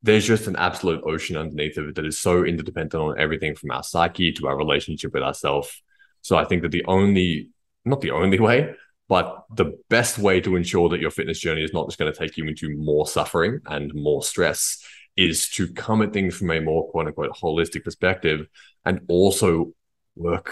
there's 0.03 0.27
just 0.27 0.45
an 0.45 0.55
absolute 0.55 1.03
ocean 1.03 1.35
underneath 1.35 1.77
of 1.77 1.89
it 1.89 1.95
that 1.95 2.05
is 2.05 2.21
so 2.21 2.45
interdependent 2.45 2.93
on 2.93 3.19
everything 3.19 3.55
from 3.55 3.71
our 3.71 3.81
psyche 3.81 4.31
to 4.33 4.47
our 4.47 4.55
relationship 4.55 5.13
with 5.13 5.23
ourselves. 5.23 5.81
So 6.21 6.37
I 6.37 6.45
think 6.45 6.61
that 6.61 6.71
the 6.71 6.85
only, 6.85 7.49
not 7.85 8.01
the 8.01 8.11
only 8.11 8.39
way, 8.39 8.75
but 9.09 9.45
the 9.55 9.79
best 9.89 10.19
way 10.19 10.39
to 10.41 10.55
ensure 10.55 10.89
that 10.89 10.99
your 10.99 11.11
fitness 11.11 11.39
journey 11.39 11.63
is 11.63 11.73
not 11.73 11.87
just 11.87 11.97
going 11.97 12.13
to 12.13 12.17
take 12.17 12.37
you 12.37 12.45
into 12.45 12.77
more 12.77 13.07
suffering 13.07 13.61
and 13.65 13.91
more 13.95 14.21
stress 14.21 14.77
is 15.17 15.49
to 15.49 15.73
come 15.73 16.03
at 16.03 16.13
things 16.13 16.35
from 16.35 16.51
a 16.51 16.61
more 16.61 16.87
quote 16.91 17.07
unquote 17.07 17.31
holistic 17.31 17.83
perspective 17.83 18.45
and 18.85 19.01
also 19.07 19.71
work 20.15 20.51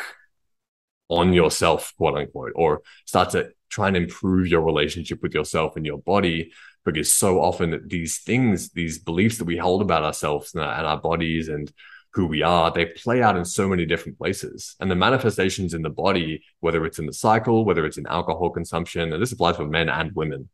on 1.11 1.33
yourself, 1.33 1.93
quote 1.97 2.17
unquote, 2.17 2.53
or 2.55 2.81
start 3.05 3.29
to 3.31 3.49
try 3.69 3.87
and 3.87 3.97
improve 3.97 4.47
your 4.47 4.61
relationship 4.61 5.21
with 5.21 5.33
yourself 5.33 5.75
and 5.75 5.85
your 5.85 5.99
body. 5.99 6.51
Because 6.83 7.13
so 7.13 7.39
often 7.39 7.83
these 7.85 8.19
things, 8.19 8.71
these 8.71 8.97
beliefs 8.97 9.37
that 9.37 9.45
we 9.45 9.57
hold 9.57 9.81
about 9.83 10.03
ourselves 10.03 10.55
and 10.55 10.63
our, 10.63 10.73
and 10.73 10.87
our 10.87 10.99
bodies 10.99 11.47
and 11.47 11.71
who 12.13 12.25
we 12.25 12.41
are, 12.41 12.71
they 12.71 12.85
play 12.85 13.21
out 13.21 13.37
in 13.37 13.45
so 13.45 13.67
many 13.67 13.85
different 13.85 14.17
places. 14.17 14.75
And 14.79 14.89
the 14.89 14.95
manifestations 14.95 15.73
in 15.73 15.83
the 15.83 15.89
body, 15.89 16.43
whether 16.59 16.83
it's 16.85 16.99
in 16.99 17.05
the 17.05 17.13
cycle, 17.13 17.65
whether 17.65 17.85
it's 17.85 17.97
in 17.97 18.07
alcohol 18.07 18.49
consumption, 18.49 19.13
and 19.13 19.21
this 19.21 19.31
applies 19.31 19.57
for 19.57 19.67
men 19.67 19.89
and 19.89 20.11
women, 20.13 20.49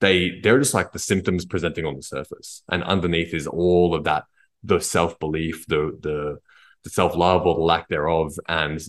they 0.00 0.40
they're 0.40 0.58
just 0.58 0.74
like 0.74 0.92
the 0.92 0.98
symptoms 0.98 1.44
presenting 1.44 1.84
on 1.84 1.96
the 1.96 2.02
surface. 2.02 2.62
And 2.72 2.82
underneath 2.82 3.34
is 3.34 3.46
all 3.46 3.94
of 3.94 4.04
that, 4.04 4.24
the 4.64 4.80
self-belief, 4.80 5.66
the 5.66 5.96
the 6.00 6.38
the 6.84 6.90
self-love 6.90 7.46
or 7.46 7.54
the 7.54 7.60
lack 7.60 7.88
thereof, 7.88 8.32
and 8.48 8.80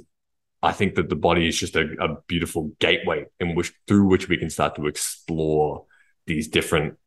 I 0.64 0.74
think 0.74 0.96
that 0.96 1.10
the 1.10 1.16
body 1.16 1.48
is 1.48 1.58
just 1.58 1.76
a, 1.76 1.88
a 2.00 2.22
beautiful 2.28 2.72
gateway 2.80 3.26
in 3.40 3.56
which 3.56 3.74
through 3.88 4.08
which 4.08 4.30
we 4.30 4.38
can 4.38 4.50
start 4.50 4.76
to 4.76 4.88
explore 4.88 5.86
these 6.28 6.48
different 6.48 6.98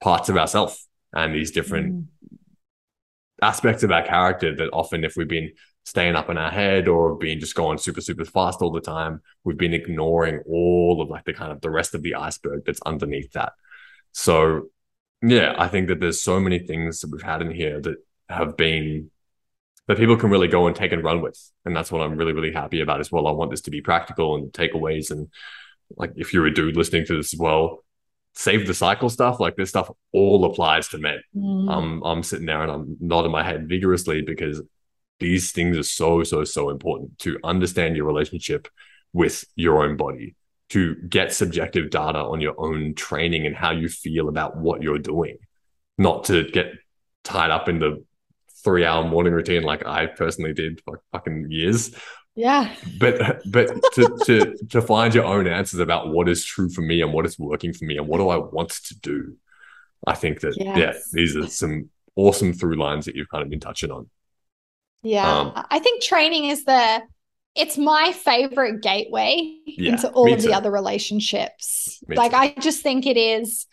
parts 0.00 0.28
of 0.28 0.36
ourselves 0.36 0.88
and 1.12 1.34
these 1.34 1.50
different 1.50 1.94
mm. 1.94 2.06
aspects 3.42 3.82
of 3.82 3.90
our 3.90 4.02
character 4.02 4.54
that 4.54 4.70
often 4.72 5.04
if 5.04 5.16
we've 5.16 5.28
been 5.28 5.52
staying 5.84 6.16
up 6.16 6.28
in 6.28 6.36
our 6.38 6.50
head 6.50 6.86
or 6.86 7.16
being 7.16 7.40
just 7.40 7.54
going 7.54 7.78
super 7.78 8.00
super 8.00 8.24
fast 8.24 8.60
all 8.60 8.70
the 8.70 8.80
time 8.80 9.20
we've 9.44 9.56
been 9.56 9.74
ignoring 9.74 10.40
all 10.46 11.00
of 11.00 11.08
like 11.08 11.24
the 11.24 11.32
kind 11.32 11.50
of 11.50 11.60
the 11.60 11.70
rest 11.70 11.94
of 11.94 12.02
the 12.02 12.14
iceberg 12.14 12.62
that's 12.64 12.80
underneath 12.84 13.32
that 13.32 13.52
so 14.12 14.68
yeah 15.22 15.54
i 15.58 15.66
think 15.66 15.88
that 15.88 15.98
there's 15.98 16.22
so 16.22 16.38
many 16.38 16.58
things 16.58 17.00
that 17.00 17.10
we've 17.10 17.22
had 17.22 17.40
in 17.40 17.50
here 17.50 17.80
that 17.80 17.96
have 18.28 18.56
been 18.56 19.10
that 19.88 19.96
people 19.96 20.16
can 20.16 20.30
really 20.30 20.48
go 20.48 20.66
and 20.66 20.76
take 20.76 20.92
and 20.92 21.02
run 21.02 21.22
with. 21.22 21.38
And 21.64 21.74
that's 21.74 21.90
what 21.90 22.02
I'm 22.02 22.16
really, 22.16 22.34
really 22.34 22.52
happy 22.52 22.80
about 22.80 23.00
as 23.00 23.10
well. 23.10 23.26
I 23.26 23.32
want 23.32 23.50
this 23.50 23.62
to 23.62 23.70
be 23.70 23.80
practical 23.80 24.36
and 24.36 24.52
takeaways. 24.52 25.10
And 25.10 25.28
like, 25.96 26.12
if 26.16 26.32
you're 26.32 26.46
a 26.46 26.54
dude 26.54 26.76
listening 26.76 27.06
to 27.06 27.16
this 27.16 27.32
as 27.32 27.40
well, 27.40 27.82
save 28.34 28.66
the 28.66 28.74
cycle 28.74 29.08
stuff. 29.08 29.40
Like 29.40 29.56
this 29.56 29.70
stuff 29.70 29.90
all 30.12 30.44
applies 30.44 30.88
to 30.88 30.98
men. 30.98 31.20
Mm. 31.34 31.74
I'm, 31.74 32.02
I'm 32.02 32.22
sitting 32.22 32.46
there 32.46 32.62
and 32.62 32.70
I'm 32.70 32.96
nodding 33.00 33.32
my 33.32 33.42
head 33.42 33.66
vigorously 33.66 34.20
because 34.20 34.60
these 35.20 35.52
things 35.52 35.76
are 35.78 35.82
so, 35.82 36.22
so, 36.22 36.44
so 36.44 36.68
important 36.68 37.18
to 37.20 37.38
understand 37.42 37.96
your 37.96 38.06
relationship 38.06 38.68
with 39.14 39.42
your 39.56 39.82
own 39.82 39.96
body, 39.96 40.36
to 40.68 40.96
get 40.96 41.32
subjective 41.32 41.88
data 41.88 42.18
on 42.18 42.42
your 42.42 42.54
own 42.58 42.94
training 42.94 43.46
and 43.46 43.56
how 43.56 43.70
you 43.70 43.88
feel 43.88 44.28
about 44.28 44.58
what 44.58 44.82
you're 44.82 44.98
doing, 44.98 45.38
not 45.96 46.24
to 46.24 46.44
get 46.50 46.74
tied 47.24 47.50
up 47.50 47.70
in 47.70 47.78
the 47.78 48.04
three 48.64 48.84
hour 48.84 49.04
morning 49.04 49.32
routine 49.32 49.62
like 49.62 49.86
I 49.86 50.06
personally 50.06 50.52
did 50.52 50.80
for 50.84 51.02
fucking 51.12 51.46
years. 51.50 51.94
Yeah. 52.34 52.72
But 53.00 53.42
but 53.50 53.68
to 53.94 54.18
to 54.24 54.56
to 54.70 54.82
find 54.82 55.14
your 55.14 55.24
own 55.24 55.46
answers 55.46 55.80
about 55.80 56.12
what 56.12 56.28
is 56.28 56.44
true 56.44 56.68
for 56.68 56.82
me 56.82 57.02
and 57.02 57.12
what 57.12 57.26
is 57.26 57.38
working 57.38 57.72
for 57.72 57.84
me 57.84 57.98
and 57.98 58.06
what 58.06 58.18
do 58.18 58.28
I 58.28 58.36
want 58.36 58.70
to 58.70 58.98
do. 59.00 59.36
I 60.06 60.14
think 60.14 60.40
that 60.40 60.56
yes. 60.56 60.76
yeah, 60.78 60.92
these 61.12 61.36
are 61.36 61.48
some 61.48 61.90
awesome 62.14 62.52
through 62.52 62.76
lines 62.76 63.06
that 63.06 63.16
you've 63.16 63.28
kind 63.28 63.42
of 63.42 63.50
been 63.50 63.60
touching 63.60 63.90
on. 63.90 64.08
Yeah. 65.02 65.28
Um, 65.28 65.52
I 65.70 65.78
think 65.80 66.02
training 66.02 66.44
is 66.46 66.64
the 66.64 67.02
it's 67.56 67.76
my 67.76 68.12
favorite 68.12 68.82
gateway 68.82 69.56
yeah, 69.66 69.92
into 69.92 70.08
all 70.10 70.32
of 70.32 70.40
too. 70.40 70.48
the 70.48 70.54
other 70.54 70.70
relationships. 70.70 72.00
Me 72.06 72.16
like 72.16 72.30
too. 72.30 72.36
I 72.36 72.54
just 72.60 72.82
think 72.82 73.06
it 73.06 73.16
is 73.16 73.66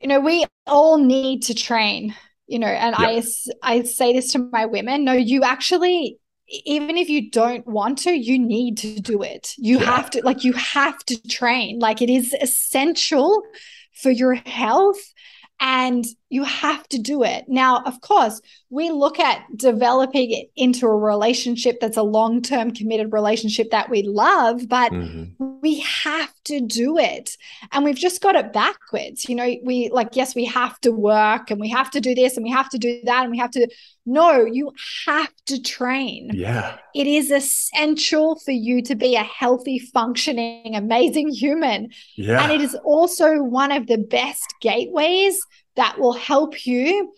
you 0.00 0.08
know, 0.08 0.20
we 0.20 0.44
all 0.66 0.98
need 0.98 1.42
to 1.44 1.54
train 1.54 2.14
you 2.46 2.58
know 2.58 2.66
and 2.66 2.94
yep. 2.98 3.24
i 3.62 3.74
i 3.78 3.82
say 3.82 4.12
this 4.12 4.32
to 4.32 4.38
my 4.52 4.66
women 4.66 5.04
no 5.04 5.12
you 5.12 5.42
actually 5.42 6.18
even 6.64 6.96
if 6.96 7.08
you 7.08 7.30
don't 7.30 7.66
want 7.66 7.98
to 7.98 8.10
you 8.12 8.38
need 8.38 8.78
to 8.78 9.00
do 9.00 9.22
it 9.22 9.52
you 9.56 9.78
yeah. 9.78 9.84
have 9.84 10.10
to 10.10 10.22
like 10.24 10.44
you 10.44 10.52
have 10.52 10.98
to 11.04 11.20
train 11.28 11.78
like 11.78 12.00
it 12.00 12.10
is 12.10 12.34
essential 12.40 13.42
for 13.94 14.10
your 14.10 14.34
health 14.34 15.00
and 15.58 16.04
you 16.28 16.42
have 16.42 16.86
to 16.88 16.98
do 16.98 17.22
it. 17.22 17.44
Now, 17.46 17.82
of 17.84 18.00
course, 18.00 18.40
we 18.68 18.90
look 18.90 19.20
at 19.20 19.44
developing 19.54 20.32
it 20.32 20.50
into 20.56 20.86
a 20.86 20.96
relationship 20.96 21.78
that's 21.80 21.96
a 21.96 22.02
long 22.02 22.42
term 22.42 22.72
committed 22.72 23.12
relationship 23.12 23.70
that 23.70 23.90
we 23.90 24.02
love, 24.02 24.68
but 24.68 24.90
mm-hmm. 24.90 25.60
we 25.60 25.80
have 25.80 26.32
to 26.44 26.60
do 26.60 26.98
it. 26.98 27.36
And 27.70 27.84
we've 27.84 27.96
just 27.96 28.20
got 28.20 28.34
it 28.34 28.52
backwards. 28.52 29.28
You 29.28 29.36
know, 29.36 29.54
we 29.62 29.88
like, 29.90 30.16
yes, 30.16 30.34
we 30.34 30.44
have 30.46 30.80
to 30.80 30.90
work 30.90 31.50
and 31.50 31.60
we 31.60 31.68
have 31.70 31.92
to 31.92 32.00
do 32.00 32.14
this 32.14 32.36
and 32.36 32.42
we 32.42 32.50
have 32.50 32.70
to 32.70 32.78
do 32.78 33.00
that 33.04 33.22
and 33.22 33.30
we 33.30 33.38
have 33.38 33.52
to. 33.52 33.68
No, 34.08 34.44
you 34.44 34.72
have 35.06 35.32
to 35.46 35.60
train. 35.60 36.30
Yeah. 36.32 36.78
It 36.94 37.08
is 37.08 37.32
essential 37.32 38.38
for 38.38 38.52
you 38.52 38.80
to 38.82 38.94
be 38.94 39.16
a 39.16 39.22
healthy, 39.22 39.80
functioning, 39.80 40.76
amazing 40.76 41.30
human. 41.30 41.90
Yeah. 42.16 42.42
And 42.42 42.52
it 42.52 42.60
is 42.60 42.76
also 42.84 43.42
one 43.42 43.72
of 43.72 43.88
the 43.88 43.98
best 43.98 44.54
gateways 44.60 45.40
that 45.76 45.98
will 45.98 46.12
help 46.12 46.66
you 46.66 47.12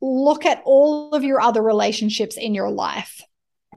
look 0.00 0.46
at 0.46 0.62
all 0.64 1.12
of 1.12 1.24
your 1.24 1.40
other 1.40 1.62
relationships 1.62 2.36
in 2.36 2.54
your 2.54 2.70
life 2.70 3.22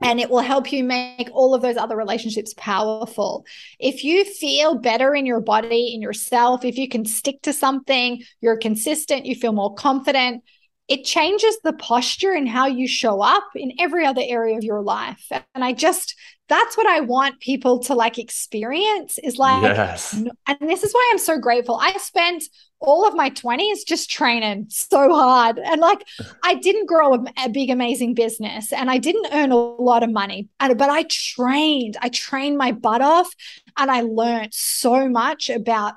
and 0.02 0.20
it 0.20 0.28
will 0.28 0.40
help 0.40 0.72
you 0.72 0.82
make 0.82 1.28
all 1.32 1.54
of 1.54 1.62
those 1.62 1.76
other 1.76 1.96
relationships 1.96 2.52
powerful. 2.56 3.44
If 3.78 4.02
you 4.02 4.24
feel 4.24 4.76
better 4.76 5.14
in 5.14 5.24
your 5.24 5.40
body, 5.40 5.94
in 5.94 6.02
yourself, 6.02 6.64
if 6.64 6.76
you 6.76 6.88
can 6.88 7.04
stick 7.04 7.42
to 7.42 7.52
something, 7.52 8.22
you're 8.40 8.56
consistent, 8.56 9.26
you 9.26 9.36
feel 9.36 9.52
more 9.52 9.74
confident, 9.74 10.42
it 10.88 11.04
changes 11.04 11.58
the 11.62 11.72
posture 11.72 12.32
and 12.32 12.48
how 12.48 12.66
you 12.66 12.86
show 12.86 13.22
up 13.22 13.44
in 13.54 13.72
every 13.78 14.04
other 14.04 14.22
area 14.22 14.58
of 14.58 14.64
your 14.64 14.82
life. 14.82 15.24
And 15.54 15.64
I 15.64 15.72
just, 15.72 16.14
that's 16.48 16.76
what 16.76 16.86
I 16.86 17.00
want 17.00 17.40
people 17.40 17.78
to 17.84 17.94
like 17.94 18.18
experience 18.18 19.18
is 19.18 19.38
like, 19.38 19.62
yes. 19.62 20.12
and 20.12 20.58
this 20.60 20.82
is 20.82 20.92
why 20.92 21.08
I'm 21.10 21.18
so 21.18 21.38
grateful. 21.38 21.78
I 21.80 21.96
spent 21.98 22.44
all 22.84 23.06
of 23.06 23.14
my 23.14 23.30
20s 23.30 23.86
just 23.86 24.10
training 24.10 24.66
so 24.68 25.12
hard. 25.12 25.58
And 25.58 25.80
like, 25.80 26.06
I 26.42 26.54
didn't 26.54 26.86
grow 26.86 27.14
a, 27.14 27.24
a, 27.44 27.48
big, 27.48 27.70
amazing 27.70 28.14
business 28.14 28.72
and 28.72 28.90
I 28.90 28.98
didn't 28.98 29.28
earn 29.32 29.50
a 29.50 29.56
lot 29.56 30.02
of 30.02 30.10
money, 30.10 30.48
but 30.58 30.80
I 30.80 31.04
trained. 31.04 31.96
I 32.00 32.08
trained 32.08 32.58
my 32.58 32.72
butt 32.72 33.02
off 33.02 33.32
and 33.76 33.90
I 33.90 34.02
learned 34.02 34.54
so 34.54 35.08
much 35.08 35.50
about 35.50 35.94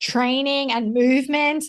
training 0.00 0.72
and 0.72 0.94
movement. 0.94 1.64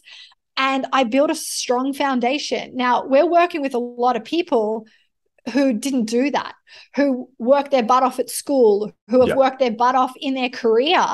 And 0.57 0.85
I 0.93 1.03
built 1.03 1.31
a 1.31 1.35
strong 1.35 1.93
foundation. 1.93 2.75
Now, 2.75 3.05
we're 3.05 3.29
working 3.29 3.61
with 3.61 3.73
a 3.73 3.79
lot 3.79 4.15
of 4.15 4.23
people 4.23 4.87
who 5.51 5.73
didn't 5.73 6.05
do 6.05 6.31
that, 6.31 6.55
who 6.95 7.29
worked 7.37 7.71
their 7.71 7.83
butt 7.83 8.03
off 8.03 8.19
at 8.19 8.29
school, 8.29 8.91
who 9.09 9.19
have 9.19 9.29
yeah. 9.29 9.35
worked 9.35 9.59
their 9.59 9.71
butt 9.71 9.95
off 9.95 10.13
in 10.19 10.33
their 10.33 10.49
career. 10.49 11.05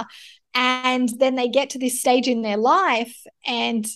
And 0.53 1.09
then 1.19 1.35
they 1.35 1.47
get 1.47 1.71
to 1.71 1.79
this 1.79 1.99
stage 1.99 2.27
in 2.27 2.41
their 2.41 2.57
life 2.57 3.25
and 3.45 3.87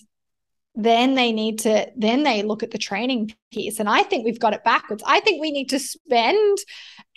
then 0.76 1.14
they 1.14 1.32
need 1.32 1.58
to 1.60 1.90
then 1.96 2.22
they 2.22 2.42
look 2.42 2.62
at 2.62 2.70
the 2.70 2.78
training 2.78 3.34
piece. 3.50 3.80
And 3.80 3.88
i 3.88 4.02
think 4.02 4.24
we've 4.24 4.40
got 4.40 4.52
it 4.52 4.62
backwards. 4.62 5.02
I 5.06 5.20
think 5.20 5.40
we 5.40 5.50
need 5.50 5.70
to 5.70 5.78
spend 5.78 6.58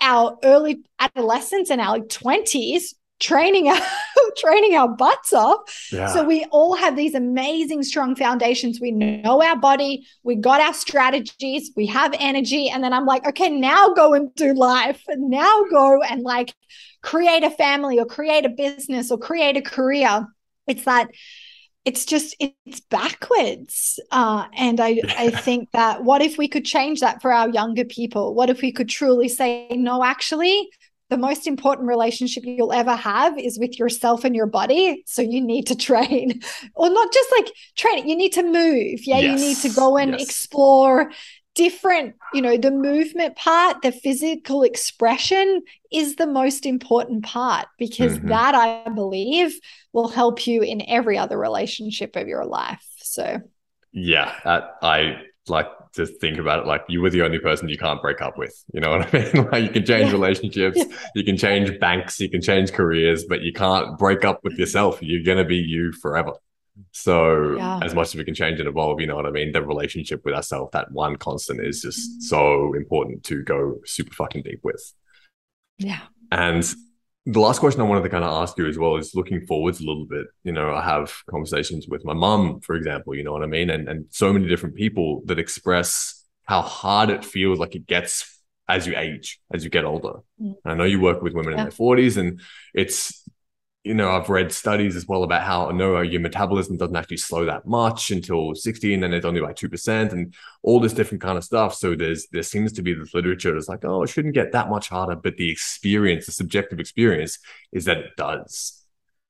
our 0.02 0.38
early 0.44 0.82
adolescence 1.00 1.70
and 1.70 1.82
our 1.82 2.00
20s 2.00 2.94
training 3.20 3.68
our 3.68 3.82
training 4.38 4.76
our 4.76 4.88
butts 4.88 5.34
off. 5.34 5.90
Yeah. 5.92 6.08
so 6.08 6.24
we 6.24 6.46
all 6.52 6.74
have 6.76 6.96
these 6.96 7.16
amazing 7.16 7.84
strong 7.84 8.16
foundations. 8.16 8.80
We 8.80 8.92
know 8.92 9.44
our 9.44 9.58
body. 9.58 10.08
We 10.24 10.36
got 10.36 10.62
our 10.62 10.74
strategies. 10.74 11.72
We 11.76 11.86
have 11.88 12.16
energy. 12.18 12.70
And 12.70 12.82
then 12.82 12.94
i'm 12.94 13.06
like 13.06 13.28
okay 13.28 13.50
now 13.50 13.90
go 13.90 14.14
and 14.14 14.34
do 14.36 14.54
life. 14.54 15.04
And 15.08 15.30
now 15.30 15.66
go 15.70 16.02
and 16.02 16.22
like 16.22 16.54
create 17.02 17.44
a 17.44 17.50
family 17.50 18.00
or 18.00 18.06
create 18.06 18.46
a 18.46 18.50
business 18.50 19.12
or 19.12 19.18
create 19.18 19.58
a 19.58 19.62
career 19.62 20.26
it's 20.68 20.86
that 20.86 21.10
it's 21.86 22.06
just 22.06 22.36
it's 22.40 22.82
backwards 22.82 24.00
uh, 24.12 24.46
and 24.54 24.80
i 24.80 25.00
i 25.18 25.30
think 25.42 25.70
that 25.72 26.04
what 26.04 26.22
if 26.22 26.38
we 26.38 26.48
could 26.48 26.66
change 26.66 27.00
that 27.00 27.22
for 27.22 27.32
our 27.32 27.50
younger 27.50 27.86
people 27.86 28.34
what 28.34 28.50
if 28.50 28.62
we 28.62 28.72
could 28.72 28.90
truly 28.90 29.28
say 29.28 29.68
no 29.72 30.04
actually 30.04 30.70
the 31.10 31.18
most 31.18 31.48
important 31.48 31.88
relationship 31.88 32.44
you'll 32.46 32.72
ever 32.72 32.96
have 32.96 33.38
is 33.38 33.58
with 33.58 33.80
yourself 33.80 34.24
and 34.24 34.36
your 34.36 34.46
body. 34.46 35.04
So 35.06 35.22
you 35.22 35.42
need 35.42 35.66
to 35.68 35.76
train, 35.88 36.40
or 36.76 36.90
not 36.90 37.12
just 37.12 37.30
like 37.38 37.52
train 37.76 38.08
you 38.08 38.16
need 38.16 38.34
to 38.34 38.44
move. 38.44 39.00
Yeah, 39.06 39.18
yes. 39.18 39.24
you 39.24 39.48
need 39.48 39.58
to 39.58 39.70
go 39.70 39.98
and 39.98 40.12
yes. 40.12 40.24
explore 40.24 41.12
different, 41.60 42.16
you 42.34 42.42
know, 42.42 42.56
the 42.56 42.72
movement 42.72 43.36
part, 43.36 43.82
the 43.82 43.92
physical 43.92 44.64
expression 44.64 45.62
is 45.92 46.16
the 46.16 46.26
most 46.26 46.66
important 46.66 47.26
part 47.26 47.68
because 47.78 48.18
mm-hmm. 48.18 48.30
that 48.30 48.56
I 48.56 48.88
believe 48.88 49.60
will 49.92 50.08
help 50.08 50.48
you 50.48 50.62
in 50.62 50.82
every 50.88 51.18
other 51.18 51.38
relationship 51.38 52.16
of 52.16 52.30
your 52.30 52.46
life. 52.46 52.88
So, 53.02 53.42
yeah, 53.92 54.34
I 54.46 55.18
like 55.50 55.68
to 55.96 56.06
think 56.06 56.38
about 56.38 56.60
it 56.60 56.66
like 56.66 56.86
you 56.88 57.02
were 57.02 57.10
the 57.10 57.24
only 57.24 57.40
person 57.40 57.68
you 57.68 57.78
can't 57.78 58.02
break 58.02 58.22
up 58.22 58.38
with. 58.38 58.56
You 58.74 58.80
know 58.80 58.92
what 58.92 59.14
I 59.14 59.18
mean? 59.34 59.50
like 59.52 59.64
you 59.64 59.70
can 59.70 59.86
change 59.86 60.08
yeah. 60.08 60.14
relationships, 60.14 60.82
you 61.16 61.26
can 61.26 61.36
change 61.36 61.78
banks, 61.78 62.22
you 62.22 62.30
can 62.30 62.42
change 62.42 62.72
careers, 62.72 63.26
but 63.26 63.42
you 63.42 63.52
can't 63.52 63.98
break 63.98 64.24
up 64.24 64.46
with 64.46 64.54
yourself. 64.54 65.00
You're 65.02 65.24
gonna 65.24 65.44
be 65.44 65.58
you 65.58 65.92
forever. 65.92 66.36
So 66.92 67.56
yeah. 67.56 67.80
as 67.84 67.94
much 67.94 68.10
as 68.10 68.16
we 68.16 68.24
can 68.24 68.36
change 68.36 68.60
and 68.60 68.68
evolve, 68.68 69.00
you 69.02 69.08
know 69.08 69.16
what 69.16 69.26
I 69.26 69.32
mean? 69.32 69.52
The 69.52 69.62
relationship 69.62 70.24
with 70.26 70.34
ourselves, 70.34 70.72
that 70.74 70.92
one 70.92 71.16
constant 71.18 71.66
is 71.66 71.82
just 71.82 72.24
so 72.24 72.74
important 72.74 73.24
to 73.26 73.44
go 73.44 73.78
super 73.86 74.14
fucking 74.14 74.44
deep 74.44 74.60
with. 74.64 74.94
Yeah. 75.78 76.02
And 76.32 76.64
the 77.26 77.40
last 77.40 77.60
question 77.60 77.82
I 77.82 77.86
wanted 77.86 78.04
to 78.04 78.10
kind 78.10 78.24
of 78.24 78.32
ask 78.42 78.58
you 78.58 78.68
as 78.68 78.78
well 78.78 78.96
is 78.96 79.16
looking 79.16 79.46
forwards 79.46 79.80
a 79.80 79.86
little 79.86 80.06
bit. 80.06 80.28
You 80.44 80.52
know, 80.52 80.74
I 80.74 80.84
have 80.84 81.14
conversations 81.30 81.88
with 81.88 82.04
my 82.06 82.14
mum, 82.14 82.62
for 82.62 82.76
example, 82.76 83.16
you 83.16 83.24
know 83.24 83.32
what 83.32 83.44
I 83.44 83.48
mean? 83.48 83.70
And 83.70 83.88
and 83.88 84.06
so 84.10 84.34
many 84.34 84.48
different 84.48 84.76
people 84.76 85.22
that 85.26 85.40
express 85.40 86.26
how 86.46 86.62
hard 86.62 87.10
it 87.10 87.24
feels 87.24 87.60
like 87.60 87.76
it 87.76 87.86
gets 87.86 88.40
as 88.68 88.86
you 88.86 88.96
age, 88.96 89.40
as 89.54 89.64
you 89.64 89.70
get 89.70 89.84
older. 89.84 90.20
Mm. 90.42 90.56
I 90.66 90.76
know 90.76 90.84
you 90.84 91.02
work 91.02 91.22
with 91.22 91.34
women 91.34 91.54
yeah. 91.54 91.64
in 91.64 91.64
their 91.66 91.72
40s 91.72 92.18
and 92.18 92.40
it's 92.74 93.24
you 93.84 93.94
know, 93.94 94.12
I've 94.12 94.30
read 94.30 94.52
studies 94.52 94.96
as 94.98 95.08
well 95.08 95.24
about 95.24 95.44
how 95.44 95.70
no, 95.72 95.98
uh, 95.98 96.02
your 96.02 96.20
metabolism 96.20 96.78
doesn't 96.78 96.96
actually 96.96 97.18
slow 97.18 97.46
that 97.46 97.66
much 97.66 98.12
until 98.12 98.54
60, 98.54 98.94
and 98.94 99.02
then 99.02 99.14
it's 99.14 99.26
only 99.26 99.40
like 99.42 99.56
two 99.56 99.70
percent, 99.70 100.12
and 100.12 100.34
all 100.64 100.80
this 100.80 100.94
different 100.94 101.22
kind 101.22 101.38
of 101.38 101.44
stuff. 101.46 101.74
So 101.76 101.96
there's 101.96 102.28
there 102.32 102.44
seems 102.44 102.74
to 102.74 102.82
be 102.82 102.94
this 102.94 103.14
literature 103.14 103.54
that's 103.54 103.70
like, 103.70 103.86
oh, 103.86 104.04
it 104.04 104.08
shouldn't 104.08 104.34
get 104.34 104.52
that 104.52 104.70
much 104.70 104.90
harder, 104.90 105.16
but 105.16 105.38
the 105.38 105.50
experience, 105.50 106.26
the 106.26 106.34
subjective 106.34 106.80
experience, 106.80 107.40
is 107.72 107.86
that 107.86 107.98
it 107.98 108.12
does. 108.18 108.84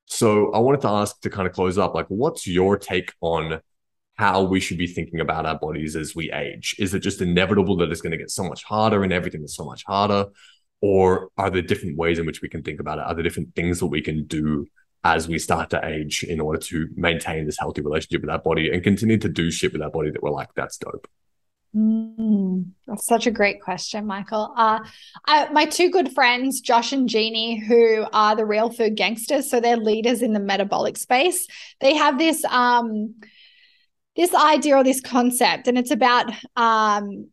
So 0.08 0.52
I 0.52 0.60
wanted 0.60 0.82
to 0.82 0.90
ask 0.90 1.22
to 1.22 1.30
kind 1.30 1.48
of 1.48 1.54
close 1.54 1.78
up, 1.78 1.94
like, 1.94 2.08
what's 2.08 2.48
your 2.48 2.78
take 2.78 3.14
on 3.22 3.62
how 4.16 4.42
we 4.44 4.60
should 4.60 4.80
be 4.80 4.88
thinking 4.88 5.20
about 5.20 5.46
our 5.46 5.58
bodies 5.60 5.96
as 5.96 6.16
we 6.16 6.32
age? 6.32 6.76
Is 6.80 6.94
it 6.96 7.02
just 7.02 7.22
inevitable 7.22 7.78
that 7.78 7.92
it's 7.92 8.02
going 8.02 8.12
to 8.12 8.18
get 8.18 8.32
so 8.32 8.44
much 8.44 8.64
harder 8.64 9.04
and 9.04 9.14
everything 9.14 9.44
is 9.44 9.56
so 9.56 9.64
much 9.64 9.86
harder? 9.86 10.26
Or 10.82 11.30
are 11.38 11.50
there 11.50 11.62
different 11.62 11.98
ways 11.98 12.20
in 12.20 12.26
which 12.26 12.42
we 12.42 12.50
can 12.50 12.64
think 12.64 12.80
about 12.80 13.00
it? 13.00 13.06
Are 13.06 13.14
there 13.14 13.24
different 13.24 13.56
things 13.56 13.80
that 13.80 13.88
we 13.88 14.02
can 14.02 14.26
do 14.26 14.68
as 15.04 15.28
we 15.28 15.40
start 15.40 15.70
to 15.70 15.86
age 15.86 16.24
in 16.24 16.40
order 16.40 16.60
to 16.60 16.88
maintain 16.96 17.46
this 17.46 17.58
healthy 17.58 17.82
relationship 17.82 18.22
with 18.22 18.30
our 18.30 18.40
body 18.40 18.70
and 18.72 18.84
continue 18.84 19.18
to 19.18 19.30
do 19.30 19.50
shit 19.50 19.74
with 19.74 19.82
our 19.82 19.90
body 19.90 20.12
that 20.12 20.22
we're 20.22 20.30
like, 20.30 20.50
that's 20.56 20.78
dope? 20.78 21.08
Mm, 21.76 22.72
that's 22.88 23.06
such 23.06 23.28
a 23.28 23.32
great 23.32 23.62
question, 23.62 24.06
Michael. 24.06 24.54
Uh, 24.58 24.80
I, 25.28 25.50
my 25.52 25.66
two 25.66 25.92
good 25.92 26.14
friends, 26.14 26.62
Josh 26.62 26.92
and 26.92 27.08
Jeannie, 27.08 27.60
who 27.60 28.06
are 28.12 28.36
the 28.36 28.46
real 28.46 28.72
food 28.72 28.96
gangsters, 28.96 29.50
so 29.50 29.60
they're 29.60 29.78
leaders 29.78 30.22
in 30.22 30.34
the 30.34 30.40
metabolic 30.40 30.98
space. 30.98 31.48
They 31.80 31.94
have 31.94 32.18
this 32.18 32.44
um, 32.46 33.16
this 34.16 34.34
idea 34.34 34.78
or 34.78 34.84
this 34.84 35.00
concept, 35.00 35.68
and 35.68 35.78
it's 35.78 35.92
about 35.92 36.32
um, 36.56 37.30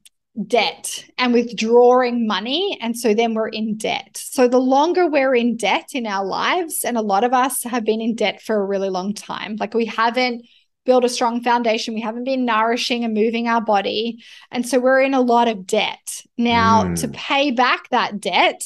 debt 0.46 1.04
and 1.18 1.32
withdrawing 1.32 2.26
money. 2.26 2.78
And 2.80 2.96
so 2.96 3.14
then 3.14 3.34
we're 3.34 3.48
in 3.48 3.76
debt. 3.76 4.16
So 4.16 4.48
the 4.48 4.58
longer 4.58 5.08
we're 5.08 5.34
in 5.34 5.56
debt 5.56 5.90
in 5.94 6.06
our 6.06 6.24
lives, 6.24 6.84
and 6.84 6.96
a 6.96 7.02
lot 7.02 7.24
of 7.24 7.32
us 7.32 7.62
have 7.64 7.84
been 7.84 8.00
in 8.00 8.14
debt 8.14 8.42
for 8.42 8.56
a 8.56 8.64
really 8.64 8.90
long 8.90 9.14
time, 9.14 9.56
like 9.58 9.74
we 9.74 9.86
haven't 9.86 10.46
built 10.84 11.04
a 11.04 11.08
strong 11.08 11.42
foundation, 11.42 11.94
we 11.94 12.00
haven't 12.00 12.24
been 12.24 12.44
nourishing 12.44 13.04
and 13.04 13.12
moving 13.12 13.48
our 13.48 13.60
body. 13.60 14.22
And 14.50 14.66
so 14.66 14.78
we're 14.78 15.00
in 15.00 15.14
a 15.14 15.20
lot 15.20 15.48
of 15.48 15.66
debt. 15.66 16.22
Now, 16.38 16.84
mm. 16.84 17.00
to 17.00 17.08
pay 17.08 17.50
back 17.50 17.88
that 17.90 18.20
debt, 18.20 18.62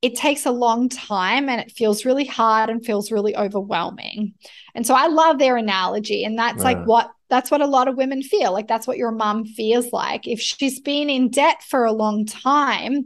it 0.00 0.14
takes 0.14 0.46
a 0.46 0.52
long 0.52 0.88
time 0.88 1.48
and 1.48 1.60
it 1.60 1.72
feels 1.72 2.04
really 2.04 2.24
hard 2.24 2.70
and 2.70 2.84
feels 2.84 3.10
really 3.10 3.36
overwhelming. 3.36 4.34
And 4.74 4.86
so 4.86 4.94
I 4.94 5.08
love 5.08 5.38
their 5.38 5.56
analogy. 5.56 6.24
And 6.24 6.38
that's 6.38 6.58
yeah. 6.58 6.64
like 6.64 6.84
what 6.84 7.10
that's 7.30 7.50
what 7.50 7.60
a 7.60 7.66
lot 7.66 7.88
of 7.88 7.96
women 7.96 8.22
feel. 8.22 8.52
Like 8.52 8.68
that's 8.68 8.86
what 8.86 8.96
your 8.96 9.10
mom 9.10 9.44
feels 9.44 9.92
like. 9.92 10.26
If 10.26 10.40
she's 10.40 10.80
been 10.80 11.10
in 11.10 11.30
debt 11.30 11.62
for 11.62 11.84
a 11.84 11.92
long 11.92 12.24
time, 12.26 13.04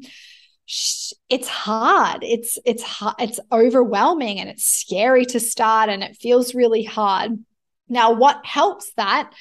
it's 1.29 1.49
hard. 1.49 2.23
It's 2.23 2.59
it's 2.65 2.83
hard, 2.83 3.17
it's 3.19 3.41
overwhelming 3.51 4.39
and 4.39 4.51
it's 4.51 4.67
scary 4.67 5.25
to 5.27 5.41
start 5.41 5.89
and 5.89 6.03
it 6.05 6.17
feels 6.17 6.55
really 6.55 6.85
hard. 6.85 7.33
Now 7.89 8.13
what 8.13 8.45
helps 8.45 8.93
that? 8.97 9.33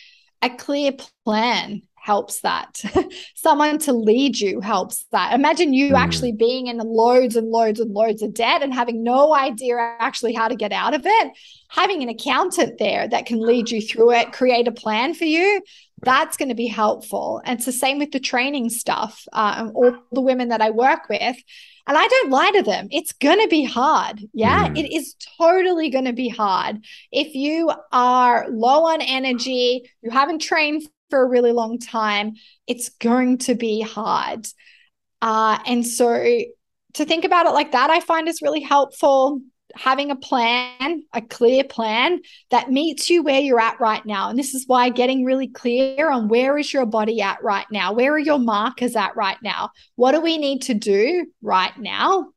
A 0.41 0.49
clear 0.49 0.93
plan 1.25 1.83
helps 2.01 2.41
that. 2.41 2.81
Someone 3.35 3.77
to 3.77 3.93
lead 3.93 4.39
you 4.39 4.59
helps 4.59 5.05
that. 5.11 5.33
Imagine 5.33 5.71
you 5.71 5.91
mm. 5.93 5.97
actually 5.97 6.31
being 6.31 6.67
in 6.67 6.77
loads 6.79 7.35
and 7.35 7.49
loads 7.49 7.79
and 7.79 7.91
loads 7.91 8.23
of 8.23 8.33
debt 8.33 8.63
and 8.63 8.73
having 8.73 9.03
no 9.03 9.35
idea 9.35 9.75
actually 9.99 10.33
how 10.33 10.47
to 10.47 10.55
get 10.55 10.71
out 10.71 10.95
of 10.95 11.03
it. 11.05 11.31
Having 11.69 12.01
an 12.01 12.09
accountant 12.09 12.79
there 12.79 13.07
that 13.07 13.27
can 13.27 13.39
lead 13.39 13.69
you 13.69 13.81
through 13.81 14.13
it, 14.13 14.33
create 14.33 14.67
a 14.67 14.71
plan 14.71 15.13
for 15.13 15.25
you, 15.25 15.61
that's 16.01 16.37
going 16.37 16.49
to 16.49 16.55
be 16.55 16.67
helpful. 16.67 17.39
And 17.45 17.59
it's 17.59 17.67
the 17.67 17.71
same 17.71 17.99
with 17.99 18.11
the 18.11 18.19
training 18.19 18.71
stuff. 18.71 19.27
Uh, 19.31 19.69
all 19.73 19.95
the 20.11 20.21
women 20.21 20.49
that 20.49 20.61
I 20.61 20.71
work 20.71 21.07
with, 21.07 21.37
and 21.87 21.97
I 21.97 22.07
don't 22.07 22.29
lie 22.29 22.51
to 22.51 22.63
them. 22.63 22.87
It's 22.91 23.11
going 23.13 23.41
to 23.41 23.47
be 23.47 23.63
hard. 23.63 24.21
Yeah, 24.33 24.67
mm. 24.67 24.77
it 24.77 24.93
is 24.93 25.15
totally 25.37 25.89
going 25.89 26.05
to 26.05 26.13
be 26.13 26.29
hard. 26.29 26.83
If 27.11 27.35
you 27.35 27.71
are 27.91 28.47
low 28.49 28.85
on 28.85 29.01
energy, 29.01 29.89
you 30.01 30.11
haven't 30.11 30.39
trained 30.39 30.83
for 31.09 31.21
a 31.21 31.27
really 31.27 31.51
long 31.51 31.77
time, 31.77 32.33
it's 32.67 32.89
going 32.89 33.37
to 33.39 33.53
be 33.55 33.81
hard. 33.81 34.47
Uh, 35.21 35.59
and 35.67 35.85
so 35.85 36.41
to 36.93 37.05
think 37.05 37.25
about 37.25 37.45
it 37.45 37.51
like 37.51 37.73
that, 37.73 37.89
I 37.89 37.99
find 37.99 38.27
is 38.27 38.41
really 38.41 38.61
helpful. 38.61 39.41
Having 39.75 40.11
a 40.11 40.15
plan, 40.15 41.03
a 41.13 41.21
clear 41.21 41.63
plan 41.63 42.21
that 42.49 42.71
meets 42.71 43.09
you 43.09 43.23
where 43.23 43.39
you're 43.39 43.59
at 43.59 43.79
right 43.79 44.05
now. 44.05 44.29
And 44.29 44.37
this 44.37 44.53
is 44.53 44.67
why 44.67 44.89
getting 44.89 45.25
really 45.25 45.47
clear 45.47 46.09
on 46.09 46.27
where 46.27 46.57
is 46.57 46.73
your 46.73 46.85
body 46.85 47.21
at 47.21 47.43
right 47.43 47.65
now? 47.71 47.93
Where 47.93 48.13
are 48.13 48.19
your 48.19 48.39
markers 48.39 48.95
at 48.95 49.15
right 49.15 49.37
now? 49.43 49.69
What 49.95 50.11
do 50.13 50.21
we 50.21 50.37
need 50.37 50.63
to 50.63 50.73
do 50.73 51.27
right 51.41 51.77
now? 51.77 52.31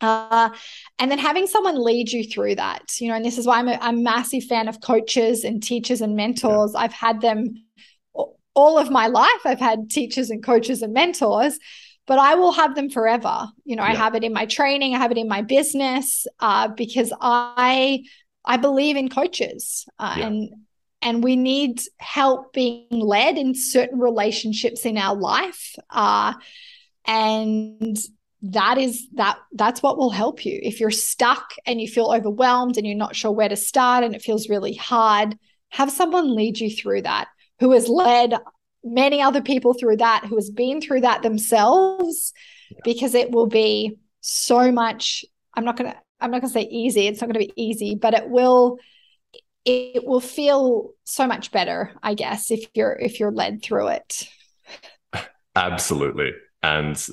Uh, 0.00 0.50
and 0.98 1.10
then 1.10 1.18
having 1.18 1.46
someone 1.46 1.82
lead 1.82 2.12
you 2.12 2.24
through 2.24 2.54
that, 2.56 2.82
you 3.00 3.08
know, 3.08 3.14
and 3.14 3.24
this 3.24 3.38
is 3.38 3.46
why 3.46 3.58
I'm 3.58 3.68
a, 3.68 3.78
a 3.80 3.92
massive 3.92 4.44
fan 4.44 4.68
of 4.68 4.80
coaches 4.80 5.42
and 5.42 5.62
teachers 5.62 6.02
and 6.02 6.16
mentors. 6.16 6.72
Yeah. 6.74 6.80
I've 6.80 6.92
had 6.92 7.22
them 7.22 7.54
all 8.56 8.78
of 8.78 8.90
my 8.90 9.06
life 9.06 9.40
I've 9.44 9.60
had 9.60 9.90
teachers 9.90 10.30
and 10.30 10.42
coaches 10.42 10.82
and 10.82 10.92
mentors, 10.92 11.58
but 12.06 12.18
I 12.18 12.34
will 12.34 12.52
have 12.52 12.74
them 12.74 12.88
forever. 12.88 13.48
You 13.64 13.76
know, 13.76 13.82
yeah. 13.82 13.90
I 13.90 13.94
have 13.94 14.14
it 14.14 14.24
in 14.24 14.32
my 14.32 14.46
training, 14.46 14.94
I 14.94 14.98
have 14.98 15.10
it 15.10 15.18
in 15.18 15.28
my 15.28 15.42
business 15.42 16.26
uh, 16.40 16.68
because 16.68 17.12
I 17.20 18.04
I 18.44 18.56
believe 18.56 18.96
in 18.96 19.08
coaches 19.08 19.84
uh, 19.98 20.14
yeah. 20.18 20.26
and 20.26 20.50
and 21.02 21.22
we 21.22 21.36
need 21.36 21.80
help 21.98 22.52
being 22.52 22.88
led 22.90 23.36
in 23.36 23.54
certain 23.54 23.98
relationships 23.98 24.86
in 24.86 24.96
our 24.96 25.14
life. 25.14 25.74
Uh, 25.90 26.34
and 27.06 27.96
that 28.42 28.78
is 28.78 29.08
that 29.14 29.38
that's 29.52 29.82
what 29.82 29.98
will 29.98 30.10
help 30.10 30.44
you 30.44 30.58
if 30.62 30.80
you're 30.80 30.90
stuck 30.90 31.54
and 31.64 31.80
you 31.80 31.88
feel 31.88 32.12
overwhelmed 32.12 32.76
and 32.76 32.86
you're 32.86 32.96
not 32.96 33.16
sure 33.16 33.30
where 33.32 33.48
to 33.48 33.56
start 33.56 34.04
and 34.04 34.14
it 34.14 34.22
feels 34.22 34.48
really 34.48 34.74
hard 34.74 35.38
have 35.70 35.90
someone 35.90 36.34
lead 36.34 36.58
you 36.58 36.70
through 36.70 37.02
that 37.02 37.28
who 37.60 37.72
has 37.72 37.88
led 37.88 38.34
many 38.86 39.20
other 39.20 39.42
people 39.42 39.74
through 39.74 39.96
that 39.96 40.24
who 40.28 40.36
has 40.36 40.50
been 40.50 40.80
through 40.80 41.00
that 41.00 41.22
themselves 41.22 42.32
yeah. 42.70 42.78
because 42.84 43.14
it 43.14 43.30
will 43.30 43.46
be 43.46 43.98
so 44.20 44.70
much 44.72 45.24
i'm 45.54 45.64
not 45.64 45.76
going 45.76 45.90
to 45.90 45.96
i'm 46.20 46.30
not 46.30 46.40
going 46.40 46.48
to 46.48 46.54
say 46.54 46.68
easy 46.70 47.06
it's 47.06 47.20
not 47.20 47.26
going 47.26 47.40
to 47.40 47.52
be 47.54 47.62
easy 47.62 47.94
but 47.94 48.14
it 48.14 48.28
will 48.28 48.78
it 49.64 50.06
will 50.06 50.20
feel 50.20 50.90
so 51.04 51.26
much 51.26 51.50
better 51.50 51.92
i 52.02 52.14
guess 52.14 52.50
if 52.50 52.66
you're 52.74 52.92
if 52.92 53.20
you're 53.20 53.32
led 53.32 53.62
through 53.62 53.88
it. 53.88 54.28
Absolutely. 55.56 56.32
And 56.62 57.04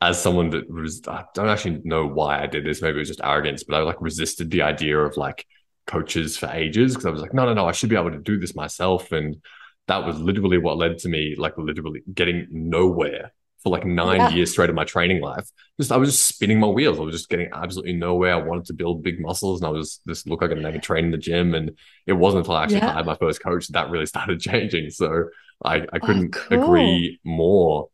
as 0.00 0.20
someone 0.20 0.50
that 0.50 0.70
was 0.70 1.02
i 1.08 1.24
don't 1.34 1.48
actually 1.48 1.80
know 1.84 2.06
why 2.06 2.40
i 2.40 2.46
did 2.46 2.64
this 2.64 2.80
maybe 2.80 2.96
it 2.96 3.00
was 3.00 3.08
just 3.08 3.20
arrogance 3.24 3.64
but 3.64 3.74
i 3.74 3.80
like 3.80 4.00
resisted 4.00 4.48
the 4.48 4.62
idea 4.62 4.96
of 4.96 5.16
like 5.16 5.44
coaches 5.88 6.36
for 6.36 6.48
ages 6.52 6.92
because 6.92 7.04
i 7.04 7.10
was 7.10 7.20
like 7.20 7.34
no 7.34 7.44
no 7.44 7.52
no 7.52 7.66
i 7.66 7.72
should 7.72 7.90
be 7.90 7.96
able 7.96 8.10
to 8.10 8.18
do 8.18 8.38
this 8.38 8.54
myself. 8.54 9.10
And 9.10 9.36
that 9.88 10.06
was 10.06 10.18
literally 10.20 10.58
what 10.58 10.76
led 10.76 10.98
to 10.98 11.08
me 11.08 11.34
like 11.36 11.56
literally 11.58 12.02
getting 12.14 12.46
nowhere 12.50 13.32
for 13.62 13.70
like 13.70 13.84
nine 13.84 14.20
yeah. 14.20 14.28
years 14.30 14.52
straight 14.52 14.70
of 14.70 14.76
my 14.76 14.84
training 14.84 15.20
life. 15.20 15.48
Just 15.80 15.90
I 15.90 15.96
was 15.96 16.12
just 16.12 16.28
spinning 16.28 16.60
my 16.60 16.68
wheels. 16.68 16.98
I 16.98 17.02
was 17.02 17.14
just 17.14 17.28
getting 17.28 17.50
absolutely 17.52 17.94
nowhere. 17.94 18.34
I 18.34 18.42
wanted 18.42 18.66
to 18.66 18.72
build 18.72 19.02
big 19.02 19.20
muscles, 19.20 19.60
and 19.60 19.66
I 19.66 19.70
was 19.70 20.00
just 20.06 20.28
look 20.28 20.42
like 20.42 20.52
I 20.52 20.54
never 20.54 20.78
trained 20.78 21.06
in 21.06 21.10
the 21.10 21.18
gym. 21.18 21.54
And 21.54 21.76
it 22.06 22.12
wasn't 22.12 22.40
until 22.40 22.56
I 22.56 22.62
actually 22.62 22.78
yeah. 22.78 22.92
hired 22.92 23.06
my 23.06 23.16
first 23.16 23.42
coach 23.42 23.66
that 23.66 23.72
that 23.72 23.90
really 23.90 24.06
started 24.06 24.40
changing. 24.50 24.90
So 24.90 25.28
I 25.64 25.76
I 25.76 25.86
oh, 25.94 26.06
couldn't 26.06 26.36
oh, 26.36 26.40
cool. 26.48 26.62
agree 26.62 27.20
more. 27.24 27.88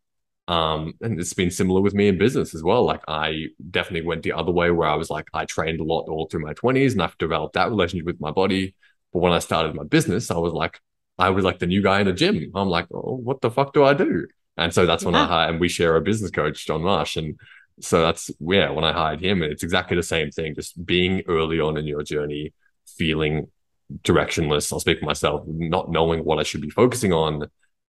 Um, 0.47 0.93
and 1.01 1.19
it's 1.19 1.33
been 1.33 1.51
similar 1.51 1.81
with 1.81 1.95
me 1.95 2.09
in 2.09 2.19
business 2.19 2.55
as 2.55 2.63
well. 2.63 2.85
Like 2.85 3.01
I 3.09 3.47
definitely 3.71 4.07
went 4.07 4.23
the 4.23 4.33
other 4.33 4.53
way 4.53 4.71
where 4.71 4.89
I 4.89 4.95
was 4.97 5.09
like 5.09 5.29
I 5.33 5.47
trained 5.47 5.81
a 5.81 5.85
lot 5.85 6.09
all 6.09 6.27
through 6.27 6.45
my 6.45 6.53
twenties, 6.53 6.93
and 6.93 7.03
I've 7.03 7.17
developed 7.17 7.55
that 7.55 7.71
relationship 7.71 8.07
with 8.07 8.21
my 8.21 8.31
body. 8.31 8.75
But 9.15 9.21
when 9.21 9.33
I 9.33 9.39
started 9.39 9.75
my 9.75 9.85
business, 9.85 10.31
I 10.31 10.37
was 10.37 10.53
like 10.53 10.79
I 11.19 11.31
was 11.31 11.45
like 11.45 11.59
the 11.59 11.67
new 11.67 11.83
guy 11.83 12.01
in 12.01 12.07
the 12.07 12.13
gym. 12.13 12.51
I'm 12.55 12.69
like, 12.69 12.87
oh, 12.93 13.21
what 13.23 13.41
the 13.41 13.51
fuck 13.51 13.73
do 13.73 13.85
I 13.85 13.95
do? 13.95 14.27
And 14.57 14.73
so 14.73 14.87
that's 14.87 15.05
when 15.05 15.15
yeah. 15.15 15.23
I 15.23 15.27
hired, 15.27 15.51
and 15.51 15.61
we 15.61 15.69
share 15.69 15.97
a 15.97 16.01
business 16.01 16.31
coach, 16.31 16.67
John 16.67 16.83
Marsh. 16.83 17.17
And 17.17 17.39
so 17.81 18.03
that's, 18.03 18.31
yeah, 18.41 18.71
when 18.71 18.85
I 18.85 18.93
hired 18.93 19.21
him, 19.21 19.43
it's 19.43 19.63
exactly 19.63 19.97
the 19.97 20.03
same 20.03 20.31
thing. 20.31 20.55
Just 20.55 20.85
being 20.85 21.23
early 21.27 21.61
on 21.61 21.77
in 21.77 21.87
your 21.87 22.03
journey, 22.03 22.53
feeling 22.87 23.49
directionless. 24.03 24.73
I'll 24.73 24.81
speak 24.81 25.01
for 25.01 25.07
myself, 25.07 25.45
not 25.47 25.91
knowing 25.91 26.25
what 26.25 26.39
I 26.39 26.43
should 26.43 26.63
be 26.63 26.71
focusing 26.71 27.13
on. 27.13 27.49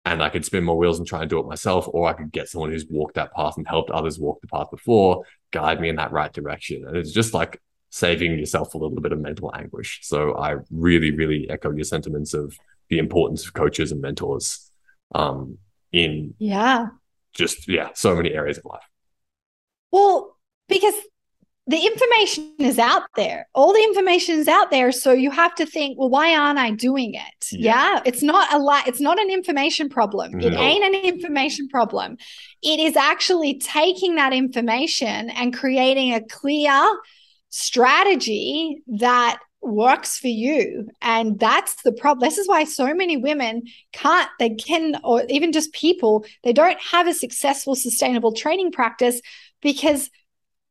And 0.07 0.23
I 0.23 0.31
could 0.31 0.47
spin 0.47 0.65
my 0.65 0.73
wheels 0.73 0.99
and 0.99 1.07
try 1.07 1.21
and 1.21 1.29
do 1.29 1.39
it 1.41 1.47
myself, 1.47 1.87
or 1.89 2.09
I 2.09 2.15
could 2.15 2.33
get 2.33 2.49
someone 2.49 2.71
who's 2.71 2.87
walked 2.89 3.17
that 3.17 3.35
path 3.35 3.59
and 3.59 3.69
helped 3.69 3.91
others 3.91 4.19
walk 4.19 4.41
the 4.41 4.47
path 4.47 4.71
before, 4.71 5.25
guide 5.51 5.79
me 5.79 5.91
in 5.91 5.97
that 5.97 6.13
right 6.13 6.33
direction. 6.33 6.87
And 6.87 6.97
it's 6.97 7.13
just 7.13 7.35
like 7.35 7.61
saving 7.91 8.39
yourself 8.39 8.73
a 8.73 8.79
little 8.79 9.01
bit 9.01 9.13
of 9.13 9.21
mental 9.21 9.53
anguish. 9.55 10.01
So 10.03 10.35
I 10.37 10.57
really, 10.71 11.11
really 11.11 11.51
echo 11.51 11.71
your 11.71 11.85
sentiments 11.85 12.33
of 12.33 12.57
the 12.91 12.99
importance 12.99 13.47
of 13.47 13.55
coaches 13.55 13.93
and 13.93 14.03
mentors 14.03 14.71
um, 15.15 15.59
in 15.93 16.35
yeah. 16.39 16.89
just 17.33 17.69
yeah 17.69 17.91
so 17.95 18.15
many 18.15 18.33
areas 18.33 18.59
of 18.59 18.65
life. 18.67 18.83
Well 19.91 20.37
because 20.69 20.95
the 21.67 21.87
information 21.87 22.55
is 22.59 22.79
out 22.79 23.03
there. 23.17 23.47
All 23.55 23.73
the 23.73 23.83
information 23.83 24.37
is 24.37 24.49
out 24.49 24.71
there 24.71 24.91
so 24.91 25.13
you 25.13 25.31
have 25.31 25.55
to 25.57 25.67
think 25.67 25.99
well 25.99 26.11
why 26.11 26.35
aren't 26.35 26.59
i 26.59 26.73
doing 26.73 27.15
it? 27.15 27.47
Yeah, 27.53 27.95
yeah? 27.95 28.03
it's 28.05 28.23
not 28.23 28.53
a 28.53 28.59
lot 28.59 28.89
it's 28.89 29.01
not 29.01 29.21
an 29.21 29.31
information 29.31 29.89
problem. 29.89 30.33
No. 30.33 30.47
it 30.49 30.55
ain't 30.55 30.85
an 30.85 30.95
information 30.95 31.69
problem. 31.69 32.17
It 32.63 32.81
is 32.81 32.97
actually 32.97 33.59
taking 33.59 34.17
that 34.17 34.33
information 34.33 35.31
and 35.31 35.55
creating 35.55 36.13
a 36.13 36.21
clear 36.21 36.83
strategy 37.51 38.83
that 38.87 39.41
works 39.63 40.19
for 40.19 40.29
you 40.29 40.89
and 41.03 41.39
that's 41.39 41.83
the 41.83 41.93
problem 41.93 42.27
this 42.27 42.39
is 42.39 42.49
why 42.49 42.65
so 42.65 42.95
many 42.95 43.17
women 43.17 43.63
can't 43.93 44.29
they 44.39 44.51
can 44.51 44.99
or 45.05 45.23
even 45.29 45.53
just 45.53 45.73
people 45.73 46.25
they 46.45 46.53
don't 46.53 46.81
have 46.81 47.07
a 47.07 47.13
successful 47.13 47.75
sustainable 47.75 48.33
training 48.33 48.73
practice 48.73 49.21
because 49.61 50.09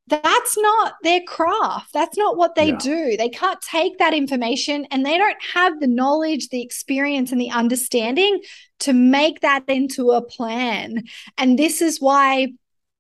that's 0.08 0.58
not 0.58 0.96
their 1.04 1.22
craft 1.28 1.94
that's 1.94 2.18
not 2.18 2.36
what 2.36 2.56
they 2.56 2.70
yeah. 2.70 2.78
do 2.78 3.16
they 3.16 3.30
can't 3.30 3.62
take 3.62 4.00
that 4.00 4.16
information 4.16 4.88
and 4.90 5.06
they 5.06 5.20
don't 5.20 5.38
have 5.54 5.80
the 5.80 5.88
knowledge 5.88 6.50
the 6.50 6.62
experience 6.62 7.32
and 7.32 7.40
the 7.40 7.52
understanding 7.52 8.42
to 8.80 8.92
make 8.92 9.42
that 9.42 9.64
into 9.68 10.10
a 10.10 10.22
plan 10.22 11.04
and 11.38 11.60
this 11.60 11.80
is 11.80 12.02
why 12.02 12.48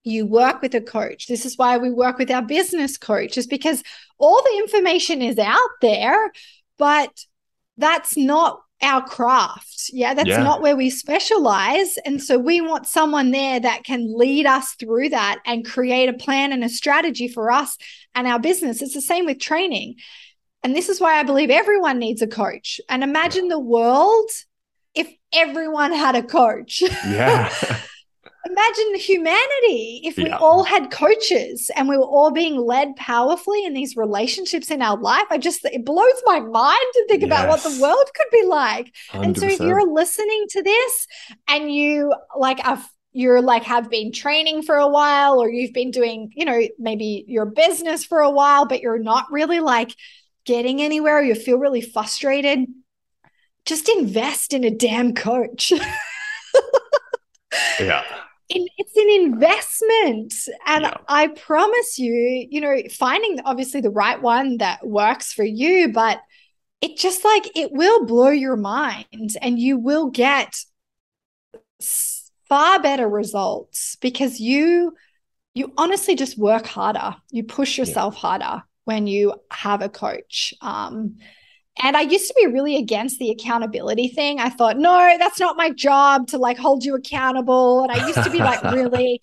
you 0.04 0.26
work 0.26 0.62
with 0.62 0.74
a 0.74 0.82
coach. 0.82 1.28
This 1.28 1.46
is 1.46 1.58
why 1.58 1.78
we 1.78 1.92
work 1.92 2.18
with 2.18 2.32
our 2.32 2.42
business 2.42 2.98
coach, 2.98 3.38
is 3.38 3.48
because 3.48 3.84
all 4.20 4.44
the 4.44 4.58
information 4.60 5.22
is 5.22 5.40
out 5.40 5.70
there, 5.82 6.32
but 6.78 7.26
that's 7.78 8.16
not 8.18 8.62
our 8.82 9.04
craft. 9.04 9.90
Yeah, 9.92 10.14
that's 10.14 10.30
yeah. 10.30 10.44
not 10.44 10.62
where 10.62 10.76
we 10.76 10.90
specialize. 10.90 11.98
And 12.06 12.22
so 12.22 12.38
we 12.38 12.62
want 12.62 12.88
someone 12.88 13.32
there 13.32 13.60
that 13.60 13.84
can 13.84 14.18
lead 14.18 14.46
us 14.46 14.74
through 14.76 15.10
that 15.10 15.40
and 15.46 15.66
create 15.66 16.10
a 16.10 16.14
plan 16.14 16.54
and 16.54 16.64
a 16.64 16.70
strategy 16.70 17.28
for 17.28 17.52
us 17.52 17.78
and 18.16 18.28
our 18.28 18.40
business. 18.40 18.82
It's 18.82 18.94
the 18.94 19.02
same 19.02 19.26
with 19.26 19.40
training. 19.40 19.96
And 20.64 20.76
this 20.76 20.90
is 20.90 21.00
why 21.00 21.20
I 21.20 21.24
believe 21.24 21.50
everyone 21.50 22.00
needs 22.00 22.22
a 22.22 22.28
coach. 22.28 22.80
And 22.90 23.04
imagine 23.04 23.48
the 23.48 23.60
world 23.60 24.30
if 24.94 25.12
everyone 25.34 25.94
had 25.94 26.16
a 26.16 26.24
coach. 26.24 26.82
Yeah. 26.82 27.54
imagine 28.46 28.96
humanity 28.96 30.02
if 30.04 30.18
we 30.18 30.28
yeah. 30.28 30.38
all 30.38 30.64
had 30.64 30.92
coaches 30.92 31.70
and 31.76 31.90
we 31.90 31.98
were 31.98 32.04
all 32.04 32.32
being 32.32 32.58
led 32.58 32.96
powerfully 32.96 33.66
in 33.66 33.74
these 33.74 33.98
relationships 33.98 34.72
in 34.72 34.82
our 34.82 34.98
life. 34.98 35.26
I 35.30 35.38
just, 35.38 35.66
it 35.66 35.86
blows 35.86 36.22
my 36.26 36.40
mind 36.40 36.88
to 36.94 37.06
think 37.08 37.22
yes. 37.22 37.28
about 37.28 37.50
what 37.50 37.64
the 37.64 37.82
world 37.82 38.10
could 38.16 38.28
be 38.32 38.46
like. 38.46 38.96
100%. 39.12 39.26
And 39.26 39.38
so 39.38 39.46
if 39.46 39.60
you're 39.60 39.92
listening 39.92 40.46
to 40.50 40.64
this 40.64 41.08
and 41.48 41.74
you 41.74 42.14
like 42.38 42.60
are 42.66 42.82
you're 43.12 43.42
like 43.42 43.64
have 43.64 43.90
been 43.90 44.12
training 44.12 44.62
for 44.62 44.76
a 44.76 44.88
while 44.88 45.42
or 45.42 45.50
you've 45.50 45.74
been 45.74 45.90
doing 45.90 46.32
you 46.36 46.46
know 46.46 46.62
maybe 46.78 47.26
your 47.28 47.46
business 47.46 48.06
for 48.06 48.20
a 48.20 48.30
while 48.30 48.68
but 48.68 48.82
you're 48.82 49.00
not 49.00 49.26
really 49.32 49.60
like 49.60 49.96
getting 50.46 50.80
anywhere 50.80 51.22
you 51.22 51.34
feel 51.34 51.58
really 51.58 51.82
frustrated 51.82 52.68
just 53.66 53.90
invest 53.90 54.54
in 54.54 54.64
a 54.64 54.70
damn 54.70 55.16
coach 55.16 55.72
yeah 57.80 58.04
it's 58.50 58.98
an 58.98 59.10
investment 59.10 60.34
and 60.66 60.84
yeah. 60.84 60.98
i 61.08 61.28
promise 61.28 62.00
you 62.00 62.48
you 62.50 62.60
know 62.60 62.76
finding 62.92 63.40
obviously 63.46 63.80
the 63.82 63.90
right 63.90 64.22
one 64.22 64.58
that 64.58 64.86
works 64.86 65.32
for 65.32 65.44
you 65.44 65.90
but 65.90 66.20
it 66.82 66.98
just 66.98 67.24
like 67.24 67.56
it 67.56 67.72
will 67.72 68.06
blow 68.06 68.30
your 68.30 68.56
mind 68.56 69.38
and 69.42 69.60
you 69.60 69.78
will 69.78 70.10
get 70.10 70.56
far 72.48 72.82
better 72.82 73.08
results 73.08 73.96
because 74.02 74.40
you 74.40 74.94
you 75.54 75.72
honestly 75.78 76.16
just 76.16 76.38
work 76.38 76.66
harder 76.66 77.16
you 77.32 77.44
push 77.44 77.78
yourself 77.78 78.16
yeah. 78.16 78.20
harder 78.20 78.64
when 78.86 79.06
you 79.06 79.34
have 79.52 79.82
a 79.82 79.90
coach 79.90 80.54
um 80.62 81.18
and 81.80 81.96
I 81.96 82.02
used 82.02 82.28
to 82.28 82.34
be 82.38 82.48
really 82.48 82.76
against 82.76 83.20
the 83.20 83.32
accountability 83.32 84.10
thing. 84.10 84.40
I 84.40 84.50
thought, 84.50 84.78
no, 84.78 85.16
that's 85.18 85.40
not 85.40 85.58
my 85.58 85.70
job 85.70 86.28
to 86.28 86.38
like 86.38 86.58
hold 86.58 86.84
you 86.84 86.96
accountable. 86.96 87.84
And 87.84 87.92
I 87.92 88.06
used 88.06 88.24
to 88.24 88.30
be 88.30 88.40
like, 88.40 88.62
really? 88.74 89.22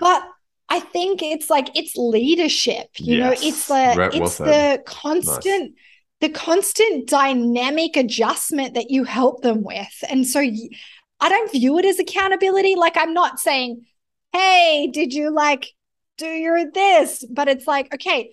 But 0.00 0.26
I 0.68 0.80
think 0.80 1.22
it's 1.22 1.50
like 1.50 1.76
it's 1.76 1.94
leadership, 1.96 2.88
you 2.96 3.18
yes. 3.18 3.42
know, 3.42 3.48
it's 3.48 3.68
the 3.68 4.10
it's 4.14 4.38
the 4.38 4.82
constant 4.86 5.72
nice. 5.72 5.72
the 6.20 6.28
constant 6.30 7.08
dynamic 7.08 7.96
adjustment 7.96 8.74
that 8.74 8.90
you 8.90 9.04
help 9.04 9.42
them 9.42 9.62
with. 9.62 10.04
And 10.08 10.26
so 10.26 10.40
I 10.40 11.28
don't 11.28 11.52
view 11.52 11.78
it 11.78 11.84
as 11.84 11.98
accountability. 11.98 12.76
Like 12.76 12.96
I'm 12.96 13.12
not 13.12 13.38
saying, 13.38 13.84
hey, 14.32 14.88
did 14.92 15.12
you 15.12 15.30
like 15.30 15.72
do 16.16 16.26
your 16.26 16.70
this? 16.70 17.24
But 17.30 17.48
it's 17.48 17.66
like, 17.66 17.92
okay, 17.94 18.32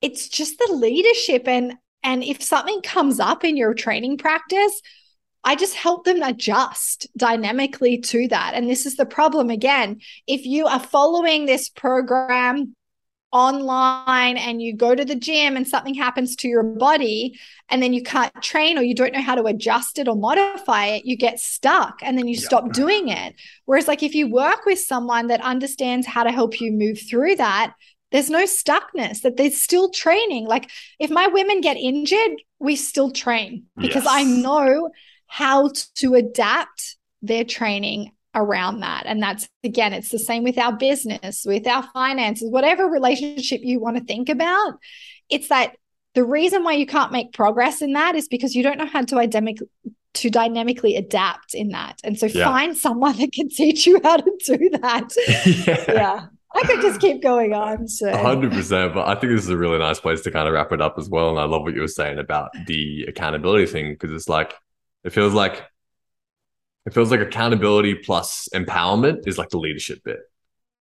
it's 0.00 0.28
just 0.28 0.58
the 0.58 0.72
leadership 0.72 1.46
and 1.46 1.74
and 2.02 2.22
if 2.22 2.42
something 2.42 2.80
comes 2.82 3.20
up 3.20 3.44
in 3.44 3.56
your 3.56 3.74
training 3.74 4.18
practice, 4.18 4.80
I 5.44 5.56
just 5.56 5.74
help 5.74 6.04
them 6.04 6.22
adjust 6.22 7.06
dynamically 7.16 7.98
to 7.98 8.28
that. 8.28 8.52
And 8.54 8.68
this 8.68 8.86
is 8.86 8.96
the 8.96 9.06
problem 9.06 9.50
again. 9.50 10.00
If 10.26 10.44
you 10.44 10.66
are 10.66 10.80
following 10.80 11.46
this 11.46 11.68
program 11.68 12.74
online 13.30 14.36
and 14.38 14.62
you 14.62 14.74
go 14.74 14.94
to 14.94 15.04
the 15.04 15.14
gym 15.14 15.56
and 15.56 15.68
something 15.68 15.94
happens 15.94 16.34
to 16.34 16.48
your 16.48 16.62
body 16.62 17.38
and 17.68 17.82
then 17.82 17.92
you 17.92 18.02
can't 18.02 18.32
train 18.42 18.78
or 18.78 18.82
you 18.82 18.94
don't 18.94 19.12
know 19.12 19.20
how 19.20 19.34
to 19.34 19.44
adjust 19.44 19.98
it 19.98 20.08
or 20.08 20.16
modify 20.16 20.86
it, 20.86 21.04
you 21.04 21.16
get 21.16 21.38
stuck 21.38 21.98
and 22.02 22.16
then 22.16 22.26
you 22.26 22.34
yeah. 22.34 22.46
stop 22.46 22.72
doing 22.72 23.08
it. 23.08 23.34
Whereas, 23.66 23.86
like, 23.86 24.02
if 24.02 24.14
you 24.14 24.30
work 24.30 24.64
with 24.64 24.78
someone 24.78 25.26
that 25.26 25.42
understands 25.42 26.06
how 26.06 26.24
to 26.24 26.32
help 26.32 26.60
you 26.60 26.72
move 26.72 27.00
through 27.08 27.36
that, 27.36 27.74
there's 28.10 28.30
no 28.30 28.44
stuckness, 28.44 29.22
that 29.22 29.36
there's 29.36 29.62
still 29.62 29.90
training. 29.90 30.46
Like 30.46 30.70
if 30.98 31.10
my 31.10 31.26
women 31.26 31.60
get 31.60 31.76
injured, 31.76 32.42
we 32.58 32.76
still 32.76 33.10
train 33.10 33.64
because 33.76 34.04
yes. 34.04 34.08
I 34.08 34.24
know 34.24 34.90
how 35.26 35.70
to 35.96 36.14
adapt 36.14 36.96
their 37.22 37.44
training 37.44 38.12
around 38.34 38.80
that. 38.80 39.04
And 39.06 39.22
that's 39.22 39.48
again, 39.64 39.92
it's 39.92 40.10
the 40.10 40.18
same 40.18 40.44
with 40.44 40.58
our 40.58 40.72
business, 40.76 41.44
with 41.44 41.66
our 41.66 41.82
finances, 41.92 42.50
whatever 42.50 42.86
relationship 42.86 43.60
you 43.62 43.80
want 43.80 43.96
to 43.96 44.04
think 44.04 44.28
about. 44.28 44.78
It's 45.28 45.48
that 45.48 45.76
the 46.14 46.24
reason 46.24 46.64
why 46.64 46.72
you 46.72 46.86
can't 46.86 47.12
make 47.12 47.32
progress 47.32 47.82
in 47.82 47.92
that 47.92 48.14
is 48.14 48.28
because 48.28 48.54
you 48.54 48.62
don't 48.62 48.78
know 48.78 48.86
how 48.86 49.02
to 49.02 49.26
dynamic 49.26 49.58
to 50.14 50.30
dynamically 50.30 50.96
adapt 50.96 51.54
in 51.54 51.68
that. 51.68 52.00
And 52.02 52.18
so 52.18 52.26
yeah. 52.26 52.44
find 52.44 52.76
someone 52.76 53.16
that 53.18 53.32
can 53.32 53.48
teach 53.48 53.86
you 53.86 54.00
how 54.02 54.16
to 54.16 54.38
do 54.44 54.70
that. 54.80 55.10
yeah. 55.66 55.84
yeah. 55.88 56.26
I 56.54 56.62
could 56.62 56.80
just 56.80 57.00
keep 57.00 57.22
going 57.22 57.52
on. 57.52 57.88
So 57.88 58.10
100%. 58.10 58.94
But 58.94 59.06
I 59.06 59.14
think 59.14 59.32
this 59.32 59.44
is 59.44 59.50
a 59.50 59.56
really 59.56 59.78
nice 59.78 60.00
place 60.00 60.22
to 60.22 60.30
kind 60.30 60.48
of 60.48 60.54
wrap 60.54 60.72
it 60.72 60.80
up 60.80 60.98
as 60.98 61.08
well. 61.08 61.30
And 61.30 61.38
I 61.38 61.44
love 61.44 61.62
what 61.62 61.74
you 61.74 61.80
were 61.80 61.88
saying 61.88 62.18
about 62.18 62.50
the 62.66 63.04
accountability 63.06 63.66
thing 63.66 63.92
because 63.92 64.12
it's 64.12 64.28
like, 64.28 64.54
it 65.04 65.10
feels 65.10 65.34
like, 65.34 65.62
it 66.86 66.94
feels 66.94 67.10
like 67.10 67.20
accountability 67.20 67.94
plus 67.94 68.48
empowerment 68.54 69.26
is 69.28 69.36
like 69.36 69.50
the 69.50 69.58
leadership 69.58 70.02
bit 70.04 70.20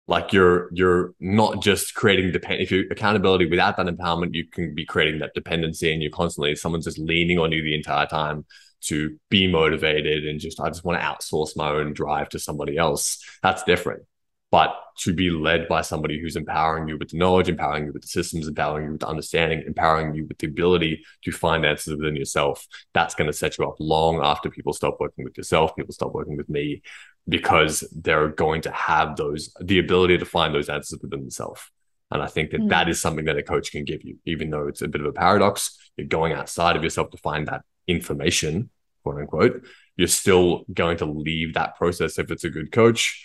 like 0.08 0.32
you're 0.32 0.68
you're 0.72 1.14
not 1.20 1.62
just 1.62 1.94
creating 1.94 2.32
depend 2.32 2.60
if 2.60 2.70
you 2.70 2.86
accountability 2.90 3.46
without 3.46 3.76
that 3.76 3.86
empowerment 3.86 4.34
you 4.34 4.46
can 4.46 4.74
be 4.74 4.84
creating 4.84 5.20
that 5.20 5.34
dependency 5.34 5.92
and 5.92 6.02
you're 6.02 6.10
constantly 6.10 6.54
someone's 6.54 6.84
just 6.84 6.98
leaning 6.98 7.38
on 7.38 7.52
you 7.52 7.62
the 7.62 7.74
entire 7.74 8.06
time 8.06 8.44
to 8.80 9.18
be 9.30 9.46
motivated 9.46 10.26
and 10.26 10.38
just 10.40 10.60
i 10.60 10.68
just 10.68 10.84
want 10.84 10.98
to 11.00 11.04
outsource 11.04 11.56
my 11.56 11.70
own 11.70 11.92
drive 11.92 12.28
to 12.28 12.38
somebody 12.38 12.76
else 12.76 13.24
that's 13.42 13.62
different 13.64 14.02
but 14.50 14.74
to 14.98 15.12
be 15.12 15.30
led 15.30 15.68
by 15.68 15.82
somebody 15.82 16.20
who's 16.20 16.36
empowering 16.36 16.88
you 16.88 16.96
with 16.96 17.10
the 17.10 17.18
knowledge 17.18 17.48
empowering 17.48 17.86
you 17.86 17.92
with 17.92 18.02
the 18.02 18.08
systems 18.08 18.48
empowering 18.48 18.84
you 18.84 18.92
with 18.92 19.00
the 19.00 19.08
understanding 19.08 19.62
empowering 19.66 20.14
you 20.14 20.24
with 20.26 20.38
the 20.38 20.46
ability 20.46 21.04
to 21.22 21.32
find 21.32 21.66
answers 21.66 21.96
within 21.96 22.16
yourself 22.16 22.66
that's 22.94 23.14
going 23.14 23.26
to 23.26 23.32
set 23.32 23.58
you 23.58 23.66
up 23.66 23.74
long 23.78 24.20
after 24.22 24.48
people 24.48 24.72
stop 24.72 24.96
working 25.00 25.24
with 25.24 25.36
yourself 25.36 25.74
people 25.76 25.92
stop 25.92 26.12
working 26.12 26.36
with 26.36 26.48
me 26.48 26.82
because 27.28 27.84
they're 27.94 28.28
going 28.28 28.60
to 28.62 28.70
have 28.70 29.16
those 29.16 29.52
the 29.60 29.78
ability 29.78 30.18
to 30.18 30.24
find 30.24 30.54
those 30.54 30.68
answers 30.68 31.00
within 31.02 31.20
themselves. 31.20 31.62
And 32.10 32.22
i 32.22 32.28
think 32.28 32.50
that 32.50 32.60
mm. 32.60 32.68
that 32.68 32.88
is 32.88 33.00
something 33.00 33.24
that 33.24 33.36
a 33.36 33.42
coach 33.42 33.72
can 33.72 33.84
give 33.84 34.04
you 34.04 34.18
even 34.24 34.50
though 34.50 34.68
it's 34.68 34.82
a 34.82 34.88
bit 34.88 35.00
of 35.00 35.06
a 35.06 35.12
paradox. 35.12 35.76
You're 35.96 36.06
going 36.06 36.34
outside 36.34 36.76
of 36.76 36.84
yourself 36.84 37.10
to 37.10 37.18
find 37.18 37.48
that 37.48 37.62
information 37.86 38.70
quote 39.02 39.18
unquote. 39.18 39.66
You're 39.96 40.08
still 40.08 40.64
going 40.72 40.98
to 40.98 41.06
leave 41.06 41.54
that 41.54 41.76
process 41.76 42.18
if 42.18 42.30
it's 42.30 42.44
a 42.44 42.50
good 42.50 42.70
coach 42.70 43.24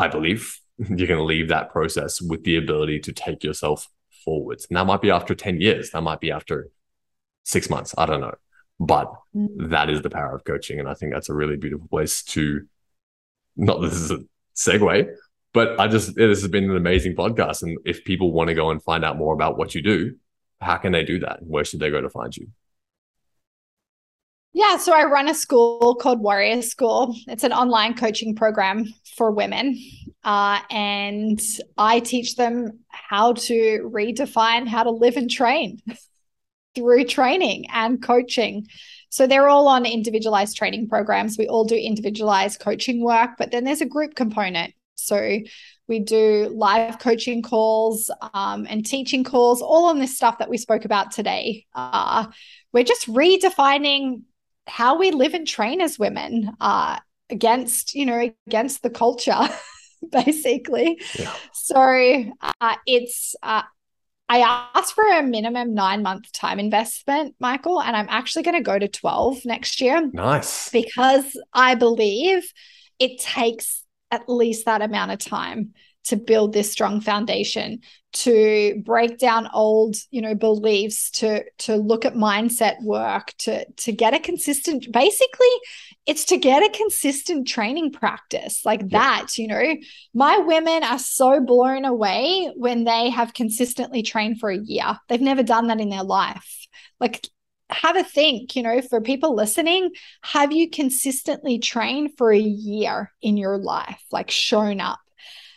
i 0.00 0.08
believe 0.08 0.58
you're 0.78 1.08
going 1.08 1.18
to 1.18 1.24
leave 1.24 1.48
that 1.48 1.70
process 1.70 2.20
with 2.20 2.42
the 2.44 2.56
ability 2.56 2.98
to 2.98 3.12
take 3.12 3.44
yourself 3.44 3.88
forwards 4.24 4.66
and 4.68 4.76
that 4.76 4.86
might 4.86 5.02
be 5.02 5.10
after 5.10 5.34
10 5.34 5.60
years 5.60 5.90
that 5.90 6.02
might 6.02 6.20
be 6.20 6.30
after 6.30 6.68
six 7.44 7.70
months 7.70 7.94
i 7.96 8.06
don't 8.06 8.20
know 8.20 8.34
but 8.78 9.12
mm. 9.34 9.48
that 9.70 9.90
is 9.90 10.02
the 10.02 10.10
power 10.10 10.34
of 10.34 10.44
coaching 10.44 10.78
and 10.78 10.88
i 10.88 10.94
think 10.94 11.12
that's 11.12 11.28
a 11.28 11.34
really 11.34 11.56
beautiful 11.56 11.88
place 11.88 12.22
to 12.22 12.66
not 13.56 13.80
this 13.80 13.94
is 13.94 14.10
a 14.10 14.18
segue, 14.56 15.08
but 15.52 15.78
I 15.80 15.88
just 15.88 16.14
this 16.14 16.40
has 16.42 16.50
been 16.50 16.70
an 16.70 16.76
amazing 16.76 17.14
podcast. 17.14 17.62
And 17.62 17.78
if 17.84 18.04
people 18.04 18.32
want 18.32 18.48
to 18.48 18.54
go 18.54 18.70
and 18.70 18.82
find 18.82 19.04
out 19.04 19.16
more 19.16 19.34
about 19.34 19.56
what 19.56 19.74
you 19.74 19.82
do, 19.82 20.16
how 20.60 20.76
can 20.76 20.92
they 20.92 21.04
do 21.04 21.20
that? 21.20 21.40
Where 21.42 21.64
should 21.64 21.80
they 21.80 21.90
go 21.90 22.00
to 22.00 22.10
find 22.10 22.36
you? 22.36 22.48
Yeah, 24.52 24.78
so 24.78 24.92
I 24.92 25.04
run 25.04 25.28
a 25.28 25.34
school 25.34 25.94
called 25.94 26.20
Warrior 26.20 26.62
School. 26.62 27.14
It's 27.28 27.44
an 27.44 27.52
online 27.52 27.94
coaching 27.94 28.34
program 28.34 28.86
for 29.16 29.30
women. 29.30 29.78
Uh, 30.24 30.60
and 30.70 31.40
I 31.78 32.00
teach 32.00 32.34
them 32.34 32.80
how 32.88 33.34
to 33.34 33.90
redefine 33.94 34.66
how 34.66 34.82
to 34.82 34.90
live 34.90 35.16
and 35.16 35.30
train 35.30 35.80
through 36.74 37.04
training 37.04 37.66
and 37.72 38.02
coaching. 38.02 38.66
So 39.08 39.26
they're 39.26 39.48
all 39.48 39.68
on 39.68 39.86
individualized 39.86 40.56
training 40.56 40.88
programs. 40.88 41.38
We 41.38 41.46
all 41.46 41.64
do 41.64 41.76
individualized 41.76 42.60
coaching 42.60 43.04
work, 43.04 43.30
but 43.38 43.52
then 43.52 43.64
there's 43.64 43.80
a 43.80 43.86
group 43.86 44.16
component. 44.16 44.74
So 44.96 45.38
we 45.88 46.00
do 46.00 46.52
live 46.52 46.98
coaching 46.98 47.42
calls 47.42 48.10
um, 48.34 48.66
and 48.68 48.84
teaching 48.84 49.24
calls, 49.24 49.62
all 49.62 49.86
on 49.86 49.98
this 49.98 50.16
stuff 50.16 50.38
that 50.38 50.50
we 50.50 50.58
spoke 50.58 50.84
about 50.84 51.12
today. 51.12 51.66
Uh, 51.74 52.26
we're 52.72 52.84
just 52.84 53.08
redefining 53.08 54.22
how 54.66 54.98
we 54.98 55.10
live 55.10 55.34
and 55.34 55.46
train 55.46 55.80
as 55.80 55.98
women 55.98 56.52
uh, 56.60 56.98
against, 57.28 57.94
you 57.94 58.06
know, 58.06 58.30
against 58.46 58.82
the 58.82 58.90
culture. 58.90 59.36
basically. 60.10 61.00
Yeah. 61.18 61.34
So 61.52 62.32
uh, 62.40 62.76
it's 62.86 63.34
uh, 63.42 63.62
I 64.28 64.70
asked 64.74 64.94
for 64.94 65.04
a 65.04 65.22
minimum 65.22 65.74
nine 65.74 66.02
month 66.02 66.32
time 66.32 66.60
investment, 66.60 67.34
Michael, 67.40 67.82
and 67.82 67.96
I'm 67.96 68.06
actually 68.08 68.44
going 68.44 68.56
to 68.56 68.62
go 68.62 68.78
to 68.78 68.88
12 68.88 69.44
next 69.44 69.80
year. 69.80 70.08
Nice. 70.12 70.70
Because 70.70 71.36
I 71.52 71.74
believe 71.74 72.50
it 72.98 73.20
takes 73.20 73.84
at 74.10 74.28
least 74.28 74.66
that 74.66 74.82
amount 74.82 75.10
of 75.10 75.18
time 75.18 75.74
to 76.04 76.16
build 76.16 76.52
this 76.52 76.70
strong 76.70 77.00
foundation 77.00 77.80
to 78.12 78.82
break 78.84 79.18
down 79.18 79.48
old 79.54 79.96
you 80.10 80.20
know 80.20 80.34
beliefs 80.34 81.10
to 81.10 81.44
to 81.58 81.76
look 81.76 82.04
at 82.04 82.14
mindset 82.14 82.82
work 82.82 83.32
to 83.38 83.64
to 83.72 83.92
get 83.92 84.14
a 84.14 84.18
consistent 84.18 84.90
basically 84.90 85.46
it's 86.06 86.24
to 86.24 86.36
get 86.36 86.62
a 86.62 86.76
consistent 86.76 87.46
training 87.46 87.92
practice 87.92 88.64
like 88.64 88.80
yeah. 88.80 88.98
that 88.98 89.38
you 89.38 89.46
know 89.46 89.76
my 90.12 90.38
women 90.38 90.82
are 90.82 90.98
so 90.98 91.40
blown 91.40 91.84
away 91.84 92.50
when 92.56 92.84
they 92.84 93.10
have 93.10 93.32
consistently 93.32 94.02
trained 94.02 94.40
for 94.40 94.50
a 94.50 94.58
year 94.58 94.98
they've 95.08 95.20
never 95.20 95.42
done 95.42 95.68
that 95.68 95.80
in 95.80 95.88
their 95.88 96.04
life 96.04 96.66
like 96.98 97.28
have 97.72 97.96
a 97.96 98.04
think, 98.04 98.56
you 98.56 98.62
know, 98.64 98.82
for 98.82 99.00
people 99.00 99.34
listening, 99.34 99.90
have 100.22 100.52
you 100.52 100.68
consistently 100.68 101.60
trained 101.60 102.10
for 102.18 102.32
a 102.32 102.38
year 102.38 103.12
in 103.22 103.36
your 103.36 103.58
life, 103.58 104.02
like 104.10 104.28
shown 104.28 104.80
up? 104.80 104.98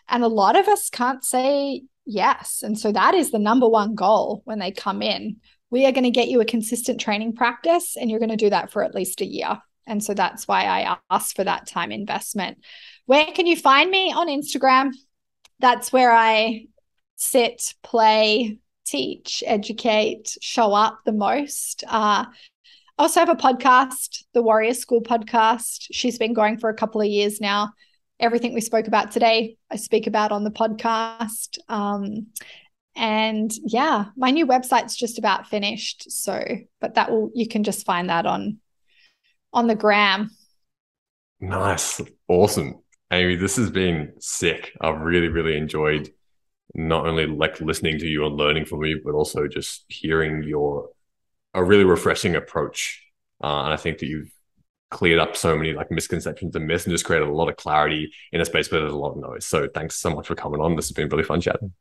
And 0.07 0.23
a 0.23 0.27
lot 0.27 0.57
of 0.57 0.67
us 0.67 0.89
can't 0.89 1.23
say 1.23 1.83
yes. 2.05 2.63
And 2.63 2.77
so 2.77 2.91
that 2.91 3.13
is 3.13 3.31
the 3.31 3.39
number 3.39 3.67
one 3.67 3.95
goal 3.95 4.41
when 4.45 4.59
they 4.59 4.71
come 4.71 5.01
in. 5.01 5.37
We 5.69 5.85
are 5.85 5.91
going 5.91 6.03
to 6.03 6.11
get 6.11 6.27
you 6.27 6.39
a 6.41 6.45
consistent 6.45 7.01
training 7.01 7.33
practice, 7.33 7.97
and 7.97 8.09
you're 8.09 8.19
going 8.19 8.29
to 8.29 8.35
do 8.35 8.51
that 8.51 8.71
for 8.71 8.83
at 8.83 8.93
least 8.93 9.21
a 9.21 9.25
year. 9.25 9.59
And 9.87 10.03
so 10.03 10.13
that's 10.13 10.47
why 10.47 10.65
I 10.65 10.97
asked 11.09 11.35
for 11.35 11.43
that 11.43 11.67
time 11.67 11.91
investment. 11.91 12.59
Where 13.05 13.25
can 13.25 13.47
you 13.47 13.55
find 13.55 13.89
me? 13.89 14.11
On 14.13 14.27
Instagram. 14.27 14.91
That's 15.59 15.91
where 15.91 16.11
I 16.11 16.67
sit, 17.15 17.73
play, 17.83 18.59
teach, 18.85 19.43
educate, 19.45 20.37
show 20.41 20.73
up 20.73 20.99
the 21.05 21.11
most. 21.11 21.83
Uh, 21.87 22.25
I 22.27 23.01
also 23.01 23.19
have 23.19 23.29
a 23.29 23.35
podcast, 23.35 24.23
the 24.33 24.43
Warrior 24.43 24.73
School 24.73 25.01
podcast. 25.01 25.87
She's 25.91 26.19
been 26.19 26.33
going 26.33 26.59
for 26.59 26.69
a 26.69 26.75
couple 26.75 27.01
of 27.01 27.07
years 27.07 27.41
now 27.41 27.73
everything 28.23 28.53
we 28.53 28.61
spoke 28.61 28.87
about 28.87 29.11
today, 29.11 29.57
I 29.69 29.75
speak 29.75 30.07
about 30.07 30.31
on 30.31 30.43
the 30.43 30.51
podcast. 30.51 31.57
Um, 31.67 32.27
and 32.95 33.51
yeah, 33.65 34.05
my 34.15 34.31
new 34.31 34.47
website's 34.47 34.95
just 34.95 35.19
about 35.19 35.47
finished. 35.47 36.09
So, 36.11 36.41
but 36.79 36.95
that 36.95 37.11
will 37.11 37.31
you 37.33 37.47
can 37.47 37.63
just 37.63 37.85
find 37.85 38.09
that 38.09 38.25
on 38.25 38.59
on 39.51 39.67
the 39.67 39.75
gram. 39.75 40.31
Nice, 41.39 41.99
awesome, 42.27 42.79
Amy. 43.11 43.35
This 43.35 43.57
has 43.57 43.69
been 43.69 44.13
sick. 44.19 44.71
I've 44.79 45.01
really, 45.01 45.27
really 45.27 45.57
enjoyed 45.57 46.09
not 46.73 47.05
only 47.05 47.27
like 47.27 47.59
listening 47.59 47.99
to 47.99 48.07
you 48.07 48.25
and 48.25 48.35
learning 48.37 48.65
from 48.65 48.83
you, 48.83 49.01
but 49.03 49.13
also 49.13 49.47
just 49.47 49.85
hearing 49.89 50.43
your 50.43 50.89
a 51.53 51.63
really 51.63 51.83
refreshing 51.83 52.35
approach. 52.35 53.03
Uh, 53.43 53.63
and 53.65 53.73
I 53.73 53.77
think 53.77 53.99
that 53.99 54.07
you've 54.07 54.31
cleared 54.93 55.19
up 55.19 55.35
so 55.35 55.57
many 55.57 55.73
like 55.73 55.91
misconceptions 55.91 56.55
and 56.55 56.67
myths 56.67 56.85
and 56.85 56.93
just 56.93 57.03
created 57.03 57.27
a 57.27 57.33
lot 57.33 57.49
of 57.49 57.57
clarity 57.57 58.13
in 58.31 58.39
a 58.39 58.45
space 58.45 58.71
where 58.71 58.79
there's 58.79 58.93
a 58.93 58.97
lot 58.97 59.11
of 59.11 59.17
noise. 59.17 59.45
So 59.45 59.67
thanks 59.73 59.97
so 59.97 60.11
much 60.11 60.27
for 60.27 60.35
coming 60.35 60.61
on. 60.61 60.75
This 60.75 60.87
has 60.87 60.93
been 60.93 61.09
really 61.09 61.23
fun 61.23 61.41
chatting. 61.41 61.73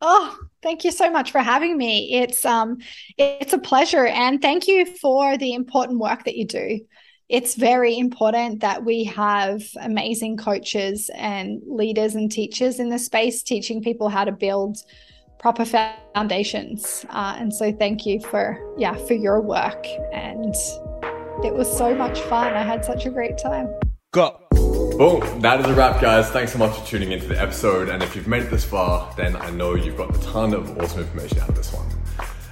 Oh, 0.00 0.36
thank 0.62 0.84
you 0.84 0.92
so 0.92 1.10
much 1.10 1.30
for 1.30 1.40
having 1.40 1.76
me. 1.76 2.14
It's 2.14 2.44
um 2.44 2.78
it's 3.18 3.52
a 3.52 3.58
pleasure 3.58 4.06
and 4.06 4.40
thank 4.40 4.66
you 4.66 4.86
for 4.86 5.36
the 5.36 5.52
important 5.52 5.98
work 5.98 6.24
that 6.24 6.36
you 6.36 6.46
do. 6.46 6.80
It's 7.28 7.54
very 7.54 7.98
important 7.98 8.60
that 8.60 8.84
we 8.84 9.04
have 9.04 9.62
amazing 9.80 10.36
coaches 10.36 11.10
and 11.14 11.62
leaders 11.66 12.14
and 12.14 12.30
teachers 12.30 12.78
in 12.78 12.88
the 12.88 12.98
space 12.98 13.42
teaching 13.42 13.82
people 13.82 14.08
how 14.08 14.24
to 14.24 14.32
build 14.32 14.78
proper 15.38 15.64
foundations. 15.64 17.04
Uh, 17.10 17.36
and 17.38 17.52
so 17.52 17.72
thank 17.72 18.06
you 18.06 18.20
for 18.20 18.58
yeah, 18.78 18.94
for 18.94 19.14
your 19.14 19.40
work 19.40 19.86
and 20.12 20.54
it 21.44 21.54
was 21.54 21.70
so 21.76 21.94
much 21.94 22.20
fun. 22.20 22.52
I 22.52 22.62
had 22.62 22.84
such 22.84 23.06
a 23.06 23.10
great 23.10 23.38
time. 23.38 23.68
Go. 24.12 24.40
Boom. 24.50 25.40
That 25.40 25.60
is 25.60 25.66
a 25.66 25.74
wrap, 25.74 26.00
guys. 26.00 26.30
Thanks 26.30 26.52
so 26.52 26.58
much 26.58 26.76
for 26.78 26.86
tuning 26.86 27.12
into 27.12 27.26
the 27.26 27.40
episode. 27.40 27.88
And 27.88 28.02
if 28.02 28.14
you've 28.14 28.28
made 28.28 28.42
it 28.42 28.50
this 28.50 28.64
far, 28.64 29.12
then 29.16 29.36
I 29.36 29.50
know 29.50 29.74
you've 29.74 29.96
got 29.96 30.14
a 30.14 30.20
ton 30.20 30.52
of 30.52 30.78
awesome 30.78 31.00
information 31.00 31.40
out 31.40 31.48
of 31.48 31.56
this 31.56 31.72
one. 31.72 31.86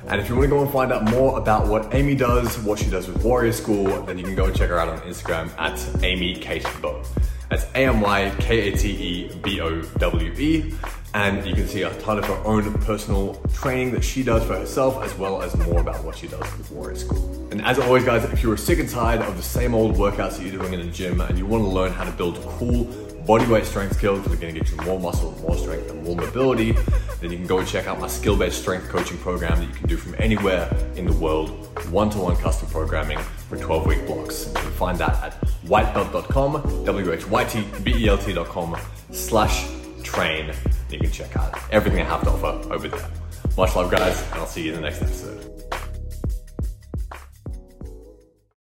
And 0.09 0.20
if 0.20 0.28
you 0.28 0.35
want 0.35 0.47
to 0.47 0.57
go 0.57 0.62
and 0.62 0.73
find 0.73 0.93
out 0.93 1.05
more 1.05 1.39
about 1.39 1.69
what 1.69 1.94
Amy 1.94 2.16
does, 2.16 2.59
what 2.61 2.78
she 2.78 2.90
does 2.90 3.07
with 3.07 3.23
Warrior 3.23 3.52
School, 3.52 4.02
then 4.02 4.19
you 4.19 4.24
can 4.24 4.35
go 4.35 4.47
and 4.47 4.57
check 4.57 4.70
her 4.70 4.78
out 4.78 4.89
on 4.89 4.98
Instagram 5.02 5.51
at 5.59 6.02
Amy 6.02 6.35
Kate 6.35 6.66
Bowe. 6.81 7.02
That's 7.51 7.65
A 7.74 7.86
M 7.86 8.01
Y 8.01 8.32
K 8.39 8.73
A 8.73 8.77
T 8.77 8.90
E 8.90 9.35
B 9.43 9.61
O 9.61 9.82
W 9.82 10.32
E. 10.32 10.73
and 11.15 11.45
you 11.47 11.55
can 11.55 11.66
see 11.66 11.82
a 11.82 11.93
ton 12.01 12.19
of 12.19 12.24
her 12.24 12.41
own 12.45 12.73
personal 12.81 13.35
training 13.53 13.91
that 13.93 14.05
she 14.05 14.23
does 14.23 14.45
for 14.45 14.57
herself, 14.57 15.03
as 15.03 15.15
well 15.16 15.43
as 15.43 15.57
more 15.66 15.81
about 15.81 16.05
what 16.05 16.16
she 16.16 16.28
does 16.28 16.41
with 16.57 16.70
Warrior 16.70 16.97
School. 16.97 17.49
And 17.51 17.62
as 17.62 17.78
always, 17.78 18.05
guys, 18.05 18.24
if 18.24 18.43
you're 18.43 18.57
sick 18.57 18.78
and 18.78 18.89
tired 18.89 19.20
of 19.23 19.37
the 19.37 19.43
same 19.43 19.74
old 19.74 19.97
workouts 19.97 20.37
that 20.37 20.43
you're 20.43 20.59
doing 20.61 20.73
in 20.73 20.81
the 20.81 20.93
gym 20.93 21.20
and 21.20 21.37
you 21.37 21.47
want 21.47 21.65
to 21.65 21.69
learn 21.69 21.93
how 21.93 22.05
to 22.05 22.12
build 22.12 22.37
cool 22.59 22.85
bodyweight 23.31 23.65
strength 23.65 23.97
skills 23.97 24.23
that 24.24 24.32
are 24.32 24.37
going 24.37 24.53
to 24.53 24.61
get 24.61 24.70
you 24.70 24.77
more 24.78 24.99
muscle, 24.99 25.31
more 25.43 25.57
strength, 25.57 25.91
and 25.91 26.03
more 26.03 26.16
mobility, 26.16 26.73
then 27.20 27.31
you 27.31 27.37
can 27.37 27.47
go 27.47 27.59
and 27.59 27.69
check 27.69 27.87
out 27.87 28.01
my 28.01 28.09
skill 28.09 28.37
based 28.37 28.61
strength 28.61 28.89
coaching 28.89 29.19
program 29.19 29.59
that 29.59 29.69
you 29.69 29.74
can 29.74 29.89
do 29.89 29.97
from 29.97 30.15
anywhere 30.19 30.69
in 30.97 31.07
the 31.07 31.12
world, 31.12 31.51
one 31.91 32.11
to 32.11 32.19
one 32.19 32.37
custom 32.37 32.69
programming 32.70 33.19
for 33.49 33.57
12 33.57 33.87
week 33.87 34.07
blocks. 34.07 34.47
You 34.49 34.55
can 34.55 34.73
find 34.73 34.99
that 34.99 35.23
at 35.23 35.41
whytbelt.com, 35.66 36.85
W 36.85 37.12
H 37.12 37.28
Y 37.28 37.45
T 37.45 37.65
B 37.85 37.95
E 37.95 38.09
L 38.09 38.19
T.com 38.19 38.77
slash 39.12 39.65
train. 40.12 40.53
You 40.91 40.99
can 40.99 41.11
check 41.11 41.37
out 41.37 41.59
everything 41.70 42.01
I 42.01 42.05
have 42.05 42.23
to 42.23 42.31
offer 42.31 42.73
over 42.73 42.89
there. 42.89 43.11
Much 43.57 43.77
love, 43.77 43.91
guys, 43.91 44.23
and 44.31 44.35
I'll 44.41 44.47
see 44.47 44.62
you 44.62 44.74
in 44.74 44.77
the 44.77 44.82
next 44.82 45.03
episode. 45.03 45.60